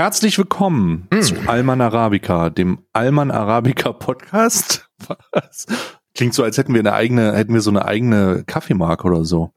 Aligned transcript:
Herzlich 0.00 0.38
willkommen 0.38 1.08
Mm. 1.12 1.20
zu 1.20 1.34
Alman 1.46 1.82
Arabica, 1.82 2.48
dem 2.48 2.86
Alman 2.94 3.30
Arabica 3.30 3.92
Podcast. 3.92 4.88
Was? 5.32 5.66
Klingt 6.14 6.32
so, 6.32 6.42
als 6.42 6.56
hätten 6.56 6.72
wir 6.72 6.80
eine 6.80 6.94
eigene, 6.94 7.36
hätten 7.36 7.52
wir 7.52 7.60
so 7.60 7.68
eine 7.68 7.84
eigene 7.84 8.42
Kaffeemarke 8.46 9.06
oder 9.06 9.26
so. 9.26 9.50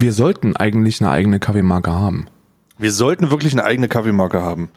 Wir 0.00 0.14
sollten 0.14 0.56
eigentlich 0.56 1.02
eine 1.02 1.10
eigene 1.10 1.38
Kaffeemarke 1.38 1.92
haben. 1.92 2.28
Wir 2.78 2.92
sollten 2.92 3.30
wirklich 3.30 3.52
eine 3.52 3.64
eigene 3.64 3.88
Kaffeemarke 3.88 4.40
haben. 4.40 4.70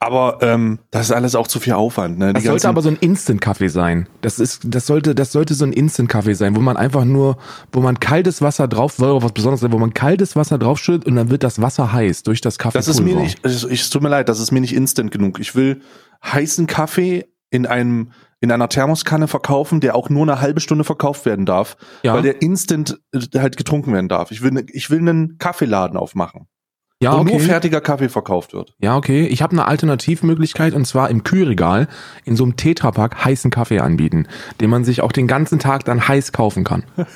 Aber 0.00 0.38
ähm, 0.42 0.78
das 0.92 1.06
ist 1.06 1.12
alles 1.12 1.34
auch 1.34 1.48
zu 1.48 1.58
viel 1.58 1.72
Aufwand. 1.72 2.18
Ne? 2.18 2.32
Das 2.32 2.44
sollte 2.44 2.68
aber 2.68 2.82
so 2.82 2.88
ein 2.88 2.96
Instant-Kaffee 3.00 3.66
sein. 3.68 4.08
Das 4.20 4.38
ist, 4.38 4.62
das 4.66 4.86
sollte, 4.86 5.14
das 5.14 5.32
sollte 5.32 5.54
so 5.54 5.64
ein 5.64 5.72
Instant-Kaffee 5.72 6.34
sein, 6.34 6.54
wo 6.54 6.60
man 6.60 6.76
einfach 6.76 7.04
nur, 7.04 7.36
wo 7.72 7.80
man 7.80 7.98
kaltes 7.98 8.40
Wasser 8.40 8.68
drauf, 8.68 8.92
soll 8.92 9.10
auch 9.10 9.24
was 9.24 9.32
Besonderes 9.32 9.60
sein, 9.60 9.72
wo 9.72 9.78
man 9.78 9.94
kaltes 9.94 10.36
Wasser 10.36 10.56
draufschüttet 10.56 11.06
und 11.06 11.16
dann 11.16 11.30
wird 11.30 11.42
das 11.42 11.60
Wasser 11.60 11.92
heiß 11.92 12.22
durch 12.22 12.40
das 12.40 12.58
Kaffee. 12.58 12.78
Das 12.78 12.86
ist 12.86 13.00
mir 13.00 13.16
nicht, 13.16 13.40
es, 13.44 13.64
es 13.64 13.90
tut 13.90 14.02
mir 14.02 14.08
leid, 14.08 14.28
das 14.28 14.38
ist 14.38 14.52
mir 14.52 14.60
nicht 14.60 14.74
instant 14.74 15.10
genug. 15.10 15.40
Ich 15.40 15.56
will 15.56 15.80
heißen 16.24 16.66
Kaffee 16.68 17.26
in 17.50 17.66
einem 17.66 18.12
in 18.40 18.52
einer 18.52 18.68
Thermoskanne 18.68 19.26
verkaufen, 19.26 19.80
der 19.80 19.96
auch 19.96 20.10
nur 20.10 20.22
eine 20.22 20.40
halbe 20.40 20.60
Stunde 20.60 20.84
verkauft 20.84 21.26
werden 21.26 21.44
darf, 21.44 21.76
Ja. 22.04 22.14
weil 22.14 22.22
der 22.22 22.40
instant 22.40 23.00
äh, 23.12 23.18
halt 23.40 23.56
getrunken 23.56 23.92
werden 23.92 24.08
darf. 24.08 24.30
Ich 24.30 24.42
will 24.42 24.52
ne- 24.52 24.66
ich 24.72 24.90
will 24.90 25.00
einen 25.00 25.38
Kaffeeladen 25.38 25.96
aufmachen, 25.96 26.46
Ja, 27.00 27.16
wo 27.16 27.22
nur 27.22 27.34
okay. 27.34 27.44
fertiger 27.44 27.80
Kaffee 27.80 28.08
verkauft 28.08 28.52
wird. 28.54 28.74
Ja, 28.80 28.96
okay. 28.96 29.26
Ich 29.26 29.40
habe 29.40 29.52
eine 29.52 29.66
Alternativmöglichkeit 29.66 30.74
und 30.74 30.84
zwar 30.84 31.10
im 31.10 31.22
Kühlregal 31.22 31.86
in 32.24 32.34
so 32.34 32.42
einem 32.42 32.56
Tetrapack 32.56 33.24
heißen 33.24 33.52
Kaffee 33.52 33.78
anbieten, 33.78 34.26
den 34.60 34.68
man 34.68 34.84
sich 34.84 35.00
auch 35.00 35.12
den 35.12 35.28
ganzen 35.28 35.60
Tag 35.60 35.84
dann 35.84 36.08
heiß 36.08 36.32
kaufen 36.32 36.64
kann. 36.64 36.84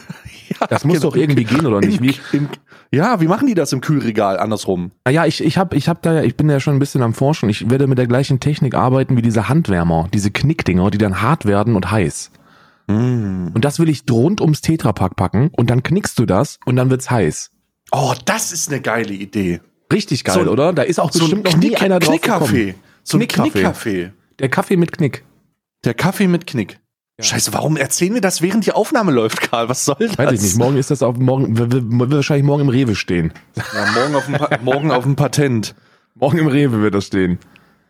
Das 0.68 0.84
muss 0.84 0.98
genau. 0.98 1.10
doch 1.10 1.16
irgendwie 1.16 1.44
gehen, 1.44 1.64
oder 1.64 1.80
nicht? 1.80 2.00
Im, 2.00 2.04
Wie, 2.04 2.36
im, 2.36 2.48
ja, 2.90 3.22
wie 3.22 3.26
machen 3.26 3.46
die 3.46 3.54
das 3.54 3.72
im 3.72 3.80
Kühlregal 3.80 4.38
andersrum? 4.38 4.90
Naja, 5.06 5.24
ich, 5.24 5.42
ich 5.42 5.56
hab, 5.56 5.72
ich 5.72 5.88
hab 5.88 6.02
da 6.02 6.12
ja, 6.12 6.22
ich 6.22 6.36
bin 6.36 6.50
ja 6.50 6.60
schon 6.60 6.76
ein 6.76 6.78
bisschen 6.78 7.00
am 7.02 7.14
Forschen. 7.14 7.48
Ich 7.48 7.70
werde 7.70 7.86
mit 7.86 7.96
der 7.96 8.06
gleichen 8.06 8.38
Technik 8.38 8.74
arbeiten 8.74 9.16
wie 9.16 9.22
diese 9.22 9.48
Handwärmer, 9.48 10.08
diese 10.12 10.30
Knickdinger, 10.30 10.90
die 10.90 10.98
dann 10.98 11.22
hart 11.22 11.46
werden 11.46 11.74
und 11.74 11.90
heiß. 11.90 12.32
Mm. 12.86 13.48
Und 13.54 13.64
das 13.64 13.78
will 13.78 13.88
ich 13.88 14.02
rund 14.10 14.42
ums 14.42 14.60
Tetrapack 14.60 15.16
packen 15.16 15.50
und 15.56 15.70
dann 15.70 15.82
knickst 15.82 16.18
du 16.18 16.26
das 16.26 16.58
und 16.66 16.76
dann 16.76 16.90
wird's 16.90 17.10
heiß. 17.10 17.50
Oh, 17.92 18.14
das 18.24 18.52
ist 18.52 18.70
eine 18.70 18.80
geile 18.80 19.14
Idee. 19.14 19.60
Richtig 19.92 20.24
geil, 20.24 20.44
So 20.44 20.50
oder? 20.50 20.72
Da 20.72 20.82
ist 20.82 20.98
auch 20.98 21.12
So 21.12 21.20
bestimmt 21.20 21.46
ein 21.46 21.52
noch 21.52 21.58
nie 21.58 21.68
Knick, 21.68 21.82
einer 21.82 21.98
drauf 21.98 22.20
Knickkaffee. 22.20 22.74
So 23.04 23.16
ein 23.16 23.20
Knickkaffee. 23.20 23.50
Knickkaffee. 23.50 24.12
Der 24.38 24.48
Kaffee 24.48 24.76
mit 24.76 24.92
Knick. 24.92 25.24
Der 25.84 25.94
Kaffee 25.94 26.28
mit 26.28 26.46
Knick. 26.46 26.78
Ja. 27.18 27.24
Scheiße, 27.24 27.52
warum 27.52 27.76
erzählen 27.76 28.14
wir 28.14 28.20
das, 28.20 28.40
während 28.40 28.64
die 28.66 28.72
Aufnahme 28.72 29.12
läuft, 29.12 29.42
Karl? 29.42 29.68
Was 29.68 29.84
soll 29.84 29.96
das? 29.98 30.16
Weiß 30.16 30.32
ich 30.32 30.40
nicht. 30.40 30.56
Morgen 30.56 30.76
ist 30.76 30.90
das 30.90 31.02
auf 31.02 31.18
morgen, 31.18 31.58
wird 31.58 31.72
wird 31.72 32.10
wahrscheinlich 32.10 32.46
morgen 32.46 32.62
im 32.62 32.68
Rewe 32.68 32.94
stehen. 32.94 33.32
Ja, 33.56 33.92
morgen 33.94 34.14
auf 34.14 34.26
dem, 34.26 34.64
morgen 34.64 34.90
auf 34.90 35.04
dem 35.04 35.16
Patent. 35.16 35.74
Morgen 36.14 36.38
im 36.38 36.46
Rewe 36.46 36.80
wird 36.80 36.94
das 36.94 37.06
stehen. 37.06 37.38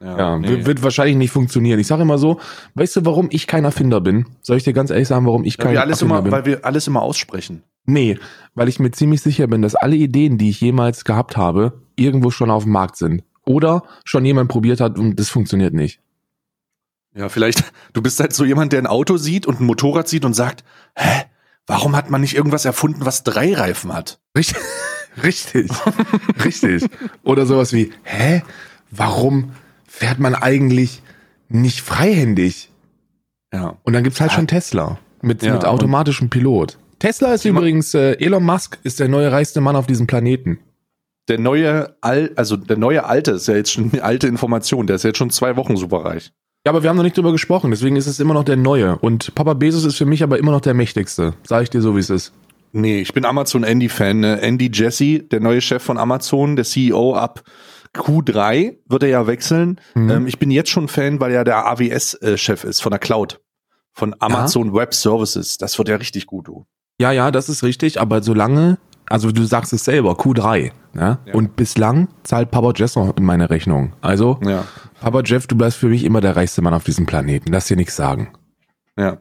Ja, 0.00 0.38
nee. 0.38 0.48
wird, 0.48 0.66
wird 0.66 0.82
wahrscheinlich 0.82 1.16
nicht 1.16 1.30
funktionieren. 1.30 1.78
Ich 1.78 1.86
sage 1.86 2.02
immer 2.02 2.18
so, 2.18 2.40
weißt 2.74 2.96
du, 2.96 3.04
warum 3.04 3.28
ich 3.30 3.46
kein 3.46 3.64
Erfinder 3.64 4.00
bin? 4.00 4.26
Soll 4.40 4.56
ich 4.56 4.64
dir 4.64 4.72
ganz 4.72 4.90
ehrlich 4.90 5.06
sagen, 5.06 5.26
warum 5.26 5.44
ich 5.44 5.58
kein 5.58 5.72
wir 5.72 5.80
Erfinder 5.80 6.02
immer, 6.02 6.22
bin? 6.22 6.32
weil 6.32 6.44
wir 6.44 6.64
alles 6.64 6.88
immer 6.88 7.02
aussprechen. 7.02 7.62
Nee, 7.84 8.18
weil 8.54 8.68
ich 8.68 8.78
mir 8.78 8.90
ziemlich 8.90 9.22
sicher 9.22 9.46
bin, 9.46 9.62
dass 9.62 9.74
alle 9.74 9.96
Ideen, 9.96 10.38
die 10.38 10.50
ich 10.50 10.60
jemals 10.60 11.04
gehabt 11.04 11.36
habe, 11.36 11.82
irgendwo 11.96 12.30
schon 12.30 12.50
auf 12.50 12.64
dem 12.64 12.72
Markt 12.72 12.96
sind. 12.96 13.24
Oder 13.44 13.82
schon 14.04 14.24
jemand 14.24 14.48
probiert 14.48 14.80
hat 14.80 14.98
und 14.98 15.18
das 15.18 15.28
funktioniert 15.28 15.74
nicht. 15.74 16.00
Ja, 17.14 17.28
vielleicht, 17.28 17.72
du 17.92 18.00
bist 18.00 18.20
halt 18.20 18.32
so 18.32 18.44
jemand, 18.44 18.72
der 18.72 18.80
ein 18.80 18.86
Auto 18.86 19.16
sieht 19.16 19.46
und 19.46 19.60
ein 19.60 19.66
Motorrad 19.66 20.08
sieht 20.08 20.24
und 20.24 20.34
sagt, 20.34 20.64
hä, 20.94 21.24
warum 21.66 21.96
hat 21.96 22.08
man 22.08 22.20
nicht 22.20 22.34
irgendwas 22.34 22.64
erfunden, 22.64 23.04
was 23.04 23.24
drei 23.24 23.52
Reifen 23.52 23.92
hat? 23.92 24.20
Richtig. 24.36 24.56
Richtig. 25.22 25.70
Richtig. 26.42 26.86
Oder 27.22 27.44
sowas 27.44 27.74
wie, 27.74 27.92
hä? 28.02 28.42
Warum 28.90 29.52
fährt 29.86 30.18
man 30.18 30.34
eigentlich 30.34 31.02
nicht 31.48 31.82
freihändig? 31.82 32.70
Ja. 33.52 33.76
Und 33.82 33.92
dann 33.92 34.04
gibt's 34.04 34.22
halt 34.22 34.32
schon 34.32 34.46
Tesla 34.46 34.98
mit, 35.20 35.42
Ja, 35.42 35.52
mit 35.52 35.66
automatischem 35.66 36.30
Pilot. 36.30 36.78
Tesla 37.02 37.34
ist 37.34 37.44
übrigens, 37.44 37.94
äh, 37.94 38.12
Elon 38.20 38.44
Musk 38.44 38.78
ist 38.84 39.00
der 39.00 39.08
neue 39.08 39.32
reichste 39.32 39.60
Mann 39.60 39.74
auf 39.74 39.88
diesem 39.88 40.06
Planeten. 40.06 40.60
Der 41.26 41.36
neue, 41.36 41.96
Al 42.00 42.30
also 42.36 42.56
der 42.56 42.76
neue 42.76 43.04
Alte 43.04 43.32
ist 43.32 43.48
ja 43.48 43.56
jetzt 43.56 43.72
schon 43.72 43.90
eine 43.92 44.04
alte 44.04 44.28
Information, 44.28 44.86
der 44.86 44.94
ist 44.94 45.02
jetzt 45.02 45.18
schon 45.18 45.30
zwei 45.30 45.56
Wochen 45.56 45.76
superreich. 45.76 46.30
Ja, 46.64 46.70
aber 46.70 46.84
wir 46.84 46.90
haben 46.90 46.96
noch 46.96 47.02
nicht 47.02 47.16
drüber 47.16 47.32
gesprochen, 47.32 47.72
deswegen 47.72 47.96
ist 47.96 48.06
es 48.06 48.20
immer 48.20 48.34
noch 48.34 48.44
der 48.44 48.56
Neue. 48.56 48.98
Und 48.98 49.34
Papa 49.34 49.54
Bezos 49.54 49.84
ist 49.84 49.96
für 49.96 50.06
mich 50.06 50.22
aber 50.22 50.38
immer 50.38 50.52
noch 50.52 50.60
der 50.60 50.74
mächtigste. 50.74 51.34
Sag 51.42 51.64
ich 51.64 51.70
dir 51.70 51.82
so, 51.82 51.96
wie 51.96 52.00
es 52.00 52.08
ist. 52.08 52.32
Nee, 52.70 53.00
ich 53.00 53.12
bin 53.12 53.24
Amazon-Andy-Fan. 53.24 54.20
Ne? 54.20 54.40
Andy 54.40 54.70
Jassy, 54.72 55.26
der 55.28 55.40
neue 55.40 55.60
Chef 55.60 55.82
von 55.82 55.98
Amazon, 55.98 56.54
der 56.54 56.64
CEO 56.64 57.16
ab 57.16 57.42
Q3 57.96 58.76
wird 58.86 59.02
er 59.02 59.08
ja 59.08 59.26
wechseln. 59.26 59.80
Mhm. 59.96 60.10
Ähm, 60.10 60.26
ich 60.28 60.38
bin 60.38 60.52
jetzt 60.52 60.70
schon 60.70 60.86
Fan, 60.86 61.18
weil 61.18 61.32
er 61.32 61.42
der 61.42 61.66
AWS-Chef 61.66 62.62
ist 62.62 62.80
von 62.80 62.90
der 62.90 63.00
Cloud. 63.00 63.40
Von 63.92 64.14
Amazon 64.20 64.72
Web 64.72 64.94
Services. 64.94 65.58
Das 65.58 65.76
wird 65.78 65.88
ja 65.88 65.96
richtig 65.96 66.26
gut, 66.26 66.46
du. 66.46 66.64
Ja, 67.00 67.10
ja, 67.12 67.30
das 67.30 67.48
ist 67.48 67.62
richtig, 67.62 68.00
aber 68.00 68.22
solange, 68.22 68.78
also 69.08 69.30
du 69.32 69.44
sagst 69.44 69.72
es 69.72 69.84
selber, 69.84 70.12
Q3, 70.12 70.72
ne? 70.94 71.18
Ja. 71.24 71.34
Und 71.34 71.56
bislang 71.56 72.08
zahlt 72.22 72.50
Papa 72.50 72.72
Jeff 72.76 72.94
noch 72.96 73.16
in 73.16 73.24
meine 73.24 73.50
Rechnung. 73.50 73.92
Also, 74.00 74.38
Ja, 74.44 74.64
Papa 75.00 75.22
Jeff, 75.24 75.46
du 75.46 75.56
bleibst 75.56 75.78
für 75.78 75.88
mich 75.88 76.04
immer 76.04 76.20
der 76.20 76.36
reichste 76.36 76.62
Mann 76.62 76.74
auf 76.74 76.84
diesem 76.84 77.06
Planeten. 77.06 77.52
Lass 77.52 77.66
dir 77.66 77.76
nichts 77.76 77.96
sagen. 77.96 78.32
ja. 78.98 79.18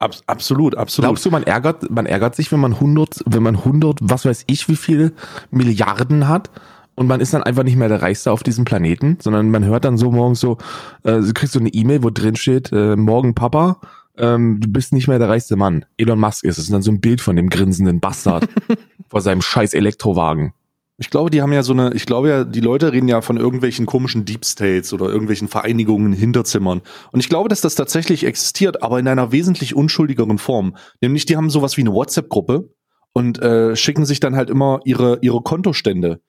Abs 0.00 0.22
absolut, 0.28 0.76
absolut. 0.76 1.08
Glaubst 1.08 1.26
du, 1.26 1.30
man 1.32 1.42
ärgert, 1.42 1.90
man 1.90 2.06
ärgert 2.06 2.36
sich, 2.36 2.52
wenn 2.52 2.60
man 2.60 2.74
100, 2.74 3.24
wenn 3.26 3.42
man 3.42 3.56
100, 3.56 3.98
was 4.00 4.24
weiß 4.24 4.44
ich, 4.46 4.68
wie 4.68 4.76
viele 4.76 5.10
Milliarden 5.50 6.28
hat 6.28 6.52
und 6.94 7.08
man 7.08 7.20
ist 7.20 7.34
dann 7.34 7.42
einfach 7.42 7.64
nicht 7.64 7.74
mehr 7.74 7.88
der 7.88 8.00
Reichste 8.00 8.30
auf 8.30 8.44
diesem 8.44 8.64
Planeten, 8.64 9.18
sondern 9.20 9.50
man 9.50 9.64
hört 9.64 9.84
dann 9.84 9.98
so 9.98 10.12
morgens 10.12 10.38
so, 10.38 10.56
äh, 11.02 11.18
du 11.18 11.32
kriegst 11.34 11.52
so 11.52 11.58
eine 11.58 11.70
E-Mail, 11.70 12.04
wo 12.04 12.10
drin 12.10 12.36
steht, 12.36 12.70
äh, 12.70 12.94
morgen 12.94 13.34
Papa, 13.34 13.80
ähm, 14.18 14.58
du 14.60 14.68
bist 14.68 14.92
nicht 14.92 15.08
mehr 15.08 15.18
der 15.18 15.28
reichste 15.28 15.56
Mann. 15.56 15.84
Elon 15.96 16.18
Musk 16.18 16.44
ist 16.44 16.58
es. 16.58 16.68
Und 16.68 16.72
dann 16.72 16.82
so 16.82 16.90
ein 16.90 17.00
Bild 17.00 17.20
von 17.20 17.36
dem 17.36 17.48
grinsenden 17.48 18.00
Bastard 18.00 18.48
vor 19.08 19.20
seinem 19.20 19.42
scheiß 19.42 19.74
Elektrowagen. 19.74 20.52
Ich 21.00 21.10
glaube, 21.10 21.30
die 21.30 21.42
haben 21.42 21.52
ja 21.52 21.62
so 21.62 21.72
eine, 21.72 21.94
ich 21.94 22.06
glaube 22.06 22.28
ja, 22.28 22.44
die 22.44 22.60
Leute 22.60 22.92
reden 22.92 23.06
ja 23.06 23.20
von 23.20 23.36
irgendwelchen 23.36 23.86
komischen 23.86 24.24
Deep 24.24 24.44
States 24.44 24.92
oder 24.92 25.06
irgendwelchen 25.06 25.46
Vereinigungen 25.46 26.12
in 26.12 26.18
Hinterzimmern. 26.18 26.82
Und 27.12 27.20
ich 27.20 27.28
glaube, 27.28 27.48
dass 27.48 27.60
das 27.60 27.76
tatsächlich 27.76 28.24
existiert, 28.24 28.82
aber 28.82 28.98
in 28.98 29.06
einer 29.06 29.30
wesentlich 29.30 29.76
unschuldigeren 29.76 30.38
Form. 30.38 30.76
Nämlich, 31.00 31.24
die 31.24 31.36
haben 31.36 31.50
sowas 31.50 31.76
wie 31.76 31.82
eine 31.82 31.92
WhatsApp-Gruppe 31.92 32.74
und 33.12 33.40
äh, 33.40 33.76
schicken 33.76 34.06
sich 34.06 34.18
dann 34.18 34.34
halt 34.34 34.50
immer 34.50 34.80
ihre, 34.84 35.20
ihre 35.22 35.40
Kontostände. 35.40 36.20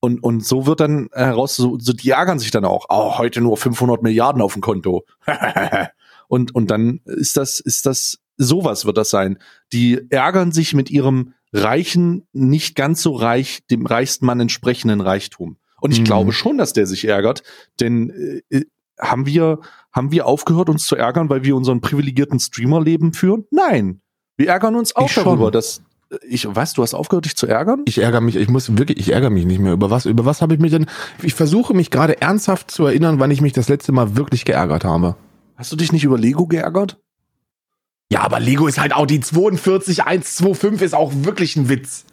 Und, 0.00 0.22
und 0.22 0.44
so 0.44 0.66
wird 0.66 0.80
dann 0.80 1.08
heraus, 1.12 1.56
so, 1.56 1.78
so 1.78 1.94
die 1.94 2.10
ärgern 2.10 2.38
sich 2.38 2.50
dann 2.50 2.66
auch. 2.66 2.86
Oh, 2.90 3.18
heute 3.18 3.40
nur 3.40 3.56
500 3.56 4.02
Milliarden 4.02 4.42
auf 4.42 4.52
dem 4.52 4.62
Konto. 4.62 5.04
und, 6.28 6.54
und 6.54 6.70
dann 6.70 7.00
ist 7.04 7.36
das, 7.36 7.58
ist 7.60 7.86
das, 7.86 8.18
sowas 8.36 8.84
wird 8.84 8.96
das 8.96 9.10
sein. 9.10 9.38
Die 9.72 10.00
ärgern 10.10 10.52
sich 10.52 10.74
mit 10.74 10.90
ihrem 10.90 11.34
reichen, 11.52 12.26
nicht 12.32 12.76
ganz 12.76 13.02
so 13.02 13.14
reich, 13.14 13.60
dem 13.70 13.86
reichsten 13.86 14.26
Mann 14.26 14.38
entsprechenden 14.40 15.00
Reichtum. 15.00 15.56
Und 15.80 15.92
ich 15.92 16.00
Mhm. 16.00 16.04
glaube 16.04 16.32
schon, 16.32 16.58
dass 16.58 16.72
der 16.72 16.86
sich 16.86 17.06
ärgert, 17.06 17.42
denn 17.80 18.42
äh, 18.50 18.62
haben 19.00 19.26
wir, 19.26 19.60
haben 19.92 20.10
wir 20.10 20.26
aufgehört, 20.26 20.68
uns 20.68 20.84
zu 20.86 20.96
ärgern, 20.96 21.30
weil 21.30 21.44
wir 21.44 21.56
unseren 21.56 21.80
privilegierten 21.80 22.38
Streamer-Leben 22.40 23.12
führen? 23.12 23.44
Nein. 23.50 24.00
Wir 24.36 24.48
ärgern 24.48 24.74
uns 24.74 24.94
auch 24.96 25.06
Ich 25.06 25.12
schon. 25.12 25.24
darüber, 25.24 25.50
dass 25.50 25.82
äh, 26.10 26.16
ich, 26.28 26.46
was, 26.54 26.72
du 26.74 26.82
hast 26.82 26.94
aufgehört, 26.94 27.24
dich 27.24 27.36
zu 27.36 27.46
ärgern? 27.46 27.82
Ich 27.86 27.98
ärgere 27.98 28.20
mich, 28.20 28.36
ich 28.36 28.48
muss 28.48 28.76
wirklich, 28.76 28.98
ich 28.98 29.12
ärgere 29.12 29.30
mich 29.30 29.46
nicht 29.46 29.60
mehr. 29.60 29.72
Über 29.72 29.88
was, 29.90 30.04
über 30.04 30.24
was 30.24 30.42
habe 30.42 30.52
ich 30.54 30.60
mich 30.60 30.72
denn, 30.72 30.86
ich 31.22 31.34
versuche 31.34 31.74
mich 31.74 31.90
gerade 31.90 32.20
ernsthaft 32.20 32.70
zu 32.70 32.84
erinnern, 32.86 33.20
wann 33.20 33.30
ich 33.30 33.40
mich 33.40 33.52
das 33.52 33.68
letzte 33.68 33.92
Mal 33.92 34.16
wirklich 34.16 34.44
geärgert 34.44 34.84
habe. 34.84 35.14
Hast 35.58 35.72
du 35.72 35.76
dich 35.76 35.90
nicht 35.92 36.04
über 36.04 36.16
Lego 36.16 36.46
geärgert? 36.46 36.98
Ja, 38.12 38.20
aber 38.22 38.40
Lego 38.40 38.66
ist 38.68 38.78
halt 38.78 38.94
auch 38.94 39.06
die 39.06 39.20
42125 39.20 40.82
ist 40.82 40.94
auch 40.94 41.12
wirklich 41.14 41.56
ein 41.56 41.68
Witz. 41.68 42.04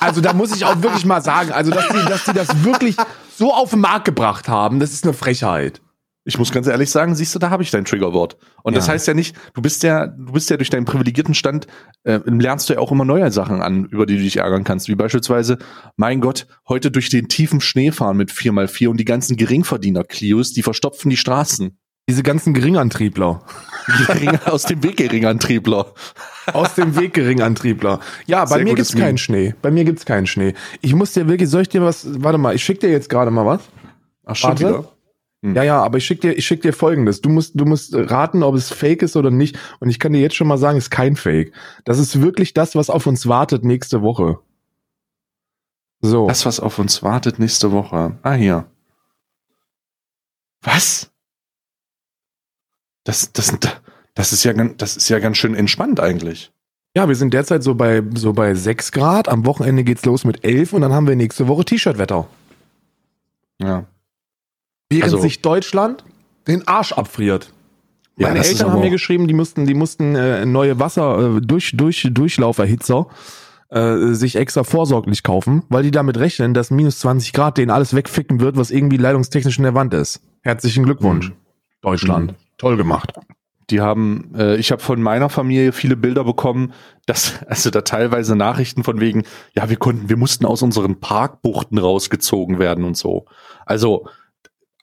Also 0.00 0.20
da 0.20 0.32
muss 0.32 0.54
ich 0.54 0.64
auch 0.64 0.80
wirklich 0.82 1.04
mal 1.04 1.20
sagen, 1.22 1.52
also 1.52 1.70
dass 1.70 1.88
die, 1.88 2.08
dass 2.08 2.24
die 2.24 2.32
das 2.32 2.64
wirklich 2.64 2.96
so 3.36 3.52
auf 3.52 3.70
den 3.70 3.80
Markt 3.80 4.04
gebracht 4.04 4.48
haben, 4.48 4.78
das 4.78 4.92
ist 4.92 5.04
eine 5.04 5.12
Frechheit. 5.12 5.80
Ich 6.28 6.38
muss 6.38 6.50
ganz 6.50 6.66
ehrlich 6.66 6.90
sagen, 6.90 7.14
siehst 7.14 7.34
du, 7.34 7.38
da 7.38 7.50
habe 7.50 7.62
ich 7.62 7.70
dein 7.70 7.84
Triggerwort. 7.84 8.36
Und 8.62 8.76
das 8.76 8.86
Ja. 8.88 8.94
heißt 8.94 9.06
ja 9.06 9.14
nicht, 9.14 9.36
du 9.54 9.62
bist 9.62 9.82
ja, 9.82 10.06
du 10.06 10.32
bist 10.32 10.50
ja 10.50 10.56
durch 10.56 10.70
deinen 10.70 10.84
privilegierten 10.84 11.34
Stand, 11.34 11.66
äh, 12.04 12.20
lernst 12.24 12.68
du 12.68 12.74
ja 12.74 12.78
auch 12.80 12.90
immer 12.92 13.04
neue 13.04 13.30
Sachen 13.30 13.62
an, 13.62 13.84
über 13.86 14.06
die 14.06 14.16
du 14.16 14.22
dich 14.22 14.36
ärgern 14.38 14.64
kannst. 14.64 14.88
Wie 14.88 14.94
beispielsweise, 14.96 15.58
mein 15.96 16.20
Gott, 16.20 16.46
heute 16.68 16.90
durch 16.90 17.10
den 17.10 17.28
tiefen 17.28 17.60
Schnee 17.60 17.92
fahren 17.92 18.16
mit 18.16 18.30
4x4 18.32 18.88
und 18.88 18.96
die 18.98 19.04
ganzen 19.04 19.36
Geringverdiener-Clios, 19.36 20.52
die 20.52 20.62
verstopfen 20.62 21.10
die 21.10 21.16
Straßen. 21.16 21.78
Diese 22.08 22.22
ganzen 22.22 22.54
Geringantriebler. 22.54 23.42
Gering, 24.06 24.38
aus 24.46 24.62
dem 24.64 24.82
Weg 24.82 24.96
Geringantriebler. 24.96 25.92
Aus 26.52 26.74
dem 26.76 26.94
Weg 26.96 27.14
Geringantriebler. 27.14 28.00
Ja, 28.26 28.44
bei 28.44 28.56
Sehr 28.56 28.64
mir 28.64 28.74
gibt's 28.76 28.94
keinen. 28.94 29.18
Schnee. 29.18 29.54
Bei 29.60 29.72
mir 29.72 29.84
gibt's 29.84 30.04
keinen 30.04 30.26
Schnee. 30.26 30.54
Ich 30.80 30.94
muss 30.94 31.12
dir 31.12 31.26
wirklich, 31.26 31.50
soll 31.50 31.62
ich 31.62 31.68
dir 31.68 31.82
was, 31.82 32.06
warte 32.22 32.38
mal, 32.38 32.54
ich 32.54 32.64
schick 32.64 32.78
dir 32.78 32.90
jetzt 32.90 33.08
gerade 33.08 33.32
mal 33.32 33.44
was. 33.44 33.62
Ach, 34.24 34.36
schon 34.36 34.50
Warte. 34.50 34.68
wieder? 34.68 34.92
Hm. 35.42 35.54
Ja, 35.54 35.62
ja, 35.64 35.82
aber 35.82 35.98
ich 35.98 36.06
schick 36.06 36.20
dir, 36.20 36.36
ich 36.36 36.46
schick 36.46 36.62
dir 36.62 36.72
folgendes. 36.72 37.20
Du 37.20 37.28
musst, 37.28 37.58
du 37.58 37.64
musst 37.64 37.94
raten, 37.94 38.42
ob 38.42 38.54
es 38.54 38.70
fake 38.70 39.02
ist 39.02 39.16
oder 39.16 39.30
nicht. 39.30 39.58
Und 39.80 39.90
ich 39.90 39.98
kann 39.98 40.12
dir 40.12 40.20
jetzt 40.20 40.36
schon 40.36 40.46
mal 40.46 40.58
sagen, 40.58 40.78
es 40.78 40.84
ist 40.84 40.90
kein 40.90 41.16
Fake. 41.16 41.52
Das 41.84 41.98
ist 41.98 42.20
wirklich 42.20 42.54
das, 42.54 42.74
was 42.76 42.88
auf 42.88 43.06
uns 43.06 43.26
wartet 43.26 43.64
nächste 43.64 44.02
Woche. 44.02 44.38
So. 46.00 46.28
Das, 46.28 46.46
was 46.46 46.60
auf 46.60 46.78
uns 46.78 47.02
wartet 47.02 47.38
nächste 47.38 47.72
Woche. 47.72 48.16
Ah, 48.22 48.34
hier. 48.34 48.66
Was? 50.62 51.10
Das, 53.06 53.32
das, 53.32 53.56
das 54.14 54.32
ist 54.32 54.44
ja 54.44 54.52
ganz, 54.52 54.74
das 54.78 54.96
ist 54.96 55.08
ja 55.08 55.18
ganz 55.20 55.36
schön 55.38 55.54
entspannt 55.54 56.00
eigentlich. 56.00 56.50
Ja, 56.94 57.08
wir 57.08 57.14
sind 57.14 57.32
derzeit 57.34 57.62
so 57.62 57.74
bei, 57.74 58.02
so 58.14 58.32
bei 58.32 58.54
6 58.54 58.90
Grad. 58.90 59.28
Am 59.28 59.46
Wochenende 59.46 59.84
geht's 59.84 60.04
los 60.04 60.24
mit 60.24 60.44
11 60.44 60.72
und 60.72 60.80
dann 60.82 60.92
haben 60.92 61.06
wir 61.06 61.14
nächste 61.14 61.46
Woche 61.46 61.64
T-Shirt-Wetter. 61.64 62.26
Ja. 63.60 63.84
Während 64.90 65.04
Also- 65.04 65.18
sich 65.18 65.42
Deutschland 65.42 66.04
den 66.46 66.66
Arsch 66.66 66.92
abfriert. 66.92 67.52
Ja, 68.18 68.28
Meine 68.28 68.40
ist 68.40 68.48
Eltern 68.48 68.72
haben 68.72 68.80
mir 68.80 68.90
geschrieben, 68.90 69.28
die 69.28 69.34
mussten, 69.34 69.66
die 69.66 69.74
mussten 69.74 70.14
äh, 70.14 70.46
neue 70.46 70.78
Wasser, 70.78 71.36
äh, 71.36 71.40
durch, 71.42 71.72
durch, 71.76 72.08
Durchlauferhitzer 72.10 73.08
äh, 73.68 73.96
sich 74.14 74.36
extra 74.36 74.64
vorsorglich 74.64 75.22
kaufen, 75.22 75.64
weil 75.68 75.82
die 75.82 75.90
damit 75.90 76.16
rechnen, 76.16 76.54
dass 76.54 76.70
minus 76.70 77.00
20 77.00 77.34
Grad 77.34 77.58
denen 77.58 77.70
alles 77.70 77.94
wegficken 77.94 78.40
wird, 78.40 78.56
was 78.56 78.70
irgendwie 78.70 78.96
leitungstechnisch 78.96 79.58
in 79.58 79.64
der 79.64 79.74
Wand 79.74 79.92
ist. 79.92 80.22
Herzlichen 80.40 80.84
Glückwunsch, 80.84 81.28
Mhm. 81.28 81.34
Deutschland. 81.82 82.34
Toll 82.58 82.76
gemacht. 82.76 83.12
Die 83.70 83.80
haben, 83.80 84.32
äh, 84.36 84.56
ich 84.56 84.70
habe 84.70 84.80
von 84.80 85.02
meiner 85.02 85.28
Familie 85.28 85.72
viele 85.72 85.96
Bilder 85.96 86.24
bekommen, 86.24 86.72
dass, 87.06 87.42
also 87.48 87.70
da 87.70 87.82
teilweise 87.82 88.36
Nachrichten 88.36 88.84
von 88.84 89.00
wegen, 89.00 89.24
ja, 89.54 89.68
wir 89.68 89.76
konnten, 89.76 90.08
wir 90.08 90.16
mussten 90.16 90.46
aus 90.46 90.62
unseren 90.62 91.00
Parkbuchten 91.00 91.78
rausgezogen 91.78 92.58
werden 92.58 92.84
und 92.84 92.96
so. 92.96 93.26
Also, 93.64 94.06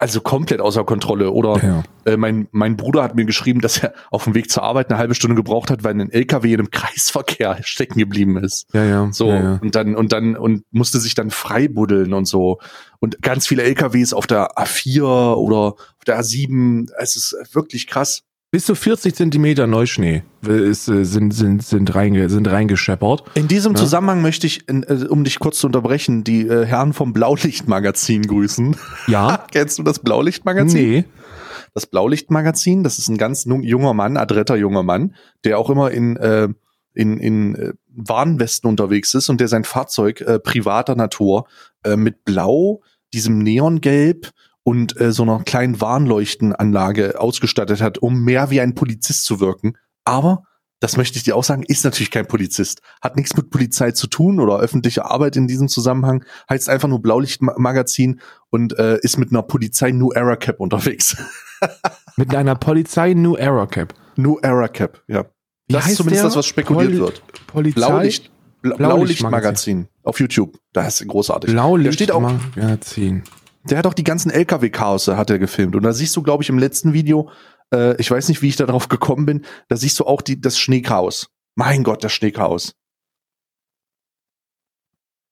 also 0.04 0.20
komplett 0.20 0.60
außer 0.60 0.84
Kontrolle. 0.84 1.32
Oder 1.32 1.64
Ja. 1.64 1.84
äh, 2.04 2.18
mein, 2.18 2.50
mein 2.52 2.76
Bruder 2.76 3.04
hat 3.04 3.16
mir 3.16 3.24
geschrieben, 3.24 3.62
dass 3.62 3.78
er 3.82 3.94
auf 4.12 4.26
dem 4.26 4.36
Weg 4.36 4.52
zur 4.52 4.62
Arbeit 4.64 4.90
eine 4.90 5.00
halbe 5.00 5.16
Stunde 5.16 5.36
gebraucht 5.38 5.72
hat, 5.72 5.86
weil 5.86 6.00
ein 6.00 6.12
LKW 6.12 6.54
in 6.54 6.60
einem 6.60 6.72
Kreisverkehr 6.72 7.60
stecken 7.64 7.98
geblieben 8.00 8.36
ist. 8.38 8.68
Ja, 8.74 8.84
ja. 8.84 9.10
So, 9.14 9.30
ja, 9.30 9.42
ja. 9.42 9.60
und 9.62 9.76
dann, 9.76 9.96
und 9.96 10.12
dann, 10.12 10.36
und 10.36 10.66
musste 10.72 11.00
sich 11.00 11.16
dann 11.16 11.32
freibuddeln 11.32 12.14
und 12.14 12.26
so. 12.26 12.60
Und 13.00 13.22
ganz 13.22 13.48
viele 13.48 13.64
LKWs 13.64 14.12
auf 14.14 14.28
der 14.28 14.58
A4 14.58 15.36
oder 15.36 15.58
auf 15.78 16.06
der 16.06 16.20
A7. 16.20 16.90
Es 17.00 17.16
ist 17.16 17.36
wirklich 17.54 17.88
krass. 17.88 18.24
Bis 18.54 18.68
zu 18.68 18.76
40 18.76 19.16
Zentimeter 19.16 19.66
Neuschnee 19.66 20.22
ist, 20.44 20.88
äh, 20.88 21.06
sind, 21.06 21.32
sind, 21.32 21.64
sind, 21.64 21.96
reinge, 21.96 22.30
sind 22.30 22.48
reingescheppert. 22.48 23.24
In 23.34 23.48
diesem 23.48 23.74
Ja. 23.74 23.80
Zusammenhang 23.80 24.22
möchte 24.22 24.46
ich, 24.46 24.70
äh, 24.70 25.08
um 25.10 25.24
dich 25.24 25.40
kurz 25.40 25.58
zu 25.58 25.66
unterbrechen, 25.66 26.24
die 26.24 26.48
äh, 26.48 26.64
Herren 26.64 26.94
vom 26.94 27.14
Blaulichtmagazin 27.14 28.22
grüßen. 28.28 28.76
Ja? 29.08 29.44
Kennst 29.52 29.80
du 29.80 29.84
das 29.84 29.98
Blaulichtmagazin? 29.98 30.88
nee. 30.88 31.06
Das 31.74 31.88
Blaulichtmagazin, 31.88 32.84
das 32.84 33.00
ist 33.00 33.08
ein 33.08 33.18
ganz 33.18 33.46
junger 33.46 33.96
Mann, 33.96 34.18
adretter 34.18 34.56
junger 34.56 34.84
Mann, 34.84 35.16
der 35.46 35.58
auch 35.58 35.72
immer 35.72 35.90
in, 35.90 36.16
äh, 36.18 36.48
in, 36.94 37.18
in 37.18 37.74
Warnwesten 37.88 38.70
unterwegs 38.70 39.16
ist 39.16 39.30
und 39.30 39.42
der 39.42 39.48
sein 39.48 39.64
Fahrzeug 39.64 40.22
äh, 40.22 40.38
privater 40.38 40.94
Natur 40.94 41.48
äh, 41.84 41.96
mit 41.96 42.24
Blau, 42.24 42.84
diesem 43.14 43.40
Neongelb 43.40 44.30
und 44.64 45.00
äh, 45.00 45.12
so 45.12 45.24
einer 45.24 45.44
kleinen 45.44 45.80
Warnleuchtenanlage 45.82 47.20
ausgestattet 47.20 47.82
hat, 47.82 47.98
um 47.98 48.24
mehr 48.24 48.50
wie 48.50 48.62
ein 48.62 48.76
Polizist 48.76 49.26
zu 49.26 49.40
wirken. 49.40 49.78
Aber, 50.06 50.44
das 50.80 50.98
möchte 50.98 51.18
ich 51.18 51.24
dir 51.24 51.36
auch 51.36 51.44
sagen, 51.44 51.64
ist 51.64 51.84
natürlich 51.86 52.12
kein 52.12 52.26
Polizist. 52.28 52.82
Hat 53.02 53.16
nichts 53.16 53.36
mit 53.36 53.50
Polizei 53.50 53.92
zu 53.92 54.08
tun 54.08 54.40
oder 54.40 54.60
öffentliche 54.60 55.06
Arbeit 55.06 55.36
in 55.38 55.48
diesem 55.48 55.68
Zusammenhang. 55.70 56.26
Heißt 56.50 56.70
einfach 56.70 56.88
nur 56.90 57.02
Blaulichtmagazin 57.02 58.20
und 58.50 58.78
äh, 58.78 58.98
ist 59.02 59.18
mit 59.18 59.32
einer 59.32 59.44
Polizei 59.44 59.92
New 59.92 60.12
Era 60.12 60.36
Cap 60.36 60.60
unterwegs. 60.60 61.16
Mit 62.18 62.36
einer 62.36 62.56
Polizei 62.56 63.14
New 63.14 63.36
Error 63.36 63.68
Cap. 63.68 63.94
New 64.18 64.38
Era 64.42 64.68
Cap, 64.68 65.02
ja. 65.08 65.24
Wie 65.68 65.74
das 65.74 65.88
ist 65.88 65.96
zumindest 65.96 66.24
der? 66.24 66.28
das, 66.30 66.36
was 66.36 66.46
spekuliert 66.46 66.92
Pol- 66.92 67.00
wird. 67.00 67.24
Polizei 67.48 67.76
Blaulicht, 67.88 68.32
Bla 68.62 68.76
Blaulichtmagazin. 68.76 69.88
Blaulichtmagazin 69.88 69.88
auf 70.04 70.20
YouTube. 70.20 70.60
Das 70.74 71.02
ist 71.02 71.08
großartig. 71.08 71.50
Blaulicht 71.52 72.12
Der 73.70 73.78
hat 73.78 73.88
auch 73.88 73.94
die 73.94 74.04
ganzen 74.04 74.30
LKW-Chaose 74.30 75.18
hat 75.18 75.30
er 75.30 75.40
gefilmt. 75.40 75.76
Und 75.76 75.84
da 75.84 75.94
siehst 75.94 76.16
du, 76.16 76.22
glaube 76.22 76.44
ich, 76.44 76.50
im 76.50 76.60
letzten 76.60 76.94
Video, 76.94 77.30
äh, 77.74 77.96
ich 77.98 78.12
weiß 78.12 78.28
nicht, 78.30 78.42
wie 78.42 78.50
ich 78.50 78.56
da 78.56 78.66
drauf 78.66 78.88
gekommen 78.90 79.26
bin, 79.26 79.46
da 79.70 79.78
siehst 79.78 80.00
du 80.00 80.06
auch 80.06 80.22
die, 80.22 80.40
das 80.40 80.60
Schneechaos. 80.60 81.30
Mein 81.56 81.84
Gott, 81.84 82.04
das 82.04 82.12
Schneechaos. 82.12 82.76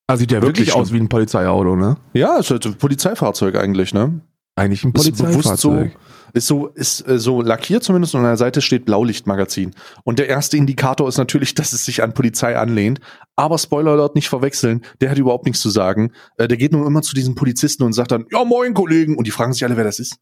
Ah, 0.06 0.16
sieht 0.16 0.32
ja 0.32 0.42
Wirklich 0.42 0.68
wirklich, 0.68 0.74
aus 0.74 0.92
wie 0.92 0.98
ein 0.98 1.08
Polizeiauto, 1.08 1.76
ne? 1.76 1.96
Ja, 2.12 2.38
ist 2.38 2.50
halt 2.50 2.66
ein 2.66 2.76
Polizeifahrzeug 2.76 3.56
eigentlich, 3.56 3.94
ne? 3.94 4.20
Eigentlich 4.56 4.84
ein 4.84 4.92
Ist 4.92 5.16
bewusst 5.16 5.16
so, 5.16 5.70
Polizeifahrzeug. 5.70 5.96
Ist 6.32 6.46
so, 6.46 6.68
ist 6.68 7.06
äh, 7.08 7.18
so 7.18 7.42
lackiert 7.42 7.82
zumindest 7.82 8.14
und 8.14 8.20
an 8.20 8.26
der 8.26 8.36
Seite 8.36 8.60
steht 8.60 8.84
Blaulichtmagazin. 8.84 9.74
Und 10.04 10.18
der 10.18 10.28
erste 10.28 10.56
Indikator 10.56 11.08
ist 11.08 11.18
natürlich, 11.18 11.54
dass 11.54 11.72
es 11.72 11.84
sich 11.84 12.02
an 12.02 12.14
Polizei 12.14 12.56
anlehnt. 12.56 13.00
Aber 13.36 13.58
Spoiler 13.58 13.92
Alert 13.92 14.14
nicht 14.14 14.28
verwechseln, 14.28 14.82
der 15.00 15.10
hat 15.10 15.18
überhaupt 15.18 15.46
nichts 15.46 15.60
zu 15.60 15.70
sagen. 15.70 16.12
Äh, 16.36 16.48
der 16.48 16.56
geht 16.56 16.72
nur 16.72 16.86
immer 16.86 17.02
zu 17.02 17.14
diesen 17.14 17.34
Polizisten 17.34 17.82
und 17.82 17.92
sagt 17.92 18.12
dann, 18.12 18.26
ja 18.30 18.44
moin 18.44 18.74
Kollegen. 18.74 19.16
Und 19.16 19.26
die 19.26 19.30
fragen 19.30 19.52
sich 19.52 19.64
alle, 19.64 19.76
wer 19.76 19.84
das 19.84 19.98
ist. 19.98 20.16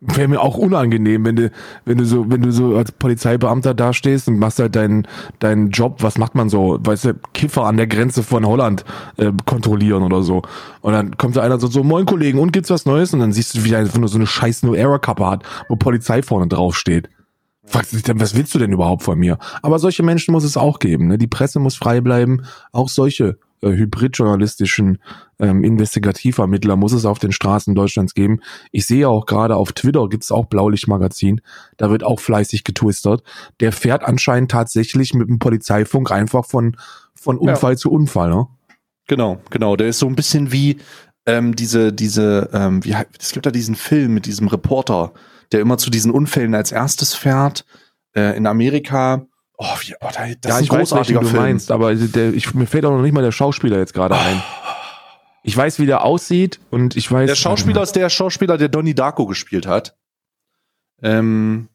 Wäre 0.00 0.28
mir 0.28 0.40
auch 0.40 0.58
unangenehm, 0.58 1.24
wenn 1.24 1.36
du, 1.36 1.50
wenn 1.86 1.96
du 1.96 2.04
so, 2.04 2.30
wenn 2.30 2.42
du 2.42 2.52
so 2.52 2.76
als 2.76 2.92
Polizeibeamter 2.92 3.72
dastehst 3.72 4.28
und 4.28 4.38
machst 4.38 4.58
halt 4.58 4.76
deinen, 4.76 5.08
deinen 5.38 5.70
Job, 5.70 6.02
was 6.02 6.18
macht 6.18 6.34
man 6.34 6.50
so? 6.50 6.78
Weißt 6.82 7.06
du, 7.06 7.14
Kiffer 7.32 7.64
an 7.64 7.78
der 7.78 7.86
Grenze 7.86 8.22
von 8.22 8.46
Holland 8.46 8.84
äh, 9.16 9.32
kontrollieren 9.46 10.02
oder 10.02 10.22
so. 10.22 10.42
Und 10.82 10.92
dann 10.92 11.16
kommt 11.16 11.36
da 11.36 11.42
einer 11.42 11.58
so, 11.58 11.68
so, 11.68 11.82
moin 11.82 12.04
Kollegen, 12.04 12.38
und 12.38 12.52
gibt's 12.52 12.68
was 12.68 12.84
Neues? 12.84 13.14
Und 13.14 13.20
dann 13.20 13.32
siehst 13.32 13.54
du, 13.54 13.64
wie 13.64 13.72
er 13.72 13.78
einfach 13.78 13.98
nur 13.98 14.08
so 14.08 14.18
eine 14.18 14.26
scheiß 14.26 14.62
No 14.64 14.74
Error 14.74 15.00
Kappe 15.00 15.26
hat, 15.26 15.42
wo 15.68 15.76
Polizei 15.76 16.22
vorne 16.22 16.48
drauf 16.48 16.76
steht. 16.76 17.08
Fragst 17.66 17.94
dich 17.94 18.02
dann, 18.02 18.20
was 18.20 18.36
willst 18.36 18.54
du 18.54 18.58
denn 18.58 18.72
überhaupt 18.72 19.02
von 19.02 19.18
mir? 19.18 19.38
Aber 19.62 19.78
solche 19.78 20.02
Menschen 20.02 20.32
muss 20.32 20.44
es 20.44 20.58
auch 20.58 20.78
geben. 20.80 21.06
Ne? 21.06 21.16
Die 21.16 21.26
Presse 21.26 21.60
muss 21.60 21.76
frei 21.76 22.02
bleiben. 22.02 22.42
Auch 22.72 22.90
solche 22.90 23.38
äh, 23.64 23.76
hybridjournalistischen 23.76 24.98
ähm, 25.38 25.64
Investigativvermittler 25.64 26.76
muss 26.76 26.92
es 26.92 27.04
auf 27.04 27.18
den 27.18 27.32
Straßen 27.32 27.74
Deutschlands 27.74 28.14
geben. 28.14 28.40
Ich 28.70 28.86
sehe 28.86 29.08
auch 29.08 29.26
gerade 29.26 29.56
auf 29.56 29.72
Twitter 29.72 30.08
gibt's 30.08 30.30
auch 30.30 30.46
Blaulichtmagazin. 30.46 31.40
Da 31.76 31.90
wird 31.90 32.04
auch 32.04 32.20
fleißig 32.20 32.64
getwistert. 32.64 33.22
Der 33.60 33.72
fährt 33.72 34.04
anscheinend 34.04 34.50
tatsächlich 34.50 35.14
mit 35.14 35.28
dem 35.28 35.38
Polizeifunk 35.38 36.10
einfach 36.10 36.44
von, 36.44 36.76
von 37.14 37.36
Ja. 37.36 37.52
Unfall 37.52 37.78
zu 37.78 37.90
Unfall. 37.90 38.30
Ne? 38.30 38.46
Genau, 39.08 39.40
genau. 39.50 39.76
Der 39.76 39.88
ist 39.88 39.98
so 39.98 40.06
ein 40.06 40.16
bisschen 40.16 40.52
wie 40.52 40.78
ähm, 41.26 41.56
diese, 41.56 41.92
diese, 41.92 42.50
ähm, 42.52 42.84
wie, 42.84 42.94
es 43.18 43.32
gibt 43.32 43.46
da 43.46 43.50
diesen 43.50 43.74
Film 43.74 44.14
mit 44.14 44.26
diesem 44.26 44.48
Reporter, 44.48 45.12
der 45.52 45.60
immer 45.60 45.78
zu 45.78 45.90
diesen 45.90 46.10
Unfällen 46.10 46.54
als 46.54 46.70
erstes 46.70 47.14
fährt. 47.14 47.64
Äh, 48.14 48.36
in 48.36 48.46
Amerika. 48.46 49.26
Oh, 49.56 49.66
wie, 49.80 49.94
oh, 50.00 50.08
da- 50.12 50.26
das 50.40 50.52
ist 50.52 50.58
ein 50.58 50.64
ich 50.64 50.70
weiß, 50.70 50.78
großartiger 50.90 51.20
welchen 51.20 51.24
du 51.24 51.30
Film. 51.30 51.42
meinst, 51.42 51.70
aber 51.70 51.94
der, 51.94 52.34
ich, 52.34 52.54
mir 52.54 52.66
fällt 52.66 52.84
auch 52.84 52.90
noch 52.90 53.02
nicht 53.02 53.12
mal 53.12 53.22
der 53.22 53.32
Schauspieler 53.32 53.78
jetzt 53.78 53.94
gerade 53.94 54.16
ein. 54.16 54.42
Ich 55.42 55.56
weiß, 55.56 55.78
wie 55.78 55.86
der 55.86 56.04
aussieht 56.04 56.58
und 56.70 56.96
ich 56.96 57.10
weiß. 57.10 57.28
Der 57.28 57.36
Schauspieler 57.36 57.82
ist 57.82 57.94
der 57.96 58.08
Schauspieler, 58.08 58.56
der 58.58 58.68
Donnie 58.68 58.94
Darko 58.94 59.26
gespielt 59.26 59.66
hat. 59.66 59.96
Ähm, 61.02 61.68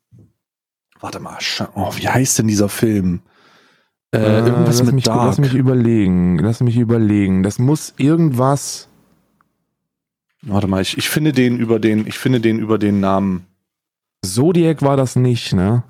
warte 0.99 1.19
mal, 1.19 1.37
oh, 1.75 1.91
wie 1.95 2.09
heißt 2.09 2.39
denn 2.39 2.47
dieser 2.47 2.67
Film? 2.69 3.21
Äh, 4.11 4.17
Äh, 4.17 4.39
irgendwas 4.39 4.79
lass 4.79 4.83
mit 4.87 4.95
mich, 4.95 5.03
Dark. 5.03 5.25
Lass 5.27 5.37
mich 5.37 5.53
überlegen. 5.53 6.39
Lass 6.39 6.61
mich 6.61 6.77
überlegen. 6.77 7.43
Das 7.43 7.59
muss 7.59 7.93
irgendwas. 7.97 8.87
Warte 10.41 10.67
mal, 10.67 10.81
ich, 10.81 10.97
ich 10.97 11.09
finde 11.09 11.31
den 11.31 11.59
über 11.59 11.79
den, 11.79 12.07
ich 12.07 12.17
finde 12.17 12.39
den 12.41 12.57
über 12.59 12.77
den 12.79 12.99
Namen 12.99 13.45
Zodiac 14.25 14.81
war 14.81 14.97
das 14.97 15.15
nicht, 15.15 15.53
ne? 15.53 15.83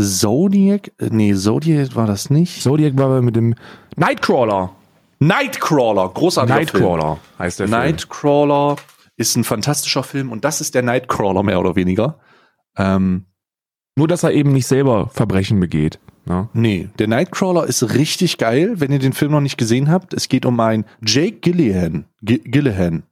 Zodiac. 0.00 0.92
Äh, 0.98 1.08
Nee, 1.10 1.34
Zodiac 1.34 1.94
war 1.94 2.06
das 2.06 2.30
nicht. 2.30 2.62
Zodiac 2.62 2.96
war 2.96 3.20
mit 3.22 3.36
dem 3.36 3.54
Nightcrawler. 3.96 4.70
Nightcrawler, 5.18 6.08
großartiger 6.08 6.54
Film. 6.66 6.82
Nightcrawler 6.82 7.18
heißt 7.38 7.60
der 7.60 7.68
Film. 7.68 7.78
Nightcrawler 7.80 8.76
ist 9.16 9.36
ein 9.36 9.44
fantastischer 9.44 10.02
Film 10.02 10.32
und 10.32 10.44
das 10.44 10.60
ist 10.60 10.74
der 10.74 10.82
Nightcrawler 10.82 11.42
mehr 11.42 11.60
oder 11.60 11.76
weniger. 11.76 12.18
Ähm, 12.76 13.26
Nur, 13.96 14.08
dass 14.08 14.22
er 14.22 14.32
eben 14.32 14.52
nicht 14.52 14.66
selber 14.66 15.08
Verbrechen 15.12 15.60
begeht. 15.60 15.98
Ne? 16.26 16.48
nee, 16.52 16.88
der 16.98 17.08
Nightcrawler 17.08 17.64
ist 17.66 17.94
richtig 17.94 18.38
geil, 18.38 18.74
wenn 18.76 18.92
ihr 18.92 18.98
den 18.98 19.12
Film 19.14 19.32
noch 19.32 19.40
nicht 19.40 19.56
gesehen 19.58 19.90
habt. 19.90 20.14
Es 20.14 20.28
geht 20.28 20.46
um 20.46 20.58
einen 20.60 20.84
Jake 21.04 21.38
Gillihan. 21.40 22.04
G 22.22 22.38
Gillihan. 22.38 23.02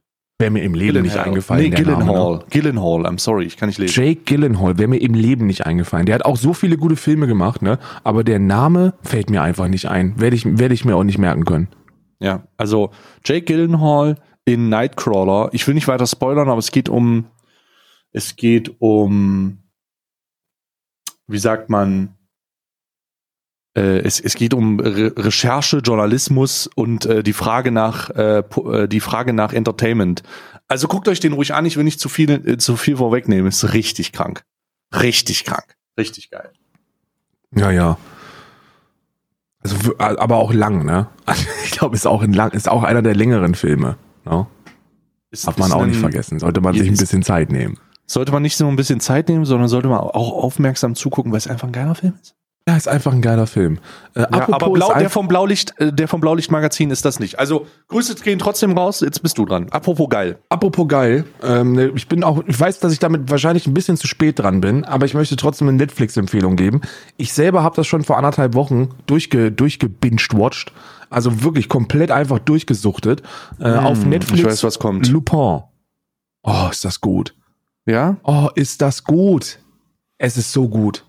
Wäre 0.40 0.52
mir 0.52 0.62
im 0.62 0.74
Leben 0.74 1.02
nicht 1.02 1.12
Gyllenhaal. 1.14 1.28
eingefallen. 1.28 1.62
Nee, 1.64 1.70
Gyllenhaal. 1.70 2.36
ne? 2.38 2.44
Gyllenhaal, 2.50 3.06
I'm 3.06 3.18
sorry, 3.18 3.44
ich 3.44 3.56
kann 3.56 3.68
nicht 3.68 3.78
lesen. 3.78 4.00
Jake 4.00 4.20
Gyllenhaal 4.24 4.78
wäre 4.78 4.86
mir 4.86 5.00
im 5.00 5.14
Leben 5.14 5.46
nicht 5.46 5.66
eingefallen. 5.66 6.06
Der 6.06 6.14
hat 6.14 6.24
auch 6.24 6.36
so 6.36 6.54
viele 6.54 6.76
gute 6.76 6.94
Filme 6.94 7.26
gemacht, 7.26 7.60
ne? 7.60 7.78
Aber 8.04 8.22
der 8.22 8.38
Name 8.38 8.94
fällt 9.02 9.30
mir 9.30 9.42
einfach 9.42 9.66
nicht 9.66 9.86
ein. 9.86 10.20
Werde 10.20 10.36
ich, 10.36 10.44
werde 10.58 10.74
ich 10.74 10.84
mir 10.84 10.94
auch 10.94 11.02
nicht 11.02 11.18
merken 11.18 11.44
können. 11.44 11.66
Ja, 12.20 12.46
also 12.56 12.90
Jake 13.24 13.46
Gyllenhaal 13.46 14.16
in 14.44 14.68
Nightcrawler. 14.68 15.50
Ich 15.52 15.66
will 15.66 15.74
nicht 15.74 15.88
weiter 15.88 16.06
spoilern, 16.06 16.48
aber 16.48 16.58
es 16.58 16.70
geht 16.70 16.88
um, 16.88 17.26
es 18.12 18.36
geht 18.36 18.76
um, 18.78 19.58
wie 21.26 21.38
sagt 21.38 21.68
man, 21.68 22.14
äh, 23.78 23.98
es, 24.00 24.18
es 24.18 24.34
geht 24.34 24.54
um 24.54 24.80
Re 24.80 25.12
Recherche, 25.16 25.78
Journalismus 25.78 26.68
und 26.74 27.06
äh, 27.06 27.22
die 27.22 27.32
Frage 27.32 27.70
nach, 27.70 28.10
äh, 28.10 28.38
äh, 28.40 28.88
die 28.88 29.00
Frage 29.00 29.32
nach 29.32 29.52
Entertainment. 29.52 30.22
Also 30.66 30.88
guckt 30.88 31.08
euch 31.08 31.20
den 31.20 31.32
ruhig 31.32 31.54
an. 31.54 31.64
Ich 31.64 31.76
will 31.76 31.84
nicht 31.84 32.00
zu 32.00 32.08
viel, 32.08 32.30
äh, 32.30 32.58
zu 32.58 32.76
viel 32.76 32.96
vorwegnehmen. 32.96 33.46
Ist 33.46 33.72
richtig 33.72 34.12
krank, 34.12 34.42
richtig 35.00 35.44
krank, 35.44 35.76
richtig 35.96 36.30
geil. 36.30 36.50
Ja, 37.54 37.70
ja. 37.70 37.98
Also, 39.60 39.96
aber 39.98 40.36
auch 40.36 40.52
lang, 40.52 40.84
ne? 40.84 41.08
Ich 41.64 41.70
glaube, 41.70 41.94
ist 41.94 42.06
auch 42.06 42.22
ein 42.22 42.32
lang, 42.32 42.50
ist 42.52 42.68
auch 42.68 42.82
einer 42.82 43.02
der 43.02 43.14
längeren 43.14 43.54
Filme. 43.54 43.96
Ne? 44.24 44.46
Ist, 45.30 45.46
Darf 45.46 45.58
man 45.58 45.72
auch 45.72 45.86
nicht 45.86 46.00
vergessen. 46.00 46.38
Sollte 46.40 46.60
man 46.60 46.74
sich 46.74 46.88
ein 46.88 46.96
bisschen 46.96 47.22
Zeit 47.22 47.52
nehmen. 47.52 47.78
Sollte 48.06 48.32
man 48.32 48.42
nicht 48.42 48.56
so 48.56 48.66
ein 48.66 48.76
bisschen 48.76 49.00
Zeit 49.00 49.28
nehmen, 49.28 49.44
sondern 49.44 49.68
sollte 49.68 49.88
man 49.88 49.98
auch 49.98 50.32
aufmerksam 50.32 50.94
zugucken, 50.94 51.30
weil 51.30 51.38
es 51.38 51.46
einfach 51.46 51.68
ein 51.68 51.72
geiler 51.72 51.94
Film 51.94 52.14
ist. 52.20 52.37
Ja, 52.68 52.76
ist 52.76 52.86
einfach 52.86 53.14
ein 53.14 53.22
geiler 53.22 53.46
Film. 53.46 53.78
Äh, 54.12 54.26
ja, 54.30 54.46
aber 54.52 54.68
Blau, 54.68 54.92
der 54.92 55.08
vom 55.08 55.26
Blaulicht, 55.26 55.72
äh, 55.80 55.90
der 55.90 56.06
vom 56.06 56.20
Blaulicht-Magazin 56.20 56.90
ist 56.90 57.02
das 57.02 57.18
nicht. 57.18 57.38
Also 57.38 57.66
Grüße 57.86 58.14
gehen 58.16 58.38
trotzdem 58.38 58.76
raus. 58.76 59.00
Jetzt 59.00 59.22
bist 59.22 59.38
du 59.38 59.46
dran. 59.46 59.68
Apropos 59.70 60.10
geil. 60.10 60.38
Apropos 60.50 60.86
geil. 60.86 61.24
Ähm, 61.42 61.72
ne, 61.72 61.92
ich 61.94 62.08
bin 62.08 62.22
auch, 62.22 62.44
ich 62.46 62.60
weiß, 62.60 62.80
dass 62.80 62.92
ich 62.92 62.98
damit 62.98 63.30
wahrscheinlich 63.30 63.66
ein 63.66 63.72
bisschen 63.72 63.96
zu 63.96 64.06
spät 64.06 64.38
dran 64.38 64.60
bin, 64.60 64.84
aber 64.84 65.06
ich 65.06 65.14
möchte 65.14 65.34
trotzdem 65.36 65.68
eine 65.68 65.78
Netflix-Empfehlung 65.78 66.56
geben. 66.56 66.82
Ich 67.16 67.32
selber 67.32 67.62
habe 67.62 67.74
das 67.74 67.86
schon 67.86 68.04
vor 68.04 68.18
anderthalb 68.18 68.52
Wochen 68.52 68.90
durchge, 69.06 69.50
durchgebinged-watched. 69.50 70.70
Also 71.08 71.42
wirklich 71.42 71.70
komplett 71.70 72.10
einfach 72.10 72.38
durchgesuchtet. 72.38 73.22
Äh, 73.60 73.64
hm, 73.64 73.78
auf 73.78 74.04
Netflix. 74.04 74.40
Ich 74.40 74.44
weiß, 74.44 74.64
was 74.64 74.78
kommt. 74.78 75.08
Lupin. 75.08 75.62
Oh, 76.42 76.68
ist 76.70 76.84
das 76.84 77.00
gut. 77.00 77.34
Ja? 77.86 78.18
Oh, 78.24 78.50
ist 78.54 78.82
das 78.82 79.04
gut. 79.04 79.58
Es 80.18 80.36
ist 80.36 80.52
so 80.52 80.68
gut. 80.68 81.06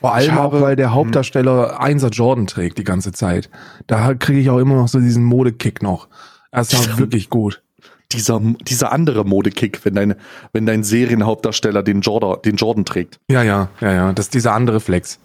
Vor 0.00 0.14
allem 0.14 0.32
habe, 0.32 0.56
auch, 0.56 0.60
weil 0.62 0.76
der 0.76 0.88
hm. 0.88 0.94
Hauptdarsteller 0.94 1.80
Einser 1.80 2.08
Jordan 2.08 2.46
trägt 2.46 2.78
die 2.78 2.84
ganze 2.84 3.12
Zeit. 3.12 3.50
Da 3.86 4.14
kriege 4.14 4.40
ich 4.40 4.50
auch 4.50 4.58
immer 4.58 4.74
noch 4.74 4.88
so 4.88 4.98
diesen 4.98 5.24
Modekick 5.24 5.82
noch. 5.82 6.08
Das 6.50 6.72
war 6.74 6.98
wirklich 6.98 7.28
gut. 7.28 7.62
Dieser, 8.12 8.40
dieser 8.62 8.90
andere 8.90 9.24
Modekick, 9.24 9.84
wenn 9.84 9.94
dein, 9.94 10.14
wenn 10.52 10.66
dein 10.66 10.82
Serienhauptdarsteller 10.82 11.84
den 11.84 12.00
Jordan, 12.00 12.42
den 12.44 12.56
Jordan 12.56 12.84
trägt. 12.84 13.20
Ja, 13.30 13.44
ja, 13.44 13.68
ja, 13.80 13.92
ja. 13.92 14.12
Das 14.12 14.26
ist 14.26 14.34
dieser 14.34 14.52
andere 14.52 14.80
Flex. 14.80 15.20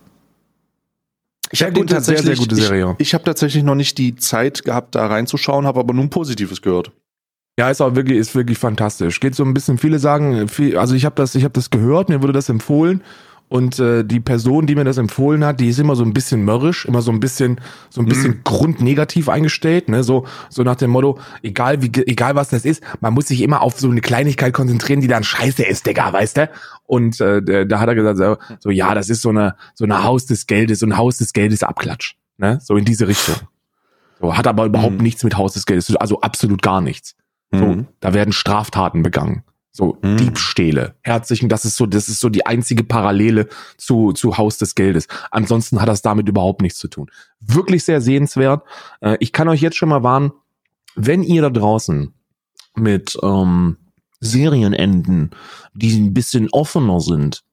Ich 1.51 1.63
habe 1.63 1.74
den 1.74 1.88
tatsächlich, 1.88 2.25
sehr, 2.25 2.36
sehr 2.36 2.44
gute 2.44 2.55
Serie. 2.55 2.96
Ich, 3.00 3.08
ich 3.08 3.13
habe 3.15 3.24
tatsächlich 3.24 3.63
noch 3.63 3.75
nicht 3.75 3.98
die 3.98 4.15
Zeit 4.15 4.65
gehabt, 4.65 4.94
da 4.94 5.08
reinzuschauen, 5.08 5.65
habe 5.65 5.79
aber 5.79 5.94
nun 5.94 6.10
Positives 6.10 6.62
gehört. 6.62 6.91
Ja, 7.58 7.72
ist 7.72 7.82
auch 7.82 7.96
wirklich, 7.96 8.20
ist 8.20 8.36
wirklich 8.36 8.58
fantastisch. 8.58 9.20
Geht 9.20 9.34
so 9.34 9.44
ein 9.44 9.53
bisschen, 9.53 9.77
viele 9.77 9.98
sagen, 9.98 10.48
viel, 10.48 10.77
also 10.77 10.94
ich 10.94 11.05
habe 11.05 11.15
das, 11.15 11.34
ich 11.34 11.44
habe 11.44 11.53
das 11.53 11.70
gehört, 11.70 12.10
mir 12.10 12.22
wurde 12.22 12.34
das 12.34 12.50
empfohlen 12.50 13.01
und 13.48 13.80
äh, 13.80 14.04
die 14.04 14.20
Person, 14.20 14.66
die 14.66 14.75
mir 14.75 14.84
das 14.84 14.98
empfohlen 14.98 15.46
hat, 15.46 15.60
die 15.60 15.70
ist 15.70 15.80
immer 15.80 15.96
so 15.96 16.04
ein 16.04 16.14
bisschen 16.14 16.44
mörrisch, 16.44 16.86
immer 16.86 17.02
so 17.02 17.12
ein 17.12 17.20
bisschen, 17.20 17.62
so 17.90 18.02
ein 18.02 18.08
bisschen 18.08 18.32
mhm. 18.32 18.42
grundnegativ 18.44 19.30
eingestellt, 19.30 19.88
ne? 19.88 20.04
So, 20.04 20.25
so 20.50 20.64
nach 20.64 20.75
dem 20.75 20.90
Motto, 20.92 21.20
egal 21.44 21.82
wie, 21.82 21.92
egal 22.08 22.36
was 22.36 22.50
das 22.50 22.66
ist, 22.66 22.82
man 23.02 23.14
muss 23.14 23.28
sich 23.28 23.42
immer 23.42 23.62
auf 23.62 23.80
so 23.80 23.90
eine 23.90 24.02
Kleinigkeit 24.02 24.52
konzentrieren, 24.52 25.00
die 25.00 25.08
dann 25.08 25.24
scheiße 25.24 25.64
ist, 25.64 25.86
Digga, 25.86 26.12
weißt 26.12 26.38
du? 26.38 26.50
Und 26.86 27.22
äh, 27.22 27.68
da 27.68 27.80
hat 27.80 27.88
er 27.88 27.96
gesagt, 27.96 28.18
so, 28.18 28.38
so 28.60 28.70
ja, 28.72 28.96
das 28.96 29.10
ist 29.10 29.22
so 29.22 29.30
eine, 29.30 29.56
so 29.75 29.86
eine 29.86 30.04
Haus 30.04 30.25
des 30.25 30.48
Geldes, 30.48 30.80
so 30.80 30.88
ein 30.88 30.98
Haus 30.98 31.18
des 31.18 31.32
Geldes 31.32 31.62
Abklatsch, 31.62 32.16
ne? 32.38 32.60
So 32.64 32.78
in 32.78 32.86
diese 32.86 33.08
Richtung. 33.08 33.36
So, 34.20 34.36
hat 34.36 34.48
aber 34.48 34.66
überhaupt 34.66 34.98
mhm. 34.98 35.04
nichts 35.04 35.24
mit 35.24 35.38
Haus 35.38 35.54
des 35.54 35.66
Geldes, 35.66 35.96
also 35.96 36.22
absolut 36.22 36.62
gar 36.64 36.82
nichts. 36.82 37.16
So, 37.52 37.66
mhm. 37.66 37.88
da 38.00 38.14
werden 38.14 38.34
Straftaten 38.34 39.04
begangen. 39.04 39.44
So 39.75 39.98
mm. 40.01 40.15
Diebstähle, 40.15 40.96
Herzlichen, 41.01 41.50
das 41.50 41.65
ist 41.65 41.75
so, 41.75 41.86
das 41.86 42.08
ist 42.08 42.22
so 42.22 42.29
die 42.29 42.46
einzige 42.46 42.86
Parallele 42.86 43.50
zu, 43.75 44.13
zu 44.13 44.38
Haus 44.38 44.58
des 44.58 44.74
Geldes. 44.74 45.10
Ansonsten 45.32 45.82
hat 45.82 45.89
das 45.89 46.01
damit 46.01 46.29
überhaupt 46.29 46.62
nichts 46.62 46.79
zu 46.79 46.88
tun. 46.88 47.12
Wirklich 47.41 47.84
sehr 47.84 48.00
sehenswert. 48.00 48.63
Äh, 49.01 49.17
ich 49.20 49.34
kann 49.34 49.50
euch 49.50 49.60
jetzt 49.60 49.75
schon 49.75 49.89
mal 49.89 50.01
warnen, 50.01 50.32
wenn 50.96 51.24
ihr 51.24 51.41
da 51.41 51.50
draußen 51.50 52.13
mit 52.75 53.17
ähm, 53.22 53.75
Serienenden, 54.22 55.32
die 55.74 56.00
ein 56.00 56.13
bisschen 56.13 56.48
offener 56.51 57.01
sind, 57.01 57.44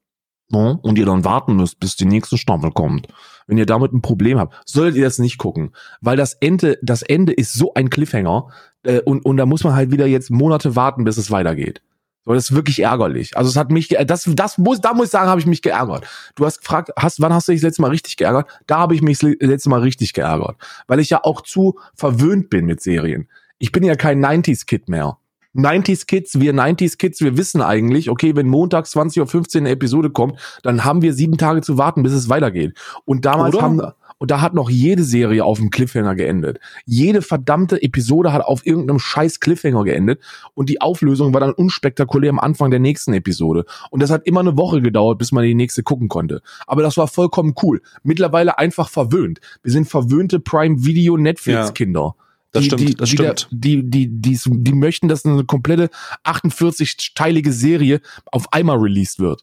ne, 0.48 0.78
und 0.80 0.98
ihr 0.98 1.06
dann 1.06 1.24
warten 1.24 1.56
müsst, 1.56 1.80
bis 1.80 1.96
die 1.96 2.04
nächste 2.04 2.38
Staffel 2.38 2.70
kommt, 2.70 3.08
wenn 3.48 3.58
ihr 3.58 3.66
damit 3.66 3.92
ein 3.92 4.00
Problem 4.00 4.38
habt, 4.38 4.54
solltet 4.64 4.94
ihr 4.94 5.04
das 5.04 5.18
nicht 5.18 5.38
gucken, 5.38 5.72
weil 6.00 6.16
das 6.16 6.34
Ende, 6.34 6.78
das 6.82 7.02
Ende 7.02 7.32
ist 7.32 7.52
so 7.54 7.74
ein 7.74 7.90
Cliffhanger 7.90 8.46
äh, 8.84 9.00
und, 9.00 9.24
und 9.24 9.38
da 9.38 9.44
muss 9.44 9.64
man 9.64 9.74
halt 9.74 9.90
wieder 9.90 10.06
jetzt 10.06 10.30
Monate 10.30 10.76
warten, 10.76 11.02
bis 11.02 11.16
es 11.16 11.32
weitergeht. 11.32 11.82
So, 12.24 12.34
das 12.34 12.50
ist 12.50 12.54
wirklich 12.54 12.80
ärgerlich. 12.80 13.36
Also 13.36 13.50
es 13.50 13.56
hat 13.56 13.70
mich, 13.70 13.88
das, 13.88 14.28
das 14.32 14.58
muss, 14.58 14.80
da 14.80 14.94
muss 14.94 15.06
ich 15.06 15.10
sagen, 15.10 15.28
habe 15.28 15.40
ich 15.40 15.46
mich 15.46 15.62
geärgert. 15.62 16.06
Du 16.36 16.46
hast 16.46 16.58
gefragt, 16.58 16.90
hast, 16.96 17.20
wann 17.20 17.32
hast 17.32 17.48
du 17.48 17.52
dich 17.52 17.60
das 17.60 17.68
letzte 17.68 17.82
Mal 17.82 17.90
richtig 17.90 18.16
geärgert? 18.16 18.46
Da 18.66 18.78
habe 18.78 18.94
ich 18.94 19.02
mich 19.02 19.18
das 19.18 19.34
letzte 19.40 19.70
Mal 19.70 19.80
richtig 19.80 20.12
geärgert, 20.12 20.56
weil 20.86 21.00
ich 21.00 21.10
ja 21.10 21.24
auch 21.24 21.40
zu 21.40 21.78
verwöhnt 21.94 22.48
bin 22.48 22.66
mit 22.66 22.80
Serien. 22.80 23.28
Ich 23.58 23.72
bin 23.72 23.82
ja 23.82 23.96
kein 23.96 24.24
90s 24.24 24.66
Kid 24.66 24.88
mehr. 24.88 25.18
90s 25.54 26.06
Kids, 26.06 26.40
wir 26.40 26.54
90s 26.54 26.96
Kids, 26.96 27.20
wir 27.20 27.36
wissen 27.36 27.60
eigentlich, 27.60 28.08
okay, 28.08 28.34
wenn 28.34 28.48
montags 28.48 28.96
20.15 28.96 29.56
Uhr 29.56 29.60
eine 29.60 29.70
Episode 29.70 30.10
kommt, 30.10 30.38
dann 30.62 30.84
haben 30.84 31.02
wir 31.02 31.12
sieben 31.12 31.36
Tage 31.36 31.60
zu 31.60 31.76
warten, 31.76 32.02
bis 32.02 32.12
es 32.12 32.28
weitergeht. 32.28 32.78
Und 33.04 33.26
damals 33.26 33.54
Oder? 33.54 33.62
haben, 33.62 33.82
und 34.22 34.30
da 34.30 34.40
hat 34.40 34.54
noch 34.54 34.70
jede 34.70 35.02
Serie 35.02 35.44
auf 35.44 35.58
dem 35.58 35.70
Cliffhanger 35.70 36.14
geendet. 36.14 36.60
Jede 36.84 37.22
verdammte 37.22 37.82
Episode 37.82 38.32
hat 38.32 38.44
auf 38.44 38.64
irgendeinem 38.64 39.00
scheiß 39.00 39.40
Cliffhanger 39.40 39.82
geendet. 39.82 40.20
Und 40.54 40.68
die 40.68 40.80
Auflösung 40.80 41.34
war 41.34 41.40
dann 41.40 41.50
unspektakulär 41.50 42.30
am 42.30 42.38
Anfang 42.38 42.70
der 42.70 42.78
nächsten 42.78 43.14
Episode. 43.14 43.64
Und 43.90 44.00
das 44.00 44.10
hat 44.10 44.24
immer 44.24 44.38
eine 44.38 44.56
Woche 44.56 44.80
gedauert, 44.80 45.18
bis 45.18 45.32
man 45.32 45.42
die 45.42 45.56
nächste 45.56 45.82
gucken 45.82 46.06
konnte. 46.06 46.40
Aber 46.68 46.82
das 46.82 46.96
war 46.96 47.08
vollkommen 47.08 47.54
cool. 47.64 47.82
Mittlerweile 48.04 48.58
einfach 48.58 48.88
verwöhnt. 48.90 49.40
Wir 49.64 49.72
sind 49.72 49.88
verwöhnte 49.88 50.38
Prime 50.38 50.84
Video 50.84 51.16
Netflix 51.16 51.74
Kinder. 51.74 52.14
Ja. 52.16 52.24
Das 52.52 52.62
die, 52.62 52.66
stimmt, 52.68 52.80
die, 52.80 52.94
das 52.94 53.10
die, 53.10 53.16
stimmt. 53.16 53.48
Die, 53.50 53.90
die, 53.90 54.06
die, 54.06 54.20
die, 54.20 54.38
die 54.46 54.72
möchten, 54.72 55.08
dass 55.08 55.26
eine 55.26 55.42
komplette 55.46 55.90
48-teilige 56.22 57.50
Serie 57.50 58.00
auf 58.26 58.52
einmal 58.52 58.78
released 58.78 59.18
wird. 59.18 59.42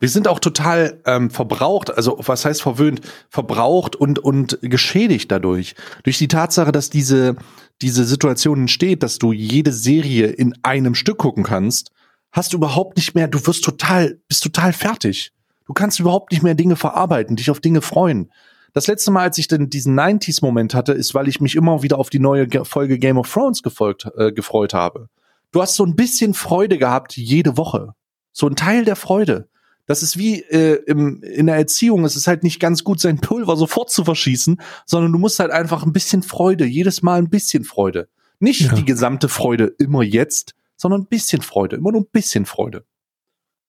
Wir 0.00 0.08
sind 0.08 0.28
auch 0.28 0.38
total 0.38 1.00
ähm, 1.06 1.30
verbraucht, 1.30 1.94
also 1.94 2.18
was 2.18 2.44
heißt 2.44 2.62
verwöhnt, 2.62 3.00
verbraucht 3.30 3.96
und 3.96 4.18
und 4.18 4.58
geschädigt 4.62 5.30
dadurch 5.30 5.74
durch 6.04 6.18
die 6.18 6.28
Tatsache, 6.28 6.72
dass 6.72 6.90
diese 6.90 7.36
diese 7.82 8.04
Situation 8.04 8.60
entsteht, 8.60 9.02
dass 9.02 9.18
du 9.18 9.32
jede 9.32 9.72
Serie 9.72 10.26
in 10.26 10.54
einem 10.62 10.94
Stück 10.94 11.18
gucken 11.18 11.44
kannst, 11.44 11.90
hast 12.32 12.52
du 12.52 12.56
überhaupt 12.56 12.96
nicht 12.96 13.14
mehr, 13.14 13.28
du 13.28 13.46
wirst 13.46 13.64
total 13.64 14.20
bist 14.28 14.42
total 14.42 14.72
fertig. 14.72 15.32
Du 15.66 15.72
kannst 15.72 15.98
überhaupt 15.98 16.32
nicht 16.32 16.42
mehr 16.42 16.54
Dinge 16.54 16.76
verarbeiten, 16.76 17.36
dich 17.36 17.50
auf 17.50 17.60
Dinge 17.60 17.82
freuen. 17.82 18.30
Das 18.72 18.86
letzte 18.86 19.10
Mal, 19.10 19.22
als 19.22 19.38
ich 19.38 19.48
denn 19.48 19.70
diesen 19.70 19.98
90s-Moment 19.98 20.74
hatte, 20.74 20.92
ist, 20.92 21.14
weil 21.14 21.28
ich 21.28 21.40
mich 21.40 21.56
immer 21.56 21.82
wieder 21.82 21.98
auf 21.98 22.10
die 22.10 22.18
neue 22.18 22.46
Folge 22.64 22.98
Game 22.98 23.16
of 23.16 23.32
Thrones 23.32 23.62
gefolgt, 23.62 24.06
äh, 24.16 24.32
gefreut 24.32 24.74
habe. 24.74 25.08
Du 25.50 25.62
hast 25.62 25.76
so 25.76 25.84
ein 25.84 25.96
bisschen 25.96 26.34
Freude 26.34 26.76
gehabt 26.76 27.16
jede 27.16 27.56
Woche. 27.56 27.94
So 28.32 28.46
ein 28.46 28.54
Teil 28.54 28.84
der 28.84 28.96
Freude. 28.96 29.48
Das 29.86 30.02
ist 30.02 30.18
wie 30.18 30.40
äh, 30.42 30.82
im, 30.86 31.22
in 31.22 31.46
der 31.46 31.56
Erziehung. 31.56 32.04
Es 32.04 32.16
ist 32.16 32.26
halt 32.26 32.42
nicht 32.42 32.60
ganz 32.60 32.84
gut, 32.84 33.00
sein 33.00 33.18
Pulver 33.18 33.56
sofort 33.56 33.90
zu 33.90 34.04
verschießen, 34.04 34.60
sondern 34.84 35.12
du 35.12 35.18
musst 35.18 35.38
halt 35.38 35.52
einfach 35.52 35.84
ein 35.84 35.92
bisschen 35.92 36.22
Freude, 36.22 36.64
jedes 36.66 37.02
Mal 37.02 37.18
ein 37.18 37.30
bisschen 37.30 37.64
Freude. 37.64 38.08
Nicht 38.40 38.62
ja. 38.62 38.74
die 38.74 38.84
gesamte 38.84 39.28
Freude 39.28 39.74
immer 39.78 40.02
jetzt, 40.02 40.54
sondern 40.76 41.02
ein 41.02 41.06
bisschen 41.06 41.40
Freude, 41.40 41.76
immer 41.76 41.92
nur 41.92 42.02
ein 42.02 42.08
bisschen 42.10 42.46
Freude. 42.46 42.84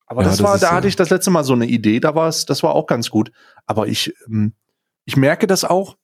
Aber 0.07 0.21
ja, 0.21 0.29
das, 0.29 0.38
das 0.38 0.45
war, 0.45 0.57
da 0.57 0.71
hatte 0.71 0.88
ich 0.88 0.95
das 0.95 1.09
letzte 1.09 1.31
Mal 1.31 1.43
so 1.43 1.53
eine 1.53 1.67
Idee, 1.67 2.00
da 2.00 2.15
war 2.15 2.27
es, 2.29 2.45
das 2.45 2.63
war 2.63 2.74
auch 2.74 2.88
ganz 2.88 3.09
gut. 3.09 3.31
Aber 3.65 3.88
ich, 3.88 4.13
ähm, 4.27 4.53
ich 5.05 5.17
merke 5.17 5.47
das 5.47 5.63
auch 5.63 5.97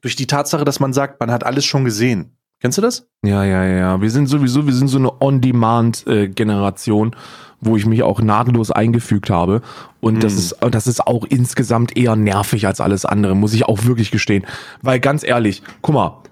durch 0.00 0.16
die 0.16 0.26
Tatsache, 0.26 0.64
dass 0.64 0.80
man 0.80 0.92
sagt, 0.92 1.20
man 1.20 1.30
hat 1.30 1.44
alles 1.44 1.64
schon 1.64 1.84
gesehen. 1.84 2.36
Kennst 2.60 2.78
du 2.78 2.82
das? 2.82 3.08
Ja, 3.22 3.44
ja, 3.44 3.64
ja. 3.64 4.00
Wir 4.00 4.10
sind 4.10 4.26
sowieso, 4.26 4.66
wir 4.66 4.74
sind 4.74 4.88
so 4.88 4.98
eine 4.98 5.20
On-Demand-Generation, 5.20 7.14
wo 7.60 7.76
ich 7.76 7.86
mich 7.86 8.02
auch 8.02 8.20
nahtlos 8.20 8.70
eingefügt 8.70 9.30
habe. 9.30 9.62
Und 10.00 10.14
mhm. 10.14 10.20
das 10.20 10.34
ist, 10.34 10.56
das 10.70 10.86
ist 10.86 11.06
auch 11.06 11.24
insgesamt 11.24 11.96
eher 11.96 12.16
nervig 12.16 12.66
als 12.66 12.80
alles 12.80 13.04
andere, 13.04 13.34
muss 13.34 13.54
ich 13.54 13.66
auch 13.66 13.84
wirklich 13.84 14.10
gestehen. 14.10 14.46
Weil 14.82 15.00
ganz 15.00 15.24
ehrlich, 15.24 15.62
guck 15.82 15.94
mal, 15.94 16.22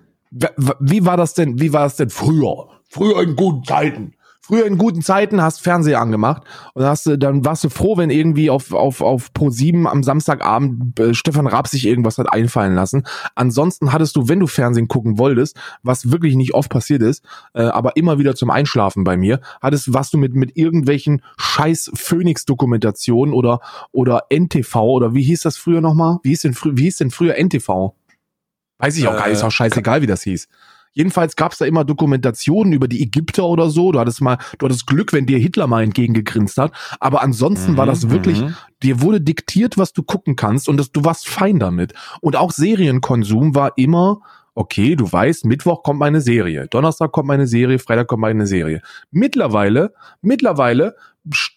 wie 0.81 1.05
war 1.05 1.17
das 1.17 1.35
denn, 1.35 1.61
wie 1.61 1.73
war 1.73 1.85
das 1.85 1.97
denn 1.97 2.11
früher? 2.11 2.69
Früher 2.89 3.23
in 3.23 3.37
guten 3.37 3.65
Zeiten. 3.65 4.15
Früher 4.47 4.65
in 4.67 4.79
guten 4.79 5.03
Zeiten 5.03 5.43
hast 5.43 5.61
Fernseher 5.61 6.01
angemacht 6.01 6.45
und 6.75 6.85
hast 6.85 7.07
du, 7.07 7.19
dann 7.19 7.45
warst 7.45 7.65
du 7.65 7.69
froh, 7.69 7.97
wenn 7.97 8.11
irgendwie 8.11 8.49
auf, 8.49 8.73
auf, 8.73 9.01
auf 9.01 9.33
Pro 9.33 9.51
7 9.51 9.89
am 9.89 10.05
Samstagabend 10.05 11.01
äh, 11.01 11.15
Stefan 11.15 11.49
Raab 11.49 11.67
sich 11.67 11.85
irgendwas 11.85 12.17
hat 12.19 12.33
einfallen 12.33 12.77
lassen. 12.77 13.09
Ansonsten 13.35 13.93
hattest 13.93 14.15
du, 14.15 14.29
wenn 14.29 14.39
du 14.39 14.47
Fernsehen 14.47 14.87
gucken 14.87 15.19
wolltest, 15.19 15.57
was 15.83 16.13
wirklich 16.13 16.37
nicht 16.37 16.55
oft 16.55 16.71
passiert 16.71 17.03
ist, 17.03 17.25
äh, 17.55 17.63
aber 17.63 17.97
immer 17.97 18.21
wieder 18.21 18.37
zum 18.37 18.51
Einschlafen 18.51 19.03
bei 19.03 19.17
mir, 19.17 19.41
hattest, 19.61 19.93
warst 19.93 20.15
du 20.15 20.19
mit, 20.19 20.37
mit 20.37 20.57
irgendwelchen 20.57 21.23
scheiß 21.39 21.91
Phoenix-Dokumentationen 21.95 23.35
oder, 23.35 23.59
oder 23.91 24.27
NTV 24.31 24.77
oder 24.77 25.13
wie 25.13 25.25
hieß 25.25 25.41
das 25.41 25.57
früher 25.57 25.81
nochmal? 25.81 26.19
Wie 26.23 26.29
hieß 26.29 26.43
denn, 26.43 26.55
wie 26.55 26.85
hieß 26.85 26.99
denn 26.99 27.11
früher 27.11 27.35
NTV? 27.37 27.95
Weiß 28.79 28.97
ich 28.97 29.09
auch 29.09 29.15
äh, 29.15 29.17
gar 29.17 29.27
nicht, 29.27 29.39
ist 29.39 29.43
auch 29.43 29.51
scheißegal, 29.51 30.03
wie 30.03 30.07
das 30.07 30.23
hieß. 30.23 30.47
Jedenfalls 30.97 31.37
gab 31.37 31.53
es 31.53 31.59
da 31.59 31.67
immer 31.67 31.85
Dokumentationen 31.85 32.73
über 32.73 32.89
die 32.89 33.03
Ägypter 33.03 33.45
oder 33.45 33.69
so. 33.69 33.93
Du 33.93 34.01
hattest 34.01 34.23
mal, 34.23 34.39
du 34.59 34.65
hattest 34.65 34.87
Glück, 34.87 35.13
wenn 35.13 35.27
dir 35.27 35.39
Hitler 35.39 35.67
mal 35.67 35.83
entgegengegrinst 35.83 36.57
hat. 36.57 36.73
Aber 37.01 37.23
ansonsten 37.23 37.73
mhm, 37.73 37.77
war 37.77 37.85
das 37.85 38.09
wirklich, 38.09 38.41
mhm. 38.41 38.55
dir 38.83 39.03
wurde 39.03 39.21
diktiert, 39.21 39.77
was 39.77 39.93
du 39.93 40.03
gucken 40.03 40.37
kannst 40.37 40.71
und 40.71 40.79
das, 40.79 40.93
du 40.93 41.05
warst 41.05 41.29
fein 41.29 41.59
damit. 41.59 41.93
Und 42.23 42.35
auch 42.35 42.51
Serienkonsum 42.51 43.55
war 43.55 43.73
immer, 43.77 44.21
okay, 44.55 44.97
du 44.97 45.13
weißt, 45.13 45.45
Mittwoch 45.45 45.83
kommt 45.83 46.01
meine 46.01 46.23
Serie, 46.23 46.67
Donnerstag 46.67 47.13
kommt 47.13 47.29
meine 47.29 47.47
Serie, 47.47 47.79
Freitag 47.79 48.07
kommt 48.07 48.23
meine 48.23 48.47
Serie. 48.47 48.81
Mittlerweile, 49.11 49.93
mittlerweile 50.23 50.97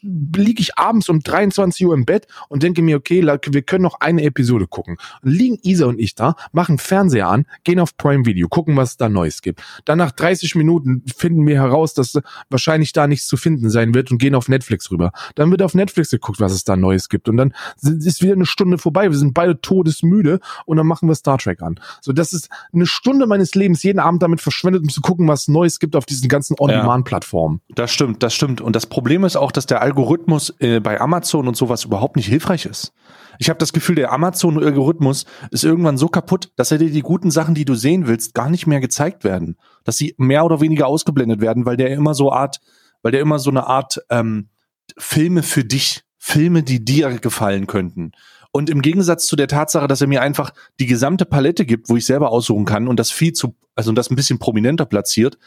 liege 0.02 0.62
ich 0.62 0.78
abends 0.78 1.10
um 1.10 1.20
23 1.20 1.86
Uhr 1.86 1.94
im 1.94 2.06
Bett 2.06 2.28
und 2.48 2.64
denke 2.64 2.82
mir, 2.82 2.98
okay, 2.98 3.24
wir 3.24 3.62
können 3.62 3.84
noch 3.84 4.00
eine 4.00 4.24
Episode 4.24 4.68
gucken. 4.68 4.98
Und 5.22 5.32
liegen 5.32 5.58
Isa 5.64 5.86
und 5.86 6.00
ich 6.00 6.16
da, 6.16 6.36
machen 6.52 6.78
Fernseher 6.78 7.28
an, 7.28 7.46
gehen 7.64 7.80
auf 7.80 7.96
Prime 7.98 8.26
Video, 8.26 8.48
gucken, 8.48 8.76
was 8.76 8.92
es 8.92 8.98
da 8.98 9.10
Neues 9.10 9.42
gibt. 9.42 9.62
Dann 9.86 9.98
nach 9.98 10.12
30 10.12 10.56
Minuten 10.56 11.04
finden 11.16 11.46
wir 11.46 11.56
heraus, 11.56 11.94
dass 11.94 12.20
wahrscheinlich 12.50 12.94
da 12.94 13.08
nichts 13.08 13.28
zu 13.28 13.38
finden 13.38 13.70
sein 13.70 13.94
wird 13.94 14.12
und 14.12 14.18
gehen 14.18 14.36
auf 14.36 14.50
Netflix 14.50 14.90
rüber. 14.92 15.12
Dann 15.36 15.52
wird 15.52 15.62
auf 15.62 15.76
Netflix 15.76 16.10
geguckt, 16.10 16.40
was 16.40 16.54
es 16.54 16.64
da 16.64 16.76
Neues 16.76 17.10
gibt. 17.10 17.30
Und 17.30 17.38
dann 17.38 17.54
ist 17.82 18.22
wieder 18.22 18.34
eine 18.34 18.46
Stunde 18.46 18.78
vorbei. 18.78 19.10
Wir 19.10 19.18
sind 19.18 19.34
beide 19.34 19.62
todesmüde 19.62 20.40
und 20.66 20.78
dann 20.78 20.88
machen 20.88 21.08
wir 21.08 21.16
Star 21.16 21.38
Trek 21.38 21.62
an. 21.62 21.80
So, 22.02 22.14
das 22.14 22.34
ist 22.34 22.50
eine 22.74 22.86
Stunde 22.86 23.28
meines 23.28 23.56
Lebens 23.56 23.84
jeden 23.84 24.00
Abend 24.00 24.24
damit 24.24 24.42
verschwendet, 24.42 24.82
um 24.82 24.90
zu 24.90 25.02
gucken, 25.02 25.28
was 25.28 25.48
Neues 25.48 25.80
gibt 25.80 25.96
auf 25.96 26.06
diesen 26.06 26.28
ganzen 26.28 26.56
On-Demand-Plattformen. 26.60 27.62
Ja, 27.68 27.76
das 27.76 27.92
stimmt, 27.92 28.24
das 28.24 28.34
stimmt. 28.34 28.62
Und 28.62 28.76
das 28.76 28.86
Problem 28.86 29.24
ist 29.24 29.36
auch, 29.36 29.52
dass 29.52 29.59
der 29.66 29.82
Algorithmus 29.82 30.54
äh, 30.60 30.80
bei 30.80 31.00
Amazon 31.00 31.48
und 31.48 31.58
sowas 31.58 31.86
überhaupt 31.86 32.16
nicht 32.16 32.28
hilfreich 32.28 32.66
ist. 32.66 32.94
Ich 33.40 33.50
habe 33.50 33.58
das 33.58 33.72
Gefühl, 33.72 33.96
der 33.96 34.12
Amazon-Algorithmus 34.12 35.26
ist 35.52 35.64
irgendwann 35.64 35.98
so 35.98 36.10
kaputt, 36.10 36.52
dass 36.58 36.72
er 36.72 36.78
dir 36.78 36.92
die 36.92 37.02
guten 37.02 37.32
Sachen, 37.32 37.56
die 37.56 37.64
du 37.64 37.74
sehen 37.74 38.06
willst, 38.06 38.34
gar 38.34 38.50
nicht 38.50 38.68
mehr 38.68 38.82
gezeigt 38.82 39.24
werden. 39.24 39.58
Dass 39.86 39.98
sie 39.98 40.14
mehr 40.18 40.44
oder 40.44 40.60
weniger 40.60 40.88
ausgeblendet 40.88 41.40
werden, 41.40 41.66
weil 41.66 41.78
der 41.78 41.90
immer 41.92 42.14
so 42.14 42.32
Art, 42.32 42.60
weil 43.02 43.14
der 43.14 43.22
immer 43.22 43.40
so 43.40 43.50
eine 43.50 43.66
Art 43.66 44.02
ähm, 44.10 44.50
Filme 44.98 45.42
für 45.42 45.64
dich, 45.64 46.04
Filme, 46.18 46.64
die 46.64 46.84
dir 46.84 47.18
gefallen 47.20 47.66
könnten. 47.66 48.12
Und 48.52 48.70
im 48.70 48.82
Gegensatz 48.82 49.28
zu 49.28 49.36
der 49.36 49.48
Tatsache, 49.48 49.88
dass 49.88 50.02
er 50.02 50.08
mir 50.08 50.22
einfach 50.22 50.52
die 50.80 50.88
gesamte 50.88 51.26
Palette 51.26 51.66
gibt, 51.66 51.88
wo 51.90 51.96
ich 51.96 52.06
selber 52.06 52.32
aussuchen 52.32 52.66
kann 52.66 52.88
und 52.88 53.00
das 53.00 53.12
viel 53.12 53.34
zu, 53.34 53.56
also 53.76 53.92
das 53.92 54.10
ein 54.10 54.16
bisschen 54.16 54.40
prominenter 54.40 54.86
platziert, 54.86 55.38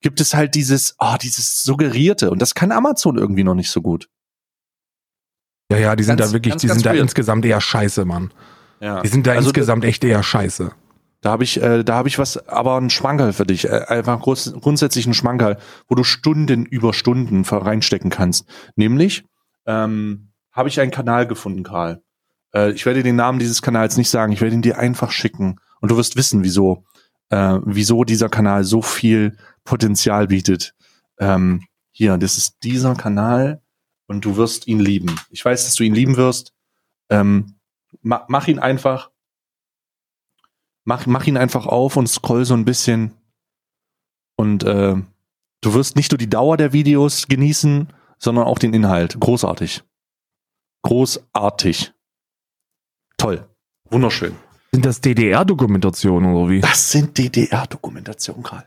gibt 0.00 0.20
es 0.20 0.34
halt 0.34 0.54
dieses, 0.54 0.94
ah, 0.98 1.14
oh, 1.14 1.18
dieses 1.20 1.62
suggerierte 1.62 2.30
und 2.30 2.40
das 2.40 2.54
kann 2.54 2.72
Amazon 2.72 3.16
irgendwie 3.16 3.44
noch 3.44 3.54
nicht 3.54 3.70
so 3.70 3.82
gut. 3.82 4.08
Ja, 5.70 5.78
ja, 5.78 5.96
die 5.96 6.04
sind 6.04 6.18
ganz, 6.18 6.30
da 6.30 6.34
wirklich, 6.34 6.52
ganz, 6.52 6.62
die 6.62 6.68
ganz 6.68 6.80
sind 6.80 6.86
weird. 6.86 6.98
da 6.98 7.02
insgesamt 7.02 7.44
eher 7.44 7.60
scheiße, 7.60 8.04
Mann. 8.04 8.32
Ja. 8.80 9.00
Die 9.02 9.08
sind 9.08 9.26
da 9.26 9.32
also 9.32 9.48
insgesamt 9.48 9.84
echt 9.84 10.04
eher 10.04 10.22
scheiße. 10.22 10.72
Da 11.22 11.30
habe 11.30 11.44
ich, 11.44 11.60
äh, 11.60 11.82
da 11.82 11.94
habe 11.94 12.08
ich 12.08 12.18
was, 12.18 12.46
aber 12.48 12.76
ein 12.80 12.90
Schmankerl 12.90 13.32
für 13.32 13.46
dich, 13.46 13.64
äh, 13.64 13.84
einfach 13.88 14.20
groß, 14.20 14.54
grundsätzlich 14.60 15.06
ein 15.06 15.14
Schmankerl, 15.14 15.58
wo 15.88 15.94
du 15.94 16.04
Stunden 16.04 16.66
über 16.66 16.92
Stunden 16.94 17.42
reinstecken 17.42 18.10
kannst. 18.10 18.46
Nämlich 18.76 19.24
ähm, 19.66 20.30
habe 20.52 20.68
ich 20.68 20.78
einen 20.80 20.92
Kanal 20.92 21.26
gefunden, 21.26 21.64
Karl. 21.64 22.02
Äh, 22.54 22.70
ich 22.72 22.86
werde 22.86 23.02
den 23.02 23.16
Namen 23.16 23.38
dieses 23.38 23.62
Kanals 23.62 23.96
nicht 23.96 24.10
sagen, 24.10 24.32
ich 24.32 24.40
werde 24.40 24.54
ihn 24.54 24.62
dir 24.62 24.78
einfach 24.78 25.10
schicken 25.10 25.58
und 25.80 25.90
du 25.90 25.96
wirst 25.96 26.16
wissen, 26.16 26.44
wieso, 26.44 26.84
äh, 27.30 27.58
wieso 27.64 28.04
dieser 28.04 28.28
Kanal 28.28 28.62
so 28.62 28.82
viel 28.82 29.36
Potenzial 29.66 30.28
bietet. 30.28 30.74
Ähm, 31.18 31.66
hier, 31.92 32.16
das 32.16 32.38
ist 32.38 32.62
dieser 32.62 32.94
Kanal 32.94 33.60
und 34.06 34.24
du 34.24 34.36
wirst 34.36 34.66
ihn 34.66 34.80
lieben. 34.80 35.14
Ich 35.30 35.44
weiß, 35.44 35.64
dass 35.64 35.74
du 35.74 35.84
ihn 35.84 35.94
lieben 35.94 36.16
wirst. 36.16 36.54
Ähm, 37.10 37.56
ma 38.00 38.24
mach 38.28 38.48
ihn 38.48 38.58
einfach. 38.58 39.10
Mach, 40.84 41.06
mach 41.06 41.26
ihn 41.26 41.36
einfach 41.36 41.66
auf 41.66 41.96
und 41.96 42.06
scroll 42.06 42.44
so 42.44 42.54
ein 42.54 42.64
bisschen. 42.64 43.12
Und 44.36 44.62
äh, 44.64 44.94
du 45.60 45.74
wirst 45.74 45.96
nicht 45.96 46.12
nur 46.12 46.18
die 46.18 46.30
Dauer 46.30 46.56
der 46.56 46.72
Videos 46.72 47.26
genießen, 47.26 47.92
sondern 48.18 48.44
auch 48.44 48.58
den 48.58 48.72
Inhalt. 48.72 49.18
Großartig. 49.18 49.82
Großartig. 50.82 51.92
Toll. 53.16 53.48
Wunderschön. 53.90 54.36
Sind 54.72 54.84
das 54.84 55.00
DDR-Dokumentationen 55.00 56.34
oder 56.34 56.50
wie? 56.50 56.60
Das 56.60 56.90
sind 56.90 57.16
DDR-Dokumentationen, 57.16 58.42
Karl. 58.42 58.66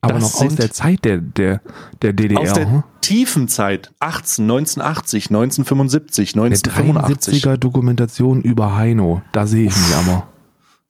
Aber 0.00 0.14
das 0.14 0.34
noch 0.34 0.46
aus 0.46 0.54
der 0.54 0.70
Zeit 0.70 1.04
der, 1.04 1.18
der, 1.18 1.60
der 2.02 2.12
DDR. 2.12 2.40
Aus 2.40 2.52
der 2.52 2.70
hm? 2.70 2.84
tiefen 3.00 3.48
Zeit. 3.48 3.92
18, 3.98 4.44
1980, 4.44 5.30
1975, 5.30 6.36
1985. 6.36 7.44
Eine 7.44 7.54
73er 7.54 7.56
Dokumentation 7.56 8.42
über 8.42 8.76
Heino. 8.76 9.22
Da 9.32 9.46
sehe 9.46 9.66
ich 9.66 9.76
mich 9.76 9.94
aber. 9.96 10.28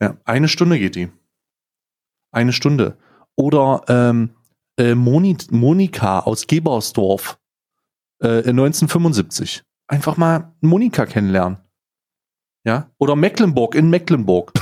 Ja, 0.00 0.16
eine 0.24 0.48
Stunde 0.48 0.78
geht 0.78 0.94
die. 0.94 1.08
Eine 2.30 2.52
Stunde. 2.52 2.98
Oder 3.34 3.82
ähm, 3.88 4.30
äh, 4.76 4.94
Moni 4.94 5.36
Monika 5.50 6.20
aus 6.20 6.46
Gebersdorf 6.46 7.38
äh, 8.20 8.38
1975. 8.38 9.62
Einfach 9.86 10.16
mal 10.16 10.52
Monika 10.60 11.06
kennenlernen. 11.06 11.58
Ja? 12.64 12.90
Oder 12.98 13.16
Mecklenburg 13.16 13.74
in 13.74 13.88
Mecklenburg. 13.88 14.52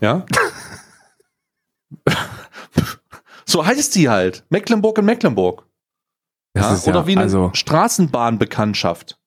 ja? 0.00 0.24
So 3.46 3.64
heißt 3.64 3.92
sie 3.92 4.08
halt. 4.08 4.44
Mecklenburg 4.50 4.98
in 4.98 5.04
Mecklenburg. 5.04 5.66
Ja, 6.56 6.76
oder 6.84 7.00
ja, 7.00 7.06
wie 7.06 7.12
eine 7.12 7.22
also 7.22 7.50
Straßenbahnbekanntschaft. 7.54 9.18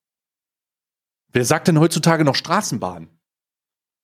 Wer 1.31 1.45
sagt 1.45 1.67
denn 1.67 1.79
heutzutage 1.79 2.23
noch 2.25 2.35
Straßenbahn? 2.35 3.07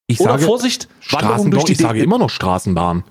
Ich 0.08 0.20
oder 0.20 0.32
sage, 0.32 0.46
Vorsicht, 0.46 0.88
Wanderung 1.12 1.52
durch 1.52 1.66
die 1.66 1.74
Ich 1.74 1.78
sage 1.80 2.02
immer 2.02 2.18
noch 2.18 2.30
Straßenbahn. 2.30 3.04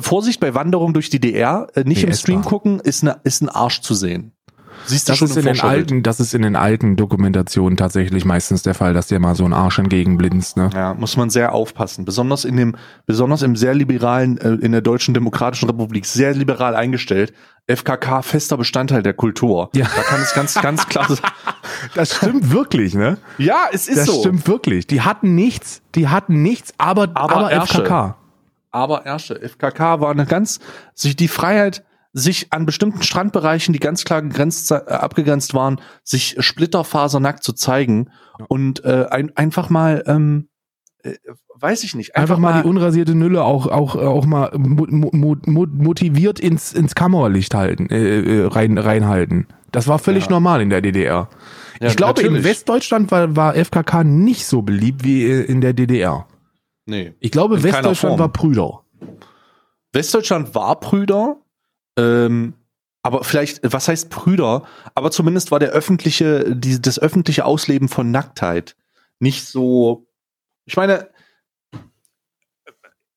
Vorsicht 0.00 0.40
bei 0.40 0.54
Wanderung 0.54 0.92
durch 0.92 1.08
die 1.08 1.20
DR, 1.20 1.68
äh, 1.74 1.84
nicht 1.84 2.02
nee, 2.02 2.08
im 2.08 2.12
Stream 2.12 2.42
gucken, 2.42 2.80
ist, 2.80 3.02
ne, 3.02 3.20
ist 3.24 3.40
ein 3.40 3.48
Arsch 3.48 3.80
zu 3.80 3.94
sehen. 3.94 4.33
Siehst 4.86 5.08
du 5.08 5.12
das 5.12 5.18
schon 5.18 5.28
ist 5.28 5.36
in 5.36 5.44
den 5.44 5.60
alten, 5.60 6.02
das 6.02 6.20
ist 6.20 6.34
in 6.34 6.42
den 6.42 6.56
alten 6.56 6.96
Dokumentationen 6.96 7.76
tatsächlich 7.76 8.24
meistens 8.24 8.62
der 8.62 8.74
Fall, 8.74 8.94
dass 8.94 9.06
der 9.08 9.20
mal 9.20 9.34
so 9.34 9.44
ein 9.44 9.52
Arsch 9.52 9.78
entgegenblinzt. 9.78 10.56
Ne? 10.56 10.70
Ja, 10.74 10.94
muss 10.94 11.16
man 11.16 11.30
sehr 11.30 11.52
aufpassen. 11.52 12.04
Besonders 12.04 12.44
in 12.44 12.56
dem, 12.56 12.76
besonders 13.06 13.42
im 13.42 13.56
sehr 13.56 13.74
liberalen, 13.74 14.38
äh, 14.38 14.54
in 14.54 14.72
der 14.72 14.80
Deutschen 14.80 15.14
Demokratischen 15.14 15.68
Republik, 15.68 16.06
sehr 16.06 16.34
liberal 16.34 16.74
eingestellt. 16.74 17.32
FKK 17.66 18.22
fester 18.22 18.56
Bestandteil 18.58 19.02
der 19.02 19.14
Kultur. 19.14 19.70
Ja. 19.74 19.86
Da 19.96 20.02
kann 20.02 20.20
es 20.20 20.34
ganz, 20.34 20.54
ganz 20.54 20.86
klar 20.88 21.08
sein. 21.08 21.30
Das 21.94 22.16
stimmt 22.16 22.52
wirklich, 22.52 22.94
ne? 22.94 23.18
Ja, 23.38 23.68
es 23.72 23.88
ist 23.88 23.98
das 23.98 24.06
so. 24.06 24.12
Das 24.12 24.20
stimmt 24.20 24.46
wirklich. 24.46 24.86
Die 24.86 25.00
hatten 25.00 25.34
nichts, 25.34 25.80
die 25.94 26.08
hatten 26.08 26.42
nichts, 26.42 26.74
aber, 26.76 27.10
aber, 27.14 27.36
aber 27.36 27.66
FKK. 27.66 28.16
Aber 28.70 29.06
Ersche. 29.06 29.40
FKK 29.40 30.00
war 30.00 30.10
eine 30.10 30.26
ganz, 30.26 30.58
sich 30.94 31.14
die 31.14 31.28
Freiheit, 31.28 31.84
sich 32.14 32.52
an 32.52 32.64
bestimmten 32.64 33.02
Strandbereichen, 33.02 33.72
die 33.72 33.80
ganz 33.80 34.04
klar 34.04 34.22
gegrenzt, 34.22 34.70
äh, 34.70 34.76
abgegrenzt 34.76 35.52
waren, 35.52 35.80
sich 36.04 36.36
splitterfasernackt 36.38 37.42
zu 37.42 37.52
zeigen 37.52 38.10
und 38.48 38.84
äh, 38.84 39.06
ein, 39.10 39.36
einfach 39.36 39.68
mal, 39.68 40.04
ähm, 40.06 40.48
äh, 41.02 41.14
weiß 41.56 41.82
ich 41.82 41.96
nicht, 41.96 42.14
einfach, 42.14 42.36
einfach 42.36 42.54
mal, 42.54 42.62
die 42.62 42.68
unrasierte 42.68 43.16
Nülle 43.16 43.42
auch 43.42 43.66
auch 43.66 43.96
auch 43.96 44.26
mal 44.26 44.52
mo 44.56 44.86
mo 44.88 45.36
mo 45.44 45.66
motiviert 45.68 46.38
ins 46.38 46.72
ins 46.72 46.94
Kammerlicht 46.94 47.54
halten, 47.54 47.90
äh, 47.90 48.20
äh 48.20 48.46
rein 48.46 48.78
reinhalten. 48.78 49.48
Das 49.72 49.88
war 49.88 49.98
völlig 49.98 50.26
ja. 50.26 50.30
normal 50.30 50.62
in 50.62 50.70
der 50.70 50.80
DDR. 50.80 51.28
Ja, 51.80 51.88
ich 51.88 51.96
glaube, 51.96 52.22
natürlich. 52.22 52.38
in 52.38 52.44
Westdeutschland 52.44 53.10
war, 53.10 53.34
war 53.34 53.56
FKK 53.56 54.04
nicht 54.04 54.46
so 54.46 54.62
beliebt 54.62 55.02
wie 55.02 55.24
äh, 55.24 55.42
in 55.42 55.60
der 55.60 55.72
DDR. 55.72 56.28
Nee. 56.86 57.14
Ich 57.18 57.32
glaube, 57.32 57.60
Westdeutschland 57.64 58.20
war 58.20 58.28
Brüder. 58.28 58.84
Westdeutschland 59.92 60.54
war 60.54 60.78
Brüder, 60.78 61.38
ähm, 61.96 62.54
aber 63.02 63.22
vielleicht, 63.22 63.60
was 63.70 63.88
heißt 63.88 64.08
Brüder? 64.08 64.62
Aber 64.94 65.10
zumindest 65.10 65.50
war 65.50 65.58
der 65.58 65.70
öffentliche, 65.70 66.56
die, 66.56 66.80
das 66.80 66.98
öffentliche 66.98 67.44
Ausleben 67.44 67.88
von 67.88 68.10
Nacktheit 68.10 68.76
nicht 69.20 69.46
so. 69.46 70.06
Ich 70.64 70.76
meine, 70.76 71.08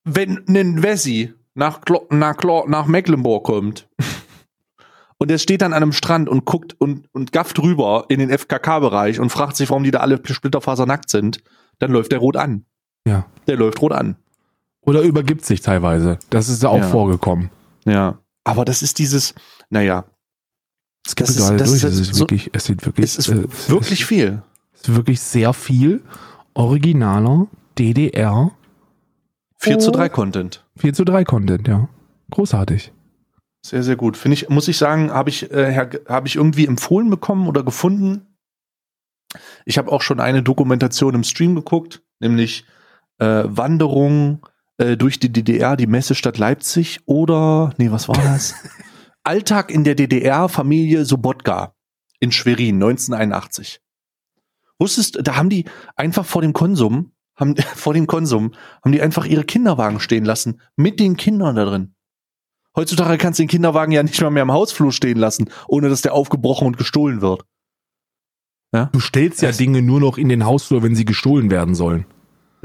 wenn 0.03 0.43
ein 0.47 0.83
Wessi 0.83 1.33
nach, 1.53 1.81
nach, 2.09 2.37
nach 2.67 2.87
Mecklenburg 2.87 3.45
kommt 3.45 3.87
und 5.17 5.31
er 5.31 5.37
steht 5.37 5.61
dann 5.61 5.73
an 5.73 5.83
einem 5.83 5.93
Strand 5.93 6.27
und 6.27 6.45
guckt 6.45 6.75
und, 6.79 7.07
und 7.13 7.31
gafft 7.31 7.59
rüber 7.59 8.05
in 8.09 8.19
den 8.19 8.29
FKK-Bereich 8.29 9.19
und 9.19 9.29
fragt 9.29 9.55
sich, 9.55 9.69
warum 9.69 9.83
die 9.83 9.91
da 9.91 9.99
alle 9.99 10.21
splitterfasernackt 10.23 11.09
sind, 11.09 11.43
dann 11.79 11.91
läuft 11.91 12.11
der 12.11 12.19
rot 12.19 12.35
an. 12.35 12.65
Ja. 13.05 13.25
Der 13.47 13.55
läuft 13.55 13.81
rot 13.81 13.93
an. 13.93 14.17
Oder 14.81 15.01
übergibt 15.01 15.45
sich 15.45 15.61
teilweise. 15.61 16.19
Das 16.29 16.49
ist 16.49 16.63
ja 16.63 16.69
auch 16.69 16.77
ja. 16.77 16.87
vorgekommen. 16.87 17.49
Ja. 17.85 18.19
Aber 18.47 18.65
das 18.65 18.81
ist 18.81 18.99
dieses, 18.99 19.33
naja. 19.69 20.05
Es 21.05 21.15
gibt 21.15 21.29
das 21.29 21.37
gerade 21.37 21.57
durch. 21.57 21.83
Es 21.83 21.99
ist 21.99 22.15
so, 22.15 22.19
wirklich, 22.21 22.49
es 22.53 22.65
sieht 22.65 22.85
wirklich, 22.85 23.05
es 23.05 23.17
ist 23.17 23.29
äh, 23.29 23.43
wirklich 23.69 24.01
es, 24.01 24.07
viel. 24.07 24.41
Es 24.73 24.81
ist 24.81 24.95
wirklich 24.95 25.19
sehr 25.21 25.53
viel 25.53 26.01
originaler 26.53 27.47
DDR. 27.77 28.51
4 29.59 29.79
zu 29.79 29.91
3 29.91 30.09
Content. 30.09 30.65
4 30.77 30.93
zu 30.93 31.03
3 31.03 31.23
Content, 31.23 31.67
ja. 31.67 31.89
Großartig. 32.31 32.91
Sehr, 33.65 33.83
sehr 33.83 33.95
gut. 33.95 34.15
Finde 34.17 34.33
ich, 34.35 34.49
muss 34.49 34.67
ich 34.67 34.77
sagen, 34.77 35.11
habe 35.11 35.29
ich, 35.29 35.51
äh, 35.51 35.75
habe 36.07 36.27
ich 36.27 36.35
irgendwie 36.35 36.67
empfohlen 36.67 37.09
bekommen 37.09 37.47
oder 37.47 37.63
gefunden. 37.63 38.37
Ich 39.65 39.77
habe 39.77 39.91
auch 39.91 40.01
schon 40.01 40.19
eine 40.19 40.43
Dokumentation 40.43 41.15
im 41.15 41.23
Stream 41.23 41.55
geguckt, 41.55 42.01
nämlich 42.19 42.65
äh, 43.19 43.43
Wanderung 43.45 44.45
äh, 44.77 44.97
durch 44.97 45.19
die 45.19 45.31
DDR, 45.31 45.75
die 45.77 45.87
Messestadt 45.87 46.37
Leipzig 46.37 46.99
oder, 47.05 47.73
nee, 47.77 47.91
was 47.91 48.07
war 48.07 48.15
das? 48.15 48.53
Alltag 49.23 49.71
in 49.71 49.83
der 49.83 49.95
DDR, 49.95 50.47
Familie 50.49 51.03
Sobotka 51.05 51.73
in 52.19 52.31
Schwerin, 52.31 52.75
1981. 52.75 53.81
Wusstest, 54.79 55.19
da 55.21 55.35
haben 55.35 55.49
die 55.49 55.65
einfach 55.95 56.25
vor 56.25 56.41
dem 56.41 56.53
Konsum, 56.53 57.11
haben, 57.35 57.55
vor 57.75 57.93
dem 57.93 58.07
Konsum, 58.07 58.53
haben 58.83 58.91
die 58.91 59.01
einfach 59.01 59.25
ihre 59.25 59.43
Kinderwagen 59.43 59.99
stehen 59.99 60.25
lassen, 60.25 60.61
mit 60.75 60.99
den 60.99 61.17
Kindern 61.17 61.55
da 61.55 61.65
drin. 61.65 61.93
Heutzutage 62.75 63.17
kannst 63.17 63.39
du 63.39 63.43
den 63.43 63.49
Kinderwagen 63.49 63.91
ja 63.91 64.03
nicht 64.03 64.21
mal 64.21 64.29
mehr 64.29 64.43
im 64.43 64.51
Hausflur 64.51 64.91
stehen 64.91 65.17
lassen, 65.17 65.49
ohne 65.67 65.89
dass 65.89 66.03
der 66.03 66.13
aufgebrochen 66.13 66.67
und 66.67 66.77
gestohlen 66.77 67.21
wird. 67.21 67.43
Du 68.91 68.99
stellst 68.99 69.41
ja 69.41 69.49
Das- 69.49 69.57
Dinge 69.57 69.81
nur 69.81 69.99
noch 69.99 70.19
in 70.19 70.29
den 70.29 70.45
Hausflur, 70.45 70.83
wenn 70.83 70.93
sie 70.95 71.05
gestohlen 71.05 71.49
werden 71.49 71.73
sollen. 71.73 72.05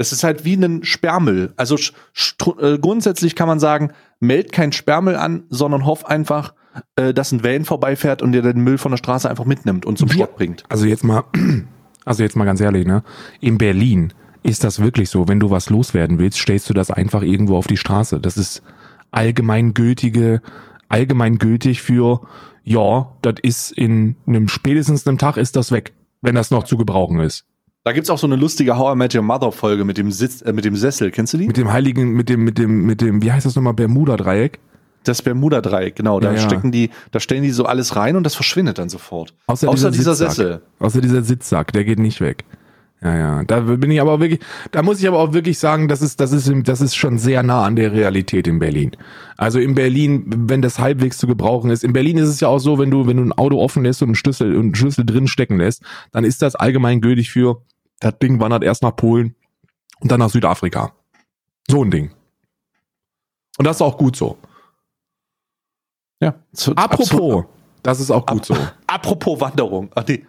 Das 0.03 0.11
ist 0.11 0.25
halt 0.25 0.43
wie 0.43 0.55
ein 0.55 0.83
Sperrmüll. 0.83 1.53
Also 1.55 1.77
äh, 2.59 2.77
grundsätzlich 2.77 3.37
kann 3.37 3.47
man 3.47 3.61
sagen, 3.61 3.93
meld 4.19 4.51
kein 4.51 4.73
Sperrmüll 4.73 5.15
an, 5.15 5.43
sondern 5.49 5.85
hoff 5.85 6.05
einfach, 6.05 6.55
äh, 6.97 7.13
dass 7.13 7.31
ein 7.31 7.41
Van 7.41 7.63
vorbeifährt 7.63 8.21
und 8.21 8.33
dir 8.33 8.41
den 8.41 8.59
Müll 8.59 8.77
von 8.77 8.91
der 8.91 8.97
Straße 8.97 9.29
einfach 9.29 9.45
mitnimmt 9.45 9.85
und 9.85 9.97
zum 9.97 10.09
Schrott 10.11 10.35
bringt. 10.35 10.65
Also 10.67 10.87
jetzt 10.87 11.05
mal, 11.05 11.23
also 12.03 12.21
jetzt 12.21 12.35
mal 12.35 12.43
ganz 12.43 12.59
ehrlich, 12.59 12.85
ne? 12.85 13.01
In 13.39 13.57
Berlin 13.57 14.11
ist 14.43 14.65
das 14.65 14.81
wirklich 14.81 15.09
so, 15.09 15.29
wenn 15.29 15.39
du 15.39 15.51
was 15.51 15.69
loswerden 15.69 16.19
willst, 16.19 16.37
stellst 16.37 16.69
du 16.69 16.73
das 16.73 16.91
einfach 16.91 17.21
irgendwo 17.21 17.55
auf 17.55 17.67
die 17.67 17.77
Straße. 17.77 18.19
Das 18.19 18.35
ist 18.35 18.61
allgemeingültige, 19.11 20.41
allgemeingültig 20.89 21.81
für, 21.81 22.27
ja, 22.65 23.09
das 23.21 23.35
ist 23.41 23.71
in 23.71 24.17
einem 24.27 24.49
spätestens 24.49 25.07
einem 25.07 25.17
Tag 25.17 25.37
ist 25.37 25.55
das 25.55 25.71
weg, 25.71 25.93
wenn 26.21 26.35
das 26.35 26.51
noch 26.51 26.65
zu 26.65 26.75
gebrauchen 26.75 27.21
ist. 27.21 27.45
Da 27.85 27.91
gibt's 27.91 28.09
auch 28.09 28.17
so 28.17 28.27
eine 28.27 28.37
lustige 28.37 28.77
How 28.77 28.95
I 28.95 28.97
Met 28.97 29.13
Your 29.13 29.23
Mother 29.23 29.51
Folge 29.51 29.83
mit 29.83 29.97
dem 29.97 30.11
Sitz, 30.11 30.41
äh, 30.41 30.53
mit 30.53 30.63
dem 30.63 30.75
Sessel. 30.75 31.11
Kennst 31.11 31.33
du 31.33 31.37
die? 31.37 31.47
Mit 31.47 31.57
dem 31.57 31.71
heiligen, 31.71 32.11
mit 32.13 32.29
dem, 32.29 32.43
mit 32.43 32.57
dem, 32.57 32.85
mit 32.85 33.01
dem, 33.01 33.21
wie 33.21 33.31
heißt 33.31 33.45
das 33.45 33.55
nochmal, 33.55 33.73
Bermuda-Dreieck? 33.73 34.59
Das 35.03 35.21
Bermuda-Dreieck, 35.21 35.97
genau. 35.97 36.21
Da 36.21 36.29
Ja, 36.29 36.35
ja. 36.37 36.41
stecken 36.41 36.71
die, 36.71 36.91
da 37.11 37.19
stellen 37.19 37.43
die 37.43 37.51
so 37.51 37.65
alles 37.65 37.97
rein 37.97 38.15
und 38.15 38.23
das 38.23 38.35
verschwindet 38.35 38.77
dann 38.77 38.87
sofort. 38.87 39.33
Außer, 39.47 39.67
Außer 39.67 39.91
dieser 39.91 40.15
Sitzsack. 40.15 40.35
Sessel. 40.35 40.61
Außer 40.79 41.01
dieser 41.01 41.23
Sitzsack, 41.23 41.73
der 41.73 41.83
geht 41.83 41.99
nicht 41.99 42.21
weg. 42.21 42.45
Ja, 43.01 43.17
ja. 43.17 43.43
Da 43.43 43.59
bin 43.59 43.91
ich 43.91 43.99
aber 43.99 44.13
auch 44.13 44.19
wirklich, 44.21 44.39
da 44.71 44.81
muss 44.81 45.01
ich 45.01 45.07
aber 45.09 45.19
auch 45.19 45.33
wirklich 45.33 45.59
sagen, 45.59 45.89
das 45.89 46.01
ist, 46.01 46.21
das 46.21 46.31
ist, 46.31 46.49
das 46.63 46.79
ist 46.79 46.95
schon 46.95 47.17
sehr 47.17 47.43
nah 47.43 47.65
an 47.65 47.75
der 47.75 47.91
Realität 47.91 48.47
in 48.47 48.59
Berlin. 48.59 48.91
Also 49.35 49.59
in 49.59 49.75
Berlin, 49.75 50.23
wenn 50.47 50.61
das 50.61 50.79
halbwegs 50.79 51.17
zu 51.17 51.27
gebrauchen 51.27 51.69
ist. 51.69 51.83
In 51.83 51.91
Berlin 51.91 52.17
ist 52.17 52.29
es 52.29 52.39
ja 52.39 52.47
auch 52.47 52.59
so, 52.59 52.79
wenn 52.79 52.89
du, 52.91 53.05
wenn 53.05 53.17
du 53.17 53.23
ein 53.23 53.33
Auto 53.33 53.59
offen 53.59 53.83
lässt 53.83 54.01
und 54.03 54.07
einen 54.09 54.15
Schlüssel, 54.15 54.55
und 54.55 54.61
einen 54.67 54.75
Schlüssel 54.75 55.05
drin 55.05 55.27
stecken 55.27 55.57
lässt, 55.57 55.83
dann 56.13 56.23
ist 56.23 56.41
das 56.41 56.55
allgemein 56.55 57.01
gültig 57.01 57.29
für, 57.29 57.61
das 58.03 58.19
Ding 58.19 58.39
wandert 58.39 58.63
erst 58.63 58.83
nach 58.83 58.95
Polen 58.95 59.35
und 59.99 60.11
dann 60.11 60.19
nach 60.19 60.29
Südafrika. 60.29 60.93
So 61.69 61.83
ein 61.83 61.91
Ding. 61.91 62.11
Und 63.57 63.65
das 63.65 63.77
ist 63.77 63.81
auch 63.81 63.97
gut 63.97 64.15
so. 64.15 64.37
Ja. 66.19 66.35
Zu- 66.53 66.75
Apropos, 66.75 67.45
das 67.83 67.99
ist 67.99 68.11
auch 68.11 68.25
gut 68.25 68.45
so. 68.45 68.55
Apropos 68.87 69.39
Wanderung. 69.41 69.89
Ach 69.95 70.03
nee. 70.07 70.25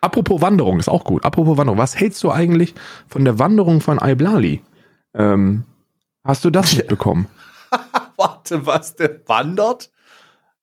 Apropos 0.00 0.40
Wanderung, 0.42 0.78
ist 0.78 0.88
auch 0.88 1.04
gut. 1.04 1.24
Apropos 1.24 1.56
Wanderung, 1.56 1.78
was 1.78 1.96
hältst 1.98 2.22
du 2.24 2.30
eigentlich 2.30 2.74
von 3.08 3.24
der 3.24 3.38
Wanderung 3.38 3.80
von 3.80 3.98
Iblali? 3.98 4.62
Ähm, 5.14 5.64
hast 6.24 6.44
du 6.44 6.50
das 6.50 6.76
mitbekommen? 6.76 7.26
Warte, 8.16 8.66
was? 8.66 8.96
Der 8.96 9.26
wandert? 9.26 9.90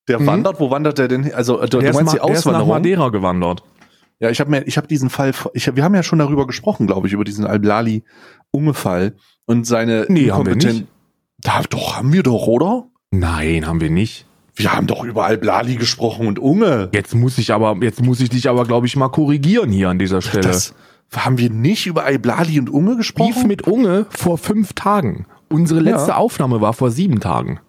Der 0.08 0.20
Mhm. 0.20 0.28
wandert? 0.28 0.60
Wo 0.60 0.70
wandert 0.70 0.98
der 1.00 1.08
denn 1.08 1.24
hin? 1.24 1.34
Also, 1.34 1.60
du, 1.62 1.68
du 1.68 1.80
Der 1.80 1.90
ist, 1.90 1.96
meinst 1.96 2.14
ma- 2.14 2.20
die 2.20 2.26
der 2.28 2.36
ist 2.36 2.46
nach 2.46 2.52
Auswanderung? 2.54 2.70
Madeira 2.70 3.10
gewandert. 3.10 3.64
Ja, 4.22 4.30
ich 4.30 4.40
habe 4.40 4.52
mir, 4.52 4.62
ich 4.68 4.78
habe 4.78 4.88
diesen 4.88 5.10
Fall, 5.10 5.34
ich 5.54 5.68
hab, 5.68 5.76
wir 5.76 5.84
haben 5.84 5.96
ja 5.96 6.04
schon 6.04 6.20
darüber 6.20 6.46
gesprochen, 6.46 6.86
glaube 6.88 7.08
ich, 7.08 7.14
über 7.14 7.24
diesen 7.24 7.46
Al-Blali 7.46 8.04
Unge-Fall 8.52 9.16
und 9.46 9.66
seine 9.66 10.06
Nee, 10.10 10.32
haben 10.32 10.46
wir 10.46 10.56
nicht. 10.56 10.86
Da, 11.40 11.62
doch, 11.70 11.98
haben 11.98 12.14
wir 12.14 12.22
doch, 12.22 12.46
oder? 12.46 12.88
Nein, 13.10 13.66
haben 13.66 13.82
wir 13.82 13.90
nicht. 13.90 14.28
Wir 14.54 14.74
haben 14.74 14.86
doch 14.86 15.04
über 15.04 15.26
Al-Blali 15.26 15.76
gesprochen 15.76 16.28
und 16.28 16.38
Unge. 16.38 16.90
Jetzt 16.94 17.16
muss 17.16 17.38
ich 17.40 17.52
aber, 17.52 17.78
jetzt 17.82 18.04
muss 18.04 18.20
ich 18.20 18.30
dich 18.30 18.48
aber, 18.48 18.66
glaube 18.66 18.86
ich, 18.86 18.96
mal 18.96 19.10
korrigieren 19.10 19.72
hier 19.72 19.90
an 19.90 19.98
dieser 19.98 20.22
Stelle. 20.22 20.44
Das, 20.44 20.76
haben 21.14 21.38
wir 21.38 21.50
nicht 21.50 21.88
über 21.88 22.04
Al-Blali 22.06 22.60
und 22.60 22.70
Unge 22.70 22.96
gesprochen? 22.98 23.34
Beef 23.34 23.44
mit 23.46 23.68
Unge 23.68 24.06
vor 24.10 24.38
fünf 24.38 24.74
Tagen. 24.74 25.26
Unsere 25.50 25.80
letzte 25.80 26.12
Ja. 26.12 26.18
Aufnahme 26.18 26.62
war 26.62 26.74
vor 26.74 26.92
sieben 26.92 27.20
Tagen. 27.20 27.60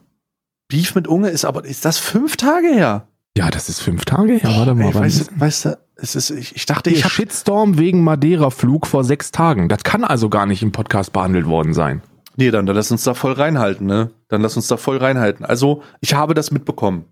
Beef 0.69 0.95
mit 0.95 1.09
Unge 1.09 1.31
ist 1.31 1.45
aber, 1.45 1.65
ist 1.65 1.85
das 1.85 1.99
fünf 1.99 2.37
Tage 2.37 2.69
her? 2.69 3.09
Ja, 3.37 3.51
das 3.51 3.69
ist 3.69 3.81
fünf 3.81 4.05
Tage 4.05 4.35
her. 4.35 4.51
Warte 4.57 4.75
mal. 4.75 4.88
Ey, 4.88 4.95
weißt, 4.95 5.41
weißt 5.41 5.65
du, 5.65 5.79
es 6.03 6.17
ist, 6.17 6.31
ich, 6.31 6.57
ich 6.57 6.67
dachte, 6.67 6.91
ich 6.91 7.05
habe 7.05 7.15
Shitstorm 7.15 7.79
wegen 7.79 8.03
Madeira-Flug 8.03 8.88
vor 8.88 9.05
sechs 9.05 9.31
Tagen. 9.31 9.69
Das 9.69 9.85
kann 9.85 10.03
also 10.03 10.29
gar 10.29 10.47
nicht 10.47 10.62
im 10.62 10.73
Podcast 10.73 11.12
behandelt 11.12 11.47
worden 11.47 11.75
sein. 11.75 12.03
Nee, 12.37 12.51
dann, 12.51 12.67
dann 12.67 12.75
lass 12.75 12.91
uns 12.91 13.05
da 13.05 13.15
voll 13.15 13.33
reinhalten, 13.33 13.87
ne? 13.87 14.11
Dann 14.29 14.43
lass 14.43 14.57
uns 14.57 14.67
da 14.67 14.77
voll 14.77 14.97
reinhalten. 14.97 15.45
Also, 15.45 15.83
ich 16.01 16.15
habe 16.15 16.35
das 16.35 16.51
mitbekommen. 16.51 17.05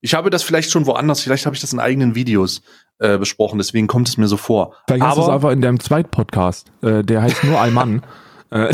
Ich 0.00 0.14
habe 0.14 0.30
das 0.30 0.44
vielleicht 0.44 0.70
schon 0.70 0.86
woanders, 0.86 1.20
vielleicht 1.20 1.44
habe 1.44 1.56
ich 1.56 1.60
das 1.60 1.72
in 1.72 1.80
eigenen 1.80 2.14
Videos 2.14 2.62
äh, 3.00 3.18
besprochen, 3.18 3.58
deswegen 3.58 3.86
kommt 3.86 4.08
es 4.08 4.16
mir 4.16 4.28
so 4.28 4.36
vor. 4.36 4.74
Vielleicht 4.86 5.02
hast 5.02 5.16
du 5.16 5.22
es 5.22 5.26
Aber 5.26 5.34
einfach 5.34 5.50
in 5.50 5.60
deinem 5.60 5.80
Zweitpodcast. 5.80 6.70
Äh, 6.82 7.02
der 7.02 7.22
heißt 7.22 7.44
nur 7.44 7.60
Alman. 7.60 8.02
äh, 8.50 8.72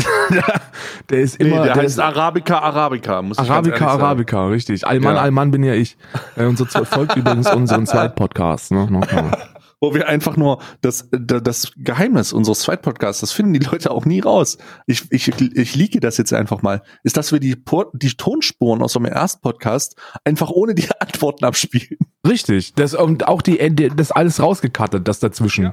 der 1.09 1.19
ist 1.19 1.39
nee, 1.39 1.47
immer. 1.47 1.63
der, 1.63 1.73
der 1.73 1.83
heißt 1.83 1.95
ist 1.95 1.99
Arabica 1.99 2.59
Arabica, 2.59 3.21
muss 3.21 3.37
ich 3.37 3.49
Arabica, 3.49 3.75
ehrlich 3.75 3.89
sagen. 3.89 4.03
Arabica, 4.03 4.47
richtig. 4.47 4.87
Alman, 4.87 5.15
Ja. 5.15 5.21
Alman 5.21 5.51
bin 5.51 5.63
ja 5.63 5.73
ich. 5.73 5.97
Äh, 6.35 6.45
unser 6.45 6.65
Zwe- 6.65 6.85
folgt 6.85 7.15
übrigens 7.15 7.51
unseren 7.51 7.85
Zweitpodcast. 7.85 8.71
Ne? 8.71 8.87
Wo 9.79 9.93
wir 9.93 10.07
einfach 10.07 10.37
nur 10.37 10.59
das, 10.81 11.07
das, 11.11 11.71
Geheimnis 11.77 12.33
unseres 12.33 12.61
Zweitpodcasts, 12.61 13.21
das 13.21 13.31
finden 13.31 13.53
die 13.53 13.59
Leute 13.59 13.91
auch 13.91 14.05
nie 14.05 14.19
raus. 14.21 14.57
Ich, 14.87 15.03
ich, 15.11 15.27
ich 15.39 15.75
liege 15.75 15.99
das 15.99 16.17
jetzt 16.17 16.33
einfach 16.33 16.63
mal, 16.63 16.81
ist, 17.03 17.15
dass 17.15 17.31
wir 17.31 17.39
die, 17.39 17.55
die 17.93 18.17
Tonspuren 18.17 18.81
aus 18.81 18.95
unserem 18.95 19.13
ersten 19.13 19.41
Podcast 19.41 19.95
einfach 20.23 20.49
ohne 20.49 20.73
die 20.73 20.87
Antworten 20.99 21.45
abspielen. 21.45 21.99
Richtig. 22.27 22.73
Das, 22.73 22.95
und 22.95 23.27
auch 23.27 23.43
die, 23.43 23.59
äh, 23.59 23.69
das 23.71 24.11
alles 24.11 24.41
rausgekattet, 24.41 25.07
das 25.07 25.19
dazwischen. 25.19 25.71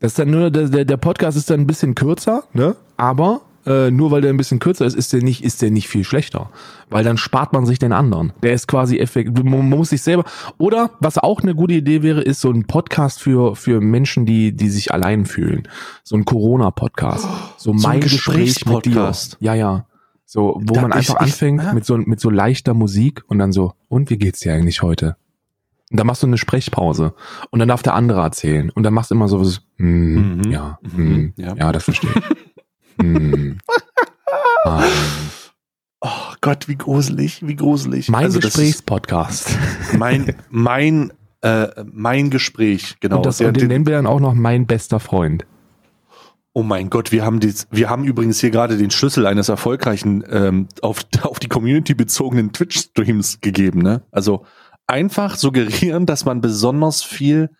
Das 0.00 0.12
ist 0.12 0.18
dann 0.18 0.30
nur, 0.30 0.50
der, 0.50 0.68
der 0.68 0.84
der 0.84 0.96
Podcast 0.98 1.38
ist 1.38 1.48
dann 1.48 1.60
ein 1.60 1.66
bisschen 1.66 1.94
kürzer, 1.94 2.44
ne? 2.52 2.76
Aber 2.96 3.42
äh, 3.66 3.90
nur 3.90 4.10
weil 4.10 4.20
der 4.20 4.30
ein 4.30 4.36
bisschen 4.36 4.58
kürzer 4.58 4.84
ist, 4.84 4.94
ist 4.94 5.12
der 5.14 5.22
nicht, 5.22 5.42
ist 5.42 5.62
der 5.62 5.70
nicht 5.70 5.88
viel 5.88 6.04
schlechter. 6.04 6.50
Weil 6.90 7.02
dann 7.02 7.16
spart 7.16 7.52
man 7.54 7.64
sich 7.64 7.78
den 7.78 7.92
anderen. 7.92 8.32
Der 8.42 8.52
ist 8.52 8.68
quasi 8.68 8.98
effektiv. 8.98 9.42
Man 9.42 9.68
muss 9.70 9.88
sich 9.90 10.02
selber. 10.02 10.24
Oder 10.58 10.90
was 11.00 11.16
auch 11.18 11.40
eine 11.40 11.54
gute 11.54 11.74
Idee 11.74 12.02
wäre, 12.02 12.20
ist 12.20 12.40
so 12.42 12.50
ein 12.50 12.66
Podcast 12.66 13.20
für, 13.20 13.56
für 13.56 13.80
Menschen, 13.80 14.26
die, 14.26 14.52
die 14.54 14.68
sich 14.68 14.92
allein 14.92 15.24
fühlen. 15.24 15.66
So 16.02 16.14
ein 16.16 16.24
Corona-Podcast. 16.26 17.26
So 17.56 17.70
ein 17.72 17.76
mein 17.78 18.00
Gespräch 18.00 18.36
mit 18.66 18.84
dir. 18.84 18.90
Gesprächspodcast. 18.90 19.36
Ja, 19.40 19.54
ja. 19.54 19.86
So, 20.26 20.60
wo 20.62 20.74
Da- 20.74 20.82
man 20.82 20.92
einfach 20.92 21.14
ich- 21.16 21.20
anfängt 21.22 21.62
ja. 21.62 21.72
mit 21.72 21.84
so, 21.86 21.96
mit 21.96 22.20
so 22.20 22.28
leichter 22.30 22.74
Musik 22.74 23.22
und 23.28 23.38
dann 23.38 23.52
so, 23.52 23.72
und 23.88 24.10
wie 24.10 24.18
geht's 24.18 24.40
dir 24.40 24.52
eigentlich 24.54 24.82
heute? 24.82 25.16
Und 25.90 25.98
dann 26.00 26.06
machst 26.06 26.22
du 26.22 26.26
eine 26.26 26.38
Sprechpause 26.38 27.14
und 27.50 27.58
dann 27.60 27.68
darf 27.68 27.82
der 27.82 27.94
andere 27.94 28.20
erzählen 28.22 28.70
und 28.70 28.82
dann 28.82 28.92
machst 28.94 29.10
du 29.10 29.14
immer 29.14 29.28
so, 29.28 29.40
was, 29.40 29.60
hm, 29.76 30.38
Mhm. 30.38 30.50
ja, 30.50 30.78
hm, 30.94 31.32
Ja. 31.36 31.54
ja. 31.54 31.72
das 31.72 31.84
verstehe 31.84 32.10
ich. 32.14 32.22
hm. 33.00 33.58
Ah, 34.64 34.84
Oh 36.00 36.34
Gott, 36.40 36.68
wie 36.68 36.76
gruselig, 36.76 37.46
wie 37.46 37.56
gruselig. 37.56 38.08
mein 38.10 38.24
Also 38.24 38.40
Gesprächspodcast. 38.40 39.56
Mein, 39.98 40.34
mein, 40.50 41.12
äh, 41.40 41.68
mein 41.90 42.28
Gespräch, 42.30 42.96
genau. 43.00 43.18
und 43.18 43.26
das, 43.26 43.38
Der- 43.38 43.48
und 43.48 43.54
den 43.56 43.62
den- 43.62 43.68
nennen 43.68 43.86
wir 43.86 43.94
dann 43.94 44.06
auch 44.06 44.20
noch 44.20 44.34
mein 44.34 44.66
bester 44.66 45.00
Freund. 45.00 45.46
Oh 46.52 46.62
mein 46.62 46.90
Gott, 46.90 47.10
wir 47.10 47.24
haben 47.24 47.40
dies, 47.40 47.66
wir 47.70 47.88
haben 47.90 48.04
übrigens 48.04 48.38
hier 48.40 48.50
gerade 48.50 48.76
den 48.76 48.90
Schlüssel 48.90 49.26
eines 49.26 49.48
erfolgreichen 49.48 50.22
ähm, 50.28 50.68
auf, 50.82 51.00
auf 51.22 51.38
die 51.40 51.48
Community 51.48 51.94
bezogenen 51.94 52.52
Twitch-Streams 52.52 53.40
gegeben. 53.40 53.80
Ne? 53.80 54.02
Also 54.10 54.44
einfach 54.86 55.36
suggerieren, 55.36 56.04
dass 56.06 56.24
man 56.26 56.40
besonders 56.42 57.02
viel 57.02 57.50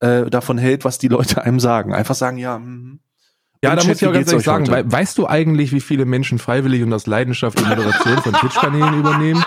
äh, 0.00 0.24
davon 0.30 0.56
hält, 0.58 0.84
was 0.86 0.98
die 0.98 1.08
Leute 1.08 1.42
einem 1.42 1.60
sagen. 1.60 1.92
Einfach 1.94 2.14
sagen, 2.14 2.38
ja. 2.38 2.58
mhm. 2.58 3.00
Ja, 3.62 3.76
da 3.76 3.82
Chat, 3.82 3.88
muss 3.88 4.02
ich 4.02 4.08
auch 4.08 4.12
ganz 4.14 4.28
ehrlich 4.30 4.44
sagen, 4.44 4.64
heute? 4.70 4.72
wei- 4.72 4.92
weißt 5.00 5.18
du 5.18 5.26
eigentlich, 5.26 5.72
wie 5.72 5.80
viele 5.80 6.06
Menschen 6.06 6.38
freiwillig 6.38 6.82
und 6.82 6.92
aus 6.94 7.06
Leidenschaft 7.06 7.58
die 7.58 7.64
Moderation 7.64 8.18
von 8.22 8.32
Twitch-Kanälen 8.32 8.98
übernehmen? 9.00 9.44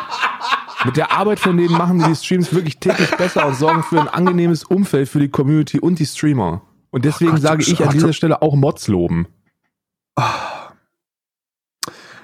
Mit 0.86 0.98
der 0.98 1.12
Arbeit 1.14 1.40
von 1.40 1.58
denen 1.58 1.72
machen 1.74 1.98
die 2.00 2.06
die 2.06 2.16
Streams 2.16 2.54
wirklich 2.54 2.78
täglich 2.78 3.10
besser 3.18 3.48
und 3.48 3.56
sorgen 3.56 3.84
für 3.84 4.00
ein 4.02 4.08
angenehmes 4.10 4.64
Umfeld 4.66 5.10
für 5.10 5.20
die 5.20 5.30
Community 5.30 5.80
und 5.80 5.98
die 5.98 6.06
Streamer. 6.06 6.62
Und 6.92 7.06
deswegen 7.06 7.32
Gott, 7.32 7.42
sage 7.42 7.64
ich 7.64 7.82
an 7.82 7.90
dieser 7.92 8.14
Stelle 8.14 8.42
auch 8.42 8.54
Mods 8.56 8.88
loben. 8.88 9.28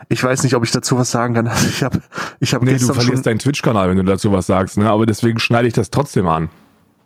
Ich 0.10 0.24
weiß 0.24 0.44
nicht, 0.44 0.56
ob 0.56 0.64
ich 0.64 0.72
dazu 0.72 0.98
was 0.98 1.10
sagen 1.12 1.34
kann. 1.36 1.50
Ich 1.70 1.84
habe 1.84 2.02
ich 2.40 2.54
hab 2.54 2.62
Nee, 2.64 2.72
du 2.74 2.78
gestern 2.78 2.96
verlierst 2.96 3.16
schon, 3.18 3.24
deinen 3.24 3.40
Twitch-Kanal, 3.40 3.90
wenn 3.90 3.98
du 3.98 4.04
dazu 4.04 4.32
was 4.32 4.48
sagst, 4.48 4.78
ne? 4.78 4.90
Aber 4.90 5.06
deswegen 5.06 5.40
schneide 5.40 5.68
ich 5.68 5.74
das 5.74 5.90
trotzdem 5.90 6.28
an. 6.28 6.50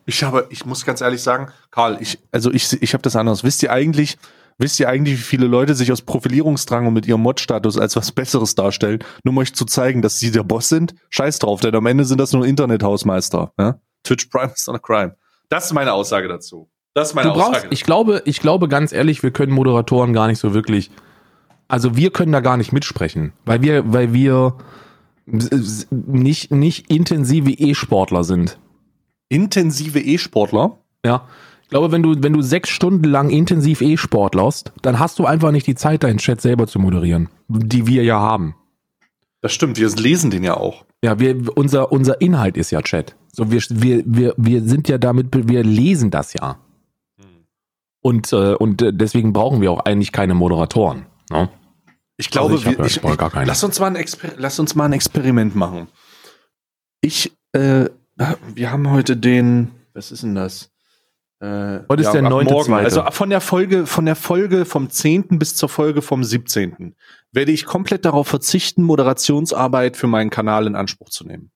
ich 0.06 0.24
habe, 0.24 0.48
ich 0.50 0.66
muss 0.66 0.86
ganz 0.86 1.02
ehrlich 1.02 1.22
sagen, 1.22 1.48
Karl, 1.72 1.98
ich, 2.02 2.20
also 2.32 2.52
ich, 2.52 2.82
ich 2.82 2.94
habe 2.94 3.02
das 3.02 3.16
anders. 3.16 3.44
Wisst 3.44 3.62
ihr 3.64 3.72
eigentlich, 3.72 4.18
wisst 4.58 4.80
ihr 4.80 4.90
eigentlich, 4.90 5.18
wie 5.20 5.24
viele 5.24 5.48
Leute 5.48 5.76
sich 5.76 5.92
aus 5.92 6.02
Profilierungsdrang 6.02 6.88
und 6.88 6.94
mit 6.94 7.08
ihrem 7.08 7.22
Mod-Status 7.22 7.78
als 7.78 7.96
was 7.96 8.12
Besseres 8.12 8.56
darstellen, 8.56 9.00
nur 9.24 9.32
um 9.34 9.38
euch 9.40 9.54
zu 9.54 9.66
zeigen, 9.66 10.02
dass 10.02 10.20
sie 10.20 10.32
der 10.32 10.44
Boss 10.44 10.70
sind? 10.70 10.96
Scheiß 11.10 11.40
drauf, 11.40 11.62
denn 11.62 11.76
am 11.76 11.86
Ende 11.86 12.06
sind 12.06 12.20
das 12.20 12.34
nur 12.34 12.46
Internethausmeister. 12.46 13.54
Ja? 13.60 13.80
Twitch 14.04 14.26
Prime 14.28 14.52
is 14.56 14.68
not 14.68 14.76
a 14.76 14.80
crime. 14.80 15.16
Das 15.50 15.66
ist 15.66 15.74
meine 15.74 15.94
Aussage 15.94 16.28
dazu. 16.28 16.70
Das 16.94 17.10
ist 17.10 17.16
meine 17.16 17.30
Du 17.30 17.36
brauchst, 17.36 17.50
Aussage. 17.50 17.68
ich 17.72 17.84
glaube, 17.84 18.22
ich 18.26 18.40
glaube 18.40 18.68
ganz 18.68 18.92
ehrlich, 18.92 19.24
wir 19.24 19.32
können 19.32 19.52
Moderatoren 19.52 20.14
gar 20.14 20.28
nicht 20.28 20.40
so 20.40 20.54
wirklich, 20.54 20.92
also 21.68 21.96
wir 21.96 22.12
können 22.12 22.32
da 22.32 22.40
gar 22.40 22.58
nicht 22.58 22.72
mitsprechen, 22.72 23.34
weil 23.46 23.62
wir, 23.62 23.92
weil 23.92 24.14
wir 24.14 24.58
nicht, 25.26 26.52
nicht 26.52 26.92
intensive 26.92 27.52
E-Sportler 27.52 28.24
sind. 28.24 28.60
Intensive 29.30 30.00
E-Sportler. 30.00 30.78
Ja. 31.06 31.28
Ich 31.74 31.76
glaube, 31.76 31.92
wenn 31.92 32.04
du, 32.04 32.22
wenn 32.22 32.34
du 32.34 32.44
sechs 32.44 32.70
Stunden 32.70 33.06
lang 33.06 33.32
intensiv 33.32 33.82
E-Sportlerst, 33.82 34.72
dann 34.84 35.00
hast 35.00 35.18
du 35.18 35.26
einfach 35.26 35.50
nicht 35.50 35.66
die 35.66 35.74
Zeit, 35.74 36.04
deinen 36.04 36.20
Chat 36.20 36.40
selber 36.40 36.68
zu 36.68 36.78
moderieren, 36.78 37.30
die 37.48 37.88
wir 37.88 38.04
ja 38.04 38.20
haben. 38.20 38.54
Das 39.42 39.54
stimmt, 39.54 39.80
wir 39.80 39.90
lesen 39.90 40.30
den 40.30 40.44
ja 40.44 40.56
auch. 40.56 40.86
Ja, 41.04 41.18
wir, 41.18 41.58
unser, 41.58 41.92
unser 41.92 42.22
Inhalt 42.22 42.58
ist 42.58 42.70
ja 42.70 42.84
Chat. 42.84 43.16
So, 43.32 43.52
wir, 43.52 43.60
wir, 43.72 44.04
wir, 44.06 44.36
wir 44.38 44.62
sind 44.62 44.88
ja 44.88 45.00
damit, 45.00 45.30
wir 45.50 45.64
lesen 45.64 46.12
das 46.12 46.36
ja. 46.36 46.60
Und, 48.02 48.32
äh, 48.34 48.54
und 48.54 48.84
äh, 48.84 48.94
deswegen 48.94 49.34
brauchen 49.34 49.60
wir 49.60 49.72
auch 49.72 49.80
eigentlich 49.80 50.12
keine 50.12 50.36
Moderatoren. 50.36 51.08
Ne? 51.32 51.50
Ich 52.18 52.30
glaube, 52.30 52.54
Also 52.54 52.70
ich 52.70 52.78
wir, 52.78 52.86
ich, 52.86 53.02
keine. 53.02 53.46
lass 53.46 53.64
uns 53.64 53.80
mal 53.80 53.88
ein 53.88 53.96
Exper 53.96 54.34
lass 54.38 54.60
uns 54.60 54.76
mal 54.76 54.86
ein 54.86 54.94
Experiment 54.94 55.56
machen. 55.56 55.88
Ich, 57.02 57.34
äh, 57.54 57.90
wir 58.54 58.72
haben 58.72 58.92
heute 58.92 59.18
den, 59.18 59.72
was 59.96 60.12
ist 60.12 60.22
denn 60.22 60.36
das? 60.36 60.70
Äh, 61.44 61.84
Heute 61.90 62.04
ist 62.04 62.14
der 62.14 62.24
ab 62.24 62.32
9.2.. 62.32 62.52
morgen. 62.52 62.74
Also 62.74 63.04
von 63.12 63.30
der 63.30 63.42
Folge, 63.42 63.86
von 63.86 64.06
der 64.06 64.16
Folge 64.16 64.64
vom 64.64 64.90
10. 64.90 65.40
bis 65.40 65.56
zur 65.56 65.68
Folge 65.68 66.02
vom 66.02 66.24
17. 66.24 66.96
werde 67.34 67.52
ich 67.52 67.66
komplett 67.66 68.06
darauf 68.06 68.30
verzichten, 68.30 68.84
Moderationsarbeit 68.84 69.98
für 69.98 70.08
meinen 70.08 70.30
Kanal 70.30 70.68
in 70.68 70.78
Anspruch 70.78 71.10
zu 71.10 71.26
nehmen. 71.28 71.52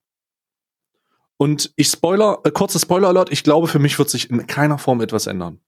Und 1.38 1.72
ich 1.78 1.88
spoiler, 1.88 2.40
äh, 2.44 2.52
kurze 2.52 2.80
Spoiler-Alert, 2.80 3.32
ich 3.32 3.44
glaube, 3.44 3.68
für 3.68 3.80
mich 3.80 3.98
wird 3.98 4.10
sich 4.10 4.30
in 4.30 4.46
keiner 4.46 4.78
Form 4.78 5.00
etwas 5.00 5.26
ändern. 5.26 5.60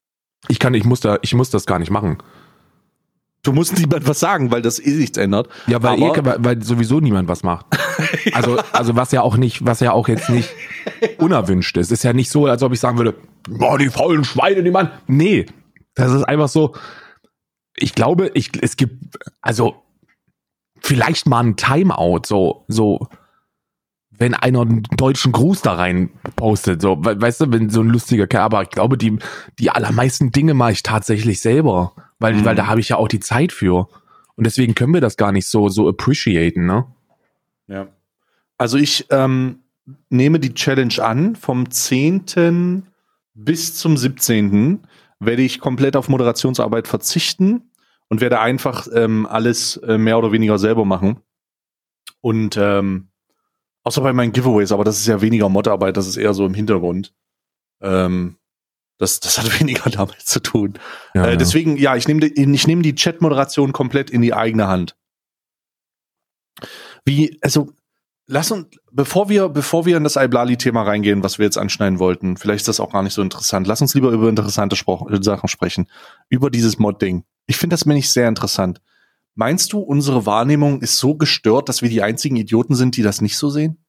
Ich 0.50 0.60
kann, 0.60 0.74
ich 0.74 0.84
muss 0.84 1.00
da, 1.00 1.20
ich 1.22 1.34
muss 1.34 1.50
das 1.50 1.66
gar 1.66 1.80
nicht 1.80 1.92
machen. 1.92 2.18
Du 3.44 3.54
musst 3.54 3.78
niemand 3.78 4.06
was 4.06 4.20
sagen, 4.20 4.52
weil 4.52 4.62
das 4.62 4.80
eh 4.80 4.98
nichts 4.98 5.18
ändert. 5.18 5.48
Ja, 5.68 5.82
weil, 5.82 6.02
eh, 6.02 6.26
weil, 6.26 6.44
weil 6.44 6.62
sowieso 6.62 7.00
niemand 7.00 7.30
was 7.30 7.44
macht. 7.44 7.68
Also, 8.34 8.58
also 8.72 8.96
was 8.96 9.12
ja 9.12 9.22
auch 9.22 9.36
nicht, 9.36 9.66
was 9.66 9.82
ja 9.82 9.92
auch 9.92 10.08
jetzt 10.08 10.30
nicht 10.30 10.50
unerwünscht 11.18 11.76
ist. 11.78 11.92
Ist 11.92 12.04
ja 12.04 12.14
nicht 12.14 12.32
so, 12.32 12.46
als 12.48 12.64
ob 12.64 12.72
ich 12.74 12.80
sagen 12.80 12.98
würde, 12.98 13.14
boah, 13.48 13.78
die 13.78 13.90
faulen 13.90 14.24
Schweine, 14.24 14.64
die 14.64 14.72
Mann. 14.72 14.92
Nee, 15.08 15.46
das 15.96 16.12
ist 16.12 16.24
einfach 16.24 16.50
so. 16.50 16.76
Ich 17.76 17.96
glaube, 17.96 18.32
ich, 18.34 18.52
es 18.62 18.76
gibt, 18.78 19.18
also 19.42 19.82
vielleicht 20.82 21.28
mal 21.28 21.42
ein 21.44 21.56
Timeout, 21.56 22.22
so, 22.26 22.66
so, 22.68 23.08
wenn 24.12 24.34
einer 24.34 24.62
einen 24.62 24.84
deutschen 24.98 25.32
Gruß 25.32 25.62
da 25.62 25.74
rein 25.74 26.10
postet, 26.36 26.82
so, 26.82 26.98
we- 27.06 27.20
weißt 27.22 27.42
du, 27.42 27.52
wenn 27.54 27.70
so 27.70 27.82
ein 27.82 27.90
lustiger 27.90 28.28
Kerl, 28.28 28.44
aber 28.44 28.64
ich 28.64 28.70
glaube, 28.70 28.98
die, 28.98 29.18
die 29.60 29.70
allermeisten 29.70 30.32
Dinge 30.32 30.54
mache 30.54 30.74
ich 30.74 30.84
tatsächlich 30.84 31.40
selber, 31.40 31.94
weil, 32.20 32.34
Mhm. 32.36 32.46
weil 32.46 32.56
da 32.56 32.68
habe 32.68 32.82
ich 32.82 32.90
ja 32.90 32.98
auch 32.98 33.08
die 33.08 33.22
Zeit 33.22 33.54
für. 33.54 33.88
Und 34.36 34.46
deswegen 34.46 34.76
können 34.76 34.94
wir 34.94 35.02
das 35.02 35.16
gar 35.16 35.32
nicht 35.32 35.48
so, 35.48 35.70
so 35.70 35.88
appreciaten, 35.88 36.66
ne? 36.66 36.86
Ja. 37.68 37.88
Also 38.58 38.78
ich 38.78 39.06
ähm, 39.10 39.60
nehme 40.10 40.40
die 40.40 40.54
Challenge 40.54 40.96
an. 41.02 41.36
Vom 41.38 41.70
10. 41.72 42.84
bis 43.46 43.76
zum 43.76 43.96
17. 43.98 44.82
werde 45.20 45.42
ich 45.42 45.60
komplett 45.60 45.96
auf 45.96 46.10
Moderationsarbeit 46.10 46.88
verzichten 46.88 47.72
und 48.10 48.22
werde 48.22 48.40
einfach 48.40 48.88
ähm, 48.94 49.26
alles 49.26 49.78
äh, 49.78 49.98
mehr 49.98 50.18
oder 50.18 50.32
weniger 50.32 50.58
selber 50.58 50.86
machen. 50.86 51.22
Und 52.22 52.58
ähm, 52.58 53.10
außer 53.84 54.02
bei 54.02 54.14
meinen 54.14 54.34
Giveaways, 54.34 54.72
aber 54.72 54.84
das 54.84 55.00
ist 55.00 55.08
ja 55.08 55.22
weniger 55.22 55.48
Modarbeit, 55.48 55.96
das 55.96 56.08
ist 56.08 56.18
eher 56.18 56.34
so 56.34 56.46
im 56.46 56.54
Hintergrund. 56.54 57.14
Ähm, 57.82 58.38
das, 58.98 59.22
das 59.22 59.38
hat 59.38 59.60
weniger 59.60 59.90
damit 59.90 60.22
zu 60.22 60.42
tun. 60.42 60.74
Ja, 61.14 61.28
äh, 61.28 61.38
deswegen, 61.38 61.78
ja, 61.78 61.96
ich 61.96 62.08
nehme 62.08 62.20
die, 62.20 62.54
ich 62.54 62.68
nehme 62.68 62.82
die 62.82 62.96
Chat-Moderation 62.96 63.72
komplett 63.72 64.10
in 64.10 64.22
die 64.22 64.34
eigene 64.34 64.68
Hand. 64.68 64.98
Wie, 67.06 67.40
also, 67.42 67.72
lass 68.30 68.52
uns, 68.52 68.68
bevor 68.92 69.28
wir, 69.28 69.50
bevor 69.50 69.86
wir 69.86 69.98
in 69.98 70.04
das 70.04 70.16
Iblali-Thema 70.16 70.84
reingehen, 70.84 71.24
was 71.24 71.40
wir 71.40 71.46
jetzt 71.46 71.58
anschneiden 71.58 72.00
wollten, 72.00 72.38
vielleicht 72.38 72.62
ist 72.62 72.68
das 72.68 72.80
auch 72.80 72.94
gar 72.94 73.04
nicht 73.04 73.14
so 73.14 73.22
interessant. 73.22 73.68
Lass 73.68 73.82
uns 73.82 73.96
lieber 73.96 74.12
über 74.12 74.30
interessante 74.30 74.76
Spro 74.76 75.10
Sachen 75.22 75.50
sprechen. 75.50 75.88
Über 76.30 76.50
dieses 76.50 76.80
Mod-Ding. 76.80 77.26
Ich 77.48 77.58
finde 77.58 77.74
das 77.74 77.86
nämlich 77.86 78.12
sehr 78.12 78.30
interessant. 78.30 78.82
Meinst 79.36 79.74
du, 79.74 79.80
unsere 79.80 80.26
Wahrnehmung 80.26 80.82
ist 80.82 80.98
so 80.98 81.16
gestört, 81.16 81.70
dass 81.70 81.82
wir 81.82 81.90
die 81.90 82.04
einzigen 82.04 82.36
Idioten 82.36 82.76
sind, 82.76 82.96
die 82.98 83.02
das 83.02 83.22
nicht 83.22 83.38
so 83.38 83.50
sehen? 83.50 83.84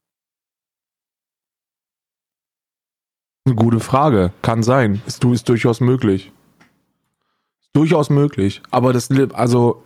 Eine 3.44 3.54
gute 3.54 3.80
Frage. 3.80 4.32
Kann 4.42 4.62
sein. 4.62 5.02
Ist, 5.06 5.22
ist 5.24 5.48
durchaus 5.48 5.80
möglich. 5.80 6.32
Ist 7.60 7.70
durchaus 7.74 8.10
möglich. 8.10 8.62
Aber 8.70 8.92
das, 8.92 9.10
also, 9.34 9.82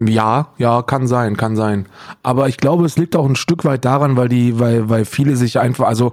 ja, 0.00 0.52
ja, 0.58 0.82
kann 0.82 1.06
sein, 1.06 1.36
kann 1.36 1.56
sein. 1.56 1.86
Aber 2.22 2.48
ich 2.48 2.56
glaube, 2.56 2.84
es 2.84 2.96
liegt 2.96 3.16
auch 3.16 3.26
ein 3.26 3.36
Stück 3.36 3.64
weit 3.64 3.84
daran, 3.84 4.16
weil 4.16 4.28
die, 4.28 4.58
weil, 4.58 4.88
weil 4.88 5.04
viele 5.04 5.36
sich 5.36 5.58
einfach, 5.58 5.86
also, 5.86 6.12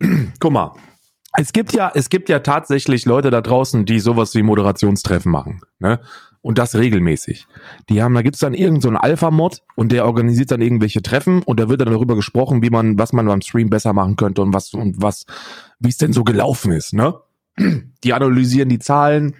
guck 0.40 0.52
mal. 0.52 0.72
Es 1.36 1.52
gibt 1.52 1.72
ja, 1.72 1.90
es 1.92 2.10
gibt 2.10 2.28
ja 2.28 2.38
tatsächlich 2.38 3.06
Leute 3.06 3.30
da 3.30 3.40
draußen, 3.40 3.84
die 3.86 3.98
sowas 3.98 4.36
wie 4.36 4.44
Moderationstreffen 4.44 5.32
machen, 5.32 5.62
ne? 5.80 6.00
Und 6.42 6.58
das 6.58 6.76
regelmäßig. 6.76 7.46
Die 7.88 8.02
haben, 8.02 8.14
da 8.14 8.22
gibt's 8.22 8.38
dann 8.38 8.54
irgendeinen 8.54 8.94
so 8.94 9.00
Alpha-Mod 9.00 9.62
und 9.76 9.90
der 9.90 10.04
organisiert 10.04 10.50
dann 10.50 10.60
irgendwelche 10.60 11.00
Treffen 11.02 11.42
und 11.42 11.58
da 11.58 11.68
wird 11.70 11.80
dann 11.80 11.90
darüber 11.90 12.14
gesprochen, 12.14 12.62
wie 12.62 12.68
man, 12.68 12.98
was 12.98 13.14
man 13.14 13.26
beim 13.26 13.40
Stream 13.40 13.70
besser 13.70 13.94
machen 13.94 14.16
könnte 14.16 14.42
und 14.42 14.52
was, 14.52 14.74
und 14.74 15.00
was, 15.02 15.24
wie 15.80 15.88
es 15.88 15.96
denn 15.96 16.12
so 16.12 16.22
gelaufen 16.22 16.70
ist, 16.70 16.92
ne? 16.92 17.14
Die 18.04 18.12
analysieren 18.12 18.68
die 18.68 18.78
Zahlen, 18.78 19.34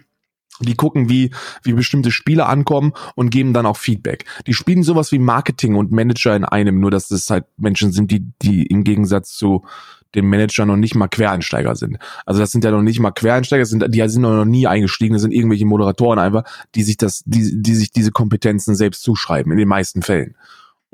die 0.59 0.75
gucken, 0.75 1.09
wie, 1.09 1.31
wie 1.63 1.73
bestimmte 1.73 2.11
Spiele 2.11 2.45
ankommen 2.45 2.93
und 3.15 3.29
geben 3.29 3.53
dann 3.53 3.65
auch 3.65 3.77
Feedback. 3.77 4.25
Die 4.47 4.53
spielen 4.53 4.83
sowas 4.83 5.11
wie 5.11 5.19
Marketing 5.19 5.75
und 5.75 5.91
Manager 5.91 6.35
in 6.35 6.45
einem, 6.45 6.79
nur 6.79 6.91
dass 6.91 7.11
es 7.11 7.29
halt 7.29 7.45
Menschen 7.57 7.91
sind, 7.91 8.11
die, 8.11 8.31
die 8.41 8.65
im 8.65 8.83
Gegensatz 8.83 9.33
zu 9.35 9.63
dem 10.15 10.29
Manager 10.29 10.65
noch 10.65 10.77
nicht 10.77 10.95
mal 10.95 11.07
Quereinsteiger 11.07 11.75
sind. 11.75 11.97
Also 12.25 12.39
das 12.39 12.51
sind 12.51 12.63
ja 12.63 12.71
noch 12.71 12.81
nicht 12.81 12.99
mal 12.99 13.11
Quereinsteiger, 13.11 13.65
sind, 13.65 13.85
die 13.93 14.07
sind 14.07 14.21
noch 14.21 14.45
nie 14.45 14.65
eingestiegen, 14.65 15.13
das 15.13 15.21
sind 15.21 15.33
irgendwelche 15.33 15.65
Moderatoren 15.65 16.19
einfach, 16.19 16.43
die 16.73 16.83
sich 16.83 16.97
das, 16.97 17.23
die, 17.25 17.61
die 17.61 17.75
sich 17.75 17.91
diese 17.91 18.11
Kompetenzen 18.11 18.75
selbst 18.75 19.03
zuschreiben, 19.03 19.51
in 19.51 19.57
den 19.57 19.67
meisten 19.67 20.01
Fällen. 20.01 20.35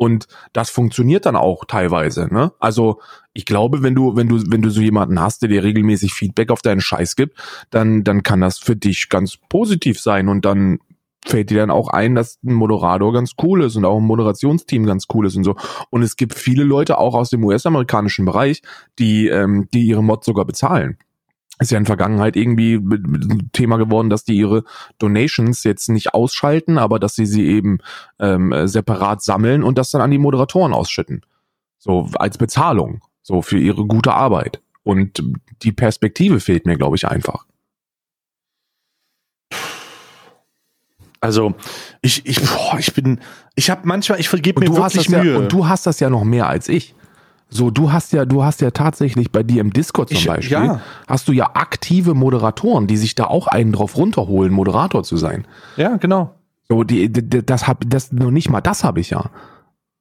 Und 0.01 0.25
das 0.51 0.71
funktioniert 0.71 1.27
dann 1.27 1.35
auch 1.35 1.63
teilweise, 1.65 2.27
ne? 2.33 2.53
Also, 2.57 2.99
ich 3.33 3.45
glaube, 3.45 3.83
wenn 3.83 3.93
du, 3.93 4.15
wenn 4.15 4.27
du, 4.27 4.41
wenn 4.47 4.63
du 4.63 4.71
so 4.71 4.81
jemanden 4.81 5.19
hast, 5.19 5.43
der 5.43 5.49
dir 5.49 5.63
regelmäßig 5.63 6.11
Feedback 6.11 6.49
auf 6.49 6.63
deinen 6.63 6.81
Scheiß 6.81 7.15
gibt, 7.15 7.37
dann, 7.69 8.03
dann 8.03 8.23
kann 8.23 8.41
das 8.41 8.57
für 8.57 8.75
dich 8.75 9.09
ganz 9.09 9.37
positiv 9.47 9.99
sein 10.01 10.27
und 10.27 10.43
dann 10.43 10.79
fällt 11.23 11.51
dir 11.51 11.59
dann 11.59 11.69
auch 11.69 11.89
ein, 11.89 12.15
dass 12.15 12.39
ein 12.43 12.55
Moderator 12.55 13.13
ganz 13.13 13.33
cool 13.43 13.61
ist 13.61 13.75
und 13.75 13.85
auch 13.85 13.99
ein 13.99 14.03
Moderationsteam 14.03 14.87
ganz 14.87 15.05
cool 15.13 15.27
ist 15.27 15.35
und 15.35 15.43
so. 15.43 15.55
Und 15.91 16.01
es 16.01 16.15
gibt 16.15 16.33
viele 16.33 16.63
Leute 16.63 16.97
auch 16.97 17.13
aus 17.13 17.29
dem 17.29 17.43
US-amerikanischen 17.43 18.25
Bereich, 18.25 18.63
die, 18.97 19.27
ähm, 19.27 19.67
die 19.71 19.85
ihre 19.85 20.03
Mods 20.03 20.25
sogar 20.25 20.45
bezahlen. 20.45 20.97
Ist 21.61 21.71
ja 21.71 21.77
in 21.77 21.83
der 21.83 21.89
Vergangenheit 21.89 22.35
irgendwie 22.35 22.73
ein 22.73 23.49
Thema 23.53 23.77
geworden, 23.77 24.09
dass 24.09 24.23
die 24.23 24.35
ihre 24.35 24.63
Donations 24.97 25.63
jetzt 25.63 25.89
nicht 25.89 26.13
ausschalten, 26.13 26.79
aber 26.79 26.99
dass 26.99 27.13
sie 27.15 27.27
sie 27.27 27.45
eben 27.45 27.77
ähm, 28.19 28.51
äh, 28.51 28.67
separat 28.67 29.21
sammeln 29.21 29.63
und 29.63 29.77
das 29.77 29.91
dann 29.91 30.01
an 30.01 30.09
die 30.09 30.17
Moderatoren 30.17 30.73
ausschütten. 30.73 31.21
So 31.77 32.09
als 32.15 32.39
Bezahlung. 32.39 33.01
So 33.21 33.43
für 33.43 33.59
ihre 33.59 33.85
gute 33.85 34.13
Arbeit. 34.13 34.59
Und 34.83 35.23
die 35.61 35.71
Perspektive 35.71 36.39
fehlt 36.39 36.65
mir, 36.65 36.77
glaube 36.77 36.95
ich, 36.95 37.07
einfach. 37.07 37.45
Also, 41.19 41.53
ich, 42.01 42.25
ich, 42.25 42.41
boah, 42.41 42.79
ich 42.79 42.95
bin, 42.95 43.19
ich 43.53 43.69
habe 43.69 43.81
manchmal, 43.83 44.19
ich 44.19 44.27
vergebe 44.27 44.59
mir 44.59 44.65
du 44.65 44.83
hast 44.83 44.95
wirklich 44.95 45.13
das 45.13 45.23
Mühe. 45.23 45.33
ja, 45.33 45.37
und 45.37 45.53
du 45.53 45.67
hast 45.67 45.85
das 45.85 45.99
ja 45.99 46.09
noch 46.09 46.23
mehr 46.23 46.47
als 46.47 46.67
ich. 46.67 46.95
So, 47.53 47.69
du 47.69 47.91
hast 47.91 48.13
ja, 48.13 48.23
du 48.25 48.43
hast 48.45 48.61
ja 48.61 48.71
tatsächlich 48.71 49.29
bei 49.31 49.43
dir 49.43 49.59
im 49.59 49.73
Discord 49.73 50.07
zum 50.09 50.17
Ich- 50.17 50.25
Beispiel, 50.27 50.53
ja. 50.57 50.79
hast 51.07 51.27
du 51.27 51.33
ja 51.33 51.51
aktive 51.53 52.13
Moderatoren, 52.13 52.87
die 52.87 52.95
sich 52.97 53.13
da 53.13 53.25
auch 53.25 53.47
einen 53.47 53.73
drauf 53.73 53.97
runterholen, 53.97 54.53
Moderator 54.53 55.03
zu 55.03 55.17
sein. 55.17 55.45
ja, 55.75 55.97
genau. 55.97 56.33
So, 56.69 56.85
die, 56.85 57.11
die, 57.11 57.45
das 57.45 57.67
hab, 57.67 57.83
das 57.85 58.13
noch 58.13 58.31
nicht 58.31 58.49
mal 58.49 58.61
das 58.61 58.85
habe 58.85 59.01
ich 59.01 59.09
ja. 59.09 59.29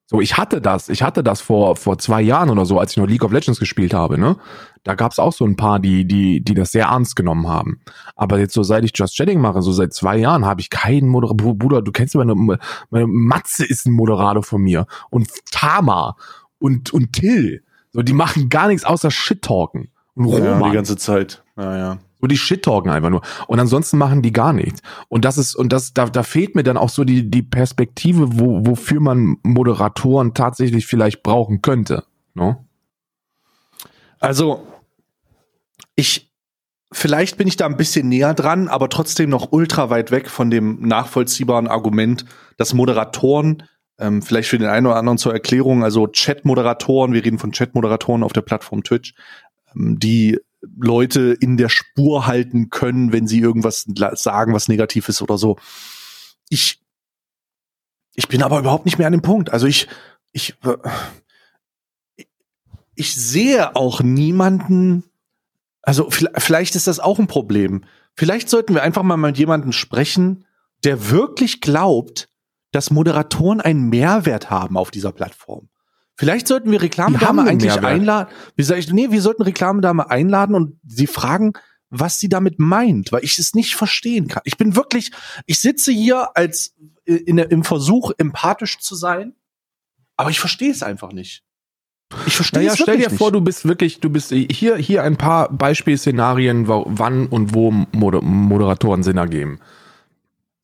So, 0.07 0.21
ich 0.21 0.37
hatte 0.37 0.61
das, 0.61 0.89
ich 0.89 1.03
hatte 1.03 1.23
das 1.25 1.41
vor 1.41 1.75
vor 1.77 1.99
zwei 1.99 2.21
Jahren 2.23 2.51
oder 2.51 2.65
so, 2.67 2.79
als 2.81 2.93
ich 2.93 2.97
noch 2.97 3.07
League 3.07 3.25
of 3.25 3.33
Legends 3.33 3.59
gespielt 3.61 3.95
habe, 3.95 4.19
ne? 4.19 4.37
Da 4.83 4.95
gab's 4.95 5.19
auch 5.19 5.33
so 5.33 5.45
ein 5.45 5.57
paar, 5.57 5.79
die 5.81 6.05
die 6.05 6.41
die 6.43 6.55
das 6.55 6.71
sehr 6.73 6.87
ernst 6.87 7.15
genommen 7.17 7.49
haben. 7.49 7.81
Aber 8.17 8.39
jetzt 8.39 8.55
so 8.55 8.63
seit 8.65 8.85
ich 8.85 8.93
Just 8.95 9.17
Chatting 9.17 9.41
mache, 9.41 9.63
so 9.63 9.71
seit 9.73 9.93
zwei 9.93 10.17
Jahren, 10.17 10.45
habe 10.47 10.61
ich 10.61 10.71
keinen 10.71 11.09
Moderator. 11.09 11.55
Bruder, 11.57 11.83
du 11.83 11.93
kennst 11.93 12.15
meine, 12.17 12.35
meine 12.91 13.07
Matze 13.07 13.65
ist 13.65 13.87
ein 13.87 13.93
Moderator 13.93 14.43
von 14.43 14.63
mir 14.63 14.87
und 15.11 15.29
Tama 15.53 16.17
und 16.61 16.93
und 16.93 17.13
Till. 17.13 17.65
So, 17.93 18.03
die 18.03 18.13
machen 18.13 18.49
gar 18.49 18.69
nichts 18.69 18.85
außer 18.85 19.11
Shit 19.11 19.43
talken. 19.43 19.91
Und 20.15 20.29
Ja, 20.29 20.53
Roman. 20.53 20.71
die 20.71 20.77
ganze 20.77 20.97
Zeit. 20.97 21.43
Ja, 21.57 21.77
ja. 21.77 21.99
So 22.21 22.27
die 22.27 22.37
Shit 22.37 22.63
talken 22.65 22.91
einfach 22.91 23.11
nur. 23.11 23.23
Und 23.47 23.59
ansonsten 23.59 23.97
machen 23.97 24.23
die 24.23 24.33
gar 24.33 24.53
nichts. 24.53 24.83
Und 25.09 25.25
das 25.25 25.39
ist, 25.39 25.55
und 25.55 25.73
das, 25.73 25.95
da, 25.95 26.07
da 26.07 26.23
fehlt 26.23 26.55
mir 26.55 26.63
dann 26.63 26.77
auch 26.77 26.91
so 26.91 27.05
die, 27.05 27.31
die 27.31 27.43
Perspektive, 27.43 28.39
wo, 28.39 28.67
wofür 28.67 29.01
man 29.01 29.39
Moderatoren 29.43 30.35
tatsächlich 30.35 30.87
vielleicht 30.87 31.23
brauchen 31.23 31.63
könnte. 31.63 32.05
Ne? 32.35 32.59
Also, 34.19 34.67
ich, 35.97 36.31
vielleicht 36.93 37.39
bin 37.39 37.49
ich 37.49 37.57
da 37.57 37.65
ein 37.67 37.79
bisschen 37.79 38.09
näher 38.09 38.35
dran, 38.35 38.69
aber 38.69 38.91
trotzdem 38.91 39.31
noch 39.31 39.53
ultra 39.53 39.89
weit 39.89 40.11
weg 40.11 40.29
von 40.29 40.51
dem 40.51 40.87
nachvollziehbaren 40.87 41.69
Argument, 41.69 42.27
dass 42.59 42.75
Moderatoren, 42.75 43.63
ähm, 44.01 44.23
vielleicht 44.23 44.49
für 44.49 44.59
den 44.59 44.69
einen 44.69 44.87
oder 44.87 44.97
anderen 44.97 45.19
zur 45.19 45.33
Erklärung, 45.33 45.85
also 45.85 46.07
Chat-Moderatoren, 46.07 47.13
wir 47.13 47.25
reden 47.25 47.39
von 47.39 47.53
Chat-Moderatoren 47.53 48.23
auf 48.23 48.33
der 48.33 48.41
Plattform 48.41 48.83
Twitch, 48.83 49.15
ähm, 49.75 49.99
die 49.99 50.39
Leute 50.63 51.37
in 51.41 51.57
der 51.57 51.69
Spur 51.69 52.27
halten 52.27 52.71
können, 52.71 53.13
wenn 53.13 53.27
sie 53.27 53.41
irgendwas 53.41 53.87
sagen, 54.15 54.53
was 54.53 54.69
negativ 54.69 55.09
ist 55.09 55.23
oder 55.23 55.39
so. 55.39 55.57
Ich, 56.49 56.81
ich 58.15 58.29
bin 58.29 58.43
aber 58.43 58.59
überhaupt 58.59 58.85
nicht 58.85 58.99
mehr 58.99 59.07
an 59.07 59.13
dem 59.13 59.23
Punkt. 59.23 59.53
Also 59.53 59.67
ich, 59.67 59.89
ich, 60.33 60.55
ich 62.95 63.15
sehe 63.15 63.75
auch 63.75 64.03
niemanden, 64.03 65.05
also 65.83 66.11
vielleicht 66.11 66.75
ist 66.75 66.87
das 66.87 67.01
auch 67.01 67.19
ein 67.19 67.27
Problem. 67.27 67.85
Vielleicht 68.15 68.51
sollten 68.51 68.75
wir 68.75 68.83
einfach 68.83 69.03
mal 69.03 69.17
mit 69.17 69.39
jemandem 69.39 69.73
sprechen, 69.73 70.45
der 70.85 71.11
wirklich 71.11 71.63
glaubt, 71.63 72.30
dass 72.73 72.91
Moderatoren 72.91 73.61
einen 73.61 73.89
Mehrwert 73.89 74.51
haben 74.51 74.77
auf 74.77 74.91
dieser 74.91 75.13
Plattform. 75.13 75.69
Vielleicht 76.17 76.49
sollten 76.49 76.71
wir 76.71 76.83
Reklamedame 76.83 77.43
eigentlich 77.43 77.73
Mehrwert. 77.73 77.93
einladen. 77.93 78.35
Wie 78.55 78.63
sag 78.63 78.79
ich, 78.79 78.93
nee, 78.93 79.11
wir 79.11 79.23
sollten 79.23 79.43
Reklamedame 79.43 80.11
einladen 80.11 80.55
und 80.55 80.79
sie 80.87 81.07
fragen, 81.07 81.55
was 81.89 82.21
sie 82.21 82.29
damit 82.29 82.59
meint, 82.59 83.11
weil 83.11 83.25
ich 83.25 83.39
es 83.39 83.55
nicht 83.55 83.75
verstehen 83.75 84.29
kann. 84.29 84.43
Ich 84.45 84.57
bin 84.57 84.77
wirklich, 84.77 85.11
ich 85.47 85.59
sitze 85.59 85.93
hier 85.93 86.37
als 86.37 86.75
äh, 87.05 87.15
in, 87.15 87.39
im 87.39 87.65
Versuch, 87.65 88.13
empathisch 88.19 88.79
zu 88.79 88.95
sein, 88.95 89.35
aber 90.17 90.31
ich 90.31 90.39
verstehe 90.39 90.71
es 90.71 90.83
einfach 90.83 91.13
nicht. 91.13 91.43
Ich 92.27 92.37
verstehe 92.37 92.65
naja, 92.65 92.77
stell 92.77 92.99
dir 92.99 93.09
nicht. 93.09 93.19
vor, 93.19 93.33
du 93.33 93.41
bist 93.41 93.67
wirklich, 93.67 94.01
du 94.01 94.11
bist 94.11 94.31
hier, 94.31 94.77
hier 94.77 95.03
ein 95.03 95.17
paar 95.17 95.49
Beispielszenarien, 95.51 96.67
wann 96.69 97.27
und 97.29 97.55
wo 97.55 97.71
Moderatoren 97.71 99.03
Sinn 99.03 99.17
ergeben. 99.17 99.61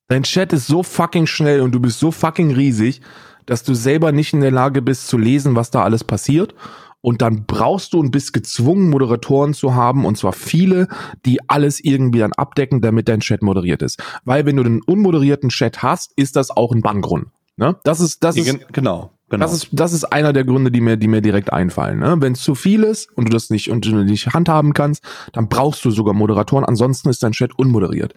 Dein 0.08 0.22
Chat 0.22 0.52
ist 0.52 0.66
so 0.66 0.82
fucking 0.82 1.26
schnell 1.26 1.60
und 1.60 1.72
du 1.72 1.80
bist 1.80 1.98
so 1.98 2.10
fucking 2.10 2.52
riesig, 2.52 3.00
dass 3.44 3.62
du 3.62 3.74
selber 3.74 4.12
nicht 4.12 4.32
in 4.34 4.40
der 4.40 4.50
Lage 4.50 4.82
bist 4.82 5.08
zu 5.08 5.18
lesen, 5.18 5.56
was 5.56 5.70
da 5.70 5.82
alles 5.82 6.04
passiert. 6.04 6.54
Und 7.00 7.22
dann 7.22 7.44
brauchst 7.46 7.92
du 7.92 8.00
und 8.00 8.10
bist 8.10 8.32
gezwungen, 8.32 8.90
Moderatoren 8.90 9.54
zu 9.54 9.74
haben, 9.74 10.04
und 10.04 10.18
zwar 10.18 10.32
viele, 10.32 10.88
die 11.24 11.38
alles 11.48 11.78
irgendwie 11.78 12.18
dann 12.18 12.32
abdecken, 12.32 12.80
damit 12.80 13.08
dein 13.08 13.20
Chat 13.20 13.42
moderiert 13.42 13.82
ist. 13.82 14.02
Weil 14.24 14.44
wenn 14.44 14.56
du 14.56 14.64
einen 14.64 14.82
unmoderierten 14.82 15.50
Chat 15.50 15.82
hast, 15.82 16.12
ist 16.16 16.34
das 16.34 16.50
auch 16.50 16.72
ein 16.72 16.82
Banngrund. 16.82 17.28
Ne? 17.56 17.76
Das 17.84 18.00
ist, 18.00 18.24
das 18.24 18.36
ist, 18.36 18.72
genau. 18.72 19.12
Genau. 19.28 19.44
Das 19.44 19.52
ist, 19.52 19.68
das 19.72 19.92
ist 19.92 20.04
einer 20.04 20.32
der 20.32 20.44
Gründe, 20.44 20.70
die 20.70 20.80
mir, 20.80 20.96
die 20.96 21.08
mir 21.08 21.20
direkt 21.20 21.52
einfallen. 21.52 21.98
Ne? 21.98 22.16
Wenn 22.20 22.34
es 22.34 22.42
zu 22.42 22.54
viel 22.54 22.84
ist 22.84 23.10
und 23.16 23.28
du 23.28 23.32
das 23.32 23.50
nicht 23.50 23.70
und 23.70 23.84
du 23.84 24.04
nicht 24.04 24.28
handhaben 24.28 24.72
kannst, 24.72 25.02
dann 25.32 25.48
brauchst 25.48 25.84
du 25.84 25.90
sogar 25.90 26.14
Moderatoren. 26.14 26.64
Ansonsten 26.64 27.08
ist 27.08 27.22
dein 27.22 27.32
Chat 27.32 27.58
unmoderiert. 27.58 28.14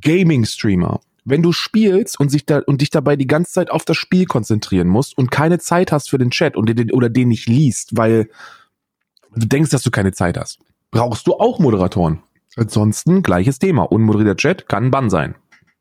Gaming-Streamer. 0.00 1.00
Wenn 1.24 1.42
du 1.42 1.52
spielst 1.52 2.18
und 2.18 2.30
sich 2.30 2.46
da 2.46 2.62
und 2.66 2.80
dich 2.80 2.90
dabei 2.90 3.16
die 3.16 3.26
ganze 3.26 3.52
Zeit 3.52 3.70
auf 3.70 3.84
das 3.84 3.96
Spiel 3.96 4.26
konzentrieren 4.26 4.88
musst 4.88 5.16
und 5.16 5.30
keine 5.30 5.58
Zeit 5.58 5.92
hast 5.92 6.10
für 6.10 6.18
den 6.18 6.30
Chat 6.30 6.56
und 6.56 6.68
den, 6.68 6.90
oder 6.90 7.08
den 7.08 7.28
nicht 7.28 7.46
liest, 7.48 7.96
weil 7.96 8.28
du 9.34 9.46
denkst, 9.46 9.70
dass 9.70 9.82
du 9.82 9.90
keine 9.90 10.12
Zeit 10.12 10.36
hast, 10.36 10.58
brauchst 10.90 11.26
du 11.26 11.34
auch 11.34 11.58
Moderatoren. 11.58 12.22
Ansonsten 12.56 13.22
gleiches 13.22 13.58
Thema. 13.58 13.84
Unmoderierter 13.84 14.36
Chat 14.36 14.68
kann 14.68 14.86
ein 14.86 14.90
Bann 14.90 15.10
sein. 15.10 15.36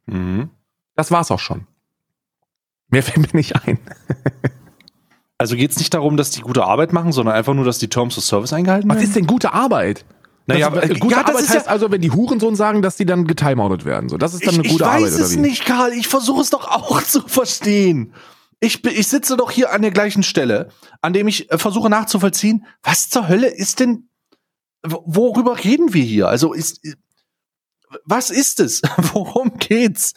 Mhm. 0.06 0.50
Das 0.96 1.12
war's 1.12 1.32
auch 1.32 1.40
schon. 1.40 1.68
Mehr 2.90 3.04
fällt 3.04 3.34
mir 3.34 3.38
nicht 3.38 3.56
ein. 3.66 3.80
Also 5.38 5.56
geht 5.56 5.72
es 5.72 5.80
nicht 5.80 5.92
darum, 5.96 6.18
dass 6.18 6.30
die 6.30 6.42
gute 6.42 6.66
Arbeit 6.66 6.94
machen, 6.94 7.12
sondern 7.12 7.34
einfach 7.34 7.56
nur, 7.56 7.66
dass 7.66 7.80
die 7.80 7.90
Terms 7.90 8.16
of 8.16 8.24
Service 8.24 8.54
eingehalten 8.54 8.88
werden? 8.88 9.00
Was 9.00 9.04
ist 9.04 9.16
denn 9.16 9.26
gute 9.26 9.54
Arbeit? 9.54 10.06
Naja, 10.48 10.70
das, 10.70 10.84
aber, 10.86 11.00
gute 11.00 11.14
ja, 11.14 11.20
Arbeit 11.20 11.36
heißt 11.36 11.54
ja, 11.54 11.62
also, 11.66 11.92
wenn 11.92 12.02
die 12.02 12.12
Hurensohn 12.12 12.56
sagen, 12.56 12.82
dass 12.82 12.96
die 12.96 13.06
dann 13.06 13.26
getimeoutet 13.26 13.86
werden. 13.86 14.10
So, 14.10 14.18
das 14.18 14.34
ist 14.34 14.46
dann 14.46 14.56
ich, 14.56 14.60
eine 14.62 14.70
gute 14.70 14.86
Arbeit. 14.86 15.00
Ich 15.00 15.06
weiß 15.06 15.20
es 15.20 15.36
nicht, 15.36 15.66
Karl. 15.66 15.94
Ich 15.94 16.08
versuche 16.08 16.42
es 16.42 16.50
doch 16.50 16.68
auch 16.68 17.02
zu 17.04 17.22
verstehen. 17.28 18.14
Ich, 18.60 18.84
ich 18.86 19.08
sitze 19.08 19.38
doch 19.38 19.52
hier 19.52 19.72
an 19.72 19.82
der 19.82 19.92
gleichen 19.92 20.24
Stelle, 20.24 20.70
an 21.02 21.14
dem 21.14 21.28
ich 21.28 21.52
äh, 21.52 21.58
versuche 21.58 21.90
nachzuvollziehen, 21.90 22.66
was 22.84 23.10
zur 23.10 23.28
Hölle 23.28 23.48
ist 23.48 23.80
denn, 23.80 24.08
worüber 24.84 25.64
reden 25.64 25.94
wir 25.94 26.04
hier? 26.04 26.28
Also 26.28 26.54
ist, 26.54 26.82
was 28.06 28.30
ist 28.30 28.60
es? 28.60 28.82
Worum 28.98 29.58
geht's? 29.58 30.14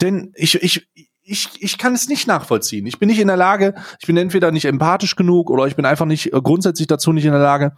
Denn 0.00 0.32
ich, 0.34 0.54
ich, 0.62 0.88
ich, 1.22 1.48
ich 1.58 1.78
kann 1.78 1.94
es 1.94 2.08
nicht 2.08 2.26
nachvollziehen. 2.26 2.86
Ich 2.86 2.98
bin 2.98 3.08
nicht 3.08 3.20
in 3.20 3.28
der 3.28 3.36
Lage, 3.36 3.74
ich 4.00 4.06
bin 4.06 4.16
entweder 4.16 4.50
nicht 4.50 4.64
empathisch 4.64 5.16
genug 5.16 5.50
oder 5.50 5.66
ich 5.66 5.76
bin 5.76 5.84
einfach 5.84 6.06
nicht 6.06 6.32
äh, 6.32 6.40
grundsätzlich 6.40 6.86
dazu 6.86 7.12
nicht 7.12 7.24
in 7.24 7.32
der 7.32 7.40
Lage. 7.40 7.76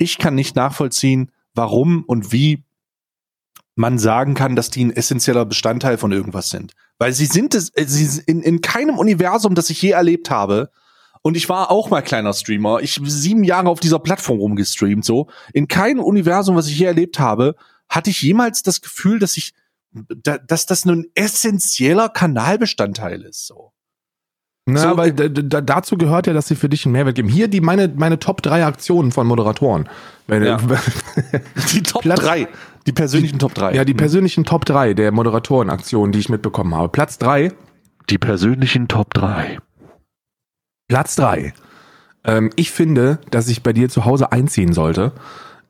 Ich 0.00 0.16
kann 0.16 0.34
nicht 0.34 0.56
nachvollziehen, 0.56 1.30
warum 1.54 2.04
und 2.04 2.32
wie 2.32 2.64
man 3.74 3.98
sagen 3.98 4.34
kann, 4.34 4.56
dass 4.56 4.70
die 4.70 4.84
ein 4.84 4.90
essentieller 4.96 5.44
Bestandteil 5.44 5.98
von 5.98 6.10
irgendwas 6.10 6.48
sind. 6.48 6.72
Weil 6.98 7.12
sie 7.12 7.26
sind 7.26 7.54
es, 7.54 7.70
äh, 7.76 7.84
sie 7.86 8.22
in, 8.26 8.42
in 8.42 8.62
keinem 8.62 8.98
Universum, 8.98 9.54
das 9.54 9.68
ich 9.68 9.82
je 9.82 9.90
erlebt 9.90 10.30
habe, 10.30 10.70
und 11.22 11.36
ich 11.36 11.50
war 11.50 11.70
auch 11.70 11.90
mal 11.90 12.00
kleiner 12.00 12.32
Streamer. 12.32 12.80
Ich 12.80 12.98
sieben 13.04 13.44
Jahre 13.44 13.68
auf 13.68 13.78
dieser 13.78 13.98
Plattform 13.98 14.38
rumgestreamt, 14.38 15.04
so. 15.04 15.28
In 15.52 15.68
keinem 15.68 16.00
Universum, 16.00 16.56
was 16.56 16.66
ich 16.68 16.78
je 16.78 16.86
erlebt 16.86 17.18
habe, 17.18 17.56
hatte 17.90 18.08
ich 18.08 18.22
jemals 18.22 18.62
das 18.62 18.80
Gefühl, 18.80 19.18
dass 19.18 19.36
ich 19.36 19.52
da, 19.92 20.38
dass 20.38 20.64
das 20.64 20.86
nun 20.86 21.04
essentieller 21.14 22.08
Kanalbestandteil 22.08 23.20
ist. 23.20 23.46
So. 23.46 23.72
Na, 24.72 24.90
so, 24.90 24.96
weil 24.96 25.12
da, 25.12 25.60
dazu 25.60 25.96
gehört 25.96 26.26
ja, 26.26 26.32
dass 26.32 26.48
sie 26.48 26.56
für 26.56 26.68
dich 26.68 26.84
einen 26.86 26.92
Mehrwert 26.92 27.16
geben. 27.16 27.28
Hier 27.28 27.48
die 27.48 27.60
meine 27.60 27.92
meine 27.96 28.18
Top 28.18 28.42
3 28.42 28.64
Aktionen 28.64 29.12
von 29.12 29.26
Moderatoren. 29.26 29.88
Ja. 30.28 30.58
die 31.72 31.82
Top 31.82 32.02
Platz, 32.02 32.20
3, 32.20 32.48
die 32.86 32.92
persönlichen 32.92 33.38
die, 33.38 33.44
Top 33.44 33.54
3. 33.54 33.74
Ja, 33.74 33.84
die 33.84 33.94
persönlichen 33.94 34.44
Top 34.44 34.64
3 34.64 34.94
der 34.94 35.12
Moderatoren-Aktionen, 35.12 36.12
die 36.12 36.20
ich 36.20 36.28
mitbekommen 36.28 36.74
habe. 36.74 36.88
Platz 36.88 37.18
3. 37.18 37.52
Die 38.08 38.18
persönlichen 38.18 38.88
Top 38.88 39.12
3. 39.14 39.58
Platz 40.88 41.16
3. 41.16 41.52
Ähm, 42.24 42.50
ich 42.56 42.70
finde, 42.70 43.18
dass 43.30 43.48
ich 43.48 43.62
bei 43.62 43.72
dir 43.72 43.88
zu 43.88 44.04
Hause 44.04 44.32
einziehen 44.32 44.72
sollte 44.72 45.12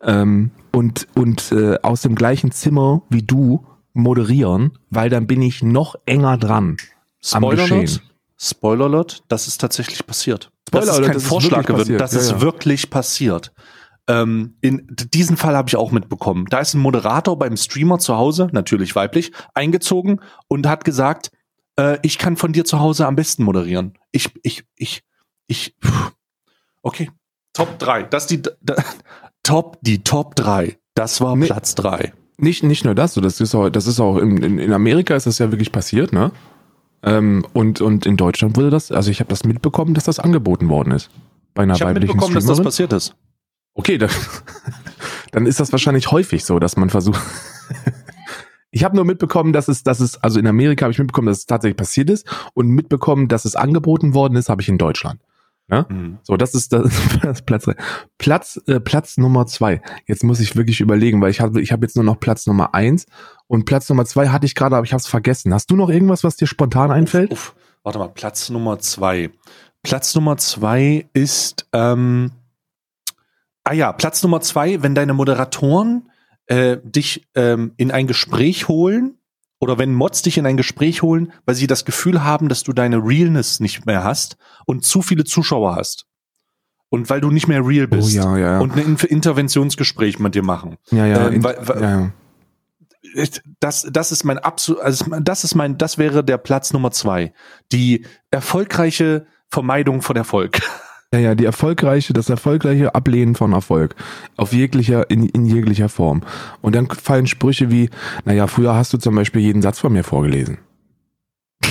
ähm, 0.02 0.50
und, 0.72 1.08
und 1.14 1.52
äh, 1.52 1.78
aus 1.82 2.02
dem 2.02 2.14
gleichen 2.14 2.52
Zimmer 2.52 3.02
wie 3.08 3.22
du 3.22 3.64
moderieren, 3.92 4.72
weil 4.90 5.10
dann 5.10 5.26
bin 5.26 5.42
ich 5.42 5.62
noch 5.62 5.96
enger 6.06 6.36
dran. 6.36 6.76
Spoiler 7.22 7.64
Alert, 7.64 8.02
Spoiler 8.42 8.86
Alert, 8.86 9.22
das 9.28 9.46
ist 9.48 9.60
tatsächlich 9.60 10.06
passiert. 10.06 10.50
Spoiler 10.68 10.86
das 10.86 10.98
ist 10.98 11.04
kein 11.04 11.14
das 11.14 11.24
Vorschlag 11.24 11.66
gewesen, 11.66 11.98
das 11.98 12.12
ja, 12.14 12.20
ist 12.20 12.30
ja. 12.30 12.40
wirklich 12.40 12.88
passiert. 12.88 13.52
Ähm, 14.08 14.56
in 14.62 14.86
diesen 15.12 15.36
Fall 15.36 15.54
habe 15.54 15.68
ich 15.68 15.76
auch 15.76 15.92
mitbekommen. 15.92 16.46
Da 16.48 16.58
ist 16.58 16.72
ein 16.72 16.80
Moderator 16.80 17.38
beim 17.38 17.56
Streamer 17.56 17.98
zu 17.98 18.16
Hause, 18.16 18.48
natürlich 18.52 18.96
weiblich, 18.96 19.32
eingezogen 19.52 20.22
und 20.48 20.66
hat 20.66 20.84
gesagt, 20.84 21.30
äh, 21.76 21.98
ich 22.02 22.16
kann 22.16 22.38
von 22.38 22.54
dir 22.54 22.64
zu 22.64 22.80
Hause 22.80 23.06
am 23.06 23.14
besten 23.14 23.44
moderieren. 23.44 23.98
Ich, 24.10 24.30
ich, 24.42 24.64
ich, 24.74 25.02
ich, 25.46 25.76
pff. 25.84 26.12
okay. 26.80 27.10
Top 27.52 27.78
3. 27.78 28.04
Das 28.04 28.26
die, 28.26 28.40
da, 28.40 28.76
Top, 29.42 29.78
die 29.82 30.02
Top 30.02 30.34
3. 30.36 30.78
Das 30.94 31.20
war 31.20 31.36
nee. 31.36 31.46
Platz 31.46 31.74
3 31.74 32.14
nicht, 32.40 32.62
nicht 32.62 32.84
nur 32.84 32.94
das, 32.94 33.14
das 33.14 33.40
ist 33.40 33.54
auch, 33.54 33.68
das 33.68 33.86
ist 33.86 34.00
auch 34.00 34.16
in, 34.16 34.58
in 34.58 34.72
Amerika 34.72 35.14
ist 35.14 35.26
das 35.26 35.38
ja 35.38 35.50
wirklich 35.50 35.72
passiert, 35.72 36.12
ne? 36.12 36.32
Ähm, 37.02 37.46
und, 37.52 37.80
und 37.80 38.06
in 38.06 38.16
Deutschland 38.16 38.56
wurde 38.56 38.70
das, 38.70 38.92
also 38.92 39.10
ich 39.10 39.20
habe 39.20 39.30
das 39.30 39.44
mitbekommen, 39.44 39.94
dass 39.94 40.04
das 40.04 40.18
angeboten 40.18 40.68
worden 40.68 40.92
ist. 40.92 41.10
Bei 41.54 41.62
einer 41.62 41.74
ich 41.74 41.82
habe 41.82 41.94
mitbekommen, 41.94 42.34
dass 42.34 42.44
das 42.44 42.62
passiert 42.62 42.92
ist. 42.92 43.14
Okay, 43.74 43.98
dann, 43.98 44.10
dann 45.32 45.46
ist 45.46 45.60
das 45.60 45.72
wahrscheinlich 45.72 46.10
häufig 46.10 46.44
so, 46.44 46.58
dass 46.58 46.76
man 46.76 46.90
versucht. 46.90 47.20
ich 48.70 48.84
habe 48.84 48.96
nur 48.96 49.04
mitbekommen, 49.04 49.52
dass 49.52 49.68
es, 49.68 49.82
dass 49.82 50.00
es, 50.00 50.22
also 50.22 50.38
in 50.38 50.46
Amerika 50.46 50.84
habe 50.84 50.92
ich 50.92 50.98
mitbekommen, 50.98 51.28
dass 51.28 51.38
es 51.38 51.46
tatsächlich 51.46 51.76
passiert 51.76 52.10
ist 52.10 52.26
und 52.54 52.68
mitbekommen, 52.68 53.28
dass 53.28 53.44
es 53.44 53.56
angeboten 53.56 54.14
worden 54.14 54.36
ist, 54.36 54.48
habe 54.48 54.60
ich 54.60 54.68
in 54.68 54.78
Deutschland. 54.78 55.20
Ja? 55.70 55.86
Mhm. 55.88 56.18
So, 56.22 56.36
das 56.36 56.54
ist 56.54 56.72
das, 56.72 56.90
das 57.22 57.42
Platz. 57.46 57.66
Platz 58.18 58.60
äh, 58.66 58.80
Platz 58.80 59.16
Nummer 59.16 59.46
zwei. 59.46 59.80
Jetzt 60.06 60.24
muss 60.24 60.40
ich 60.40 60.56
wirklich 60.56 60.80
überlegen, 60.80 61.20
weil 61.20 61.30
ich 61.30 61.40
habe 61.40 61.60
ich 61.60 61.72
habe 61.72 61.84
jetzt 61.84 61.96
nur 61.96 62.04
noch 62.04 62.18
Platz 62.18 62.46
Nummer 62.46 62.74
eins 62.74 63.06
und 63.46 63.64
Platz 63.64 63.88
Nummer 63.88 64.04
zwei 64.04 64.28
hatte 64.28 64.46
ich 64.46 64.54
gerade, 64.54 64.76
aber 64.76 64.84
ich 64.84 64.92
habe 64.92 65.00
es 65.00 65.06
vergessen. 65.06 65.54
Hast 65.54 65.70
du 65.70 65.76
noch 65.76 65.88
irgendwas, 65.90 66.24
was 66.24 66.36
dir 66.36 66.46
spontan 66.46 66.90
einfällt? 66.90 67.30
Uff, 67.30 67.54
uff. 67.56 67.64
Warte 67.82 67.98
mal, 67.98 68.08
Platz 68.08 68.50
Nummer 68.50 68.78
zwei. 68.78 69.30
Platz 69.82 70.14
Nummer 70.14 70.36
zwei 70.36 71.08
ist 71.14 71.66
ähm, 71.72 72.32
ah 73.64 73.72
ja, 73.72 73.92
Platz 73.92 74.22
Nummer 74.22 74.40
zwei, 74.40 74.82
wenn 74.82 74.94
deine 74.94 75.14
Moderatoren 75.14 76.10
äh, 76.46 76.78
dich 76.82 77.28
ähm, 77.34 77.72
in 77.76 77.90
ein 77.90 78.06
Gespräch 78.06 78.68
holen 78.68 79.19
oder 79.60 79.78
wenn 79.78 79.94
Mods 79.94 80.22
dich 80.22 80.38
in 80.38 80.46
ein 80.46 80.56
Gespräch 80.56 81.02
holen, 81.02 81.32
weil 81.44 81.54
sie 81.54 81.66
das 81.66 81.84
Gefühl 81.84 82.24
haben, 82.24 82.48
dass 82.48 82.64
du 82.64 82.72
deine 82.72 82.96
Realness 82.96 83.60
nicht 83.60 83.86
mehr 83.86 84.02
hast 84.02 84.36
und 84.66 84.84
zu 84.84 85.02
viele 85.02 85.24
Zuschauer 85.24 85.76
hast. 85.76 86.06
Und 86.88 87.08
weil 87.08 87.20
du 87.20 87.30
nicht 87.30 87.46
mehr 87.46 87.64
real 87.64 87.84
oh 87.84 87.94
bist. 87.94 88.18
Oh, 88.18 88.36
ja, 88.36 88.38
ja. 88.38 88.58
Und 88.58 88.76
ein 88.76 88.96
Interventionsgespräch 88.96 90.18
mit 90.18 90.34
dir 90.34 90.42
machen. 90.42 90.76
Ja, 90.90 91.06
ja. 91.06 91.28
Ähm, 91.28 91.44
weil, 91.44 91.58
weil, 91.60 91.82
ja, 91.82 92.00
ja. 92.00 92.12
Das, 93.60 93.86
das 93.90 94.12
ist 94.12 94.24
mein 94.24 94.38
absolut, 94.38 94.82
also 94.82 95.04
das 95.20 95.44
ist 95.44 95.54
mein, 95.54 95.78
das 95.78 95.98
wäre 95.98 96.24
der 96.24 96.38
Platz 96.38 96.72
Nummer 96.72 96.90
zwei. 96.90 97.32
Die 97.70 98.06
erfolgreiche 98.30 99.26
Vermeidung 99.48 100.02
von 100.02 100.16
Erfolg. 100.16 100.60
Ja, 101.12 101.18
ja, 101.18 101.34
die 101.34 101.44
erfolgreiche, 101.44 102.12
das 102.12 102.28
erfolgreiche 102.28 102.94
Ablehnen 102.94 103.34
von 103.34 103.52
Erfolg. 103.52 103.96
Auf 104.36 104.52
jeglicher, 104.52 105.10
in, 105.10 105.28
in 105.28 105.44
jeglicher 105.44 105.88
Form. 105.88 106.22
Und 106.62 106.76
dann 106.76 106.86
fallen 106.88 107.26
Sprüche 107.26 107.68
wie, 107.70 107.90
naja, 108.24 108.46
früher 108.46 108.76
hast 108.76 108.92
du 108.92 108.98
zum 108.98 109.16
Beispiel 109.16 109.42
jeden 109.42 109.60
Satz 109.60 109.80
von 109.80 109.92
mir 109.92 110.04
vorgelesen. 110.04 110.58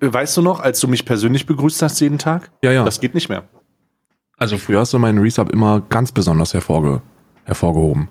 Weißt 0.00 0.36
du 0.36 0.42
noch, 0.42 0.60
als 0.60 0.80
du 0.80 0.88
mich 0.88 1.06
persönlich 1.06 1.46
begrüßt 1.46 1.80
hast 1.80 2.00
jeden 2.00 2.18
Tag? 2.18 2.50
Ja, 2.62 2.72
ja. 2.72 2.84
Das 2.84 3.00
geht 3.00 3.14
nicht 3.14 3.30
mehr. 3.30 3.44
Also 4.36 4.58
früher 4.58 4.80
hast 4.80 4.92
du 4.92 4.98
meinen 4.98 5.18
Resub 5.18 5.50
immer 5.50 5.80
ganz 5.80 6.12
besonders 6.12 6.52
hervorge 6.52 7.00
hervorgehoben. 7.44 8.08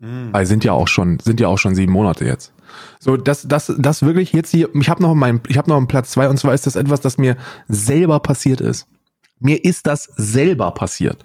Mhm. 0.00 0.28
Weil 0.32 0.46
sind 0.46 0.64
ja 0.64 0.72
auch 0.72 0.86
schon, 0.86 1.18
sind 1.18 1.40
ja 1.40 1.48
auch 1.48 1.58
schon 1.58 1.74
sieben 1.74 1.92
Monate 1.92 2.24
jetzt. 2.24 2.52
So, 2.98 3.16
das, 3.16 3.46
das, 3.46 3.72
das 3.78 4.02
wirklich 4.02 4.32
jetzt 4.32 4.50
hier, 4.50 4.68
ich 4.74 4.88
habe 4.88 5.02
noch 5.02 5.14
meinen, 5.14 5.40
ich 5.48 5.58
habe 5.58 5.68
noch 5.68 5.76
einen 5.76 5.88
Platz 5.88 6.10
zwei 6.10 6.28
und 6.28 6.38
zwar 6.38 6.54
ist 6.54 6.66
das 6.66 6.76
etwas, 6.76 7.00
das 7.00 7.18
mir 7.18 7.36
selber 7.68 8.20
passiert 8.20 8.60
ist. 8.60 8.86
Mir 9.38 9.64
ist 9.64 9.86
das 9.86 10.04
selber 10.16 10.70
passiert. 10.72 11.24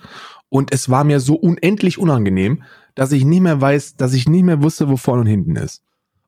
Und 0.49 0.73
es 0.73 0.89
war 0.89 1.03
mir 1.03 1.19
so 1.19 1.35
unendlich 1.35 1.97
unangenehm, 1.97 2.63
dass 2.95 3.11
ich 3.11 3.25
nicht 3.25 3.41
mehr 3.41 3.59
weiß, 3.59 3.97
dass 3.97 4.13
ich 4.13 4.27
nicht 4.27 4.43
mehr 4.43 4.63
wusste, 4.63 4.87
wo 4.89 4.95
vorne 4.95 5.21
und 5.21 5.27
hinten 5.27 5.55
ist. 5.57 5.81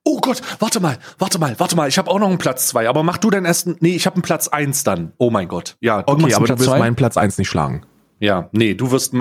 Oh 0.03 0.19
Gott, 0.21 0.41
warte 0.59 0.79
mal, 0.79 0.97
warte 1.17 1.37
mal, 1.37 1.59
warte 1.59 1.75
mal. 1.75 1.89
Ich 1.89 1.97
habe 1.97 2.09
auch 2.09 2.19
noch 2.19 2.29
einen 2.29 2.37
Platz 2.37 2.67
zwei, 2.67 2.87
aber 2.87 3.03
mach 3.03 3.17
du 3.17 3.29
deinen 3.29 3.45
ersten. 3.45 3.75
Nee, 3.81 3.95
ich 3.95 4.05
habe 4.05 4.15
einen 4.15 4.23
Platz 4.23 4.47
eins 4.47 4.85
dann. 4.85 5.11
Oh 5.17 5.29
mein 5.29 5.49
Gott. 5.49 5.75
Ja, 5.81 6.01
du 6.01 6.13
okay, 6.13 6.33
aber 6.33 6.47
du 6.47 6.57
wirst 6.57 6.69
zwei? 6.69 6.79
meinen 6.79 6.95
Platz 6.95 7.17
eins 7.17 7.37
nicht 7.37 7.49
schlagen. 7.49 7.85
Ja, 8.19 8.49
nee, 8.53 8.73
du 8.73 8.91
wirst 8.91 9.13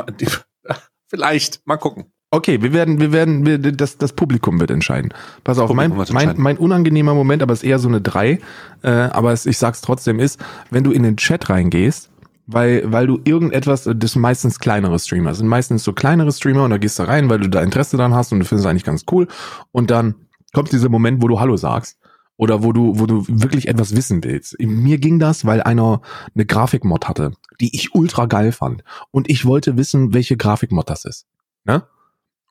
vielleicht 1.08 1.66
mal 1.66 1.76
gucken. 1.76 2.12
Okay, 2.30 2.60
wir 2.60 2.72
werden, 2.72 3.00
wir 3.00 3.12
werden, 3.12 3.46
wir, 3.46 3.58
das, 3.58 3.98
das 3.98 4.12
Publikum 4.12 4.58
wird 4.58 4.70
entscheiden. 4.70 5.14
Pass 5.44 5.58
auf, 5.58 5.72
mein, 5.72 5.96
mein, 6.10 6.34
mein 6.36 6.58
unangenehmer 6.58 7.14
Moment, 7.14 7.42
aber 7.42 7.52
es 7.52 7.62
ist 7.62 7.68
eher 7.68 7.78
so 7.78 7.88
eine 7.88 8.00
drei, 8.00 8.40
äh, 8.82 8.90
aber 8.90 9.32
es, 9.32 9.46
ich 9.46 9.58
sag's 9.58 9.80
trotzdem 9.80 10.18
ist, 10.18 10.40
wenn 10.70 10.82
du 10.82 10.90
in 10.90 11.04
den 11.04 11.16
Chat 11.16 11.48
reingehst, 11.48 12.10
weil, 12.46 12.90
weil 12.92 13.06
du 13.06 13.20
irgendetwas, 13.24 13.88
das 13.92 14.12
sind 14.12 14.22
meistens 14.22 14.58
kleinere 14.58 14.98
Streamer, 14.98 15.30
das 15.30 15.38
sind 15.38 15.46
meistens 15.46 15.84
so 15.84 15.92
kleinere 15.92 16.32
Streamer 16.32 16.64
und 16.64 16.70
da 16.70 16.78
gehst 16.78 16.98
du 16.98 17.04
rein, 17.04 17.30
weil 17.30 17.38
du 17.38 17.48
da 17.48 17.62
Interesse 17.62 17.96
dran 17.96 18.14
hast 18.14 18.32
und 18.32 18.40
du 18.40 18.44
findest 18.44 18.66
es 18.66 18.70
eigentlich 18.70 18.84
ganz 18.84 19.04
cool 19.12 19.28
und 19.70 19.90
dann 19.90 20.16
kommt 20.52 20.72
dieser 20.72 20.88
Moment, 20.88 21.22
wo 21.22 21.28
du 21.28 21.38
Hallo 21.38 21.56
sagst 21.56 21.98
oder 22.36 22.62
wo 22.62 22.72
du, 22.72 22.98
wo 22.98 23.06
du 23.06 23.24
wirklich 23.28 23.68
etwas 23.68 23.94
wissen 23.94 24.22
willst. 24.24 24.56
Mir 24.60 24.98
ging 24.98 25.18
das, 25.18 25.44
weil 25.44 25.62
einer 25.62 26.02
eine 26.34 26.44
Grafikmod 26.44 27.08
hatte, 27.08 27.32
die 27.60 27.74
ich 27.74 27.94
ultra 27.94 28.26
geil 28.26 28.52
fand. 28.52 28.84
Und 29.10 29.30
ich 29.30 29.44
wollte 29.46 29.76
wissen, 29.76 30.12
welche 30.12 30.36
Grafikmod 30.36 30.90
das 30.90 31.04
ist. 31.04 31.26
Ne? 31.64 31.84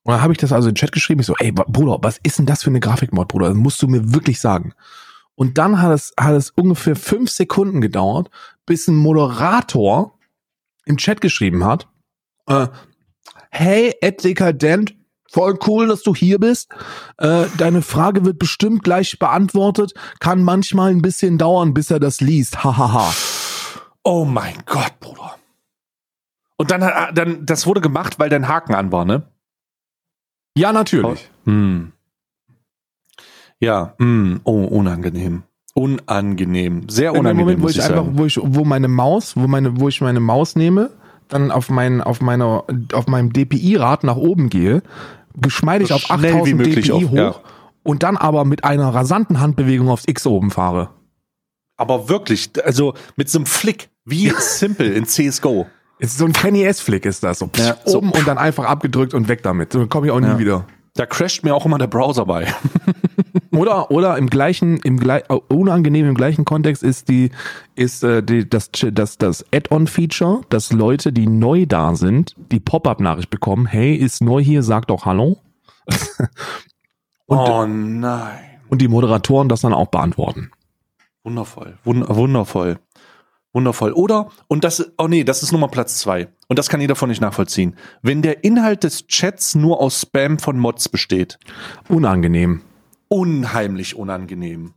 Und 0.06 0.14
dann 0.14 0.22
habe 0.22 0.34
ich 0.34 0.38
das 0.38 0.54
also 0.54 0.70
den 0.70 0.76
Chat 0.76 0.92
geschrieben. 0.92 1.20
Ich 1.20 1.26
so, 1.26 1.34
ey, 1.40 1.52
Bruder, 1.52 1.98
was 2.02 2.20
ist 2.22 2.38
denn 2.38 2.46
das 2.46 2.64
für 2.64 2.70
eine 2.70 2.80
Grafikmod, 2.80 3.28
Bruder? 3.28 3.48
Das 3.48 3.58
musst 3.58 3.82
du 3.82 3.88
mir 3.88 4.14
wirklich 4.14 4.40
sagen. 4.40 4.74
Und 5.34 5.58
dann 5.58 5.82
hat 5.82 5.92
es, 5.92 6.14
hat 6.18 6.36
es 6.36 6.52
ungefähr 6.52 6.96
fünf 6.96 7.32
Sekunden 7.32 7.82
gedauert, 7.82 8.30
bis 8.68 8.88
ein 8.88 8.96
Moderator 8.96 10.18
im 10.86 10.98
Chat 10.98 11.22
geschrieben 11.22 11.66
hat, 11.66 11.88
äh, 12.48 12.68
hey, 13.50 13.96
Ed 14.00 14.24
Dekadent, 14.24 14.96
Voll 15.36 15.60
cool, 15.68 15.90
dass 15.90 16.02
du 16.02 16.16
hier 16.16 16.40
bist. 16.40 16.70
Äh, 17.18 17.48
deine 17.58 17.82
Frage 17.82 18.24
wird 18.24 18.40
bestimmt 18.40 18.86
gleich 18.86 19.20
beantwortet. 19.20 19.94
Kann 20.22 20.42
manchmal 20.42 20.92
ein 20.92 21.02
bisschen 21.02 21.38
dauern, 21.38 21.74
bis 21.74 21.92
er 21.92 22.00
das 22.00 22.22
liest. 22.22 22.64
Hahaha. 22.64 23.14
oh 24.04 24.24
mein 24.24 24.56
Gott, 24.66 24.98
Bruder. 25.02 25.36
Und 26.56 26.72
dann, 26.72 26.90
dann, 27.14 27.46
das 27.46 27.68
wurde 27.68 27.82
gemacht, 27.82 28.18
weil 28.18 28.30
dein 28.30 28.48
Haken 28.48 28.76
an 28.76 28.94
war, 28.94 29.04
ne? 29.04 29.30
Ja, 30.58 30.72
natürlich. 30.72 31.30
Hm. 31.46 31.92
Ja, 33.60 33.94
hm. 34.00 34.42
oh, 34.44 34.64
unangenehm. 34.64 35.44
Unangenehm. 35.74 36.88
Sehr 36.88 37.12
unangenehm. 37.12 37.38
Moment, 37.38 37.62
wo 37.62 37.68
ich, 37.68 37.78
ich 37.78 37.84
einfach, 37.84 38.06
wo 38.12 38.26
ich, 38.26 38.40
wo 38.42 38.64
meine 38.64 38.88
Maus, 38.88 39.36
wo 39.36 39.48
meine, 39.48 39.80
wo 39.80 39.90
ich 39.90 40.00
meine 40.00 40.22
Maus 40.22 40.56
nehme, 40.56 40.92
dann 41.28 41.52
auf 41.52 41.70
mein, 41.70 42.02
auf 42.02 42.22
meiner, 42.22 42.64
auf 42.94 43.08
meinem 43.08 43.34
DPI-Rad 43.34 44.04
nach 44.04 44.16
oben 44.16 44.50
gehe, 44.50 44.82
geschmeidig 45.36 45.90
so 45.90 45.96
auf 45.96 46.10
8000 46.10 46.66
DPI 46.66 46.92
auf, 46.92 47.04
hoch 47.04 47.14
ja. 47.14 47.36
und 47.84 48.04
dann 48.04 48.16
aber 48.16 48.46
mit 48.46 48.64
einer 48.64 48.94
rasanten 48.94 49.40
Handbewegung 49.40 49.90
aufs 49.90 50.08
X 50.08 50.26
oben 50.26 50.52
fahre. 50.52 50.90
Aber 51.78 52.08
wirklich, 52.08 52.52
also 52.64 52.94
mit 53.18 53.30
so 53.30 53.40
einem 53.40 53.46
Flick, 53.46 53.90
wie 54.06 54.30
simple 54.38 54.88
in 54.88 55.06
CSGO. 55.06 55.68
Ist 56.00 56.18
so 56.18 56.26
ein 56.26 56.34
Kenny 56.34 56.64
S-Flick 56.64 57.06
ist 57.06 57.24
das. 57.24 57.40
So, 57.40 57.50
ja, 57.56 57.78
oben 57.86 58.12
so. 58.12 58.20
und 58.20 58.28
dann 58.28 58.38
einfach 58.38 58.66
abgedrückt 58.66 59.14
und 59.14 59.28
weg 59.28 59.44
damit. 59.44 59.72
So 59.72 59.86
komme 59.88 60.08
ich 60.08 60.12
auch 60.12 60.20
nie 60.20 60.28
ja. 60.28 60.40
wieder. 60.40 60.66
Da 60.96 61.06
crasht 61.06 61.44
mir 61.44 61.54
auch 61.56 61.66
immer 61.66 61.78
der 61.78 61.88
Browser 61.88 62.26
bei. 62.26 62.48
oder 63.52 63.92
oder 63.92 64.18
im 64.18 64.28
gleichen 64.28 64.78
im 64.78 64.98
gleich 64.98 65.24
unangenehm 65.30 66.08
im 66.08 66.16
gleichen 66.16 66.46
Kontext 66.46 66.84
ist 66.84 67.10
die 67.10 67.32
ist 67.76 68.04
äh, 68.04 68.24
die, 68.24 68.50
das 68.50 68.72
das 68.72 69.18
das 69.18 69.46
Add-on-Feature, 69.54 70.42
dass 70.50 70.72
Leute, 70.72 71.12
die 71.12 71.28
neu 71.28 71.66
da 71.66 71.96
sind, 71.96 72.36
die 72.52 72.60
Pop-up-Nachricht 72.60 73.30
bekommen. 73.30 73.66
Hey, 73.66 73.96
ist 73.96 74.22
neu 74.22 74.42
hier, 74.42 74.64
sag 74.64 74.88
doch 74.88 75.06
Hallo. 75.06 75.38
und, 77.26 77.38
oh 77.38 77.66
nein. 77.66 78.40
Und 78.70 78.82
die 78.82 78.88
Moderatoren 78.88 79.50
das 79.50 79.62
dann 79.62 79.74
auch 79.74 79.88
beantworten. 79.88 80.52
Wundervoll, 81.24 81.78
Wund 81.84 82.08
wundervoll. 82.10 82.80
Wundervoll. 83.56 83.94
Oder, 83.94 84.30
und 84.48 84.66
das, 84.66 84.92
oh 84.98 85.08
nee, 85.08 85.24
das 85.24 85.42
ist 85.42 85.54
Nummer 85.54 85.70
Platz 85.70 85.98
zwei. 86.00 86.28
Und 86.50 86.60
das 86.60 86.68
kann 86.68 86.82
jeder 86.82 86.96
von 86.96 87.10
nicht 87.10 87.22
nachvollziehen. 87.22 87.78
Wenn 88.02 88.22
der 88.22 88.44
Inhalt 88.44 88.84
des 88.84 89.08
Chats 89.08 89.56
nur 89.56 89.80
aus 89.80 90.02
Spam 90.02 90.40
von 90.40 90.60
Mods 90.60 90.90
besteht. 90.90 91.40
Unangenehm. 91.88 92.62
Unheimlich 93.08 93.96
unangenehm. 93.96 94.74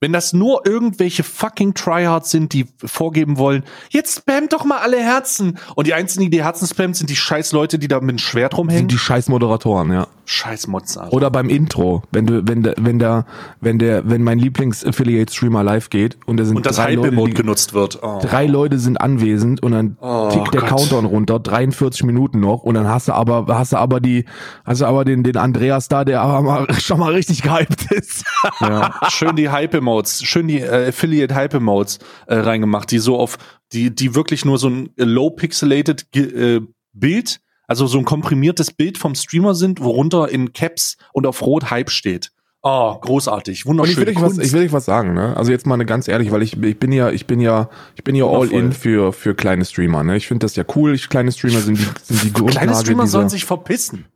Wenn 0.00 0.12
das 0.12 0.32
nur 0.32 0.66
irgendwelche 0.66 1.22
fucking 1.22 1.74
Tryhards 1.74 2.30
sind, 2.30 2.52
die 2.52 2.66
vorgeben 2.84 3.38
wollen, 3.38 3.62
jetzt 3.90 4.18
spammt 4.18 4.52
doch 4.52 4.64
mal 4.64 4.78
alle 4.78 4.98
Herzen. 4.98 5.58
Und 5.76 5.86
die 5.86 5.94
einzigen, 5.94 6.30
die 6.30 6.42
Herzen 6.42 6.66
spammt, 6.66 6.96
sind 6.96 7.08
die 7.08 7.16
scheiß 7.16 7.52
Leute, 7.52 7.78
die 7.78 7.88
da 7.88 8.00
mit 8.00 8.10
dem 8.10 8.18
Schwert 8.18 8.58
rumhängen. 8.58 8.80
Sind 8.80 8.92
die 8.92 8.98
scheiß 8.98 9.28
Moderatoren, 9.28 9.92
ja. 9.92 10.08
Scheiß 10.28 10.66
Mods, 10.66 10.98
Alter. 10.98 11.12
Oder 11.12 11.30
beim 11.30 11.48
Intro, 11.48 12.02
wenn 12.10 12.26
du, 12.26 12.46
wenn 12.46 12.62
der, 12.62 12.74
wenn 12.78 12.98
der, 12.98 13.26
wenn 13.60 13.78
der, 13.78 14.08
wenn 14.10 14.22
mein 14.22 14.38
Lieblings-Affiliate-Streamer 14.40 15.62
live 15.62 15.88
geht 15.88 16.18
und 16.26 16.38
da 16.38 16.44
sind 16.44 16.56
und 16.56 16.66
das 16.66 16.76
drei 16.76 16.94
Leute, 16.94 17.16
die, 17.16 17.34
genutzt 17.34 17.74
wird. 17.74 18.00
Oh. 18.02 18.18
Drei 18.20 18.46
Leute 18.46 18.78
sind 18.78 19.00
anwesend 19.00 19.62
und 19.62 19.72
dann 19.72 19.96
oh, 20.00 20.30
tickt 20.32 20.52
der 20.52 20.62
Gott. 20.62 20.70
Countdown 20.70 21.04
runter, 21.04 21.38
43 21.38 22.02
Minuten 22.02 22.40
noch 22.40 22.64
und 22.64 22.74
dann 22.74 22.88
hast 22.88 23.06
du 23.06 23.12
aber, 23.12 23.46
hast 23.48 23.72
du 23.72 23.76
aber 23.76 24.00
die, 24.00 24.24
hast 24.64 24.80
du 24.80 24.86
aber 24.86 25.04
den, 25.04 25.22
den 25.22 25.36
Andreas 25.36 25.88
da, 25.88 26.04
der 26.04 26.22
aber 26.22 26.42
mal, 26.42 26.74
schon 26.80 26.98
mal 26.98 27.12
richtig 27.12 27.42
gehypt 27.42 27.92
ist. 27.92 28.24
ja, 28.60 28.98
schön 29.08 29.36
die 29.36 29.48
Hype-Emotes, 29.48 30.24
schön 30.24 30.48
die 30.48 30.60
äh, 30.60 30.88
Affiliate 30.88 31.34
Hype 31.34 31.60
Modes 31.60 32.00
äh, 32.26 32.34
reingemacht, 32.34 32.90
die 32.90 32.98
so 32.98 33.16
auf 33.16 33.38
die 33.72 33.94
die 33.94 34.14
wirklich 34.14 34.44
nur 34.44 34.58
so 34.58 34.68
ein 34.68 34.90
low 34.96 35.30
pixelated 35.30 36.06
äh, 36.14 36.60
Bild, 36.92 37.40
also 37.66 37.86
so 37.86 37.98
ein 37.98 38.04
komprimiertes 38.04 38.70
Bild 38.70 38.98
vom 38.98 39.14
Streamer 39.14 39.54
sind, 39.54 39.80
worunter 39.80 40.28
in 40.28 40.52
Caps 40.52 40.96
und 41.12 41.26
auf 41.26 41.42
Rot 41.42 41.70
Hype 41.70 41.90
steht. 41.90 42.30
Oh, 42.62 42.98
großartig, 43.00 43.64
wunderschön. 43.66 43.96
Und 43.96 44.02
ich 44.02 44.16
will, 44.16 44.16
euch 44.16 44.22
was, 44.22 44.38
ich 44.38 44.52
will 44.52 44.62
euch 44.62 44.72
was 44.72 44.84
sagen, 44.84 45.14
ne? 45.14 45.36
Also 45.36 45.52
jetzt 45.52 45.66
mal 45.66 45.74
eine 45.74 45.86
ganz 45.86 46.08
ehrlich, 46.08 46.32
weil 46.32 46.42
ich, 46.42 46.60
ich 46.60 46.78
bin 46.80 46.90
ja, 46.90 47.10
ich 47.10 47.26
bin 47.26 47.38
ja, 47.38 47.70
ich 47.94 48.02
bin 48.02 48.16
ja 48.16 48.24
all 48.26 48.50
in 48.50 48.72
für, 48.72 49.12
für 49.12 49.36
kleine 49.36 49.64
Streamer, 49.64 50.02
ne? 50.02 50.16
Ich 50.16 50.26
finde 50.26 50.44
das 50.44 50.56
ja 50.56 50.64
cool. 50.74 50.94
Ich, 50.94 51.08
kleine 51.08 51.30
Streamer 51.30 51.60
sind 51.60 51.78
die, 51.78 51.86
sind 52.02 52.24
die 52.24 52.32
Grundlage. 52.32 52.66
Kleine 52.66 52.80
Streamer 52.80 53.06
sollen 53.06 53.28
sich 53.28 53.44
verpissen. 53.44 54.06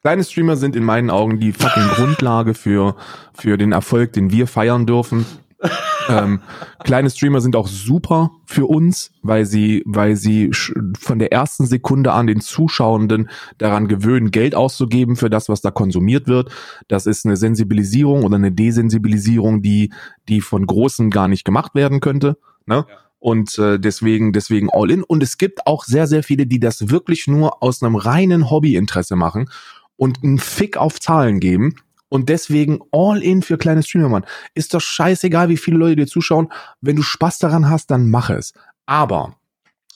Kleine 0.00 0.24
Streamer 0.24 0.56
sind 0.56 0.74
in 0.74 0.82
meinen 0.82 1.10
Augen 1.10 1.38
die 1.38 1.52
fucking 1.52 1.86
Grundlage 1.94 2.54
für, 2.54 2.96
für 3.34 3.56
den 3.56 3.70
Erfolg, 3.70 4.12
den 4.14 4.32
wir 4.32 4.48
feiern 4.48 4.84
dürfen 4.84 5.24
ähm, 6.08 6.40
kleine 6.84 7.10
Streamer 7.10 7.40
sind 7.40 7.56
auch 7.56 7.68
super 7.68 8.30
für 8.46 8.66
uns, 8.66 9.12
weil 9.22 9.46
sie, 9.46 9.82
weil 9.86 10.16
sie 10.16 10.50
von 10.98 11.18
der 11.18 11.32
ersten 11.32 11.66
Sekunde 11.66 12.12
an 12.12 12.26
den 12.26 12.40
Zuschauenden 12.40 13.30
daran 13.58 13.88
gewöhnen, 13.88 14.30
Geld 14.30 14.54
auszugeben 14.54 15.16
für 15.16 15.30
das, 15.30 15.48
was 15.48 15.60
da 15.60 15.70
konsumiert 15.70 16.26
wird. 16.26 16.50
Das 16.88 17.06
ist 17.06 17.26
eine 17.26 17.36
Sensibilisierung 17.36 18.24
oder 18.24 18.36
eine 18.36 18.52
Desensibilisierung, 18.52 19.62
die, 19.62 19.92
die 20.28 20.40
von 20.40 20.66
Großen 20.66 21.10
gar 21.10 21.28
nicht 21.28 21.44
gemacht 21.44 21.74
werden 21.74 22.00
könnte. 22.00 22.36
Ne? 22.66 22.86
Ja. 22.88 22.96
Und 23.18 23.56
äh, 23.58 23.78
deswegen, 23.78 24.32
deswegen 24.32 24.68
all 24.70 24.90
in. 24.90 25.04
Und 25.04 25.22
es 25.22 25.38
gibt 25.38 25.66
auch 25.66 25.84
sehr, 25.84 26.06
sehr 26.06 26.22
viele, 26.22 26.46
die 26.46 26.58
das 26.58 26.90
wirklich 26.90 27.28
nur 27.28 27.62
aus 27.62 27.82
einem 27.82 27.94
reinen 27.94 28.50
Hobbyinteresse 28.50 29.14
machen 29.14 29.48
und 29.96 30.24
einen 30.24 30.38
Fick 30.38 30.76
auf 30.76 30.98
Zahlen 30.98 31.38
geben 31.38 31.76
und 32.12 32.28
deswegen 32.28 32.80
all 32.92 33.22
in 33.22 33.40
für 33.40 33.56
kleine 33.56 33.82
Streamer, 33.82 34.10
Mann. 34.10 34.26
Ist 34.52 34.74
doch 34.74 34.82
scheißegal, 34.82 35.48
wie 35.48 35.56
viele 35.56 35.78
Leute 35.78 35.96
dir 35.96 36.06
zuschauen. 36.06 36.52
Wenn 36.82 36.96
du 36.96 37.02
Spaß 37.02 37.38
daran 37.38 37.70
hast, 37.70 37.90
dann 37.90 38.10
mach 38.10 38.28
es. 38.28 38.52
Aber 38.84 39.36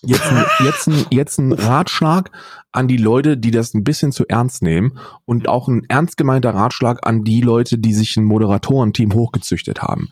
jetzt, 0.01 0.25
jetzt, 0.65 0.89
ein, 0.89 1.05
jetzt 1.11 1.39
ein 1.39 1.53
Ratschlag 1.53 2.31
an 2.73 2.89
die 2.89 2.97
Leute, 2.97 3.37
die 3.37 3.51
das 3.51 3.75
ein 3.75 3.85
bisschen 3.85 4.13
zu 4.13 4.27
ernst 4.27 4.63
nehmen 4.63 4.99
und 5.27 5.47
auch 5.47 5.69
ein 5.69 5.83
ernst 5.91 6.17
gemeinter 6.17 6.55
Ratschlag 6.55 7.07
an 7.07 7.23
die 7.23 7.43
Leute, 7.43 7.77
die 7.77 7.93
sich 7.93 8.17
ein 8.17 8.25
Moderatorenteam 8.25 9.13
hochgezüchtet 9.13 9.83
haben. 9.83 10.09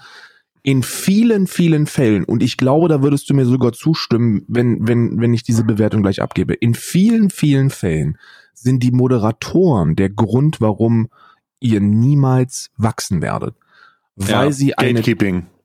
In 0.62 0.82
vielen, 0.82 1.46
vielen 1.46 1.86
Fällen, 1.86 2.24
und 2.24 2.42
ich 2.42 2.58
glaube, 2.58 2.88
da 2.88 3.02
würdest 3.02 3.30
du 3.30 3.34
mir 3.34 3.46
sogar 3.46 3.72
zustimmen, 3.72 4.44
wenn, 4.46 4.86
wenn, 4.86 5.22
wenn 5.22 5.32
ich 5.32 5.42
diese 5.42 5.64
Bewertung 5.64 6.02
gleich 6.02 6.20
abgebe. 6.20 6.52
In 6.52 6.74
vielen, 6.74 7.30
vielen 7.30 7.70
Fällen 7.70 8.18
sind 8.52 8.82
die 8.82 8.92
Moderatoren 8.92 9.96
der 9.96 10.10
Grund, 10.10 10.60
warum 10.60 11.08
ihr 11.64 11.80
niemals 11.80 12.70
wachsen 12.76 13.22
werdet. 13.22 13.56
Weil 14.16 14.46
ja, 14.46 14.52
sie 14.52 14.78
eine, 14.78 15.02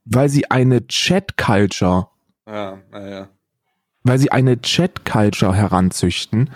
weil 0.05 0.29
sie 0.29 0.49
eine 0.49 0.87
Chat-Culture, 0.87 2.07
ja, 2.47 2.79
ja. 2.93 3.29
weil 4.03 4.17
sie 4.17 4.31
eine 4.31 4.59
Chat-Culture 4.59 5.53
heranzüchten, 5.53 6.49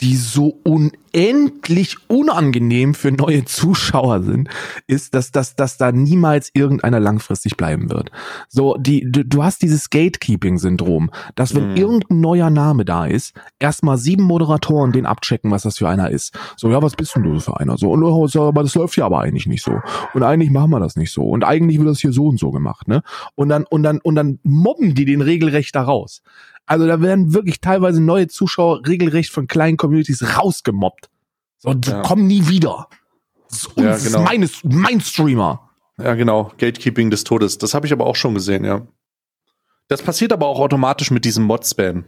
die 0.00 0.16
so 0.16 0.60
unendlich 0.62 1.96
unangenehm 2.08 2.94
für 2.94 3.12
neue 3.12 3.44
Zuschauer 3.46 4.22
sind, 4.22 4.48
ist, 4.86 5.14
dass, 5.14 5.32
dass, 5.32 5.56
dass 5.56 5.78
da 5.78 5.90
niemals 5.90 6.50
irgendeiner 6.52 7.00
langfristig 7.00 7.56
bleiben 7.56 7.90
wird. 7.90 8.10
So, 8.48 8.76
die, 8.76 9.10
du, 9.10 9.24
du 9.24 9.42
hast 9.42 9.62
dieses 9.62 9.88
Gatekeeping-Syndrom, 9.88 11.10
dass 11.34 11.54
wenn 11.54 11.70
mhm. 11.70 11.76
irgendein 11.76 12.20
neuer 12.20 12.50
Name 12.50 12.84
da 12.84 13.06
ist, 13.06 13.34
erstmal 13.58 13.96
sieben 13.96 14.24
Moderatoren 14.24 14.92
den 14.92 15.06
abchecken, 15.06 15.50
was 15.50 15.62
das 15.62 15.78
für 15.78 15.88
einer 15.88 16.10
ist. 16.10 16.38
So, 16.56 16.70
ja, 16.70 16.82
was 16.82 16.94
bist 16.94 17.16
denn 17.16 17.22
du 17.22 17.40
für 17.40 17.58
einer? 17.58 17.78
So, 17.78 17.90
und 17.90 18.02
oh, 18.02 18.26
so, 18.26 18.42
aber 18.42 18.62
das 18.62 18.74
läuft 18.74 18.96
ja 18.98 19.06
aber 19.06 19.20
eigentlich 19.20 19.46
nicht 19.46 19.62
so. 19.62 19.80
Und 20.12 20.22
eigentlich 20.22 20.50
machen 20.50 20.70
wir 20.70 20.80
das 20.80 20.96
nicht 20.96 21.12
so. 21.12 21.22
Und 21.22 21.42
eigentlich 21.42 21.78
wird 21.78 21.88
das 21.88 22.00
hier 22.00 22.12
so 22.12 22.26
und 22.26 22.38
so 22.38 22.50
gemacht, 22.50 22.86
ne? 22.86 23.02
Und 23.34 23.48
dann, 23.48 23.64
und 23.64 23.82
dann, 23.82 24.00
und 24.00 24.14
dann 24.14 24.40
mobben 24.42 24.94
die 24.94 25.06
den 25.06 25.22
regelrecht 25.22 25.74
da 25.74 25.82
raus. 25.82 26.22
Also 26.66 26.86
da 26.86 27.00
werden 27.00 27.32
wirklich 27.32 27.60
teilweise 27.60 28.02
neue 28.02 28.28
Zuschauer 28.28 28.86
regelrecht 28.86 29.30
von 29.30 29.46
kleinen 29.46 29.76
Communities 29.76 30.36
rausgemobbt. 30.36 31.08
So, 31.58 31.72
die 31.74 31.90
Ja. 31.90 32.02
kommen 32.02 32.26
nie 32.26 32.48
wieder. 32.48 32.88
Das 33.48 33.58
ist, 33.62 33.70
Ja, 33.76 33.92
uns, 33.92 34.04
genau. 34.04 34.24
das 34.24 34.50
ist 34.52 34.64
meine, 34.64 34.82
mein 34.84 35.00
Streamer. 35.00 35.70
Ja, 35.98 36.14
genau. 36.14 36.52
Gatekeeping 36.58 37.10
des 37.10 37.24
Todes. 37.24 37.58
Das 37.58 37.72
habe 37.72 37.86
ich 37.86 37.92
aber 37.92 38.06
auch 38.06 38.16
schon 38.16 38.34
gesehen, 38.34 38.64
ja. 38.64 38.86
Das 39.88 40.02
passiert 40.02 40.32
aber 40.32 40.46
auch 40.46 40.58
automatisch 40.58 41.10
mit 41.12 41.24
diesem 41.24 41.44
Mod-Spam. 41.44 42.04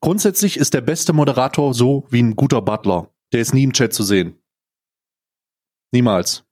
Grundsätzlich 0.00 0.56
ist 0.56 0.74
der 0.74 0.80
beste 0.80 1.12
Moderator 1.12 1.74
so 1.74 2.06
wie 2.10 2.22
ein 2.22 2.34
guter 2.34 2.62
Butler. 2.62 3.10
Der 3.32 3.40
ist 3.40 3.52
nie 3.54 3.62
im 3.64 3.72
Chat 3.72 3.92
zu 3.92 4.02
sehen. 4.02 4.38
Niemals. 5.92 6.44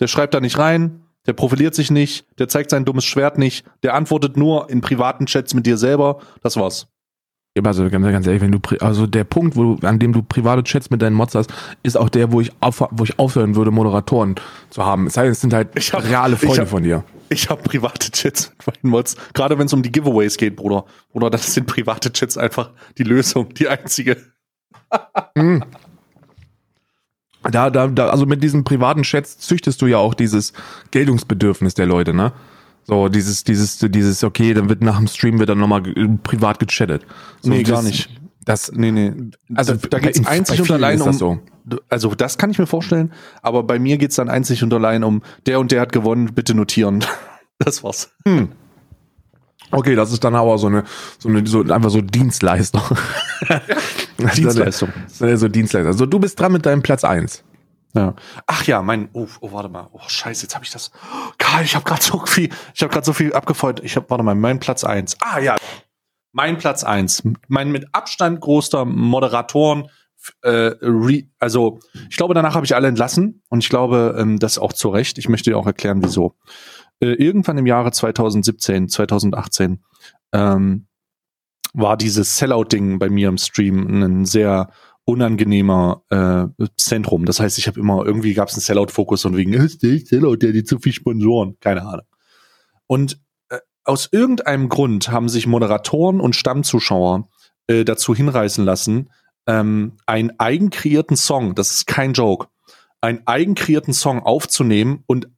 Der 0.00 0.08
schreibt 0.08 0.34
da 0.34 0.40
nicht 0.40 0.58
rein, 0.58 1.02
der 1.26 1.32
profiliert 1.34 1.74
sich 1.74 1.90
nicht, 1.90 2.26
der 2.38 2.48
zeigt 2.48 2.70
sein 2.70 2.84
dummes 2.84 3.04
Schwert 3.04 3.38
nicht, 3.38 3.64
der 3.82 3.94
antwortet 3.94 4.36
nur 4.36 4.70
in 4.70 4.80
privaten 4.80 5.26
Chats 5.26 5.54
mit 5.54 5.66
dir 5.66 5.76
selber. 5.76 6.20
Das 6.42 6.56
war's. 6.56 6.88
Ja, 7.56 7.64
Also 7.64 7.88
ganz, 7.90 8.06
ganz 8.06 8.26
ehrlich, 8.26 8.42
wenn 8.42 8.52
du 8.52 8.60
also 8.78 9.06
der 9.08 9.24
Punkt, 9.24 9.56
wo 9.56 9.74
du, 9.74 9.86
an 9.86 9.98
dem 9.98 10.12
du 10.12 10.22
private 10.22 10.62
Chats 10.62 10.88
mit 10.90 11.02
deinen 11.02 11.14
Mods 11.14 11.34
hast, 11.34 11.52
ist 11.82 11.96
auch 11.96 12.08
der, 12.08 12.30
wo 12.32 12.40
ich 12.40 12.52
auf, 12.60 12.80
wo 12.92 13.02
ich 13.04 13.18
aufhören 13.18 13.56
würde, 13.56 13.70
Moderatoren 13.72 14.36
zu 14.70 14.84
haben. 14.86 15.08
Es 15.08 15.14
sei 15.14 15.24
denn, 15.24 15.32
es 15.32 15.40
sind 15.40 15.52
halt 15.52 15.68
Ich 15.74 15.92
hab- 15.92 16.04
reale 16.04 16.36
Freunde 16.36 16.60
hab- 16.62 16.68
von 16.68 16.82
dir. 16.84 17.02
Ich 17.28 17.48
habe 17.50 17.62
private 17.62 18.10
Chats 18.10 18.52
mit 18.66 18.66
meinen 18.82 18.90
Mods. 18.90 19.16
Gerade 19.34 19.58
wenn 19.58 19.66
es 19.66 19.72
um 19.72 19.82
die 19.82 19.92
Giveaways 19.92 20.36
geht, 20.36 20.56
Bruder. 20.56 20.84
Oder 21.12 21.28
das 21.30 21.52
sind 21.54 21.66
private 21.66 22.12
Chats 22.12 22.36
einfach 22.38 22.70
die 22.98 23.04
Lösung, 23.04 23.52
die 23.54 23.68
einzige. 23.68 24.16
Da, 27.42 27.70
da, 27.70 27.86
da, 27.86 28.08
also 28.08 28.26
mit 28.26 28.42
diesen 28.42 28.64
privaten 28.64 29.02
Chats 29.02 29.38
züchtest 29.38 29.80
du 29.80 29.86
ja 29.86 29.96
auch 29.98 30.14
dieses 30.14 30.52
Geltungsbedürfnis 30.90 31.74
der 31.74 31.86
Leute, 31.86 32.12
ne? 32.12 32.32
So, 32.84 33.08
dieses, 33.08 33.44
dieses, 33.44 33.78
dieses, 33.78 34.24
okay, 34.24 34.52
dann 34.52 34.68
wird 34.68 34.82
nach 34.82 34.96
dem 34.98 35.06
Stream 35.06 35.38
wird 35.38 35.48
dann 35.48 35.58
nochmal 35.58 35.82
privat 36.22 36.58
gechattet. 36.58 37.06
So, 37.40 37.50
Nee, 37.50 37.62
gar 37.62 37.82
nicht. 37.82 38.10
Das, 38.44 38.72
Nee, 38.72 38.90
nee. 38.90 39.12
also 39.54 39.74
da, 39.74 39.88
da 39.88 39.98
geht's 40.00 40.18
in- 40.18 40.26
einzig 40.26 40.60
und 40.60 40.70
allein 40.70 41.00
um. 41.00 41.12
so. 41.12 41.38
Also, 41.88 42.14
das 42.14 42.36
kann 42.38 42.50
ich 42.50 42.58
mir 42.58 42.66
vorstellen. 42.66 43.12
Aber 43.42 43.62
bei 43.62 43.78
mir 43.78 43.96
geht's 43.98 44.16
dann 44.16 44.28
einzig 44.28 44.62
und 44.64 44.72
allein 44.74 45.04
um, 45.04 45.22
der 45.46 45.60
und 45.60 45.70
der 45.72 45.82
hat 45.82 45.92
gewonnen, 45.92 46.30
bitte 46.34 46.54
notieren. 46.54 47.04
Das 47.62 47.84
war's. 47.84 48.10
Okay, 49.70 49.94
das 49.94 50.12
ist 50.12 50.24
dann 50.24 50.34
aber 50.34 50.58
so 50.58 50.66
eine, 50.66 50.84
so 51.18 51.28
eine, 51.28 51.46
so 51.46 51.60
einfach 51.60 51.90
so. 51.90 52.00
Dienstleistung. 52.00 52.82
Das 54.20 54.38
ist 55.32 55.40
so 55.40 55.48
Dienstleister. 55.48 55.88
Also 55.88 56.04
du 56.04 56.18
bist 56.18 56.38
dran 56.38 56.52
mit 56.52 56.66
deinem 56.66 56.82
Platz 56.82 57.04
eins. 57.04 57.42
Ja. 57.94 58.14
Ach 58.46 58.64
ja, 58.64 58.82
mein. 58.82 59.08
Oh, 59.12 59.26
oh 59.40 59.52
warte 59.52 59.68
mal. 59.68 59.88
Oh, 59.92 60.00
scheiße, 60.06 60.42
jetzt 60.42 60.54
habe 60.54 60.64
ich 60.64 60.70
das. 60.70 60.90
Karl, 61.38 61.64
ich 61.64 61.74
habe 61.74 61.84
gerade 61.84 62.02
so 62.02 62.24
viel. 62.24 62.50
Ich 62.74 62.82
habe 62.82 62.92
gerade 62.92 63.04
so 63.04 63.12
viel 63.12 63.32
abgefeuert. 63.32 63.80
Ich 63.82 63.96
habe, 63.96 64.08
warte 64.10 64.22
mal, 64.22 64.34
mein 64.34 64.60
Platz 64.60 64.84
eins. 64.84 65.16
Ah 65.20 65.40
ja. 65.40 65.56
Mein 66.32 66.58
Platz 66.58 66.84
eins. 66.84 67.22
Mein 67.48 67.72
mit 67.72 67.86
Abstand 67.92 68.40
größter 68.40 68.84
Moderatoren. 68.84 69.88
Äh, 70.42 70.72
re, 70.82 71.24
also, 71.38 71.80
ich 72.10 72.16
glaube, 72.16 72.34
danach 72.34 72.54
habe 72.54 72.66
ich 72.66 72.74
alle 72.74 72.88
entlassen 72.88 73.42
und 73.48 73.64
ich 73.64 73.70
glaube, 73.70 74.16
ähm, 74.18 74.38
das 74.38 74.58
auch 74.58 74.72
zu 74.72 74.90
Recht. 74.90 75.18
Ich 75.18 75.28
möchte 75.28 75.50
dir 75.50 75.56
auch 75.56 75.66
erklären, 75.66 76.02
wieso. 76.04 76.36
Äh, 77.00 77.14
irgendwann 77.14 77.58
im 77.58 77.66
Jahre 77.66 77.92
2017, 77.92 78.88
2018 78.88 79.82
ähm, 80.32 80.86
war 81.72 81.96
dieses 81.96 82.36
Sellout-Ding 82.36 82.98
bei 82.98 83.08
mir 83.08 83.28
im 83.28 83.38
Stream 83.38 84.02
ein 84.02 84.26
sehr 84.26 84.70
unangenehmer 85.04 86.02
äh, 86.10 86.66
Zentrum. 86.76 87.24
Das 87.24 87.40
heißt, 87.40 87.58
ich 87.58 87.66
habe 87.66 87.80
immer, 87.80 88.04
irgendwie 88.04 88.34
gab 88.34 88.48
es 88.48 88.54
einen 88.54 88.62
Sellout-Fokus 88.62 89.24
und 89.24 89.36
wegen, 89.36 89.68
Sellout, 89.68 90.36
der 90.36 90.52
jetzt 90.52 90.70
so 90.70 90.78
viel 90.78 90.92
Sponsoren. 90.92 91.56
Keine 91.60 91.82
Ahnung. 91.82 92.06
Und 92.86 93.20
äh, 93.48 93.58
aus 93.84 94.08
irgendeinem 94.12 94.68
Grund 94.68 95.10
haben 95.10 95.28
sich 95.28 95.46
Moderatoren 95.46 96.20
und 96.20 96.36
Stammzuschauer 96.36 97.28
äh, 97.66 97.84
dazu 97.84 98.14
hinreißen 98.14 98.64
lassen, 98.64 99.10
ähm, 99.46 99.96
einen 100.06 100.38
eigenkreierten 100.38 101.16
Song, 101.16 101.54
das 101.54 101.70
ist 101.70 101.86
kein 101.86 102.12
Joke, 102.12 102.48
einen 103.00 103.26
eigenkreierten 103.26 103.94
Song 103.94 104.20
aufzunehmen 104.20 105.02
und 105.06 105.28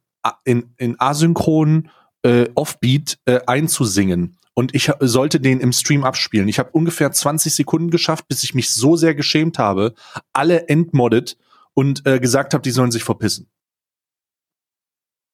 in, 0.43 0.73
in 0.77 0.99
asynchron 0.99 1.89
äh, 2.23 2.49
Offbeat 2.55 3.19
äh, 3.25 3.39
einzusingen. 3.47 4.37
Und 4.55 4.75
ich 4.75 4.91
sollte 4.99 5.39
den 5.39 5.59
im 5.59 5.73
Stream 5.73 6.03
abspielen. 6.03 6.47
Ich 6.47 6.59
habe 6.59 6.69
ungefähr 6.71 7.11
20 7.11 7.55
Sekunden 7.55 7.89
geschafft, 7.89 8.27
bis 8.27 8.43
ich 8.43 8.53
mich 8.53 8.73
so 8.73 8.95
sehr 8.95 9.15
geschämt 9.15 9.57
habe, 9.57 9.95
alle 10.31 10.67
entmoddet 10.67 11.37
und 11.73 12.05
äh, 12.05 12.19
gesagt 12.19 12.53
habe, 12.53 12.61
die 12.61 12.71
sollen 12.71 12.91
sich 12.91 13.03
verpissen. 13.03 13.49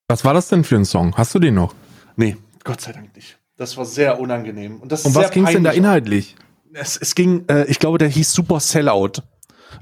Was 0.07 0.23
war 0.23 0.33
das 0.33 0.47
denn 0.47 0.63
für 0.63 0.75
ein 0.75 0.85
Song? 0.85 1.15
Hast 1.17 1.35
du 1.35 1.39
den 1.39 1.55
noch? 1.55 1.75
Nee, 2.15 2.37
Gott 2.63 2.81
sei 2.81 2.93
Dank 2.93 3.15
nicht. 3.15 3.39
Das 3.57 3.75
war 3.75 3.85
sehr 3.85 4.19
unangenehm. 4.19 4.77
Und, 4.77 4.91
das 4.91 5.05
ist 5.05 5.15
was 5.15 5.31
ging 5.31 5.45
es 5.45 5.51
denn 5.51 5.65
da 5.65 5.71
inhaltlich? 5.71 6.35
Es, 6.73 6.95
es 6.95 7.13
ging, 7.13 7.45
äh, 7.49 7.65
ich 7.65 7.79
glaube, 7.79 7.97
der 7.97 8.07
hieß 8.07 8.31
Super 8.31 8.61
Sellout. 8.61 9.21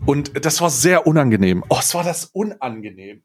Und 0.06 0.46
das 0.46 0.62
war 0.62 0.70
sehr 0.70 1.06
unangenehm. 1.06 1.64
Oh, 1.70 1.78
es 1.80 1.94
war 1.94 2.04
das 2.04 2.26
unangenehm. 2.26 3.24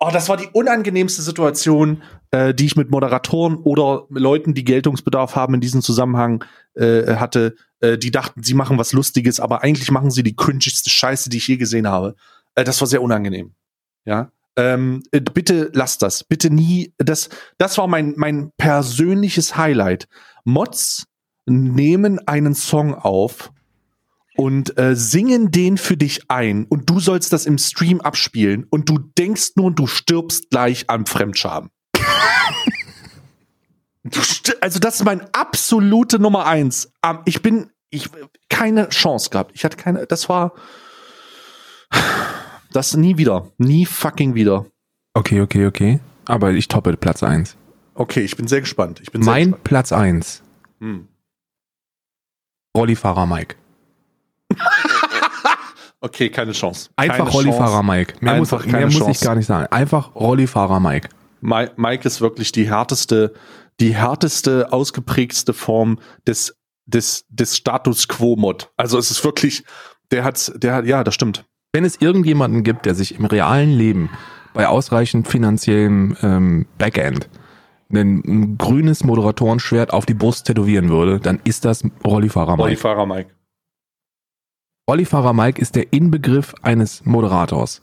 Oh, 0.00 0.10
das 0.12 0.28
war 0.28 0.36
die 0.36 0.48
unangenehmste 0.52 1.22
Situation, 1.22 2.02
äh, 2.30 2.52
die 2.52 2.66
ich 2.66 2.76
mit 2.76 2.90
Moderatoren 2.90 3.56
oder 3.56 4.06
Leuten, 4.10 4.52
die 4.52 4.64
Geltungsbedarf 4.64 5.36
haben 5.36 5.54
in 5.54 5.60
diesem 5.60 5.82
Zusammenhang 5.82 6.44
äh, 6.74 7.14
hatte, 7.16 7.54
äh, 7.80 7.96
die 7.96 8.10
dachten, 8.10 8.42
sie 8.42 8.54
machen 8.54 8.76
was 8.76 8.92
Lustiges, 8.92 9.40
aber 9.40 9.62
eigentlich 9.62 9.90
machen 9.90 10.10
sie 10.10 10.22
die 10.22 10.36
cringigste 10.36 10.90
Scheiße, 10.90 11.30
die 11.30 11.36
ich 11.36 11.48
je 11.48 11.56
gesehen 11.56 11.88
habe. 11.88 12.16
Äh, 12.54 12.64
das 12.64 12.80
war 12.80 12.88
sehr 12.88 13.02
unangenehm. 13.02 13.54
Ja. 14.04 14.30
Ähm, 14.56 15.02
äh, 15.10 15.20
bitte 15.20 15.70
lasst 15.72 16.02
das. 16.02 16.24
Bitte 16.24 16.50
nie. 16.50 16.92
Das, 16.98 17.28
das 17.58 17.78
war 17.78 17.86
mein, 17.86 18.14
mein 18.16 18.52
persönliches 18.56 19.56
Highlight. 19.56 20.08
Mods 20.44 21.06
nehmen 21.46 22.18
einen 22.26 22.54
Song 22.54 22.94
auf 22.94 23.52
und 24.36 24.76
äh, 24.78 24.96
singen 24.96 25.50
den 25.50 25.78
für 25.78 25.96
dich 25.96 26.30
ein 26.30 26.64
und 26.64 26.90
du 26.90 27.00
sollst 27.00 27.32
das 27.32 27.46
im 27.46 27.58
Stream 27.58 28.00
abspielen 28.00 28.66
und 28.70 28.88
du 28.88 28.98
denkst 28.98 29.52
nur, 29.56 29.70
du 29.70 29.86
stirbst 29.86 30.50
gleich 30.50 30.90
an 30.90 31.06
Fremdscham. 31.06 31.70
also 34.60 34.78
das 34.78 34.96
ist 34.96 35.04
mein 35.04 35.22
absolute 35.32 36.18
Nummer 36.18 36.46
eins. 36.46 36.92
Ähm, 37.04 37.18
ich 37.24 37.42
bin, 37.42 37.70
ich 37.90 38.10
keine 38.48 38.88
Chance 38.88 39.30
gehabt. 39.30 39.52
Ich 39.54 39.64
hatte 39.64 39.76
keine. 39.76 40.06
Das 40.06 40.28
war 40.28 40.52
das 42.72 42.96
nie 42.96 43.16
wieder, 43.16 43.50
nie 43.58 43.86
fucking 43.86 44.34
wieder. 44.34 44.66
Okay, 45.14 45.40
okay, 45.40 45.66
okay. 45.66 46.00
Aber 46.24 46.50
ich 46.52 46.68
toppe 46.68 46.96
Platz 46.96 47.22
eins. 47.22 47.56
Okay, 47.94 48.20
ich 48.22 48.36
bin 48.36 48.48
sehr 48.48 48.60
gespannt. 48.60 49.00
Ich 49.00 49.12
bin 49.12 49.22
Mein 49.22 49.44
gespannt. 49.50 49.64
Platz 49.64 49.92
eins. 49.92 50.42
Hm. 50.80 51.06
Rollifahrer 52.76 53.26
Mike. 53.26 53.54
Okay, 56.04 56.28
keine 56.28 56.52
Chance. 56.52 56.90
Einfach 56.96 57.16
keine 57.18 57.30
Rollifahrer 57.30 57.80
Chance. 57.80 57.84
Mike. 57.86 58.14
Mehr, 58.20 58.34
muss, 58.36 58.52
Einfach 58.52 58.66
mehr 58.66 58.80
keine 58.80 58.92
muss 58.92 59.08
ich 59.08 59.20
gar 59.20 59.34
nicht 59.34 59.46
sagen. 59.46 59.66
Einfach 59.70 60.14
Rollifahrer 60.14 60.78
Mike. 60.78 61.08
Mi- 61.40 61.70
Mike 61.76 62.06
ist 62.06 62.20
wirklich 62.20 62.52
die 62.52 62.68
härteste, 62.68 63.32
die 63.80 63.94
härteste, 63.94 64.70
ausgeprägtste 64.70 65.54
Form 65.54 65.98
des, 66.26 66.56
des, 66.84 67.24
des 67.30 67.56
Status 67.56 68.06
Quo 68.08 68.36
Mod. 68.36 68.70
Also 68.76 68.98
es 68.98 69.10
ist 69.10 69.24
wirklich, 69.24 69.64
der 70.10 70.24
hat, 70.24 70.52
der 70.56 70.74
hat, 70.74 70.86
ja, 70.86 71.04
das 71.04 71.14
stimmt. 71.14 71.46
Wenn 71.72 71.86
es 71.86 71.96
irgendjemanden 72.00 72.64
gibt, 72.64 72.84
der 72.84 72.94
sich 72.94 73.18
im 73.18 73.24
realen 73.24 73.70
Leben 73.70 74.10
bei 74.52 74.68
ausreichend 74.68 75.26
finanziellem 75.26 76.16
ähm, 76.22 76.66
Backend 76.78 77.30
ein, 77.90 78.22
ein 78.26 78.58
grünes 78.58 79.04
Moderatorenschwert 79.04 79.92
auf 79.92 80.04
die 80.04 80.14
Brust 80.14 80.46
tätowieren 80.46 80.90
würde, 80.90 81.18
dann 81.18 81.40
ist 81.44 81.64
das 81.64 81.82
Rollifahrer 82.04 82.52
Mike. 82.52 82.62
Rollifahrer 82.62 83.06
Mike. 83.06 83.30
Rollifahrer 84.88 85.32
Mike 85.32 85.60
ist 85.60 85.76
der 85.76 85.92
Inbegriff 85.92 86.54
eines 86.62 87.04
Moderators. 87.04 87.80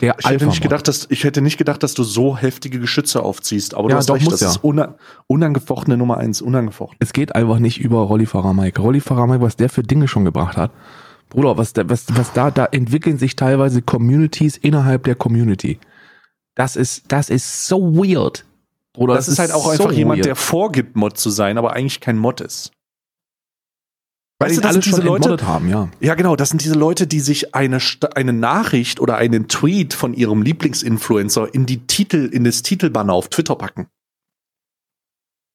Der 0.00 0.16
Ich 0.18 0.26
hätte, 0.26 0.46
nicht 0.46 0.62
gedacht, 0.62 0.88
dass, 0.88 1.06
ich 1.10 1.24
hätte 1.24 1.40
nicht 1.40 1.58
gedacht, 1.58 1.82
dass 1.82 1.94
du 1.94 2.02
so 2.02 2.36
heftige 2.36 2.78
Geschütze 2.78 3.22
aufziehst, 3.22 3.74
aber 3.74 3.88
Ja, 3.88 3.94
du 3.94 3.96
hast 3.98 4.08
doch, 4.08 4.14
recht, 4.14 4.30
das 4.30 4.40
ja. 4.40 4.48
ist 4.48 4.62
una, 4.62 4.94
unangefochtene 5.26 5.96
Nummer 5.96 6.18
eins, 6.18 6.40
unangefochten. 6.40 6.96
Es 7.00 7.12
geht 7.12 7.34
einfach 7.34 7.58
nicht 7.58 7.80
über 7.80 8.00
Rollifahrer 8.00 8.54
Mike. 8.54 8.80
Rollifahrer 8.80 9.26
Mike, 9.26 9.42
was 9.42 9.56
der 9.56 9.68
für 9.68 9.82
Dinge 9.82 10.08
schon 10.08 10.24
gebracht 10.24 10.56
hat. 10.56 10.70
Bruder, 11.28 11.58
was, 11.58 11.72
da, 11.72 11.88
was, 11.88 12.06
was 12.10 12.32
da, 12.32 12.50
da 12.50 12.66
entwickeln 12.66 13.18
sich 13.18 13.36
teilweise 13.36 13.82
Communities 13.82 14.56
innerhalb 14.56 15.04
der 15.04 15.16
Community. 15.16 15.78
Das 16.54 16.76
ist, 16.76 17.10
das 17.10 17.28
ist 17.30 17.66
so 17.66 17.96
weird. 17.96 18.44
Bruder, 18.92 19.14
Das, 19.14 19.28
ist 19.28 19.38
halt 19.40 19.52
auch 19.52 19.64
so 19.64 19.70
einfach 19.70 19.92
jemand, 19.92 20.18
weird. 20.18 20.26
der 20.26 20.36
vorgibt, 20.36 20.94
Mod 20.94 21.18
zu 21.18 21.30
sein, 21.30 21.58
aber 21.58 21.72
eigentlich 21.72 22.00
kein 22.00 22.16
Mod 22.16 22.40
ist. 22.40 22.70
Weil 24.38 24.48
Weißt 24.48 24.56
du, 24.58 24.62
das 24.62 24.68
alle 24.68 24.82
sind 24.82 24.86
diese 24.86 24.96
schon 24.96 25.06
Leute, 25.06 25.46
haben, 25.46 25.68
ja. 25.68 25.88
Ja, 26.00 26.14
genau, 26.14 26.34
das 26.34 26.48
sind 26.48 26.62
diese 26.62 26.74
Leute, 26.74 27.06
die 27.06 27.20
sich 27.20 27.54
eine, 27.54 27.78
eine 28.16 28.32
Nachricht 28.32 28.98
oder 28.98 29.16
einen 29.16 29.46
Tweet 29.46 29.94
von 29.94 30.12
ihrem 30.12 30.42
Lieblingsinfluencer 30.42 31.54
in 31.54 31.66
die 31.66 31.86
Titel, 31.86 32.28
in 32.32 32.42
das 32.42 32.62
Titelbanner 32.62 33.12
auf 33.12 33.28
Twitter 33.28 33.54
packen. 33.54 33.88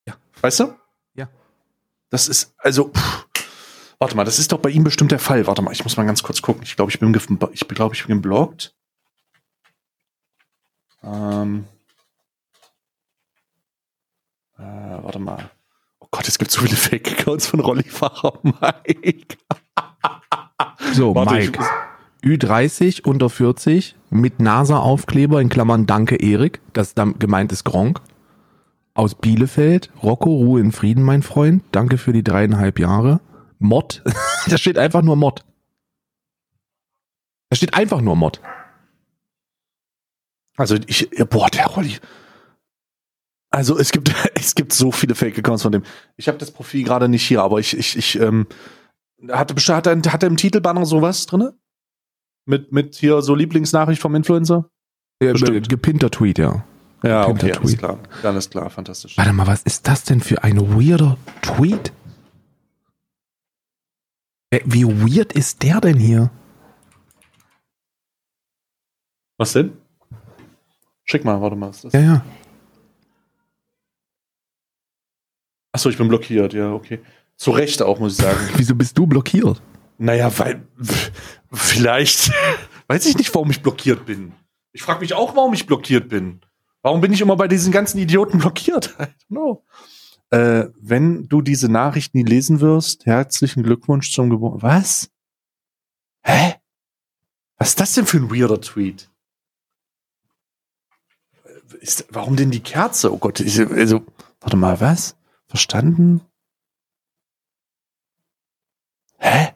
Ja. 0.07 0.15
Weißt 0.39 0.61
du? 0.61 0.75
Ja. 1.13 1.29
Das 2.09 2.29
ist, 2.29 2.53
also, 2.57 2.89
pff, 2.89 3.27
warte 3.99 4.15
mal, 4.15 4.23
das 4.23 4.39
ist 4.39 4.53
doch 4.53 4.59
bei 4.59 4.69
ihm 4.69 4.85
bestimmt 4.85 5.11
der 5.11 5.19
Fall. 5.19 5.45
Warte 5.45 5.61
mal, 5.61 5.73
ich 5.73 5.83
muss 5.83 5.97
mal 5.97 6.05
ganz 6.05 6.23
kurz 6.23 6.41
gucken. 6.41 6.63
Ich 6.63 6.77
glaube, 6.77 6.89
ich 6.89 6.99
bin, 6.99 7.13
ich 7.51 7.67
glaube, 7.67 7.95
ich 7.95 8.05
bin 8.05 8.15
geblockt. 8.15 8.73
Ähm. 11.03 11.65
Äh, 14.57 14.61
warte 14.63 15.19
mal. 15.19 15.51
Gott, 16.11 16.27
es 16.27 16.39
gibt 16.39 16.51
so 16.51 16.61
viele 16.61 16.75
Fake-Accounts 16.75 17.47
von 17.47 17.59
Rollifahrer 17.59 18.39
Mike. 18.43 19.37
So, 20.93 21.13
Warte, 21.15 21.35
Mike. 21.35 21.59
Ü30 22.23 23.05
unter 23.05 23.29
40 23.29 23.95
mit 24.09 24.39
NASA-Aufkleber 24.39 25.39
in 25.39 25.49
Klammern 25.49 25.85
Danke 25.85 26.15
Erik, 26.15 26.61
das 26.73 26.95
gemeint 26.95 27.51
ist 27.51 27.63
Gronk. 27.63 28.01
Aus 28.93 29.15
Bielefeld, 29.15 29.91
Rocco, 30.03 30.29
Ruhe 30.29 30.59
in 30.59 30.71
Frieden, 30.71 31.03
mein 31.03 31.21
Freund. 31.21 31.63
Danke 31.71 31.97
für 31.97 32.11
die 32.11 32.23
dreieinhalb 32.23 32.79
Jahre. 32.79 33.21
Mod. 33.59 34.03
da 34.47 34.57
steht 34.57 34.77
einfach 34.77 35.01
nur 35.01 35.15
Mod. 35.15 35.45
Da 37.49 37.55
steht 37.55 37.73
einfach 37.73 38.01
nur 38.01 38.15
Mod. 38.15 38.41
Also 40.57 40.75
ich, 40.87 41.09
boah, 41.29 41.49
der 41.49 41.67
Rolli. 41.67 41.97
Also 43.51 43.77
es 43.77 43.91
gibt, 43.91 44.13
es 44.35 44.55
gibt 44.55 44.73
so 44.73 44.91
viele 44.91 45.15
Fake-Accounts 45.15 45.63
von 45.63 45.71
dem. 45.71 45.83
Ich 46.17 46.27
habe 46.27 46.37
das 46.37 46.51
Profil 46.51 46.83
gerade 46.83 47.07
nicht 47.09 47.27
hier, 47.27 47.41
aber 47.41 47.59
ich, 47.59 47.77
ich, 47.77 47.97
ich, 47.97 48.19
ähm, 48.19 48.47
hat, 49.29 49.51
hat, 49.51 49.87
er, 49.87 49.97
hat 49.97 50.23
er 50.23 50.27
im 50.27 50.37
Titelbanner 50.37 50.85
sowas 50.85 51.25
drinne? 51.25 51.57
Mit, 52.45 52.71
mit 52.71 52.95
hier 52.95 53.21
so 53.21 53.35
Lieblingsnachricht 53.35 54.01
vom 54.01 54.15
Influencer? 54.15 54.69
Ja, 55.21 55.33
Bestimmt. 55.33 55.69
Gepinnter 55.69 56.09
Tweet, 56.09 56.37
ja. 56.39 56.63
Ja, 57.03 57.27
okay, 57.27 57.47
Hintertweet. 57.47 57.57
alles 57.57 57.77
klar. 57.77 57.99
Alles 58.23 58.49
klar, 58.49 58.69
fantastisch. 58.69 59.17
Warte 59.17 59.33
mal, 59.33 59.47
was 59.47 59.63
ist 59.63 59.87
das 59.87 60.03
denn 60.03 60.19
für 60.21 60.43
ein 60.43 60.57
weirder 60.75 61.17
Tweet? 61.41 61.93
Wie 64.65 64.85
weird 64.85 65.33
ist 65.33 65.61
der 65.61 65.79
denn 65.79 65.97
hier? 65.97 66.31
Was 69.37 69.53
denn? 69.53 69.73
Schick 71.05 71.23
mal, 71.23 71.39
warte 71.39 71.55
mal. 71.55 71.69
Ist 71.69 71.85
das? 71.85 71.93
Ja, 71.93 72.01
ja. 72.01 72.25
Achso, 75.79 75.89
ich 75.89 75.97
bin 75.97 76.09
blockiert, 76.09 76.51
ja, 76.51 76.73
okay. 76.73 76.99
Zu 77.37 77.51
Recht 77.51 77.81
auch, 77.81 77.99
muss 77.99 78.19
ich 78.19 78.25
sagen. 78.25 78.37
Wieso 78.57 78.75
bist 78.75 78.97
du 78.97 79.07
blockiert? 79.07 79.61
Naja, 79.97 80.29
weil 80.37 80.67
vielleicht 81.53 82.33
weiß 82.87 83.05
ich 83.05 83.17
nicht, 83.17 83.33
warum 83.33 83.49
ich 83.49 83.61
blockiert 83.61 84.05
bin. 84.05 84.33
Ich 84.73 84.81
frage 84.81 84.99
mich 84.99 85.13
auch, 85.13 85.37
warum 85.37 85.53
ich 85.53 85.65
blockiert 85.65 86.09
bin. 86.09 86.41
Warum 86.81 86.99
bin 86.99 87.13
ich 87.13 87.21
immer 87.21 87.37
bei 87.37 87.47
diesen 87.47 87.71
ganzen 87.71 87.97
Idioten 87.97 88.39
blockiert? 88.39 88.93
I 88.99 89.03
don't 89.03 89.27
know. 89.29 89.65
Äh, 90.31 90.67
wenn 90.81 91.29
du 91.29 91.41
diese 91.41 91.71
Nachricht 91.71 92.13
nie 92.13 92.23
lesen 92.23 92.59
wirst, 92.59 93.05
herzlichen 93.05 93.63
Glückwunsch 93.63 94.11
zum 94.11 94.29
Geburtstag. 94.29 94.61
Was? 94.69 95.09
Hä? 96.23 96.55
Was 97.57 97.69
ist 97.69 97.79
das 97.79 97.93
denn 97.93 98.05
für 98.05 98.17
ein 98.17 98.29
weirder 98.29 98.59
Tweet? 98.59 99.09
Ist, 101.79 102.05
warum 102.09 102.35
denn 102.35 102.51
die 102.51 102.59
Kerze? 102.59 103.13
Oh 103.13 103.17
Gott, 103.17 103.39
ich, 103.39 103.61
also, 103.61 104.05
warte 104.41 104.57
mal, 104.57 104.81
was? 104.81 105.15
Verstanden? 105.49 106.21
Hä? 109.17 109.49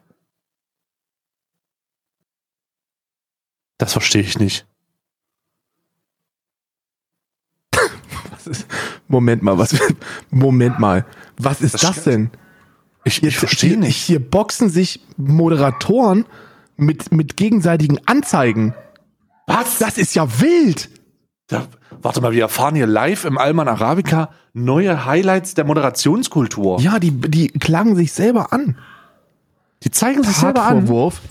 Das 3.78 3.94
verstehe 3.94 4.22
ich 4.22 4.40
nicht. 4.40 4.66
Was 8.32 8.48
ist, 8.48 8.68
Moment 9.08 9.44
mal, 9.44 9.58
was, 9.60 9.80
Moment 10.32 10.80
mal. 10.80 11.06
Was 11.38 11.62
ist 11.62 11.76
Das 11.76 11.82
das, 11.82 12.04
denn? 12.04 12.32
Ich, 13.04 13.22
ich 13.22 13.38
verstehe 13.38 13.78
nicht. 13.78 13.98
Hier 13.98 14.20
boxen 14.20 14.70
sich 14.70 15.06
Moderatoren 15.18 16.26
mit, 16.78 17.12
mit 17.12 17.38
gegenseitigen 17.38 18.00
Anzeigen. 18.08 18.74
Was? 19.46 19.78
Das 19.78 19.98
ist 20.00 20.16
ja 20.16 20.40
wild. 20.42 20.90
Da, 21.48 21.66
warte 22.02 22.22
mal, 22.22 22.32
wir 22.32 22.44
erfahren 22.44 22.76
hier 22.76 22.88
live 22.88 23.26
im 23.26 23.38
Alman 23.38 23.68
Arabica 23.68 24.30
neue 24.54 25.06
Highlights 25.06 25.56
der 25.56 25.66
Moderationskultur. 25.66 26.80
Ja, 26.80 27.00
die, 27.00 27.12
die 27.12 27.50
klagen 27.50 27.96
sich 27.96 28.14
selber 28.14 28.54
an. 28.54 28.78
Die 29.84 29.92
zeigen 29.92 30.24
sich 30.24 30.38
selber 30.38 30.64
an. 30.64 30.80
Tatvorwurf, 30.80 31.22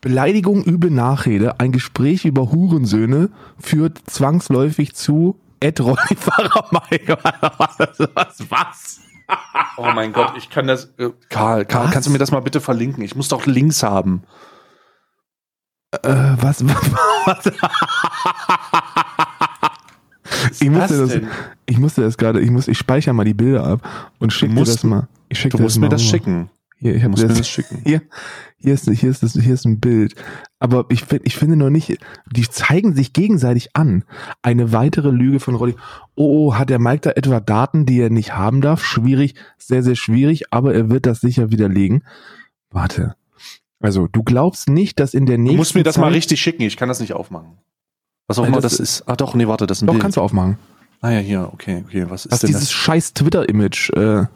Beleidigung, 0.00 0.64
üble 0.64 0.90
Nachrede, 0.90 1.60
ein 1.60 1.72
Gespräch 1.72 2.24
über 2.24 2.50
Hurensöhne 2.50 3.30
führt 3.58 3.98
zwangsläufig 4.06 4.94
zu 4.94 5.38
Ed. 5.60 5.80
Was, 5.80 5.98
was, 8.14 8.50
was? 8.50 9.00
Oh 9.76 9.90
mein 9.94 10.12
Gott, 10.12 10.32
ich 10.36 10.50
kann 10.50 10.66
das. 10.66 10.86
Äh, 10.98 11.10
Karl, 11.28 11.64
Karl, 11.64 11.86
Was? 11.86 11.92
kannst 11.92 12.08
du 12.08 12.12
mir 12.12 12.18
das 12.18 12.32
mal 12.32 12.40
bitte 12.40 12.60
verlinken? 12.60 13.04
Ich 13.04 13.14
muss 13.14 13.28
doch 13.28 13.46
Links 13.46 13.82
haben. 13.82 14.22
Äh, 16.02 16.14
was, 16.40 16.64
was? 16.66 17.52
Ich 20.60 20.70
musste 20.70 20.98
das 20.98 21.10
das, 21.10 21.20
ich 21.66 21.78
musste 21.78 22.02
das 22.02 22.16
gerade, 22.16 22.40
ich 22.40 22.50
muss, 22.50 22.68
ich 22.68 22.78
speichere 22.78 23.14
mal 23.14 23.24
die 23.24 23.34
Bilder 23.34 23.64
ab 23.64 24.12
und 24.18 24.32
schicke 24.32 24.54
dir 24.54 24.64
das 24.64 24.82
mal. 24.84 25.08
Ich 25.28 25.38
schick 25.38 25.52
Du 25.52 25.58
musst 25.58 25.78
mir 25.78 25.88
das 25.88 26.00
rüber. 26.02 26.10
schicken. 26.10 26.50
Hier, 26.82 26.94
ich 26.94 27.00
Du 27.00 27.04
hab 27.04 27.10
musst 27.10 27.22
mir 27.22 27.28
das, 27.28 27.38
das 27.38 27.48
schicken. 27.48 27.78
hier, 27.84 28.00
hier 28.58 28.72
ist, 28.74 28.88
hier 28.90 29.10
ist 29.10 29.22
das, 29.22 29.32
hier 29.34 29.52
ist 29.54 29.66
ein 29.66 29.80
Bild. 29.80 30.14
Aber 30.58 30.86
ich, 30.88 31.04
find- 31.04 31.22
ich 31.26 31.36
finde 31.36 31.56
noch 31.56 31.68
nicht, 31.70 31.98
die 32.34 32.48
zeigen 32.48 32.94
sich 32.94 33.12
gegenseitig 33.12 33.76
an. 33.76 34.04
Eine 34.42 34.72
weitere 34.72 35.10
Lüge 35.10 35.40
von 35.40 35.54
Rolli. 35.56 35.74
Oh, 36.14 36.48
oh, 36.48 36.54
hat 36.54 36.70
der 36.70 36.78
Mike 36.78 37.00
da 37.02 37.10
etwa 37.10 37.38
Daten, 37.40 37.84
die 37.86 38.00
er 38.00 38.08
nicht 38.10 38.34
haben 38.34 38.60
darf? 38.62 38.82
Schwierig, 38.84 39.34
sehr, 39.58 39.82
sehr 39.82 39.94
schwierig, 39.96 40.52
aber 40.52 40.74
er 40.74 40.88
wird 40.88 41.04
das 41.06 41.20
sicher 41.20 41.50
widerlegen. 41.50 42.02
Warte. 42.70 43.14
Also, 43.82 44.06
du 44.08 44.22
glaubst 44.22 44.68
nicht, 44.68 45.00
dass 45.00 45.14
in 45.14 45.26
der 45.26 45.36
Du 45.36 45.42
nächsten 45.42 45.56
musst 45.58 45.74
mir 45.74 45.82
das 45.82 45.94
Zeit, 45.94 46.02
mal 46.02 46.12
richtig 46.12 46.40
schicken. 46.40 46.62
Ich 46.62 46.76
kann 46.76 46.88
das 46.88 47.00
nicht 47.00 47.12
aufmachen. 47.14 47.58
Was 48.30 48.38
auch 48.38 48.42
Nein, 48.44 48.52
immer 48.52 48.60
das- 48.62 48.72
das, 48.78 48.80
ist. 48.80 49.02
Ah 49.08 49.16
doch, 49.16 49.34
nee, 49.34 49.46
warte, 49.48 49.66
das 49.66 49.78
ist 49.78 49.82
ein 49.82 49.86
Doch, 49.86 49.94
Bild. 49.94 50.02
kannst 50.02 50.16
du 50.16 50.20
aufmachen. 50.20 50.56
ah 51.00 51.10
ja, 51.10 51.18
hier, 51.18 51.50
okay, 51.52 51.82
okay. 51.86 52.06
Was 52.08 52.24
ist 52.26 52.32
Was 52.32 52.40
denn 52.40 52.48
dieses 52.48 52.62
das? 52.62 52.72
scheiß 52.72 53.14
Twitter-Image, 53.14 53.90
äh, 53.90 54.26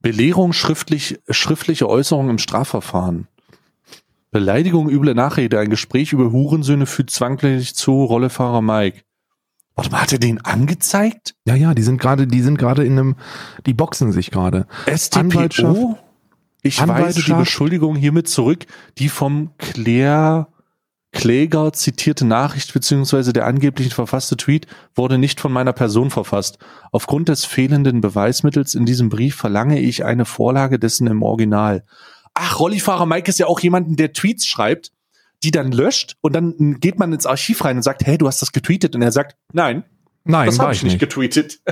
Belehrung 0.00 0.52
schriftlich, 0.52 1.20
schriftliche 1.30 1.88
Äußerung 1.88 2.28
im 2.28 2.38
Strafverfahren. 2.38 3.28
Beleidigung, 4.30 4.90
üble 4.90 5.14
Nachrede, 5.14 5.60
ein 5.60 5.70
Gespräch 5.70 6.12
über 6.12 6.32
Hurensöhne 6.32 6.86
führt 6.86 7.10
zwangsläufig 7.10 7.74
zu 7.76 8.04
Rollefahrer 8.04 8.62
Mike. 8.62 9.02
Warte 9.76 9.90
mal, 9.92 10.02
hat 10.02 10.12
er 10.12 10.18
den 10.18 10.40
angezeigt? 10.44 11.34
ja, 11.46 11.54
ja, 11.54 11.74
die 11.74 11.82
sind 11.82 12.00
gerade, 12.00 12.26
die 12.26 12.42
sind 12.42 12.58
gerade 12.58 12.84
in 12.84 12.98
einem, 12.98 13.16
die 13.66 13.74
boxen 13.74 14.10
sich 14.12 14.30
gerade. 14.30 14.66
Anwaltschaft. 14.86 15.76
StPO? 15.76 15.98
Ich 16.62 16.86
weise 16.86 17.22
die. 17.22 17.32
Beschuldigung 17.32 17.94
hiermit 17.94 18.26
zurück, 18.28 18.66
die 18.98 19.08
vom 19.08 19.50
Claire 19.58 20.48
Kläger 21.14 21.72
zitierte 21.72 22.26
Nachricht 22.26 22.74
bzw. 22.74 23.32
der 23.32 23.46
angeblich 23.46 23.94
verfasste 23.94 24.36
Tweet 24.36 24.66
wurde 24.94 25.16
nicht 25.16 25.40
von 25.40 25.52
meiner 25.52 25.72
Person 25.72 26.10
verfasst. 26.10 26.58
Aufgrund 26.92 27.28
des 27.28 27.44
fehlenden 27.44 28.00
Beweismittels 28.00 28.74
in 28.74 28.84
diesem 28.84 29.08
Brief 29.08 29.36
verlange 29.36 29.80
ich 29.80 30.04
eine 30.04 30.26
Vorlage 30.26 30.78
dessen 30.78 31.06
im 31.06 31.22
Original. 31.22 31.84
Ach, 32.34 32.58
Rollifahrer 32.58 33.06
Mike 33.06 33.30
ist 33.30 33.38
ja 33.38 33.46
auch 33.46 33.60
jemanden, 33.60 33.96
der 33.96 34.12
Tweets 34.12 34.46
schreibt, 34.46 34.90
die 35.42 35.52
dann 35.52 35.72
löscht 35.72 36.16
und 36.20 36.34
dann 36.34 36.80
geht 36.80 36.98
man 36.98 37.12
ins 37.12 37.26
Archiv 37.26 37.64
rein 37.64 37.76
und 37.76 37.82
sagt, 37.82 38.04
hey, 38.04 38.18
du 38.18 38.26
hast 38.26 38.42
das 38.42 38.52
getweetet 38.52 38.94
und 38.94 39.02
er 39.02 39.12
sagt, 39.12 39.36
nein, 39.52 39.84
Nein, 40.24 40.46
das 40.46 40.58
habe 40.58 40.72
ich 40.72 40.82
nicht 40.82 40.98
getweetet. 40.98 41.60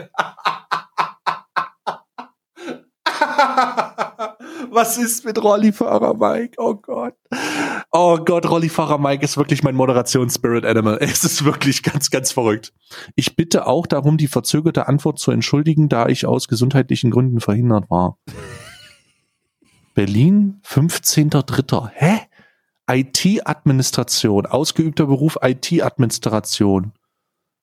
Was 4.70 4.98
ist 4.98 5.24
mit 5.24 5.42
Rollifahrer 5.42 6.14
Mike? 6.14 6.55
Oh 6.59 6.74
Gott. 6.74 7.14
Oh 7.90 8.18
Gott, 8.18 8.48
Rollifahrer 8.48 8.98
Mike 8.98 9.24
ist 9.24 9.36
wirklich 9.36 9.62
mein 9.62 9.74
Moderations-Spirit 9.74 10.64
Animal. 10.64 10.98
Es 11.00 11.24
ist 11.24 11.44
wirklich 11.44 11.82
ganz, 11.82 12.11
ganz 12.11 12.32
verrückt. 12.32 12.72
Ich 13.14 13.36
bitte 13.36 13.66
auch 13.66 13.86
darum, 13.86 14.16
die 14.16 14.28
verzögerte 14.28 14.88
Antwort 14.88 15.18
zu 15.18 15.30
entschuldigen, 15.30 15.88
da 15.88 16.07
ich 16.07 16.26
aus 16.26 16.48
gesundheitlichen 16.48 17.11
Gründen 17.11 17.40
verhindert 17.40 17.90
war. 17.90 18.18
Berlin, 19.94 20.61
15.3. 20.64 21.90
Hä? 21.92 22.20
IT-Administration, 22.90 24.46
ausgeübter 24.46 25.07
Beruf 25.07 25.38
IT-Administration. 25.42 26.92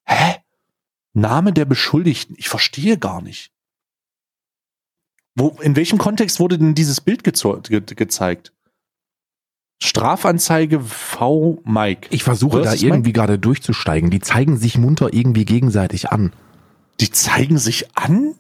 Hä? 0.06 0.36
Name 1.14 1.54
der 1.54 1.66
Beschuldigten. 1.66 2.36
Ich 2.38 2.50
verstehe 2.50 2.98
gar 2.98 3.22
nicht. 3.22 3.52
Wo, 5.36 5.58
in 5.62 5.76
welchem 5.76 5.98
Kontext 5.98 6.40
wurde 6.40 6.58
denn 6.58 6.76
dieses 6.76 7.02
Bild 7.02 7.24
ge 7.24 7.34
gezeigt? 7.82 8.54
Strafanzeige 9.82 10.82
V. 10.82 11.62
Mike. 11.64 12.08
Ich 12.12 12.24
versuche 12.24 12.62
da 12.62 12.74
irgendwie 12.74 13.14
gerade 13.14 13.40
durchzusteigen. 13.40 14.10
Die 14.10 14.20
zeigen 14.20 14.58
sich 14.58 14.78
munter 14.78 15.14
irgendwie 15.14 15.46
gegenseitig 15.46 16.10
an. 16.10 16.34
Die 17.00 17.12
zeigen 17.12 17.58
sich 17.58 17.98
an? 17.98 18.36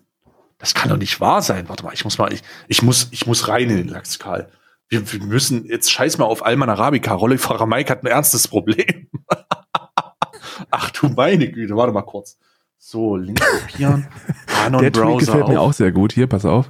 Das 0.57 0.73
kann 0.73 0.89
doch 0.89 0.97
nicht 0.97 1.21
wahr 1.21 1.41
sein. 1.41 1.69
Warte 1.69 1.85
mal, 1.85 1.93
ich 1.93 2.03
muss 2.03 2.17
mal, 2.17 2.33
ich, 2.33 2.43
ich 2.67 2.81
muss, 2.81 3.07
ich 3.11 3.25
muss 3.25 3.47
rein 3.47 3.69
in 3.69 3.77
den 3.77 3.87
Lachs, 3.87 4.19
Karl. 4.19 4.49
Wir, 4.89 5.09
wir 5.13 5.23
müssen, 5.23 5.65
jetzt 5.65 5.91
scheiß 5.91 6.17
mal 6.17 6.25
auf 6.25 6.45
Alman 6.45 6.69
Arabica. 6.69 7.13
Rollifahrer 7.13 7.65
Mike 7.65 7.89
hat 7.89 8.03
ein 8.03 8.07
ernstes 8.07 8.47
Problem. 8.47 9.07
Ach 10.71 10.91
du 10.91 11.07
meine 11.07 11.49
Güte, 11.49 11.75
warte 11.77 11.93
mal 11.93 12.01
kurz. 12.01 12.37
So, 12.77 13.15
Link 13.15 13.39
kopieren. 13.39 14.07
Der 14.47 14.65
Anon 14.65 14.81
Tweet 14.81 14.93
Browser 14.93 15.25
gefällt 15.25 15.47
mir 15.47 15.61
auf. 15.61 15.69
auch 15.69 15.73
sehr 15.73 15.91
gut. 15.93 16.11
Hier, 16.11 16.27
pass 16.27 16.43
auf. 16.43 16.69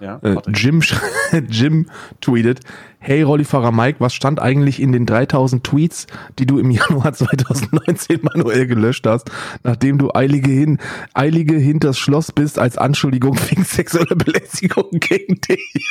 Ja, 0.00 0.18
Äh. 0.22 0.36
Jim, 0.48 0.82
Jim 1.48 1.90
tweetet, 2.20 2.60
hey 2.98 3.22
Rollifahrer 3.22 3.72
Mike, 3.72 4.00
was 4.00 4.14
stand 4.14 4.40
eigentlich 4.40 4.80
in 4.80 4.92
den 4.92 5.06
3000 5.06 5.64
Tweets, 5.64 6.06
die 6.38 6.46
du 6.46 6.58
im 6.58 6.70
Januar 6.72 7.12
2019 7.12 8.20
manuell 8.22 8.66
gelöscht 8.66 9.06
hast, 9.06 9.30
nachdem 9.62 9.98
du 9.98 10.12
eilige, 10.12 10.50
hin, 10.50 10.78
eilige 11.14 11.56
hinters 11.56 11.98
Schloss 11.98 12.32
bist 12.32 12.58
als 12.58 12.76
Anschuldigung 12.76 13.38
wegen 13.50 13.64
sexueller 13.64 14.16
Belästigung 14.16 14.90
gegen 14.92 15.40
dich? 15.40 15.86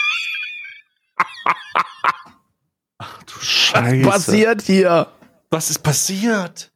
du 3.26 3.40
Scheiße. 3.40 4.08
Passiert 4.10 4.62
hier? 4.62 5.08
Was 5.50 5.70
ist 5.70 5.80
passiert? 5.80 6.72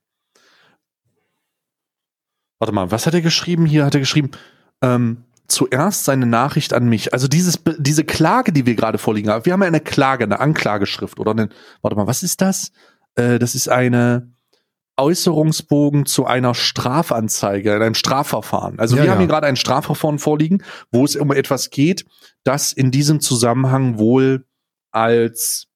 Warte 2.59 2.73
mal, 2.73 2.91
was 2.91 3.05
hat 3.05 3.13
er 3.13 3.21
geschrieben? 3.21 3.65
Hier 3.65 3.85
hat 3.85 3.93
er 3.93 3.99
geschrieben, 3.99 4.31
ähm, 4.81 5.23
zuerst 5.47 6.05
seine 6.05 6.25
Nachricht 6.25 6.73
an 6.73 6.87
mich. 6.87 7.13
Also 7.13 7.27
dieses, 7.27 7.59
diese 7.77 8.03
Klage, 8.03 8.51
die 8.51 8.65
wir 8.65 8.75
gerade 8.75 8.97
vorliegen 8.97 9.29
haben. 9.29 9.45
Wir 9.45 9.53
haben 9.53 9.61
ja 9.61 9.67
eine 9.67 9.79
Klage, 9.79 10.25
eine 10.25 10.39
Anklageschrift 10.39 11.19
oder 11.19 11.31
eine, 11.31 11.49
warte 11.81 11.95
mal, 11.95 12.07
was 12.07 12.23
ist 12.23 12.41
das? 12.41 12.71
Äh, 13.15 13.39
das 13.39 13.55
ist 13.55 13.69
eine 13.69 14.31
Äußerungsbogen 14.97 16.05
zu 16.05 16.25
einer 16.25 16.55
Strafanzeige, 16.55 17.75
in 17.75 17.81
einem 17.81 17.95
Strafverfahren. 17.95 18.79
Also 18.79 18.95
Ja, 18.95 19.03
wir 19.03 19.05
ja. 19.07 19.11
haben 19.13 19.19
hier 19.19 19.27
gerade 19.27 19.47
ein 19.47 19.55
Strafverfahren 19.55 20.19
vorliegen, 20.19 20.63
wo 20.91 21.05
es 21.05 21.15
um 21.15 21.31
etwas 21.31 21.69
geht, 21.69 22.05
das 22.43 22.73
in 22.73 22.91
diesem 22.91 23.19
Zusammenhang 23.19 23.99
wohl 23.99 24.45
als 24.91 25.67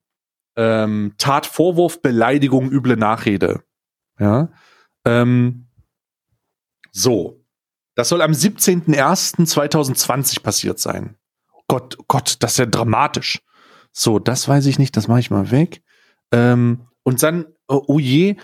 ähm, 0.55 1.13
Tatvorwurf, 1.17 2.01
Beleidigung, 2.01 2.71
üble 2.71 2.97
Nachrede. 2.97 3.61
Ja. 4.19 4.49
Ähm, 5.05 5.67
so. 6.91 7.40
Das 8.01 8.09
soll 8.09 8.23
am 8.23 8.31
17.01.2020 8.31 10.41
passiert 10.41 10.79
sein. 10.79 11.17
Gott, 11.67 11.99
Gott, 12.07 12.37
das 12.39 12.53
ist 12.53 12.57
ja 12.57 12.65
dramatisch. 12.65 13.41
So, 13.91 14.17
das 14.17 14.47
weiß 14.47 14.65
ich 14.65 14.79
nicht, 14.79 14.97
das 14.97 15.07
mache 15.07 15.19
ich 15.19 15.29
mal 15.29 15.51
weg. 15.51 15.83
Ähm, 16.31 16.87
und 17.03 17.21
dann, 17.21 17.45
oh, 17.67 17.83
oh 17.85 17.99
je, 17.99 18.37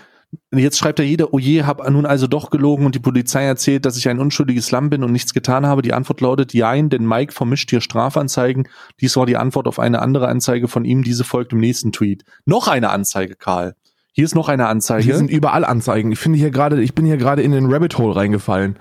jetzt 0.54 0.78
schreibt 0.78 1.00
ja 1.00 1.04
jeder, 1.04 1.34
oh 1.34 1.40
je, 1.40 1.64
hab 1.64 1.90
nun 1.90 2.06
also 2.06 2.28
doch 2.28 2.50
gelogen 2.50 2.86
und 2.86 2.94
die 2.94 3.00
Polizei 3.00 3.46
erzählt, 3.46 3.84
dass 3.84 3.96
ich 3.96 4.08
ein 4.08 4.20
unschuldiges 4.20 4.70
Lamm 4.70 4.90
bin 4.90 5.02
und 5.02 5.10
nichts 5.10 5.34
getan 5.34 5.66
habe. 5.66 5.82
Die 5.82 5.92
Antwort 5.92 6.20
lautet, 6.20 6.54
jein, 6.54 6.88
denn 6.88 7.04
Mike 7.04 7.32
vermischt 7.32 7.70
hier 7.70 7.80
Strafanzeigen. 7.80 8.68
Dies 9.00 9.16
war 9.16 9.26
die 9.26 9.38
Antwort 9.38 9.66
auf 9.66 9.80
eine 9.80 10.02
andere 10.02 10.28
Anzeige 10.28 10.68
von 10.68 10.84
ihm, 10.84 11.02
diese 11.02 11.24
folgt 11.24 11.52
im 11.52 11.58
nächsten 11.58 11.90
Tweet. 11.90 12.22
Noch 12.44 12.68
eine 12.68 12.90
Anzeige, 12.90 13.34
Karl. 13.34 13.74
Hier 14.12 14.24
ist 14.24 14.36
noch 14.36 14.48
eine 14.48 14.68
Anzeige. 14.68 15.02
Hier 15.02 15.16
sind 15.16 15.32
überall 15.32 15.64
Anzeigen. 15.64 16.12
Ich 16.12 16.20
finde 16.20 16.38
hier 16.38 16.52
gerade, 16.52 16.80
ich 16.80 16.94
bin 16.94 17.06
hier 17.06 17.16
gerade 17.16 17.42
in 17.42 17.50
den 17.50 17.66
Rabbit 17.66 17.98
Hole 17.98 18.14
reingefallen. 18.14 18.78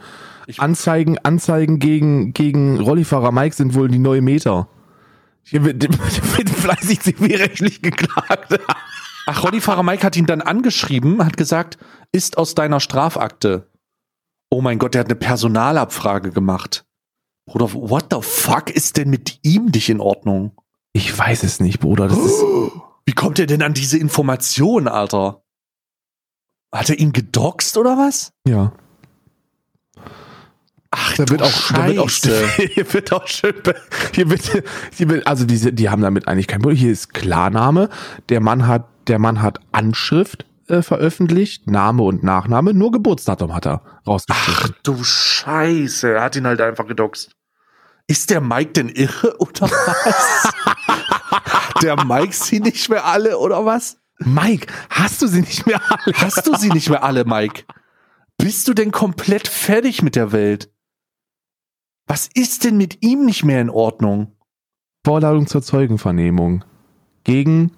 Ich- 0.47 0.59
Anzeigen, 0.59 1.17
Anzeigen 1.19 1.77
gegen, 1.79 2.33
gegen 2.33 2.79
Rollifahrer 2.79 3.31
Mike 3.31 3.55
sind 3.55 3.73
wohl 3.75 3.89
die 3.89 3.99
neue 3.99 4.21
Meter. 4.21 4.67
Hier 5.43 5.63
wird, 5.63 5.81
wird 5.83 6.49
fleißig 6.49 7.01
zivilrechtlich 7.01 7.81
geklagt. 7.81 8.59
Ach, 9.27 9.43
Rollifahrer 9.43 9.83
Mike 9.83 10.03
hat 10.03 10.15
ihn 10.15 10.25
dann 10.25 10.41
angeschrieben, 10.41 11.23
hat 11.23 11.37
gesagt, 11.37 11.77
ist 12.11 12.37
aus 12.37 12.55
deiner 12.55 12.79
Strafakte. 12.79 13.69
Oh 14.49 14.61
mein 14.61 14.79
Gott, 14.79 14.93
der 14.93 15.01
hat 15.01 15.07
eine 15.07 15.15
Personalabfrage 15.15 16.31
gemacht. 16.31 16.85
Bruder, 17.45 17.73
what 17.73 18.07
the 18.11 18.19
fuck 18.21 18.69
ist 18.69 18.97
denn 18.97 19.09
mit 19.09 19.39
ihm 19.43 19.65
nicht 19.67 19.89
in 19.89 19.99
Ordnung? 19.99 20.51
Ich 20.93 21.17
weiß 21.17 21.43
es 21.43 21.59
nicht, 21.59 21.79
Bruder. 21.79 22.07
Das 22.07 22.17
ist, 22.17 22.41
Wie 23.05 23.13
kommt 23.13 23.39
er 23.39 23.45
denn 23.45 23.61
an 23.61 23.73
diese 23.73 23.97
Information, 23.97 24.87
Alter? 24.87 25.43
Hat 26.73 26.89
er 26.89 26.99
ihn 26.99 27.11
gedoxt 27.13 27.77
oder 27.77 27.97
was? 27.97 28.31
ja. 28.47 28.73
Ach, 30.99 31.13
Da 31.15 31.29
wird 31.29 31.41
auch, 31.41 31.71
da 31.71 31.87
wird 31.87 31.99
auch, 31.99 32.09
Scheiße. 32.09 32.47
hier 32.73 32.93
wird 32.93 33.13
auch 33.13 33.27
schön, 33.27 33.53
hier 34.13 34.29
wird, 34.29 34.63
hier 34.95 35.09
wird, 35.09 35.27
also 35.27 35.45
diese, 35.45 35.71
die 35.71 35.89
haben 35.89 36.01
damit 36.01 36.27
eigentlich 36.27 36.47
kein 36.47 36.61
Problem. 36.61 36.77
Hier 36.77 36.91
ist 36.91 37.13
Klarname. 37.13 37.89
Der 38.29 38.41
Mann 38.41 38.65
hat, 38.67 38.87
der 39.07 39.19
Mann 39.19 39.41
hat 39.41 39.59
Anschrift 39.71 40.45
äh, 40.67 40.81
veröffentlicht, 40.81 41.67
Name 41.67 42.03
und 42.03 42.23
Nachname, 42.23 42.73
nur 42.73 42.91
Geburtsdatum 42.91 43.53
hat 43.53 43.67
er 43.67 43.81
Ach 43.83 44.07
rausgeschrieben. 44.07 44.75
du 44.83 45.03
Scheiße, 45.03 46.13
er 46.13 46.23
hat 46.23 46.35
ihn 46.35 46.47
halt 46.47 46.61
einfach 46.61 46.87
gedoxt. 46.87 47.31
Ist 48.07 48.29
der 48.29 48.41
Mike 48.41 48.71
denn 48.71 48.89
irre 48.89 49.37
oder 49.39 49.69
was? 49.69 50.53
Der 51.83 52.03
Mike 52.05 52.33
sie 52.33 52.59
nicht 52.59 52.89
mehr 52.89 53.05
alle 53.05 53.37
oder 53.37 53.63
was? 53.65 53.97
Mike, 54.19 54.73
hast 54.89 55.21
du 55.21 55.27
sie 55.27 55.41
nicht 55.41 55.67
mehr 55.67 55.79
alle? 55.87 56.15
Hast 56.15 56.47
du 56.47 56.55
sie 56.55 56.69
nicht 56.69 56.89
mehr 56.89 57.03
alle, 57.03 57.23
Mike? 57.25 57.65
Bist 58.37 58.67
du 58.67 58.73
denn 58.73 58.91
komplett 58.91 59.47
fertig 59.47 60.01
mit 60.01 60.15
der 60.15 60.31
Welt? 60.31 60.69
Was 62.07 62.29
ist 62.33 62.63
denn 62.63 62.77
mit 62.77 63.03
ihm 63.03 63.25
nicht 63.25 63.43
mehr 63.43 63.61
in 63.61 63.69
Ordnung? 63.69 64.31
Vorladung 65.05 65.47
zur 65.47 65.61
Zeugenvernehmung 65.61 66.63
gegen 67.23 67.71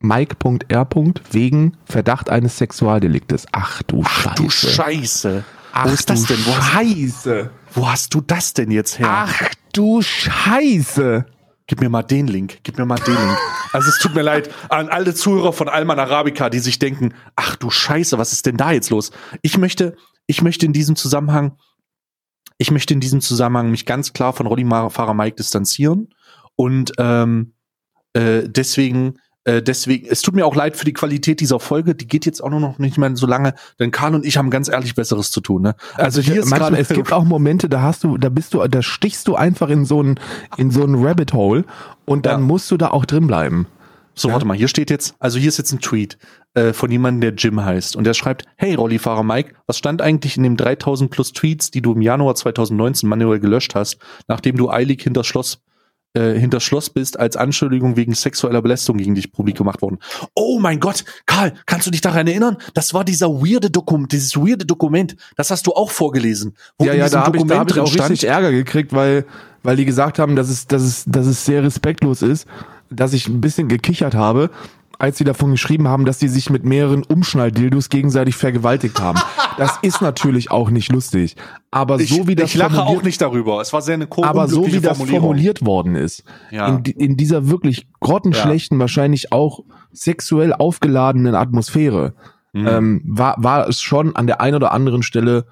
Mike.R. 0.00 0.88
wegen 1.30 1.76
Verdacht 1.86 2.28
eines 2.28 2.58
Sexualdeliktes. 2.58 3.46
Ach 3.52 3.82
du 3.82 4.02
Ach 4.04 4.34
du 4.34 4.50
Scheiße. 4.50 4.74
Scheiße. 4.74 5.44
Ach 5.72 5.86
Wo 5.86 5.90
ist 5.90 6.08
das 6.10 6.22
du 6.24 6.34
denn? 6.34 6.46
Wo, 6.46 6.52
Scheiße. 6.52 7.50
wo 7.72 7.90
hast 7.90 8.14
du 8.14 8.20
das 8.20 8.52
denn 8.52 8.70
jetzt 8.70 8.98
her? 8.98 9.08
Ach 9.10 9.50
du 9.72 10.02
Scheiße. 10.02 11.24
Gib 11.66 11.80
mir 11.80 11.88
mal 11.88 12.02
den 12.02 12.26
Link. 12.26 12.58
Gib 12.62 12.76
mir 12.76 12.84
mal 12.84 12.98
den 12.98 13.14
Link. 13.14 13.38
Also 13.72 13.88
es 13.88 13.98
tut 13.98 14.14
mir 14.14 14.22
leid 14.22 14.50
an 14.68 14.88
alle 14.90 15.14
Zuhörer 15.14 15.54
von 15.54 15.68
Alman 15.70 15.98
Arabica, 15.98 16.50
die 16.50 16.58
sich 16.58 16.78
denken, 16.78 17.14
ach 17.36 17.56
du 17.56 17.70
Scheiße, 17.70 18.18
was 18.18 18.32
ist 18.32 18.44
denn 18.44 18.58
da 18.58 18.70
jetzt 18.72 18.90
los? 18.90 19.10
Ich 19.40 19.56
möchte, 19.56 19.96
ich 20.26 20.42
möchte 20.42 20.66
in 20.66 20.74
diesem 20.74 20.94
Zusammenhang, 20.94 21.56
ich 22.58 22.70
möchte 22.70 22.94
in 22.94 23.00
diesem 23.00 23.20
Zusammenhang 23.20 23.70
mich 23.70 23.86
ganz 23.86 24.12
klar 24.12 24.32
von 24.32 24.46
Rollifahrer 24.46 25.14
Mike 25.14 25.36
distanzieren 25.36 26.08
und 26.56 26.92
ähm, 26.98 27.52
äh, 28.12 28.42
deswegen, 28.48 29.14
äh, 29.44 29.60
deswegen, 29.60 30.06
es 30.08 30.22
tut 30.22 30.34
mir 30.34 30.46
auch 30.46 30.54
leid 30.54 30.76
für 30.76 30.84
die 30.84 30.92
Qualität 30.92 31.40
dieser 31.40 31.58
Folge. 31.58 31.94
Die 31.96 32.06
geht 32.06 32.26
jetzt 32.26 32.42
auch 32.42 32.50
nur 32.50 32.60
noch 32.60 32.78
nicht 32.78 32.96
mehr 32.96 33.14
so 33.16 33.26
lange, 33.26 33.54
denn 33.80 33.90
Karl 33.90 34.14
und 34.14 34.24
ich 34.24 34.36
haben 34.36 34.50
ganz 34.50 34.68
ehrlich 34.68 34.94
Besseres 34.94 35.32
zu 35.32 35.40
tun. 35.40 35.62
Ne? 35.62 35.74
Also 35.96 36.20
hier 36.20 36.36
ist 36.40 36.50
gerade 36.50 36.78
es 36.78 36.88
gibt 36.88 37.12
auch 37.12 37.24
Momente, 37.24 37.68
da 37.68 37.82
hast 37.82 38.04
du, 38.04 38.16
da 38.18 38.28
bist 38.28 38.54
du, 38.54 38.66
da 38.68 38.82
stichst 38.82 39.26
du 39.26 39.34
einfach 39.34 39.68
in 39.68 39.84
so 39.84 40.02
ein, 40.02 40.20
in 40.56 40.70
so 40.70 40.84
ein 40.84 40.94
Rabbit 40.94 41.32
Hole 41.32 41.64
und 42.04 42.24
dann 42.24 42.40
Ja. 42.40 42.46
musst 42.46 42.70
du 42.70 42.76
da 42.76 42.90
auch 42.90 43.04
drin 43.04 43.26
bleiben. 43.26 43.66
So, 44.14 44.30
warte 44.30 44.46
mal, 44.46 44.56
hier 44.56 44.68
steht 44.68 44.90
jetzt, 44.90 45.14
also 45.18 45.38
hier 45.38 45.48
ist 45.48 45.58
jetzt 45.58 45.72
ein 45.72 45.80
Tweet 45.80 46.18
äh, 46.54 46.72
von 46.72 46.90
jemandem, 46.90 47.20
der 47.20 47.34
Jim 47.34 47.64
heißt. 47.64 47.96
Und 47.96 48.04
der 48.04 48.14
schreibt, 48.14 48.44
hey 48.56 48.74
Rollifahrer 48.74 49.24
Mike, 49.24 49.54
was 49.66 49.78
stand 49.78 50.00
eigentlich 50.00 50.36
in 50.36 50.44
den 50.44 50.56
3000 50.56 51.10
plus 51.10 51.32
Tweets, 51.32 51.70
die 51.70 51.82
du 51.82 51.92
im 51.92 52.02
Januar 52.02 52.34
2019 52.34 53.08
manuell 53.08 53.40
gelöscht 53.40 53.74
hast, 53.74 53.98
nachdem 54.28 54.56
du 54.56 54.70
eilig 54.70 55.02
hinter 55.02 55.24
Schloss, 55.24 55.58
äh, 56.14 56.38
hinter 56.38 56.60
Schloss 56.60 56.90
bist, 56.90 57.18
als 57.18 57.36
Anschuldigung 57.36 57.96
wegen 57.96 58.14
sexueller 58.14 58.62
Belästigung 58.62 58.98
gegen 58.98 59.16
dich 59.16 59.32
publik 59.32 59.56
gemacht 59.56 59.82
worden. 59.82 59.98
Oh 60.34 60.60
mein 60.60 60.78
Gott, 60.78 61.04
Karl, 61.26 61.52
kannst 61.66 61.88
du 61.88 61.90
dich 61.90 62.00
daran 62.00 62.28
erinnern? 62.28 62.56
Das 62.72 62.94
war 62.94 63.04
dieser 63.04 63.28
weirde 63.28 63.70
Dokument, 63.70 64.12
dieses 64.12 64.36
weirde 64.36 64.64
Dokument, 64.64 65.16
das 65.34 65.50
hast 65.50 65.66
du 65.66 65.72
auch 65.72 65.90
vorgelesen. 65.90 66.56
Wo 66.78 66.84
ja, 66.84 66.94
ja, 66.94 67.08
da 67.08 67.26
habe 67.26 67.38
ich, 67.38 67.44
da 67.44 67.58
hab 67.58 67.70
ich 67.70 67.80
auch 67.80 67.92
richtig 67.92 68.24
Ärger 68.24 68.52
gekriegt, 68.52 68.92
weil, 68.92 69.26
weil 69.64 69.74
die 69.74 69.84
gesagt 69.84 70.20
haben, 70.20 70.36
dass 70.36 70.50
es, 70.50 70.68
dass 70.68 70.82
es, 70.82 71.04
dass 71.04 71.26
es 71.26 71.44
sehr 71.44 71.64
respektlos 71.64 72.22
ist, 72.22 72.46
dass 72.94 73.12
ich 73.12 73.28
ein 73.28 73.40
bisschen 73.40 73.68
gekichert 73.68 74.14
habe, 74.14 74.50
als 74.98 75.18
sie 75.18 75.24
davon 75.24 75.50
geschrieben 75.50 75.88
haben, 75.88 76.04
dass 76.04 76.20
sie 76.20 76.28
sich 76.28 76.50
mit 76.50 76.64
mehreren 76.64 77.02
Umschnalldildos 77.02 77.88
gegenseitig 77.88 78.36
vergewaltigt 78.36 79.00
haben. 79.00 79.18
Das 79.56 79.78
ist 79.82 80.02
natürlich 80.02 80.50
auch 80.50 80.68
nicht 80.68 80.90
lustig. 80.90 81.36
Aber 81.70 82.00
ich, 82.00 82.08
so 82.10 82.26
wie 82.26 82.34
das 82.34 82.50
ich 82.50 82.56
lache 82.56 82.74
formuliert- 82.74 82.98
auch 82.98 83.02
nicht 83.04 83.20
darüber. 83.20 83.60
Es 83.60 83.72
war 83.72 83.82
sehr 83.82 83.94
eine 83.94 84.08
aber 84.22 84.48
so 84.48 84.66
wie 84.66 84.80
das 84.80 85.00
formuliert 85.00 85.64
worden 85.64 85.94
ist, 85.94 86.24
Ja. 86.50 86.66
in, 86.66 86.82
in 86.84 87.16
dieser 87.16 87.48
wirklich 87.48 87.86
grottenschlechten, 88.00 88.80
wahrscheinlich 88.80 89.30
auch 89.30 89.60
sexuell 89.92 90.52
aufgeladenen 90.52 91.36
Atmosphäre, 91.36 92.14
Mhm. 92.52 92.66
ähm, 92.66 93.02
war, 93.06 93.36
war 93.38 93.68
es 93.68 93.80
schon 93.80 94.16
an 94.16 94.26
der 94.26 94.40
einen 94.40 94.56
oder 94.56 94.72
anderen 94.72 95.04
Stelle 95.04 95.44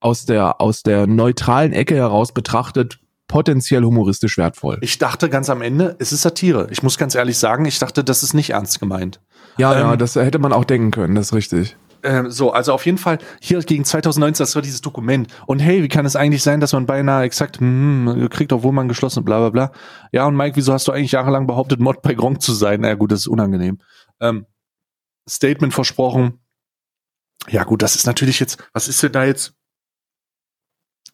aus 0.00 0.26
der, 0.26 0.60
aus 0.60 0.82
der 0.82 1.06
neutralen 1.06 1.72
Ecke 1.72 1.94
heraus 1.94 2.32
betrachtet 2.32 2.98
potenziell 3.30 3.84
humoristisch 3.84 4.36
wertvoll. 4.38 4.78
Ich 4.80 4.98
dachte 4.98 5.30
ganz 5.30 5.48
am 5.50 5.62
Ende, 5.62 5.94
es 6.00 6.10
ist 6.12 6.22
Satire. 6.22 6.66
Ich 6.70 6.82
muss 6.82 6.98
ganz 6.98 7.14
ehrlich 7.14 7.38
sagen, 7.38 7.64
ich 7.64 7.78
dachte, 7.78 8.02
das 8.02 8.24
ist 8.24 8.34
nicht 8.34 8.50
ernst 8.50 8.80
gemeint. 8.80 9.20
Ja, 9.56 9.72
ja, 9.72 9.92
ähm, 9.92 9.98
das 9.98 10.16
hätte 10.16 10.40
man 10.40 10.52
auch 10.52 10.64
denken 10.64 10.90
können, 10.90 11.14
das 11.14 11.26
ist 11.26 11.34
richtig. 11.34 11.76
Ähm, 12.02 12.28
so, 12.30 12.52
also 12.52 12.72
auf 12.72 12.84
jeden 12.86 12.98
Fall, 12.98 13.18
hier 13.40 13.60
gegen 13.60 13.84
2019, 13.84 14.42
das 14.42 14.56
war 14.56 14.62
dieses 14.62 14.80
Dokument. 14.80 15.28
Und 15.46 15.60
hey, 15.60 15.80
wie 15.84 15.88
kann 15.88 16.06
es 16.06 16.16
eigentlich 16.16 16.42
sein, 16.42 16.58
dass 16.58 16.72
man 16.72 16.86
beinahe 16.86 17.22
exakt, 17.22 17.60
hm, 17.60 18.28
kriegt, 18.30 18.52
obwohl 18.52 18.72
man 18.72 18.88
geschlossen, 18.88 19.24
bla 19.24 19.38
bla 19.38 19.50
bla. 19.50 19.72
Ja, 20.10 20.26
und 20.26 20.36
Mike, 20.36 20.56
wieso 20.56 20.72
hast 20.72 20.88
du 20.88 20.92
eigentlich 20.92 21.12
jahrelang 21.12 21.46
behauptet, 21.46 21.78
Mod 21.78 22.02
bei 22.02 22.14
Gronk 22.14 22.42
zu 22.42 22.52
sein? 22.52 22.80
Na 22.80 22.88
ja, 22.88 22.94
gut, 22.94 23.12
das 23.12 23.20
ist 23.20 23.26
unangenehm. 23.28 23.78
Ähm, 24.20 24.46
Statement 25.28 25.72
versprochen. 25.72 26.40
Ja, 27.48 27.62
gut, 27.62 27.82
das 27.82 27.94
ist 27.94 28.06
natürlich 28.06 28.40
jetzt, 28.40 28.58
was 28.72 28.88
ist 28.88 29.00
denn 29.04 29.12
da 29.12 29.24
jetzt? 29.24 29.54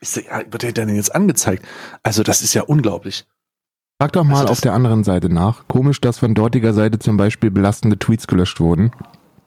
Der, 0.01 0.22
ja, 0.24 0.42
wird 0.51 0.62
der 0.62 0.72
denn 0.72 0.94
jetzt 0.94 1.14
angezeigt? 1.14 1.64
Also, 2.03 2.22
das 2.22 2.42
ist 2.42 2.55
ja 2.55 2.62
unglaublich. 2.62 3.26
Frag 4.01 4.12
doch 4.12 4.24
mal 4.24 4.40
Also 4.40 4.53
auf 4.53 4.61
der 4.61 4.74
anderen 4.74 5.05
Seite 5.05 5.30
nach. 5.30 5.66
Komisch, 5.68 6.01
dass 6.01 6.18
von 6.18 6.34
dortiger 6.34 6.74
Seite 6.74 6.99
zum 6.99 7.16
Beispiel 7.16 7.51
belastende 7.51 7.99
Tweets 7.99 8.26
gelöscht 8.26 8.61
wurden. 8.61 8.90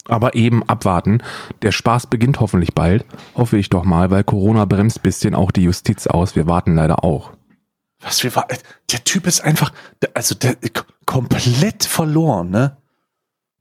Aber 0.08 0.34
eben 0.34 0.68
abwarten. 0.68 1.22
Der 1.62 1.72
Spaß 1.72 2.08
beginnt 2.08 2.40
hoffentlich 2.40 2.74
bald. 2.74 3.06
Hoffe 3.36 3.58
ich 3.58 3.70
doch 3.70 3.84
mal, 3.84 4.10
weil 4.10 4.24
Corona 4.24 4.66
bremst 4.66 5.04
bisschen 5.04 5.36
auch 5.36 5.52
die 5.52 5.64
Justiz 5.64 6.08
aus. 6.08 6.36
Wir 6.36 6.48
warten 6.48 6.74
leider 6.74 7.04
auch. 7.04 7.32
Was 8.02 8.24
wir 8.24 8.36
war, 8.36 8.48
der 8.92 9.04
Typ 9.04 9.28
ist 9.28 9.42
einfach, 9.42 9.72
also 10.16 10.34
der 10.34 10.56
komplett 11.06 11.84
verloren, 11.84 12.50
ne? 12.50 12.78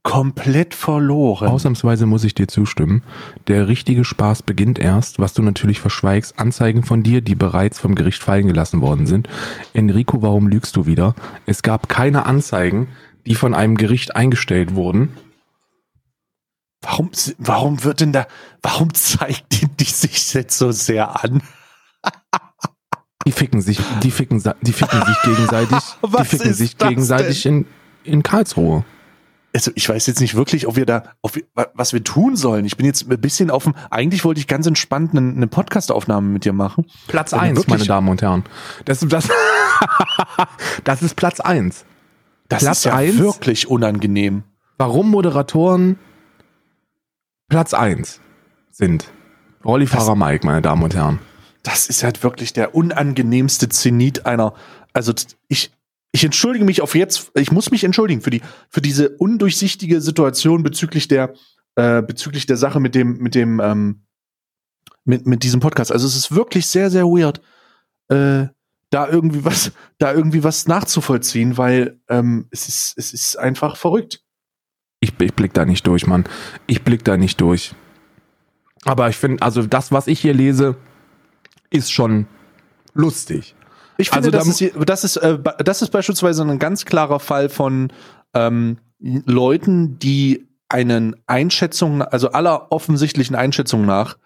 Komplett 0.03 0.73
verloren. 0.73 1.49
Ausnahmsweise 1.49 2.05
muss 2.05 2.23
ich 2.23 2.33
dir 2.33 2.47
zustimmen. 2.47 3.03
Der 3.47 3.67
richtige 3.67 4.05
Spaß 4.05 4.43
beginnt 4.43 4.79
erst, 4.79 5.19
was 5.19 5.33
du 5.33 5.41
natürlich 5.41 5.81
verschweigst, 5.81 6.39
Anzeigen 6.39 6.83
von 6.83 7.03
dir, 7.03 7.21
die 7.21 7.35
bereits 7.35 7.79
vom 7.79 7.95
Gericht 7.95 8.23
fallen 8.23 8.47
gelassen 8.47 8.79
worden 8.79 9.07
sind. 9.07 9.27
Enrico, 9.73 10.21
warum 10.21 10.47
lügst 10.47 10.77
du 10.77 10.85
wieder? 10.85 11.15
Es 11.45 11.63
gab 11.63 11.89
keine 11.89 12.25
Anzeigen, 12.25 12.87
die 13.25 13.35
von 13.35 13.53
einem 13.53 13.75
Gericht 13.75 14.15
eingestellt 14.15 14.73
wurden. 14.73 15.09
Warum, 16.81 17.11
warum 17.37 17.83
wird 17.83 17.99
denn 17.99 18.13
da, 18.13 18.25
warum 18.61 18.93
zeigt 18.93 19.61
die, 19.61 19.67
die 19.67 19.83
sich 19.83 20.33
jetzt 20.33 20.57
so 20.57 20.71
sehr 20.71 21.23
an? 21.23 21.41
Die 23.27 23.33
ficken 23.33 23.61
sich, 23.61 23.81
die 24.01 24.11
ficken, 24.11 24.41
die 24.61 24.71
ficken 24.71 25.05
sich 25.05 25.21
gegenseitig, 25.23 25.77
die 26.19 26.25
ficken 26.25 26.53
sich 26.53 26.77
gegenseitig 26.77 27.45
in, 27.45 27.65
in 28.05 28.23
Karlsruhe. 28.23 28.85
Also 29.53 29.71
ich 29.75 29.89
weiß 29.89 30.05
jetzt 30.07 30.19
nicht 30.19 30.35
wirklich, 30.35 30.67
ob 30.67 30.75
wir 30.75 30.85
da, 30.85 31.03
ob 31.21 31.35
wir, 31.35 31.43
was 31.73 31.91
wir 31.93 32.03
tun 32.03 32.35
sollen. 32.35 32.65
Ich 32.65 32.77
bin 32.77 32.85
jetzt 32.85 33.09
ein 33.09 33.19
bisschen 33.19 33.49
auf 33.49 33.63
dem, 33.63 33.73
eigentlich 33.89 34.23
wollte 34.23 34.39
ich 34.39 34.47
ganz 34.47 34.67
entspannt 34.67 35.11
eine, 35.11 35.31
eine 35.31 35.47
Podcast-Aufnahme 35.47 36.27
mit 36.27 36.45
dir 36.45 36.53
machen. 36.53 36.85
Platz 37.07 37.33
eins, 37.33 37.67
meine 37.67 37.85
Damen 37.85 38.09
und 38.09 38.21
Herren. 38.21 38.43
Das, 38.85 38.99
das, 38.99 39.27
das 40.83 41.01
ist 41.01 41.15
Platz 41.15 41.39
eins. 41.39 41.85
Das 42.47 42.63
Platz 42.63 42.79
ist 42.79 42.83
ja 42.85 42.93
eins, 42.95 43.17
wirklich 43.17 43.67
unangenehm. 43.67 44.43
Warum 44.77 45.09
Moderatoren 45.09 45.97
Platz 47.47 47.73
eins 47.73 48.21
sind. 48.71 49.11
Rollifahrer 49.65 50.15
Mike, 50.15 50.45
meine 50.45 50.61
Damen 50.61 50.83
und 50.83 50.95
Herren 50.95 51.19
das 51.63 51.87
ist 51.87 52.03
halt 52.03 52.23
wirklich 52.23 52.53
der 52.53 52.75
unangenehmste 52.75 53.69
Zenit 53.69 54.25
einer, 54.25 54.53
also 54.93 55.13
ich, 55.47 55.71
ich 56.11 56.23
entschuldige 56.23 56.65
mich 56.65 56.81
auf 56.81 56.95
jetzt, 56.95 57.31
ich 57.35 57.51
muss 57.51 57.71
mich 57.71 57.83
entschuldigen 57.83 58.21
für 58.21 58.31
die, 58.31 58.41
für 58.69 58.81
diese 58.81 59.09
undurchsichtige 59.09 60.01
Situation 60.01 60.63
bezüglich 60.63 61.07
der, 61.07 61.33
äh, 61.75 62.01
bezüglich 62.01 62.45
der 62.45 62.57
Sache 62.57 62.79
mit 62.79 62.95
dem, 62.95 63.17
mit 63.17 63.35
dem, 63.35 63.59
ähm, 63.59 64.05
mit, 65.05 65.27
mit 65.27 65.43
diesem 65.43 65.59
Podcast. 65.59 65.91
Also 65.91 66.07
es 66.07 66.15
ist 66.15 66.33
wirklich 66.33 66.67
sehr, 66.67 66.89
sehr 66.89 67.05
weird, 67.05 67.41
äh, 68.09 68.47
da 68.89 69.07
irgendwie 69.07 69.45
was, 69.45 69.71
da 69.99 70.13
irgendwie 70.13 70.43
was 70.43 70.67
nachzuvollziehen, 70.67 71.57
weil 71.57 71.99
ähm, 72.09 72.47
es 72.49 72.67
ist, 72.67 72.93
es 72.97 73.13
ist 73.13 73.35
einfach 73.37 73.77
verrückt. 73.77 74.23
Ich, 74.99 75.13
ich 75.19 75.33
blick 75.33 75.53
da 75.53 75.65
nicht 75.65 75.85
durch, 75.85 76.07
Mann. 76.07 76.25
Ich 76.65 76.83
blick 76.83 77.03
da 77.05 77.17
nicht 77.17 77.39
durch. 77.39 77.75
Aber 78.83 79.09
ich 79.09 79.17
finde, 79.17 79.43
also 79.43 79.61
das, 79.61 79.91
was 79.91 80.07
ich 80.07 80.19
hier 80.19 80.33
lese, 80.33 80.75
ist 81.69 81.91
schon 81.91 82.27
lustig. 82.93 83.55
Ich 83.99 84.11
finde, 84.11 84.31
also, 84.37 84.49
das, 84.49 84.61
ist, 84.61 84.73
das, 84.85 85.03
ist, 85.03 85.17
äh, 85.17 85.39
das 85.63 85.81
ist 85.81 85.89
beispielsweise 85.89 86.43
ein 86.43 86.57
ganz 86.57 86.85
klarer 86.85 87.19
Fall 87.19 87.49
von 87.49 87.91
ähm, 88.33 88.77
Leuten, 88.99 89.99
die 89.99 90.47
einen 90.69 91.17
Einschätzung, 91.27 92.01
also 92.01 92.31
aller 92.31 92.71
offensichtlichen 92.71 93.35
Einschätzungen 93.35 93.85
nach 93.85 94.17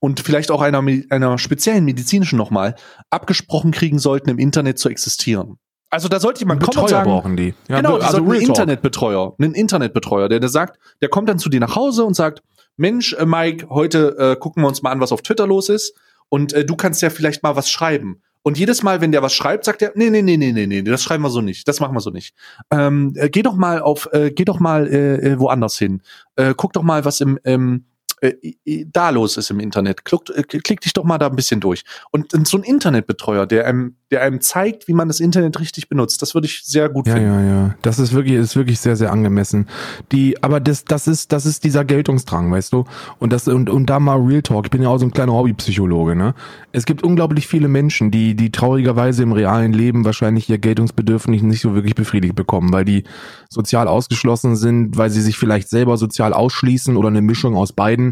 und 0.00 0.20
vielleicht 0.20 0.50
auch 0.50 0.62
einer, 0.62 0.82
einer 1.10 1.36
speziellen 1.36 1.84
medizinischen 1.84 2.38
nochmal, 2.38 2.74
abgesprochen 3.10 3.70
kriegen 3.70 3.98
sollten, 3.98 4.30
im 4.30 4.38
Internet 4.38 4.78
zu 4.78 4.88
existieren. 4.88 5.58
Also 5.90 6.08
da 6.08 6.20
sollte 6.20 6.40
jemand 6.40 6.62
kommen 6.62 6.78
und 6.78 6.88
sagen, 6.88 7.10
brauchen 7.10 7.36
die. 7.36 7.54
Ja, 7.68 7.76
genau, 7.76 7.98
also 7.98 8.18
einen 8.18 8.32
Internetbetreuer, 8.32 9.34
einen 9.38 9.54
Internetbetreuer, 9.54 10.30
der, 10.30 10.40
der 10.40 10.48
sagt, 10.48 10.78
der 11.02 11.10
kommt 11.10 11.28
dann 11.28 11.38
zu 11.38 11.50
dir 11.50 11.60
nach 11.60 11.76
Hause 11.76 12.04
und 12.04 12.14
sagt, 12.14 12.42
Mensch, 12.78 13.12
äh, 13.12 13.26
Mike, 13.26 13.68
heute 13.68 14.16
äh, 14.18 14.36
gucken 14.36 14.62
wir 14.62 14.68
uns 14.68 14.80
mal 14.82 14.90
an, 14.90 15.00
was 15.00 15.12
auf 15.12 15.20
Twitter 15.20 15.46
los 15.46 15.68
ist 15.68 15.94
und 16.30 16.54
äh, 16.54 16.64
du 16.64 16.76
kannst 16.76 17.02
ja 17.02 17.10
vielleicht 17.10 17.42
mal 17.42 17.56
was 17.56 17.70
schreiben. 17.70 18.22
Und 18.48 18.56
jedes 18.56 18.82
Mal, 18.82 19.02
wenn 19.02 19.12
der 19.12 19.20
was 19.20 19.34
schreibt, 19.34 19.66
sagt 19.66 19.82
er, 19.82 19.92
nee, 19.94 20.08
nee, 20.08 20.22
nee, 20.22 20.38
nee, 20.38 20.52
nee, 20.52 20.66
nee, 20.66 20.80
das 20.80 21.02
schreiben 21.02 21.22
wir 21.22 21.28
so 21.28 21.42
nicht, 21.42 21.68
das 21.68 21.80
machen 21.80 21.94
wir 21.94 22.00
so 22.00 22.08
nicht. 22.08 22.34
Ähm, 22.70 23.12
äh, 23.14 23.28
geh 23.28 23.42
doch 23.42 23.56
mal 23.56 23.82
auf, 23.82 24.08
äh, 24.14 24.30
geh 24.30 24.46
doch 24.46 24.58
mal 24.58 24.86
äh, 24.86 25.16
äh 25.16 25.38
woanders 25.38 25.76
hin. 25.76 26.00
Äh, 26.36 26.54
guck 26.56 26.72
doch 26.72 26.82
mal, 26.82 27.04
was 27.04 27.20
im, 27.20 27.38
ähm, 27.44 27.84
äh, 28.20 28.84
da 28.86 29.10
los 29.10 29.36
ist 29.36 29.50
im 29.50 29.60
Internet. 29.60 30.04
Klick, 30.04 30.30
äh, 30.34 30.42
klick 30.42 30.80
dich 30.80 30.92
doch 30.92 31.04
mal 31.04 31.18
da 31.18 31.26
ein 31.26 31.36
bisschen 31.36 31.60
durch. 31.60 31.84
Und 32.10 32.32
so 32.46 32.56
ein 32.56 32.62
Internetbetreuer, 32.62 33.46
der 33.46 33.66
einem, 33.66 33.96
der 34.10 34.22
einem 34.22 34.40
zeigt, 34.40 34.88
wie 34.88 34.94
man 34.94 35.08
das 35.08 35.20
Internet 35.20 35.60
richtig 35.60 35.88
benutzt, 35.88 36.22
das 36.22 36.34
würde 36.34 36.46
ich 36.46 36.62
sehr 36.64 36.88
gut 36.88 37.06
ja, 37.06 37.14
finden. 37.14 37.28
Ja, 37.28 37.42
ja, 37.42 37.74
Das 37.82 37.98
ist 37.98 38.12
wirklich, 38.12 38.34
ist 38.34 38.56
wirklich 38.56 38.80
sehr, 38.80 38.96
sehr 38.96 39.12
angemessen. 39.12 39.68
Die, 40.12 40.42
aber 40.42 40.60
das, 40.60 40.84
das 40.84 41.06
ist, 41.08 41.32
das 41.32 41.46
ist 41.46 41.64
dieser 41.64 41.84
Geltungsdrang, 41.84 42.50
weißt 42.50 42.72
du? 42.72 42.84
Und 43.18 43.32
das, 43.32 43.48
und, 43.48 43.70
und 43.70 43.86
da 43.86 44.00
mal 44.00 44.18
Real 44.20 44.42
Talk. 44.42 44.66
Ich 44.66 44.70
bin 44.70 44.82
ja 44.82 44.88
auch 44.88 44.98
so 44.98 45.06
ein 45.06 45.12
kleiner 45.12 45.32
Hobbypsychologe, 45.32 46.14
ne? 46.14 46.34
Es 46.72 46.84
gibt 46.86 47.02
unglaublich 47.02 47.46
viele 47.46 47.68
Menschen, 47.68 48.10
die, 48.10 48.34
die 48.34 48.50
traurigerweise 48.50 49.22
im 49.22 49.32
realen 49.32 49.72
Leben 49.72 50.04
wahrscheinlich 50.04 50.48
ihr 50.48 50.58
Geltungsbedürfnis 50.58 51.42
nicht 51.42 51.60
so 51.60 51.74
wirklich 51.74 51.94
befriedigt 51.94 52.34
bekommen, 52.34 52.72
weil 52.72 52.84
die 52.84 53.04
sozial 53.48 53.88
ausgeschlossen 53.88 54.56
sind, 54.56 54.96
weil 54.96 55.10
sie 55.10 55.20
sich 55.20 55.38
vielleicht 55.38 55.68
selber 55.68 55.96
sozial 55.96 56.32
ausschließen 56.32 56.96
oder 56.96 57.08
eine 57.08 57.22
Mischung 57.22 57.56
aus 57.56 57.72
beiden 57.72 58.07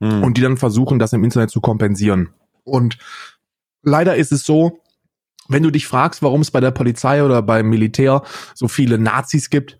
mhm. 0.00 0.22
und 0.24 0.36
die 0.36 0.42
dann 0.42 0.56
versuchen, 0.56 0.98
das 0.98 1.12
im 1.12 1.24
Internet 1.24 1.50
zu 1.50 1.60
kompensieren. 1.60 2.30
Und 2.64 2.98
leider 3.82 4.16
ist 4.16 4.32
es 4.32 4.44
so, 4.44 4.80
wenn 5.48 5.62
du 5.62 5.70
dich 5.70 5.86
fragst, 5.86 6.22
warum 6.22 6.42
es 6.42 6.50
bei 6.50 6.60
der 6.60 6.70
Polizei 6.70 7.24
oder 7.24 7.42
beim 7.42 7.68
Militär 7.68 8.22
so 8.54 8.68
viele 8.68 8.98
Nazis 8.98 9.50
gibt, 9.50 9.79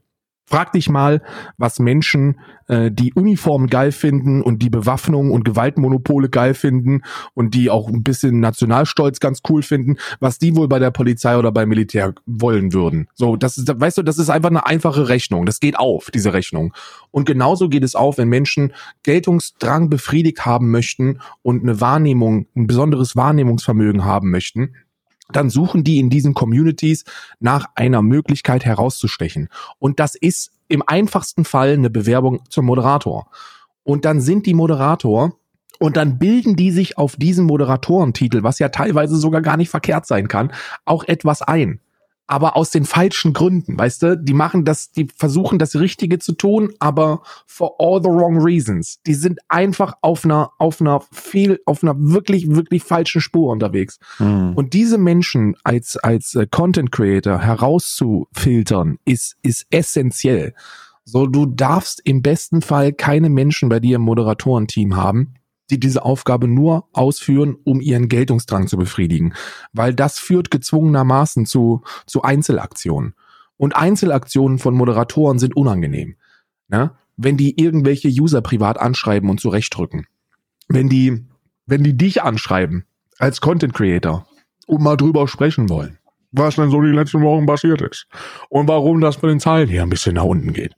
Frag 0.51 0.73
dich 0.73 0.89
mal, 0.89 1.23
was 1.59 1.79
Menschen, 1.79 2.41
äh, 2.67 2.91
die 2.91 3.15
Uniformen 3.15 3.69
geil 3.69 3.93
finden 3.93 4.43
und 4.43 4.61
die 4.63 4.69
Bewaffnung 4.69 5.31
und 5.31 5.45
Gewaltmonopole 5.45 6.29
geil 6.29 6.55
finden 6.55 7.03
und 7.35 7.55
die 7.55 7.71
auch 7.71 7.89
ein 7.89 8.03
bisschen 8.03 8.41
Nationalstolz 8.41 9.21
ganz 9.21 9.43
cool 9.49 9.63
finden, 9.63 9.97
was 10.19 10.39
die 10.41 10.57
wohl 10.57 10.67
bei 10.67 10.81
der 10.81 10.91
Polizei 10.91 11.39
oder 11.39 11.53
beim 11.53 11.69
Militär 11.69 12.15
wollen 12.27 12.73
würden. 12.73 13.07
So, 13.15 13.37
das 13.37 13.59
ist, 13.59 13.73
weißt 13.73 13.99
du, 13.99 14.03
das 14.03 14.19
ist 14.19 14.29
einfach 14.29 14.51
eine 14.51 14.67
einfache 14.67 15.09
Rechnung. 15.09 15.47
Das 15.47 15.61
geht 15.61 15.79
auf, 15.79 16.11
diese 16.11 16.33
Rechnung. 16.33 16.75
Und 17.13 17.27
genauso 17.27 17.69
geht 17.69 17.85
es 17.85 17.95
auf, 17.95 18.19
wenn 18.19 18.29
Menschen 18.29 18.73
Geltungsdrang 19.05 19.89
befriedigt 19.89 20.45
haben 20.45 20.73
möchten 20.73 21.21
und 21.43 21.63
eine 21.63 21.81
Wahrnehmung, 21.81 22.47
ein 22.57 22.67
besonderes 22.67 23.15
Wahrnehmungsvermögen 23.15 24.05
haben 24.05 24.31
möchten 24.31 24.75
dann 25.33 25.51
suchen 25.51 25.85
die 25.85 25.99
in 25.99 26.11
diesen 26.11 26.35
Communities 26.35 27.05
nach 27.39 27.67
einer 27.75 28.03
Möglichkeit 28.03 28.65
herauszustechen. 28.65 29.49
Und 29.79 30.01
das 30.01 30.15
ist 30.15 30.53
im 30.69 30.83
einfachsten 30.87 31.45
Fall 31.45 31.73
eine 31.73 31.91
Bewerbung 31.91 32.43
zum 32.49 32.67
Moderator. 32.67 33.29
Und 33.83 34.05
dann 34.05 34.21
sind 34.21 34.47
die 34.47 34.55
Moderator 34.55 35.33
und 35.79 35.97
dann 35.97 36.19
bilden 36.19 36.57
die 36.57 36.71
sich 36.71 36.99
auf 36.99 37.17
diesen 37.17 37.47
Moderatorentitel, 37.47 38.43
was 38.43 38.59
ja 38.59 38.69
teilweise 38.69 39.17
sogar 39.17 39.41
gar 39.41 39.57
nicht 39.57 39.71
verkehrt 39.71 40.07
sein 40.07 40.29
kann, 40.29 40.53
auch 40.85 41.05
etwas 41.05 41.43
ein 41.43 41.81
aber 42.31 42.57
aus 42.57 42.71
den 42.71 42.85
falschen 42.85 43.33
Gründen, 43.33 43.77
weißt 43.77 44.03
du? 44.03 44.17
Die 44.17 44.35
machen 44.35 44.65
das, 44.65 44.93
die 44.93 45.09
versuchen 45.17 45.59
das 45.59 45.75
Richtige 45.75 46.21
zu 46.21 46.33
tun, 46.33 46.73
aber 46.79 47.23
for 47.45 47.75
all 47.81 48.01
the 48.01 48.09
wrong 48.09 48.41
reasons. 48.41 49.01
Die 49.05 49.15
sind 49.15 49.41
einfach 49.49 49.95
auf 50.01 50.25
einer, 50.25 50.53
auf 50.59 50.81
einer 50.81 51.01
viel, 51.11 51.59
auf 51.67 51.83
einer 51.83 51.97
wirklich, 51.99 52.49
wirklich 52.55 52.85
falschen 52.85 53.21
Spur 53.21 53.51
unterwegs. 53.51 53.99
Mhm. 54.21 54.53
Und 54.55 54.75
diese 54.75 54.97
Menschen 54.97 55.57
als, 55.65 55.97
als 55.97 56.37
äh, 56.37 56.47
Content 56.49 56.93
Creator 56.93 57.41
herauszufiltern, 57.41 58.99
ist, 59.05 59.37
ist 59.43 59.67
essentiell. 59.71 60.55
So, 61.05 61.27
du 61.27 61.47
darfst 61.47 62.01
im 62.05 62.23
besten 62.23 62.63
Fall 62.63 62.93
keine 62.93 63.29
Menschen 63.29 63.69
bei 63.69 63.81
dir 63.81 63.97
im 63.97 64.03
Moderatorenteam 64.03 64.95
haben, 64.95 65.35
die 65.71 65.81
diese 65.81 66.05
Aufgabe 66.05 66.49
nur 66.49 66.89
ausführen, 66.93 67.57
um 67.65 67.81
ihren 67.81 68.09
Geltungsdrang 68.09 68.67
zu 68.67 68.77
befriedigen. 68.77 69.35
Weil 69.73 69.95
das 69.95 70.19
führt 70.19 70.51
gezwungenermaßen 70.51 71.47
zu, 71.47 71.83
zu 72.07 72.23
Einzelaktionen. 72.23 73.15
Und 73.57 73.77
Einzelaktionen 73.77 74.59
von 74.59 74.75
Moderatoren 74.75 75.39
sind 75.39 75.57
unangenehm. 75.57 76.17
Ne? 76.69 76.93
Wenn 77.17 77.37
die 77.37 77.61
irgendwelche 77.61 78.09
User 78.09 78.41
privat 78.41 78.79
anschreiben 78.79 79.29
und 79.29 79.41
zurechtdrücken. 79.41 80.07
Wenn 80.69 80.89
die, 80.89 81.27
wenn 81.67 81.83
die 81.83 81.97
dich 81.97 82.23
anschreiben 82.23 82.85
als 83.19 83.41
Content 83.41 83.75
Creator 83.75 84.27
und 84.67 84.81
mal 84.81 84.97
drüber 84.97 85.29
sprechen 85.29 85.69
wollen, 85.69 85.99
was 86.33 86.57
denn 86.57 86.71
so 86.71 86.81
die 86.81 86.89
letzten 86.89 87.23
Wochen 87.23 87.47
passiert 87.47 87.83
ist 87.83 88.07
und 88.49 88.69
warum 88.69 89.01
das 89.01 89.21
mit 89.21 89.31
den 89.31 89.41
Zahlen 89.41 89.69
hier 89.69 89.83
ein 89.83 89.91
bisschen 89.91 90.15
nach 90.15 90.25
unten 90.25 90.53
geht. 90.53 90.75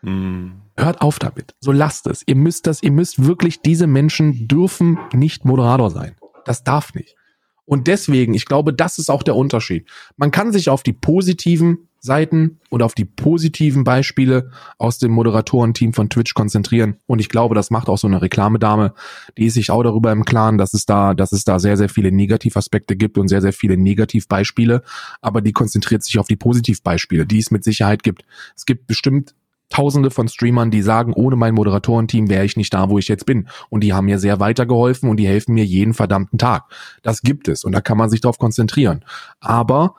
Hm. 0.00 0.62
Hört 0.78 1.00
auf 1.00 1.18
damit. 1.18 1.54
So 1.60 1.72
lasst 1.72 2.06
es. 2.06 2.22
Ihr 2.26 2.36
müsst 2.36 2.66
das, 2.66 2.82
ihr 2.82 2.92
müsst 2.92 3.24
wirklich, 3.24 3.62
diese 3.62 3.86
Menschen 3.86 4.46
dürfen 4.46 4.98
nicht 5.12 5.44
Moderator 5.44 5.90
sein. 5.90 6.16
Das 6.44 6.64
darf 6.64 6.94
nicht. 6.94 7.16
Und 7.64 7.88
deswegen, 7.88 8.34
ich 8.34 8.46
glaube, 8.46 8.72
das 8.72 8.98
ist 8.98 9.10
auch 9.10 9.24
der 9.24 9.34
Unterschied. 9.34 9.88
Man 10.16 10.30
kann 10.30 10.52
sich 10.52 10.68
auf 10.70 10.82
die 10.82 10.92
positiven 10.92 11.88
Seiten 11.98 12.60
oder 12.70 12.86
auf 12.86 12.94
die 12.94 13.04
positiven 13.04 13.82
Beispiele 13.82 14.52
aus 14.78 14.98
dem 14.98 15.10
Moderatorenteam 15.10 15.92
von 15.92 16.08
Twitch 16.08 16.34
konzentrieren. 16.34 16.96
Und 17.06 17.18
ich 17.18 17.28
glaube, 17.28 17.56
das 17.56 17.70
macht 17.70 17.88
auch 17.88 17.98
so 17.98 18.06
eine 18.06 18.22
Reklamedame. 18.22 18.94
Die 19.36 19.46
ist 19.46 19.54
sich 19.54 19.70
auch 19.70 19.82
darüber 19.82 20.12
im 20.12 20.24
Klaren, 20.24 20.56
dass 20.56 20.72
es 20.74 20.86
da, 20.86 21.14
dass 21.14 21.32
es 21.32 21.44
da 21.44 21.58
sehr, 21.58 21.76
sehr 21.76 21.88
viele 21.88 22.12
Negativaspekte 22.12 22.94
gibt 22.94 23.18
und 23.18 23.26
sehr, 23.26 23.42
sehr 23.42 23.52
viele 23.52 23.76
Negativbeispiele. 23.76 24.82
Aber 25.20 25.40
die 25.40 25.52
konzentriert 25.52 26.04
sich 26.04 26.20
auf 26.20 26.28
die 26.28 26.36
Positivbeispiele, 26.36 27.26
die 27.26 27.40
es 27.40 27.50
mit 27.50 27.64
Sicherheit 27.64 28.04
gibt. 28.04 28.24
Es 28.54 28.64
gibt 28.64 28.86
bestimmt 28.86 29.34
Tausende 29.68 30.10
von 30.10 30.28
Streamern, 30.28 30.70
die 30.70 30.80
sagen, 30.82 31.12
ohne 31.12 31.34
mein 31.36 31.54
Moderatorenteam 31.54 32.28
wäre 32.30 32.44
ich 32.44 32.56
nicht 32.56 32.72
da, 32.72 32.88
wo 32.88 32.98
ich 32.98 33.08
jetzt 33.08 33.26
bin. 33.26 33.48
Und 33.68 33.82
die 33.82 33.92
haben 33.92 34.04
mir 34.06 34.18
sehr 34.20 34.38
weitergeholfen 34.38 35.10
und 35.10 35.16
die 35.16 35.26
helfen 35.26 35.54
mir 35.54 35.64
jeden 35.64 35.92
verdammten 35.92 36.38
Tag. 36.38 36.64
Das 37.02 37.22
gibt 37.22 37.48
es 37.48 37.64
und 37.64 37.72
da 37.72 37.80
kann 37.80 37.98
man 37.98 38.08
sich 38.08 38.20
darauf 38.20 38.38
konzentrieren. 38.38 39.04
Aber 39.40 39.96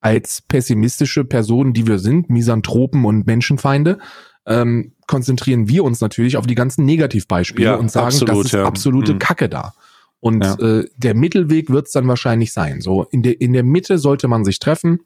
als 0.00 0.42
pessimistische 0.42 1.24
Personen, 1.24 1.72
die 1.72 1.86
wir 1.86 1.98
sind, 1.98 2.30
Misanthropen 2.30 3.04
und 3.04 3.26
Menschenfeinde, 3.26 3.98
ähm, 4.46 4.92
konzentrieren 5.08 5.68
wir 5.68 5.82
uns 5.84 6.00
natürlich 6.00 6.36
auf 6.36 6.46
die 6.46 6.54
ganzen 6.54 6.84
Negativbeispiele 6.84 7.70
Ja, 7.70 7.74
und 7.74 7.90
sagen, 7.90 8.06
absolut, 8.06 8.36
das 8.38 8.44
ist 8.46 8.52
ja. 8.52 8.64
absolute 8.64 9.14
Mhm. 9.14 9.18
Kacke 9.18 9.48
da. 9.48 9.72
Und 10.20 10.44
Ja. 10.44 10.54
äh, 10.54 10.88
der 10.96 11.14
Mittelweg 11.14 11.70
wird 11.70 11.86
es 11.86 11.92
dann 11.92 12.06
wahrscheinlich 12.06 12.52
sein. 12.52 12.80
So 12.80 13.04
in 13.10 13.22
der 13.22 13.40
in 13.40 13.52
der 13.52 13.64
Mitte 13.64 13.98
sollte 13.98 14.28
man 14.28 14.44
sich 14.44 14.58
treffen, 14.60 15.00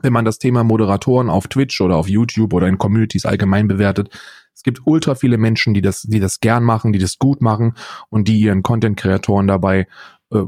wenn 0.00 0.12
man 0.12 0.24
das 0.24 0.38
Thema 0.38 0.64
Moderatoren 0.64 1.30
auf 1.30 1.48
Twitch 1.48 1.80
oder 1.80 1.96
auf 1.96 2.08
YouTube 2.08 2.52
oder 2.52 2.66
in 2.66 2.78
Communities 2.78 3.26
allgemein 3.26 3.68
bewertet. 3.68 4.10
Es 4.54 4.62
gibt 4.62 4.82
ultra 4.84 5.14
viele 5.14 5.38
Menschen, 5.38 5.74
die 5.74 5.82
das, 5.82 6.02
die 6.02 6.20
das 6.20 6.40
gern 6.40 6.62
machen, 6.64 6.92
die 6.92 6.98
das 6.98 7.18
gut 7.18 7.40
machen 7.40 7.74
und 8.08 8.28
die 8.28 8.38
ihren 8.38 8.62
Content-Kreatoren 8.62 9.46
dabei 9.46 9.86
äh, 10.30 10.42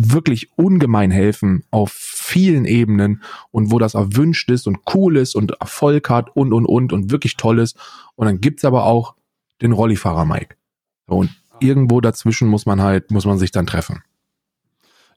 wirklich 0.00 0.50
ungemein 0.56 1.10
helfen 1.10 1.64
auf 1.70 1.90
vielen 1.92 2.64
Ebenen 2.64 3.22
und 3.50 3.72
wo 3.72 3.78
das 3.78 3.94
erwünscht 3.94 4.50
ist 4.50 4.66
und 4.66 4.78
cool 4.94 5.16
ist 5.16 5.34
und 5.34 5.52
Erfolg 5.60 6.08
hat 6.08 6.34
und 6.36 6.52
und 6.52 6.66
und 6.66 6.92
und 6.92 7.10
wirklich 7.10 7.36
toll 7.36 7.58
ist. 7.58 7.76
Und 8.14 8.26
dann 8.26 8.40
gibt's 8.40 8.64
aber 8.64 8.84
auch 8.84 9.14
den 9.60 9.72
Rollifahrer 9.72 10.24
Mike. 10.24 10.56
Und 11.06 11.30
irgendwo 11.60 12.00
dazwischen 12.00 12.48
muss 12.48 12.66
man 12.66 12.80
halt, 12.80 13.10
muss 13.10 13.24
man 13.24 13.38
sich 13.38 13.50
dann 13.50 13.66
treffen. 13.66 14.02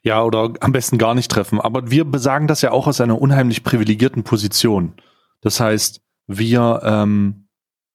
Ja, 0.04 0.24
oder 0.24 0.54
am 0.62 0.72
besten 0.72 0.98
gar 0.98 1.14
nicht 1.14 1.30
treffen. 1.30 1.62
Aber 1.62 1.92
wir 1.92 2.06
besagen 2.06 2.48
das 2.48 2.62
ja 2.62 2.72
auch 2.72 2.88
aus 2.88 3.00
einer 3.02 3.22
unheimlich 3.22 3.64
privilegierten 3.64 4.24
Position. 4.24 4.94
Das 5.42 5.60
heißt, 5.60 6.02
wir, 6.28 6.82
ähm, 6.84 7.48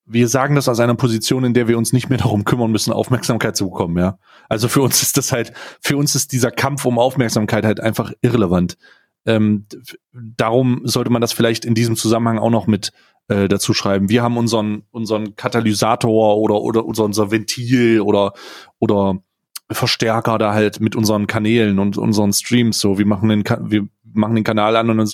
wir 0.05 0.29
sagen 0.29 0.55
das 0.55 0.69
aus 0.69 0.79
einer 0.79 0.95
Position, 0.95 1.45
in 1.45 1.55
der 1.55 1.67
wir 1.67 1.77
uns 1.77 1.93
nicht 1.93 2.09
mehr 2.09 2.19
darum 2.19 2.45
kümmern 2.45 2.71
müssen, 2.71 2.93
Aufmerksamkeit 2.93 3.57
zu 3.57 3.71
bekommen, 3.71 3.99
ja. 3.99 4.19
Also 4.49 4.69
für 4.69 4.83
uns 4.83 5.03
ist 5.03 5.17
das 5.17 5.33
halt, 5.33 5.53
für 5.81 5.97
uns 5.97 6.15
ist 6.15 6.33
dieser 6.33 6.53
Kampf 6.53 6.85
um 6.85 6.99
Aufmerksamkeit 6.99 7.65
halt 7.65 7.81
einfach 7.81 8.13
irrelevant. 8.21 8.77
Ähm, 9.25 9.67
darum 10.13 10.83
sollte 10.85 11.11
man 11.11 11.21
das 11.21 11.33
vielleicht 11.33 11.65
in 11.65 11.75
diesem 11.75 11.97
Zusammenhang 11.97 12.39
auch 12.39 12.51
noch 12.51 12.69
mit 12.69 12.93
äh, 13.27 13.49
dazu 13.49 13.75
schreiben. 13.75 14.09
Wir 14.09 14.23
haben 14.23 14.37
unseren, 14.37 14.85
unseren 14.93 15.35
Katalysator 15.35 16.37
oder, 16.39 16.61
oder 16.61 16.85
unser, 16.85 17.05
unser 17.05 17.33
Ventil 17.33 18.01
oder, 18.01 18.33
oder 18.79 19.19
Verstärker 19.71 20.39
da 20.39 20.53
halt 20.55 20.81
mit 20.81 20.95
unseren 20.95 21.27
Kanälen 21.27 21.79
und 21.79 21.99
unseren 21.99 22.33
Streams 22.33 22.79
so. 22.79 22.99
Wir 22.99 23.07
machen 23.07 23.29
den, 23.29 23.45
wir 23.45 23.89
machen 24.05 24.35
den 24.35 24.45
Kanal 24.45 24.77
an 24.77 24.91
und 24.91 24.99
dann 24.99 25.11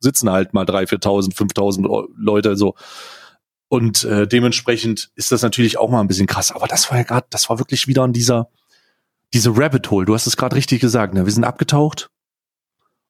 sitzen 0.00 0.30
halt 0.30 0.52
mal 0.52 0.64
3.000, 0.64 1.00
4.000, 1.00 1.34
5.000 1.34 2.08
Leute 2.16 2.56
so. 2.56 2.74
Und 3.68 4.04
äh, 4.04 4.26
dementsprechend 4.26 5.10
ist 5.14 5.32
das 5.32 5.42
natürlich 5.42 5.78
auch 5.78 5.90
mal 5.90 6.00
ein 6.00 6.08
bisschen 6.08 6.26
krass. 6.26 6.52
Aber 6.52 6.66
das 6.66 6.90
war 6.90 6.98
ja 6.98 7.04
gerade, 7.04 7.26
das 7.30 7.48
war 7.48 7.58
wirklich 7.58 7.88
wieder 7.88 8.02
an 8.02 8.12
dieser, 8.12 8.48
diese 9.32 9.56
Rabbit 9.56 9.90
Hole. 9.90 10.06
Du 10.06 10.14
hast 10.14 10.26
es 10.26 10.36
gerade 10.36 10.56
richtig 10.56 10.80
gesagt. 10.80 11.14
Ne? 11.14 11.24
Wir 11.24 11.32
sind 11.32 11.44
abgetaucht 11.44 12.10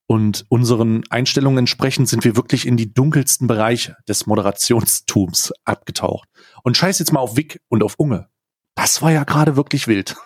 und 0.07 0.45
unseren 0.49 1.03
Einstellungen 1.11 1.59
entsprechend 1.59 2.09
sind 2.09 2.25
wir 2.25 2.37
wirklich 2.37 2.67
in 2.67 2.77
die 2.77 2.93
dunkelsten 2.93 3.47
Bereiche 3.47 3.97
des 4.09 4.27
Moderationstums 4.27 5.53
abgetaucht. 5.65 6.29
Und 6.63 6.77
scheiß 6.77 6.99
jetzt 6.99 7.13
mal 7.13 7.21
auf 7.21 7.37
Wick 7.37 7.61
und 7.69 7.83
auf 7.83 7.95
Unge. 7.99 8.29
Das 8.75 9.03
war 9.03 9.13
ja 9.13 9.25
gerade 9.25 9.57
wirklich 9.57 9.87
wild. 9.87 10.17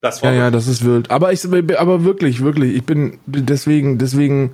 Das 0.00 0.22
Ja, 0.22 0.32
ja, 0.32 0.50
das 0.50 0.66
ist 0.66 0.84
wild. 0.84 1.10
Aber 1.10 1.32
ich, 1.32 1.44
aber 1.44 2.04
wirklich, 2.04 2.40
wirklich, 2.40 2.74
ich 2.74 2.84
bin 2.84 3.18
deswegen, 3.26 3.98
deswegen, 3.98 4.52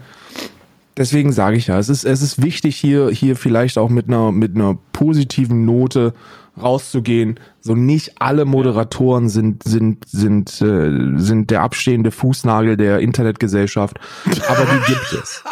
deswegen 0.96 1.32
sage 1.32 1.56
ich 1.56 1.68
ja, 1.68 1.78
es 1.78 1.88
ist, 1.88 2.04
es 2.04 2.20
ist 2.20 2.42
wichtig 2.42 2.76
hier, 2.76 3.10
hier 3.10 3.36
vielleicht 3.36 3.78
auch 3.78 3.88
mit 3.88 4.08
einer, 4.08 4.32
mit 4.32 4.56
einer 4.56 4.76
positiven 4.92 5.64
Note 5.64 6.14
rauszugehen. 6.60 7.38
So 7.60 7.74
nicht 7.74 8.20
alle 8.20 8.44
Moderatoren 8.44 9.28
sind, 9.28 9.62
sind, 9.62 10.04
sind, 10.08 10.60
äh, 10.62 11.16
sind 11.16 11.50
der 11.50 11.62
abstehende 11.62 12.10
Fußnagel 12.10 12.76
der 12.76 13.00
Internetgesellschaft, 13.00 13.98
aber 14.48 14.64
die 14.64 14.92
gibt 14.92 15.12
es. 15.12 15.44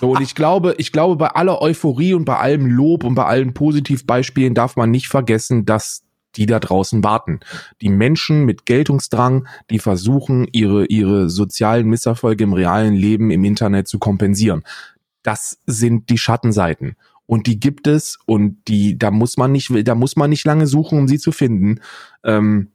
So, 0.00 0.12
und 0.12 0.22
ich 0.22 0.34
glaube, 0.34 0.74
ich 0.78 0.92
glaube, 0.92 1.16
bei 1.16 1.28
aller 1.28 1.60
Euphorie 1.60 2.14
und 2.14 2.24
bei 2.24 2.36
allem 2.36 2.66
Lob 2.66 3.04
und 3.04 3.14
bei 3.14 3.26
allen 3.26 3.52
Positivbeispielen 3.52 4.54
darf 4.54 4.76
man 4.76 4.90
nicht 4.90 5.08
vergessen, 5.08 5.66
dass 5.66 6.02
die 6.36 6.46
da 6.46 6.60
draußen 6.60 7.02
warten. 7.02 7.40
Die 7.80 7.88
Menschen 7.88 8.44
mit 8.44 8.66
Geltungsdrang, 8.66 9.46
die 9.70 9.78
versuchen, 9.78 10.46
ihre, 10.52 10.86
ihre 10.86 11.28
sozialen 11.28 11.88
Misserfolge 11.88 12.44
im 12.44 12.52
realen 12.52 12.94
Leben 12.94 13.30
im 13.30 13.44
Internet 13.44 13.88
zu 13.88 13.98
kompensieren. 13.98 14.62
Das 15.22 15.58
sind 15.66 16.08
die 16.10 16.18
Schattenseiten. 16.18 16.96
Und 17.26 17.46
die 17.46 17.60
gibt 17.60 17.86
es 17.86 18.18
und 18.26 18.56
die, 18.66 18.98
da 18.98 19.10
muss 19.10 19.36
man 19.36 19.52
nicht, 19.52 19.70
da 19.86 19.94
muss 19.94 20.16
man 20.16 20.30
nicht 20.30 20.44
lange 20.44 20.66
suchen, 20.66 20.98
um 20.98 21.06
sie 21.06 21.18
zu 21.18 21.30
finden. 21.30 21.80
Ähm, 22.24 22.72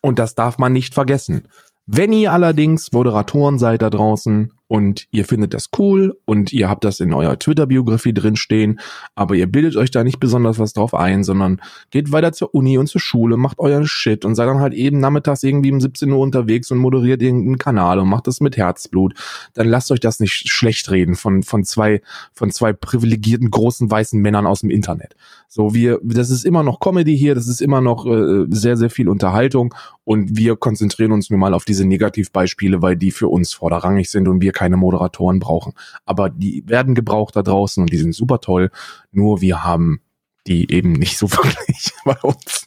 und 0.00 0.18
das 0.18 0.34
darf 0.34 0.58
man 0.58 0.72
nicht 0.72 0.94
vergessen. 0.94 1.42
Wenn 1.86 2.12
ihr 2.12 2.32
allerdings 2.32 2.92
Moderatoren 2.92 3.58
seid 3.58 3.82
da 3.82 3.90
draußen 3.90 4.52
und 4.68 5.08
ihr 5.10 5.24
findet 5.24 5.54
das 5.54 5.70
cool 5.78 6.16
und 6.26 6.52
ihr 6.52 6.68
habt 6.68 6.84
das 6.84 7.00
in 7.00 7.14
eurer 7.14 7.38
Twitter-Biografie 7.38 8.12
drinstehen, 8.12 8.78
aber 9.14 9.34
ihr 9.34 9.46
bildet 9.46 9.76
euch 9.76 9.90
da 9.90 10.04
nicht 10.04 10.20
besonders 10.20 10.58
was 10.58 10.74
drauf 10.74 10.94
ein, 10.94 11.24
sondern 11.24 11.60
geht 11.90 12.12
weiter 12.12 12.32
zur 12.32 12.54
Uni 12.54 12.76
und 12.76 12.86
zur 12.86 13.00
Schule, 13.00 13.38
macht 13.38 13.58
euren 13.58 13.86
Shit 13.86 14.26
und 14.26 14.34
seid 14.34 14.46
dann 14.46 14.60
halt 14.60 14.74
eben 14.74 15.00
nachmittags 15.00 15.42
irgendwie 15.42 15.72
um 15.72 15.80
17 15.80 16.12
Uhr 16.12 16.20
unterwegs 16.20 16.70
und 16.70 16.78
moderiert 16.78 17.22
irgendeinen 17.22 17.58
Kanal 17.58 17.98
und 17.98 18.08
macht 18.08 18.26
das 18.26 18.40
mit 18.40 18.58
Herzblut, 18.58 19.14
dann 19.54 19.68
lasst 19.68 19.90
euch 19.90 20.00
das 20.00 20.20
nicht 20.20 20.50
schlecht 20.50 20.90
reden 20.90 21.16
von, 21.16 21.42
von 21.42 21.64
zwei, 21.64 22.02
von 22.34 22.50
zwei 22.50 22.74
privilegierten 22.74 23.50
großen 23.50 23.90
weißen 23.90 24.20
Männern 24.20 24.46
aus 24.46 24.60
dem 24.60 24.70
Internet. 24.70 25.16
So, 25.48 25.72
wir, 25.72 25.98
das 26.02 26.28
ist 26.28 26.44
immer 26.44 26.62
noch 26.62 26.78
Comedy 26.78 27.16
hier, 27.16 27.34
das 27.34 27.48
ist 27.48 27.62
immer 27.62 27.80
noch 27.80 28.04
äh, 28.04 28.44
sehr, 28.50 28.76
sehr 28.76 28.90
viel 28.90 29.08
Unterhaltung 29.08 29.74
und 30.04 30.36
wir 30.36 30.56
konzentrieren 30.56 31.12
uns 31.12 31.30
nun 31.30 31.40
mal 31.40 31.54
auf 31.54 31.64
diese 31.64 31.86
Negativbeispiele, 31.86 32.82
weil 32.82 32.96
die 32.96 33.10
für 33.10 33.28
uns 33.28 33.54
vorderrangig 33.54 34.10
sind 34.10 34.28
und 34.28 34.42
wir 34.42 34.52
keine 34.58 34.76
Moderatoren 34.76 35.38
brauchen. 35.38 35.72
Aber 36.04 36.30
die 36.30 36.64
werden 36.66 36.96
gebraucht 36.96 37.36
da 37.36 37.42
draußen 37.42 37.80
und 37.80 37.92
die 37.92 37.98
sind 37.98 38.12
super 38.12 38.40
toll. 38.40 38.70
Nur 39.12 39.40
wir 39.40 39.62
haben 39.62 40.00
die 40.48 40.72
eben 40.72 40.92
nicht 40.92 41.16
so 41.16 41.30
wirklich 41.30 41.92
bei 42.04 42.16
uns. 42.22 42.66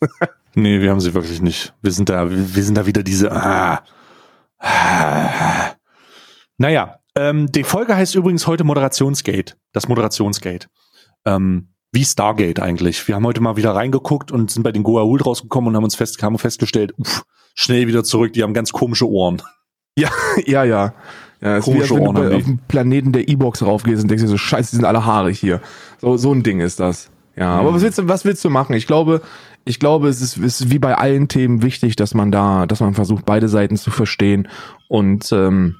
Nee, 0.55 0.79
wir 0.79 0.89
haben 0.89 1.01
sie 1.01 1.13
wirklich 1.13 1.41
nicht. 1.41 1.73
Wir 1.81 1.91
sind 1.91 2.07
da, 2.07 2.29
wir 2.29 2.63
sind 2.63 2.75
da 2.75 2.85
wieder 2.85 3.03
diese. 3.03 3.31
Ah, 3.31 3.83
ah. 4.59 5.71
Naja, 6.57 6.99
ähm, 7.15 7.51
die 7.51 7.65
Folge 7.65 7.95
heißt 7.95 8.15
übrigens 8.15 8.47
heute 8.47 8.63
Moderationsgate. 8.63 9.55
Das 9.73 9.89
Moderationsgate. 9.89 10.67
Ähm, 11.25 11.73
wie 11.91 12.05
Stargate 12.05 12.61
eigentlich. 12.61 13.05
Wir 13.05 13.15
haben 13.15 13.25
heute 13.25 13.41
mal 13.41 13.57
wieder 13.57 13.75
reingeguckt 13.75 14.31
und 14.31 14.49
sind 14.49 14.63
bei 14.63 14.71
den 14.71 14.83
Goa'uld 14.83 15.25
rausgekommen 15.25 15.69
und 15.69 15.75
haben 15.75 15.83
uns 15.83 15.95
fest, 15.95 16.23
haben 16.23 16.37
festgestellt, 16.37 16.93
uff, 16.97 17.23
schnell 17.53 17.87
wieder 17.87 18.05
zurück, 18.05 18.31
die 18.31 18.43
haben 18.43 18.53
ganz 18.53 18.71
komische 18.71 19.09
Ohren. 19.09 19.41
ja, 19.97 20.09
ja. 20.45 20.63
Ja, 20.63 20.93
es 21.41 21.67
ist 21.67 21.73
wie, 21.73 21.79
als 21.79 21.89
Komische 21.89 21.95
wenn 21.95 22.29
du 22.29 22.35
auf 22.35 22.43
den 22.43 22.59
Planeten 22.67 23.11
der 23.11 23.27
E-Box 23.27 23.63
raufgehst 23.63 24.03
und 24.03 24.09
denkst 24.09 24.23
dir 24.23 24.29
so, 24.29 24.37
scheiße, 24.37 24.71
die 24.71 24.75
sind 24.77 24.85
alle 24.85 25.05
haarig 25.05 25.39
hier. 25.39 25.61
So, 25.99 26.15
so 26.17 26.33
ein 26.33 26.43
Ding 26.43 26.59
ist 26.59 26.79
das. 26.79 27.09
Ja, 27.35 27.55
aber 27.55 27.73
was 27.73 27.81
willst 27.81 27.97
du, 27.97 28.07
was 28.07 28.25
willst 28.25 28.45
du 28.45 28.49
machen? 28.49 28.75
Ich 28.75 28.85
glaube, 28.85 29.21
ich 29.65 29.79
glaube, 29.79 30.09
es 30.09 30.21
ist, 30.21 30.37
ist 30.37 30.69
wie 30.69 30.79
bei 30.79 30.95
allen 30.95 31.27
Themen 31.27 31.63
wichtig, 31.63 31.95
dass 31.95 32.13
man 32.13 32.31
da, 32.31 32.65
dass 32.65 32.79
man 32.79 32.93
versucht, 32.93 33.25
beide 33.25 33.47
Seiten 33.47 33.77
zu 33.77 33.89
verstehen 33.89 34.47
und 34.87 35.31
ähm, 35.31 35.77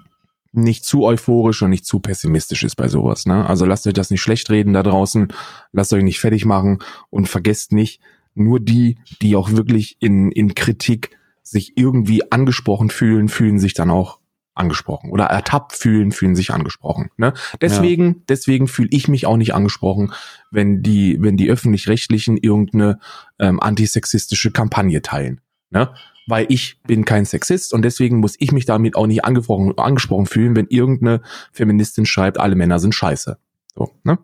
nicht 0.54 0.84
zu 0.84 1.04
euphorisch 1.04 1.62
und 1.62 1.70
nicht 1.70 1.86
zu 1.86 2.00
pessimistisch 2.00 2.64
ist 2.64 2.76
bei 2.76 2.88
sowas. 2.88 3.26
Ne? 3.26 3.46
Also 3.46 3.66
lasst 3.66 3.88
euch 3.88 3.94
das 3.94 4.12
nicht 4.12 4.22
schlecht 4.22 4.50
reden 4.50 4.74
da 4.74 4.84
draußen, 4.84 5.32
lasst 5.72 5.94
euch 5.94 6.04
nicht 6.04 6.20
fertig 6.20 6.46
machen 6.46 6.80
und 7.10 7.30
vergesst 7.30 7.72
nicht, 7.72 8.02
nur 8.34 8.60
die, 8.60 8.98
die 9.22 9.36
auch 9.36 9.52
wirklich 9.52 9.98
in, 10.00 10.32
in 10.32 10.56
Kritik 10.56 11.18
sich 11.44 11.74
irgendwie 11.76 12.32
angesprochen 12.32 12.90
fühlen, 12.90 13.30
fühlen 13.30 13.60
sich 13.60 13.74
dann 13.74 13.90
auch 13.90 14.21
angesprochen 14.54 15.12
oder 15.12 15.26
ertappt 15.26 15.74
fühlen, 15.74 16.12
fühlen 16.12 16.36
sich 16.36 16.52
angesprochen. 16.52 17.10
Ne? 17.18 17.34
Deswegen, 17.62 18.24
deswegen 18.28 18.68
fühle 18.68 18.90
ich 18.92 19.08
mich 19.08 19.26
auch 19.26 19.38
nicht 19.38 19.54
angesprochen, 19.54 20.14
wenn 20.52 20.82
die, 20.84 21.18
wenn 21.22 21.38
die 21.38 21.50
öffentlich-rechtlichen 21.50 22.38
irgendeine 22.38 23.00
ähm, 23.40 23.60
antisexistische 23.60 24.52
Kampagne 24.52 25.02
teilen. 25.02 25.42
Ne? 25.70 25.94
Weil 26.28 26.46
ich 26.50 26.80
bin 26.84 27.06
kein 27.06 27.26
Sexist 27.26 27.74
und 27.74 27.82
deswegen 27.82 28.18
muss 28.20 28.36
ich 28.40 28.52
mich 28.52 28.66
damit 28.66 28.96
auch 28.96 29.08
nicht 29.08 29.24
angesprochen, 29.26 29.78
angesprochen 29.78 30.26
fühlen, 30.26 30.56
wenn 30.56 30.68
irgendeine 30.68 31.22
Feministin 31.52 32.06
schreibt, 32.06 32.40
alle 32.40 32.56
Männer 32.56 32.80
sind 32.80 32.94
scheiße. 32.94 33.38
So, 33.74 33.92
ne? 34.04 34.20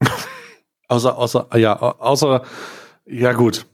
Außer, 0.88 1.18
außer, 1.18 1.48
ja, 1.58 1.80
au- 1.82 1.98
außer, 1.98 2.44
ja 3.04 3.32
gut. 3.34 3.66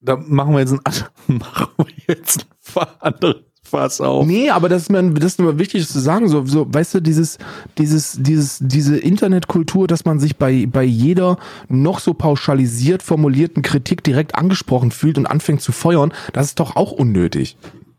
Da 0.00 0.16
machen 0.16 0.52
wir 0.52 0.60
jetzt 0.60 0.72
ein, 0.72 0.80
machen 1.38 1.68
wir 1.78 1.86
jetzt 2.06 2.46
ein 2.76 2.86
anderes 3.00 3.42
Fass 3.70 4.00
auf. 4.00 4.26
Nee, 4.26 4.50
aber 4.50 4.68
das 4.68 4.82
ist 4.82 4.90
mir, 4.90 5.02
das 5.10 5.32
ist 5.32 5.40
mir 5.40 5.58
wichtig 5.58 5.88
zu 5.88 5.98
sagen. 5.98 6.28
So, 6.28 6.44
so, 6.44 6.66
weißt 6.72 6.94
du, 6.94 7.00
dieses, 7.00 7.38
dieses, 7.78 8.18
dieses, 8.20 8.58
diese 8.60 8.96
Internetkultur, 8.96 9.86
dass 9.86 10.04
man 10.04 10.18
sich 10.18 10.36
bei, 10.36 10.66
bei 10.66 10.82
jeder 10.82 11.38
noch 11.68 12.00
so 12.00 12.14
pauschalisiert 12.14 13.02
formulierten 13.02 13.62
Kritik 13.62 14.04
direkt 14.04 14.34
angesprochen 14.34 14.90
fühlt 14.90 15.18
und 15.18 15.26
anfängt 15.26 15.62
zu 15.62 15.72
feuern, 15.72 16.12
das 16.32 16.46
ist 16.46 16.60
doch 16.60 16.76
auch 16.76 16.92
unnötig. 16.92 17.56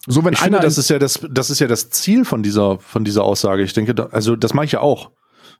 So, 0.07 0.23
wenn 0.25 0.33
Ich 0.33 0.41
einer 0.41 0.57
finde, 0.57 0.67
das 0.67 0.77
ist 0.77 0.89
ja 0.89 0.99
das, 0.99 1.19
das 1.29 1.49
ist 1.49 1.59
ja 1.59 1.67
das 1.67 1.89
Ziel 1.89 2.25
von 2.25 2.43
dieser, 2.43 2.79
von 2.79 3.03
dieser 3.03 3.23
Aussage. 3.23 3.63
Ich 3.63 3.73
denke, 3.73 3.93
da, 3.95 4.07
also 4.07 4.35
das 4.35 4.53
mache 4.53 4.65
ich 4.65 4.71
ja 4.73 4.81
auch. 4.81 5.11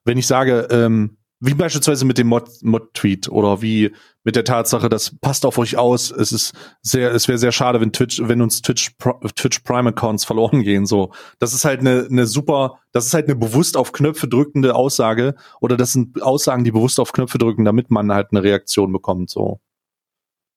Wenn 0.04 0.18
ich 0.18 0.28
sage, 0.28 0.68
ähm, 0.72 1.18
wie 1.42 1.56
beispielsweise 1.56 2.06
mit 2.06 2.20
dem 2.20 2.28
Mod-Tweet 2.28 3.28
Mod 3.28 3.36
oder 3.36 3.62
wie 3.64 3.92
mit 4.24 4.36
der 4.36 4.44
Tatsache, 4.44 4.90
das 4.90 5.18
passt 5.20 5.44
auf 5.46 5.58
euch 5.58 5.76
aus. 5.76 6.12
Es 6.12 6.32
ist 6.32 6.54
sehr, 6.84 7.12
es 7.12 7.28
wäre 7.28 7.40
sehr 7.40 7.52
schade, 7.52 7.82
wenn 7.82 7.92
Twitch, 7.92 8.22
wenn 8.24 8.42
uns 8.42 8.62
Twitch, 8.62 8.92
Twitch 9.36 9.60
Prime 9.60 9.90
Accounts 9.90 10.24
verloren 10.24 10.62
gehen. 10.62 10.86
So, 10.86 11.12
das 11.40 11.54
ist 11.54 11.66
halt 11.66 11.80
eine, 11.80 12.08
eine 12.10 12.28
super, 12.28 12.80
das 12.92 13.08
ist 13.08 13.16
halt 13.16 13.26
eine 13.26 13.36
bewusst 13.36 13.76
auf 13.76 13.92
Knöpfe 13.92 14.28
drückende 14.28 14.76
Aussage 14.76 15.34
oder 15.60 15.78
das 15.78 15.94
sind 15.94 16.22
Aussagen, 16.22 16.64
die 16.64 16.72
bewusst 16.72 17.00
auf 17.00 17.12
Knöpfe 17.12 17.40
drücken, 17.40 17.66
damit 17.66 17.90
man 17.90 18.14
halt 18.14 18.28
eine 18.32 18.44
Reaktion 18.44 18.94
bekommt. 18.94 19.32
So. 19.32 19.60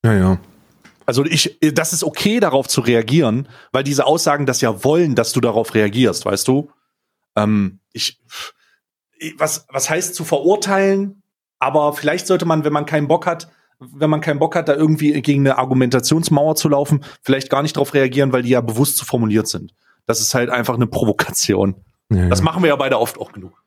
Ja, 0.05 0.13
ja. 0.13 0.39
Also 1.07 1.25
ich, 1.25 1.57
das 1.59 1.93
ist 1.93 2.03
okay, 2.03 2.39
darauf 2.39 2.67
zu 2.67 2.81
reagieren, 2.81 3.47
weil 3.71 3.83
diese 3.83 4.05
Aussagen 4.05 4.45
das 4.45 4.61
ja 4.61 4.83
wollen, 4.83 5.15
dass 5.15 5.33
du 5.33 5.41
darauf 5.41 5.73
reagierst, 5.73 6.25
weißt 6.25 6.47
du? 6.47 6.69
Ähm, 7.35 7.79
ich, 7.91 8.19
was, 9.37 9.65
was 9.71 9.89
heißt 9.89 10.15
zu 10.15 10.23
verurteilen? 10.23 11.23
Aber 11.59 11.93
vielleicht 11.93 12.27
sollte 12.27 12.45
man, 12.45 12.63
wenn 12.63 12.73
man 12.73 12.85
keinen 12.85 13.07
Bock 13.07 13.25
hat, 13.25 13.49
wenn 13.79 14.09
man 14.09 14.21
keinen 14.21 14.39
Bock 14.39 14.55
hat, 14.55 14.69
da 14.69 14.75
irgendwie 14.75 15.21
gegen 15.21 15.41
eine 15.41 15.57
Argumentationsmauer 15.57 16.55
zu 16.55 16.69
laufen, 16.69 17.03
vielleicht 17.21 17.49
gar 17.49 17.61
nicht 17.61 17.75
darauf 17.75 17.93
reagieren, 17.93 18.31
weil 18.31 18.43
die 18.43 18.49
ja 18.49 18.61
bewusst 18.61 18.97
zu 18.97 19.05
formuliert 19.05 19.47
sind. 19.47 19.73
Das 20.05 20.21
ist 20.21 20.33
halt 20.33 20.49
einfach 20.49 20.75
eine 20.75 20.87
Provokation. 20.87 21.75
Ja, 22.11 22.29
das 22.29 22.41
machen 22.41 22.61
wir 22.61 22.69
ja 22.69 22.75
beide 22.75 22.99
oft 22.99 23.19
auch 23.19 23.31
genug. 23.31 23.63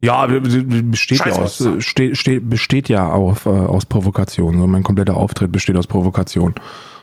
Ja, 0.00 0.26
besteht 0.26 1.18
Scheiß 1.18 1.36
ja 1.36 1.42
aus, 1.42 1.62
steht, 1.78 2.18
steht, 2.18 2.50
besteht 2.50 2.88
ja 2.88 3.10
auf, 3.10 3.46
äh, 3.46 3.50
aus 3.50 3.86
Provokation. 3.86 4.58
So 4.58 4.66
mein 4.66 4.82
kompletter 4.82 5.16
Auftritt 5.16 5.50
besteht 5.50 5.76
aus 5.76 5.86
Provokation. 5.86 6.54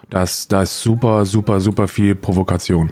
Das, 0.10 0.48
da 0.48 0.64
ist 0.64 0.82
super, 0.82 1.26
super, 1.26 1.60
super 1.62 1.88
viel 1.88 2.16
Provokation. 2.16 2.92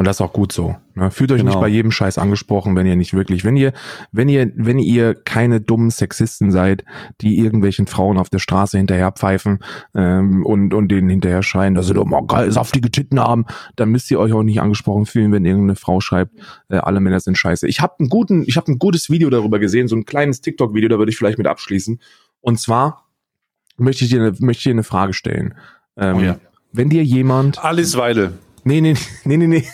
Und 0.00 0.06
das 0.06 0.16
ist 0.16 0.22
auch 0.22 0.32
gut 0.32 0.50
so. 0.50 0.76
Ne? 0.94 1.10
Fühlt 1.10 1.30
euch 1.30 1.40
genau. 1.40 1.50
nicht 1.50 1.60
bei 1.60 1.68
jedem 1.68 1.90
Scheiß 1.90 2.16
angesprochen, 2.16 2.74
wenn 2.74 2.86
ihr 2.86 2.96
nicht 2.96 3.12
wirklich, 3.12 3.44
wenn 3.44 3.54
ihr, 3.54 3.74
wenn 4.12 4.30
ihr, 4.30 4.50
wenn 4.56 4.78
ihr 4.78 5.12
keine 5.14 5.60
dummen 5.60 5.90
Sexisten 5.90 6.50
seid, 6.50 6.86
die 7.20 7.38
irgendwelchen 7.38 7.86
Frauen 7.86 8.16
auf 8.16 8.30
der 8.30 8.38
Straße 8.38 8.78
hinterher 8.78 9.12
pfeifen 9.12 9.58
ähm, 9.94 10.46
und, 10.46 10.72
und 10.72 10.88
denen 10.88 11.10
hinterher 11.10 11.42
schreien, 11.42 11.74
dass 11.74 11.86
sie 11.86 11.92
doch 11.92 12.06
mal 12.06 12.22
geil 12.26 12.50
saftige 12.50 12.90
Titten 12.90 13.20
haben, 13.20 13.44
dann 13.76 13.90
müsst 13.90 14.10
ihr 14.10 14.18
euch 14.18 14.32
auch 14.32 14.42
nicht 14.42 14.62
angesprochen 14.62 15.04
fühlen, 15.04 15.32
wenn 15.32 15.44
irgendeine 15.44 15.76
Frau 15.76 16.00
schreibt, 16.00 16.32
äh, 16.70 16.76
alle 16.78 17.00
Männer 17.00 17.20
sind 17.20 17.36
scheiße. 17.36 17.68
Ich 17.68 17.82
habe 17.82 17.96
einen 17.98 18.08
guten, 18.08 18.44
ich 18.46 18.56
habe 18.56 18.72
ein 18.72 18.78
gutes 18.78 19.10
Video 19.10 19.28
darüber 19.28 19.58
gesehen, 19.58 19.86
so 19.86 19.96
ein 19.96 20.06
kleines 20.06 20.40
TikTok-Video, 20.40 20.88
da 20.88 20.96
würde 20.96 21.12
ich 21.12 21.18
vielleicht 21.18 21.36
mit 21.36 21.46
abschließen. 21.46 22.00
Und 22.40 22.58
zwar 22.58 23.04
möchte 23.76 24.04
ich 24.04 24.10
dir 24.10 24.22
eine, 24.22 24.30
möchte 24.38 24.60
ich 24.60 24.64
dir 24.64 24.70
eine 24.70 24.82
Frage 24.82 25.12
stellen. 25.12 25.56
Ähm, 25.98 26.16
oh 26.16 26.20
ja. 26.20 26.36
Wenn 26.72 26.88
dir 26.88 27.04
jemand. 27.04 27.62
Alice 27.62 27.98
Weile. 27.98 28.32
Nee, 28.64 28.80
nee, 28.80 28.94
nee, 29.24 29.36
nee, 29.36 29.46
nee. 29.46 29.64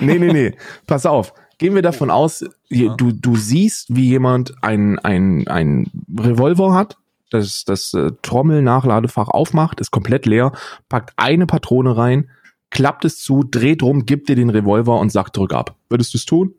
nee, 0.00 0.18
nee, 0.18 0.32
nee. 0.32 0.56
Pass 0.86 1.06
auf. 1.06 1.34
Gehen 1.58 1.74
wir 1.74 1.82
davon 1.82 2.10
aus, 2.10 2.44
du, 2.70 3.12
du 3.12 3.36
siehst, 3.36 3.94
wie 3.94 4.08
jemand 4.08 4.54
ein, 4.62 4.98
ein, 5.00 5.46
ein 5.46 5.90
Revolver 6.18 6.72
hat, 6.72 6.96
das, 7.30 7.64
das 7.64 7.92
äh, 7.92 8.12
Trommel-Nachladefach 8.22 9.28
aufmacht, 9.28 9.80
ist 9.80 9.90
komplett 9.90 10.26
leer, 10.26 10.52
packt 10.88 11.12
eine 11.16 11.46
Patrone 11.46 11.96
rein, 11.96 12.30
klappt 12.70 13.04
es 13.04 13.18
zu, 13.18 13.42
dreht 13.42 13.82
rum, 13.82 14.06
gibt 14.06 14.28
dir 14.28 14.36
den 14.36 14.50
Revolver 14.50 14.98
und 14.98 15.10
sagt, 15.10 15.36
drück 15.36 15.52
ab. 15.52 15.76
Würdest 15.88 16.14
du 16.14 16.18
es 16.18 16.24
tun? 16.24 16.54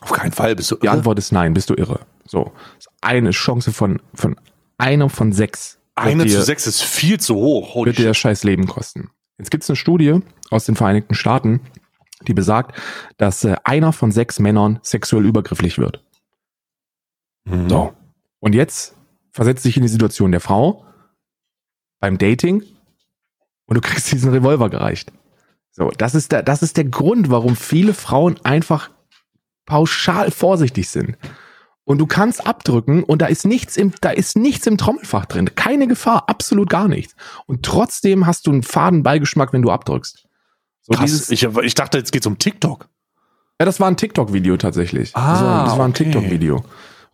Auf 0.00 0.12
keinen 0.12 0.32
Fall. 0.32 0.56
Bist 0.56 0.70
du 0.70 0.74
irre? 0.74 0.82
Die 0.82 0.88
Antwort 0.88 1.18
ist 1.18 1.32
nein, 1.32 1.54
bist 1.54 1.70
du 1.70 1.74
irre. 1.74 2.00
So. 2.26 2.52
Eine 3.00 3.30
Chance 3.30 3.72
von, 3.72 4.02
von 4.14 4.36
einer 4.78 5.08
von 5.08 5.32
sechs. 5.32 5.78
Eine 5.94 6.26
zu 6.26 6.42
sechs 6.42 6.66
ist 6.66 6.82
viel 6.82 7.20
zu 7.20 7.36
hoch. 7.36 7.74
Holy 7.74 7.86
wird 7.86 7.98
dir 7.98 8.06
das 8.06 8.18
scheiß 8.18 8.44
Leben 8.44 8.66
kosten. 8.66 9.10
Jetzt 9.38 9.50
gibt 9.50 9.64
es 9.64 9.70
eine 9.70 9.76
Studie 9.76 10.20
aus 10.50 10.66
den 10.66 10.76
Vereinigten 10.76 11.14
Staaten, 11.14 11.60
die 12.26 12.34
besagt, 12.34 12.78
dass 13.16 13.44
äh, 13.44 13.56
einer 13.64 13.92
von 13.92 14.12
sechs 14.12 14.38
Männern 14.38 14.78
sexuell 14.82 15.26
übergrifflich 15.26 15.78
wird. 15.78 16.04
Mhm. 17.44 17.68
So. 17.68 17.94
Und 18.40 18.54
jetzt 18.54 18.96
versetzt 19.30 19.62
sich 19.62 19.76
in 19.76 19.82
die 19.82 19.88
Situation 19.88 20.30
der 20.30 20.40
Frau 20.40 20.84
beim 22.00 22.18
Dating 22.18 22.62
und 23.66 23.76
du 23.76 23.80
kriegst 23.80 24.12
diesen 24.12 24.30
Revolver 24.30 24.68
gereicht. 24.70 25.12
So, 25.70 25.90
das 25.90 26.14
ist 26.14 26.32
der, 26.32 26.42
das 26.42 26.62
ist 26.62 26.76
der 26.76 26.84
Grund, 26.84 27.30
warum 27.30 27.56
viele 27.56 27.94
Frauen 27.94 28.38
einfach 28.44 28.90
pauschal 29.64 30.30
vorsichtig 30.30 30.88
sind 30.88 31.16
und 31.84 31.98
du 31.98 32.06
kannst 32.06 32.46
abdrücken 32.46 33.02
und 33.02 33.22
da 33.22 33.26
ist 33.26 33.44
nichts 33.44 33.76
im, 33.76 33.92
da 34.00 34.10
ist 34.10 34.36
nichts 34.36 34.66
im 34.66 34.78
Trommelfach 34.78 35.26
drin. 35.26 35.50
Keine 35.54 35.88
Gefahr, 35.88 36.28
absolut 36.28 36.70
gar 36.70 36.88
nichts. 36.88 37.14
Und 37.46 37.64
trotzdem 37.64 38.26
hast 38.26 38.46
du 38.46 38.52
einen 38.52 38.62
faden 38.62 39.02
Beigeschmack, 39.02 39.52
wenn 39.52 39.62
du 39.62 39.70
abdrückst. 39.70 40.26
So 40.82 40.94
Krass, 40.94 41.30
ich, 41.30 41.42
ich 41.42 41.74
dachte, 41.74 41.98
jetzt 41.98 42.12
geht's 42.12 42.26
um 42.26 42.38
TikTok. 42.38 42.88
Ja, 43.60 43.66
das 43.66 43.80
war 43.80 43.88
ein 43.88 43.96
TikTok-Video 43.96 44.56
tatsächlich. 44.56 45.14
Ah, 45.14 45.64
das 45.64 45.78
war 45.78 45.84
ein 45.84 45.90
okay. 45.90 46.04
TikTok-Video, 46.04 46.64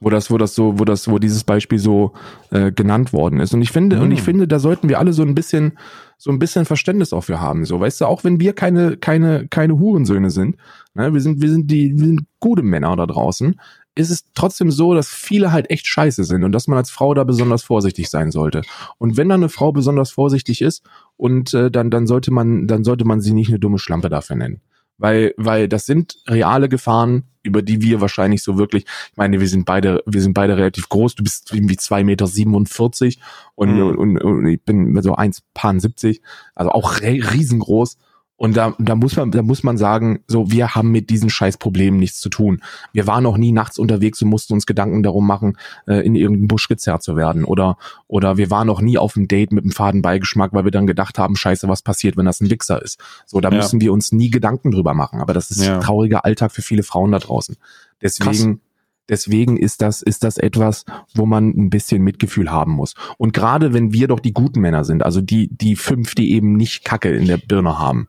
wo 0.01 0.09
das, 0.09 0.31
wo 0.31 0.39
das 0.39 0.55
so, 0.55 0.79
wo 0.79 0.85
das, 0.85 1.11
wo 1.11 1.19
dieses 1.19 1.45
Beispiel 1.45 1.79
so 1.79 2.13
äh, 2.51 2.73
genannt 2.73 3.13
worden 3.13 3.41
ist. 3.41 3.53
Und 3.53 3.61
ich 3.61 3.71
finde, 3.71 3.97
hm. 3.97 4.05
und 4.05 4.13
ich 4.13 4.21
hm. 4.21 4.25
finde, 4.25 4.49
da 4.49 4.59
sollten 4.59 4.89
wir 4.89 4.99
alle 4.99 5.13
so 5.13 5.23
ein 5.23 5.35
bisschen, 5.35 5.79
so 6.17 6.31
ein 6.31 6.39
bisschen 6.39 6.65
Verständnis 6.65 7.13
auch 7.13 7.25
für 7.25 7.41
haben. 7.41 7.65
So, 7.67 7.81
weißt 7.81 8.01
du, 8.01 8.07
auch 8.07 8.25
wenn 8.25 8.41
wir 8.41 8.55
keine, 8.55 8.97
keine, 8.97 9.49
keine 9.49 9.79
Hurensöhne 9.79 10.31
sind, 10.31 10.57
ne, 10.95 11.13
wir 11.13 11.21
sind, 11.21 11.43
wir 11.43 11.51
sind 11.51 11.71
die, 11.71 11.93
wir 11.99 12.07
sind 12.07 12.23
gute 12.41 12.63
Männer 12.63 12.97
da 12.97 13.07
draußen 13.07 13.61
ist 13.99 14.11
es 14.11 14.25
trotzdem 14.35 14.71
so, 14.71 14.95
dass 14.95 15.09
viele 15.09 15.53
halt 15.53 15.71
echt 15.71 15.87
scheiße 15.87 16.25
sind 16.25 16.45
und 16.45 16.53
dass 16.53 16.69
man 16.69 16.79
als 16.79 16.91
Frau 16.91 17.15
da 17.15 17.25
besonders 17.25 17.63
vorsichtig 17.63 18.09
sein 18.09 18.31
sollte. 18.31 18.63
Und 18.99 19.17
wenn 19.17 19.29
dann 19.29 19.41
eine 19.41 19.49
Frau 19.49 19.73
besonders 19.73 20.11
vorsichtig 20.11 20.63
ist 20.63 20.85
und 21.17 21.53
äh, 21.53 21.71
dann 21.71 21.91
dann 21.91 22.07
sollte 22.07 22.31
man 22.31 22.67
dann 22.67 22.85
sollte 22.85 23.05
man 23.05 23.21
sie 23.21 23.33
nicht 23.33 23.49
eine 23.49 23.59
dumme 23.59 23.79
Schlampe 23.79 24.09
dafür 24.09 24.37
nennen. 24.37 24.61
Weil, 25.01 25.33
weil 25.37 25.69
das 25.69 25.87
sind 25.87 26.17
reale 26.27 26.69
Gefahren, 26.69 27.23
über 27.45 27.63
die 27.63 27.81
wir 27.81 28.01
wahrscheinlich 28.01 28.43
so 28.43 28.59
wirklich, 28.59 28.85
ich 28.85 29.17
meine, 29.17 29.39
wir 29.39 29.49
sind 29.49 29.65
beide, 29.65 30.03
wir 30.07 30.21
sind 30.21 30.35
beide 30.35 30.57
relativ 30.57 30.89
groß, 30.89 31.15
du 31.15 31.23
bist 31.23 31.53
irgendwie 31.53 31.77
zwei 31.77 32.03
Meter 32.03 32.27
siebenundvierzig 32.27 33.21
und, 33.55 33.77
mhm. 33.77 33.83
und, 33.83 33.97
und, 33.97 34.19
und 34.19 34.47
ich 34.47 34.61
bin 34.63 35.01
so 35.01 35.15
eins 35.15 35.43
paar 35.55 35.79
70, 35.79 36.21
also 36.57 36.73
auch 36.73 37.01
riesengroß 37.01 37.97
und 38.39 38.57
da, 38.57 38.73
da 38.79 38.95
muss 38.95 39.17
man, 39.17 39.33
da 39.33 39.43
muss 39.43 39.65
man 39.65 39.77
sagen, 39.77 40.21
so, 40.29 40.49
wir 40.49 40.77
haben 40.77 40.93
mit 40.93 41.11
diesen 41.11 41.29
Scheißproblemen 41.29 41.99
nichts 41.99 42.21
zu 42.21 42.29
tun. 42.29 42.63
Wir 42.93 43.09
waren 43.09 43.25
noch 43.25 43.37
nie 43.37 43.51
nachts 43.51 43.81
unterwegs 43.81 44.23
und 44.23 44.29
mussten 44.29 44.55
uns 44.55 44.65
Gedanken 44.65 45.03
darum 45.03 45.27
machen, 45.27 45.59
äh, 45.89 46.07
in 46.07 46.15
irgendeinen 46.15 46.47
Busch 46.47 46.69
gezerrt 46.69 47.03
zu 47.03 47.17
werden. 47.17 47.45
Oder, 47.45 47.79
oder 48.07 48.37
wir 48.37 48.49
waren 48.49 48.69
noch 48.69 48.81
nie 48.81 48.97
auf 48.97 49.17
einem 49.17 49.27
Date 49.27 49.51
mit 49.51 49.65
einem 49.65 49.73
Fadenbeigeschmack, 49.73 50.53
weil 50.53 50.63
wir 50.63 50.71
dann 50.71 50.87
gedacht 50.87 51.19
haben, 51.19 51.35
scheiße, 51.35 51.67
was 51.67 51.83
passiert, 51.83 52.17
wenn 52.17 52.27
das 52.27 52.41
ein 52.41 52.49
Wichser 52.49 52.81
ist. 52.81 53.01
So, 53.27 53.41
da 53.41 53.51
ja. 53.51 53.57
müssen 53.57 53.81
wir 53.81 53.93
uns 53.93 54.13
nie 54.13 54.31
Gedanken 54.31 54.71
drüber 54.71 54.95
machen. 54.95 55.21
Aber 55.21 55.35
das 55.35 55.51
ist 55.51 55.65
ja. 55.65 55.81
trauriger 55.81 56.25
Alltag 56.25 56.53
für 56.53 56.63
viele 56.63 56.85
Frauen 56.85 57.11
da 57.11 57.19
draußen. 57.19 57.57
Deswegen, 58.01 58.59
Krass. 58.59 58.65
Deswegen 59.09 59.57
ist 59.57 59.81
das, 59.81 60.03
ist 60.03 60.23
das 60.23 60.37
etwas, 60.37 60.85
wo 61.15 61.25
man 61.25 61.49
ein 61.49 61.71
bisschen 61.71 62.03
Mitgefühl 62.03 62.53
haben 62.53 62.73
muss. 62.73 62.95
Und 63.17 63.33
gerade 63.33 63.73
wenn 63.73 63.93
wir 63.93 64.07
doch 64.07 64.21
die 64.21 64.35
guten 64.35 64.61
Männer 64.61 64.85
sind, 64.85 65.03
also 65.03 65.23
die, 65.23 65.49
die 65.51 65.77
fünf, 65.77 66.15
die 66.15 66.33
eben 66.33 66.57
nicht 66.57 66.85
Kacke 66.85 67.09
in 67.09 67.27
der 67.27 67.39
Birne 67.39 67.79
haben, 67.79 68.09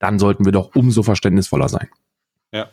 dann 0.00 0.18
sollten 0.18 0.44
wir 0.44 0.52
doch 0.52 0.74
umso 0.74 1.04
verständnisvoller 1.04 1.68
sein. 1.68 1.88
Ja. 2.52 2.68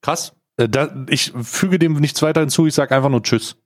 Krass. 0.00 0.36
Äh, 0.56 0.68
da, 0.68 1.04
ich 1.08 1.32
füge 1.42 1.80
dem 1.80 1.94
nichts 1.94 2.22
weiter 2.22 2.40
hinzu, 2.40 2.66
ich 2.66 2.74
sage 2.74 2.94
einfach 2.94 3.08
nur 3.08 3.22
Tschüss. 3.22 3.56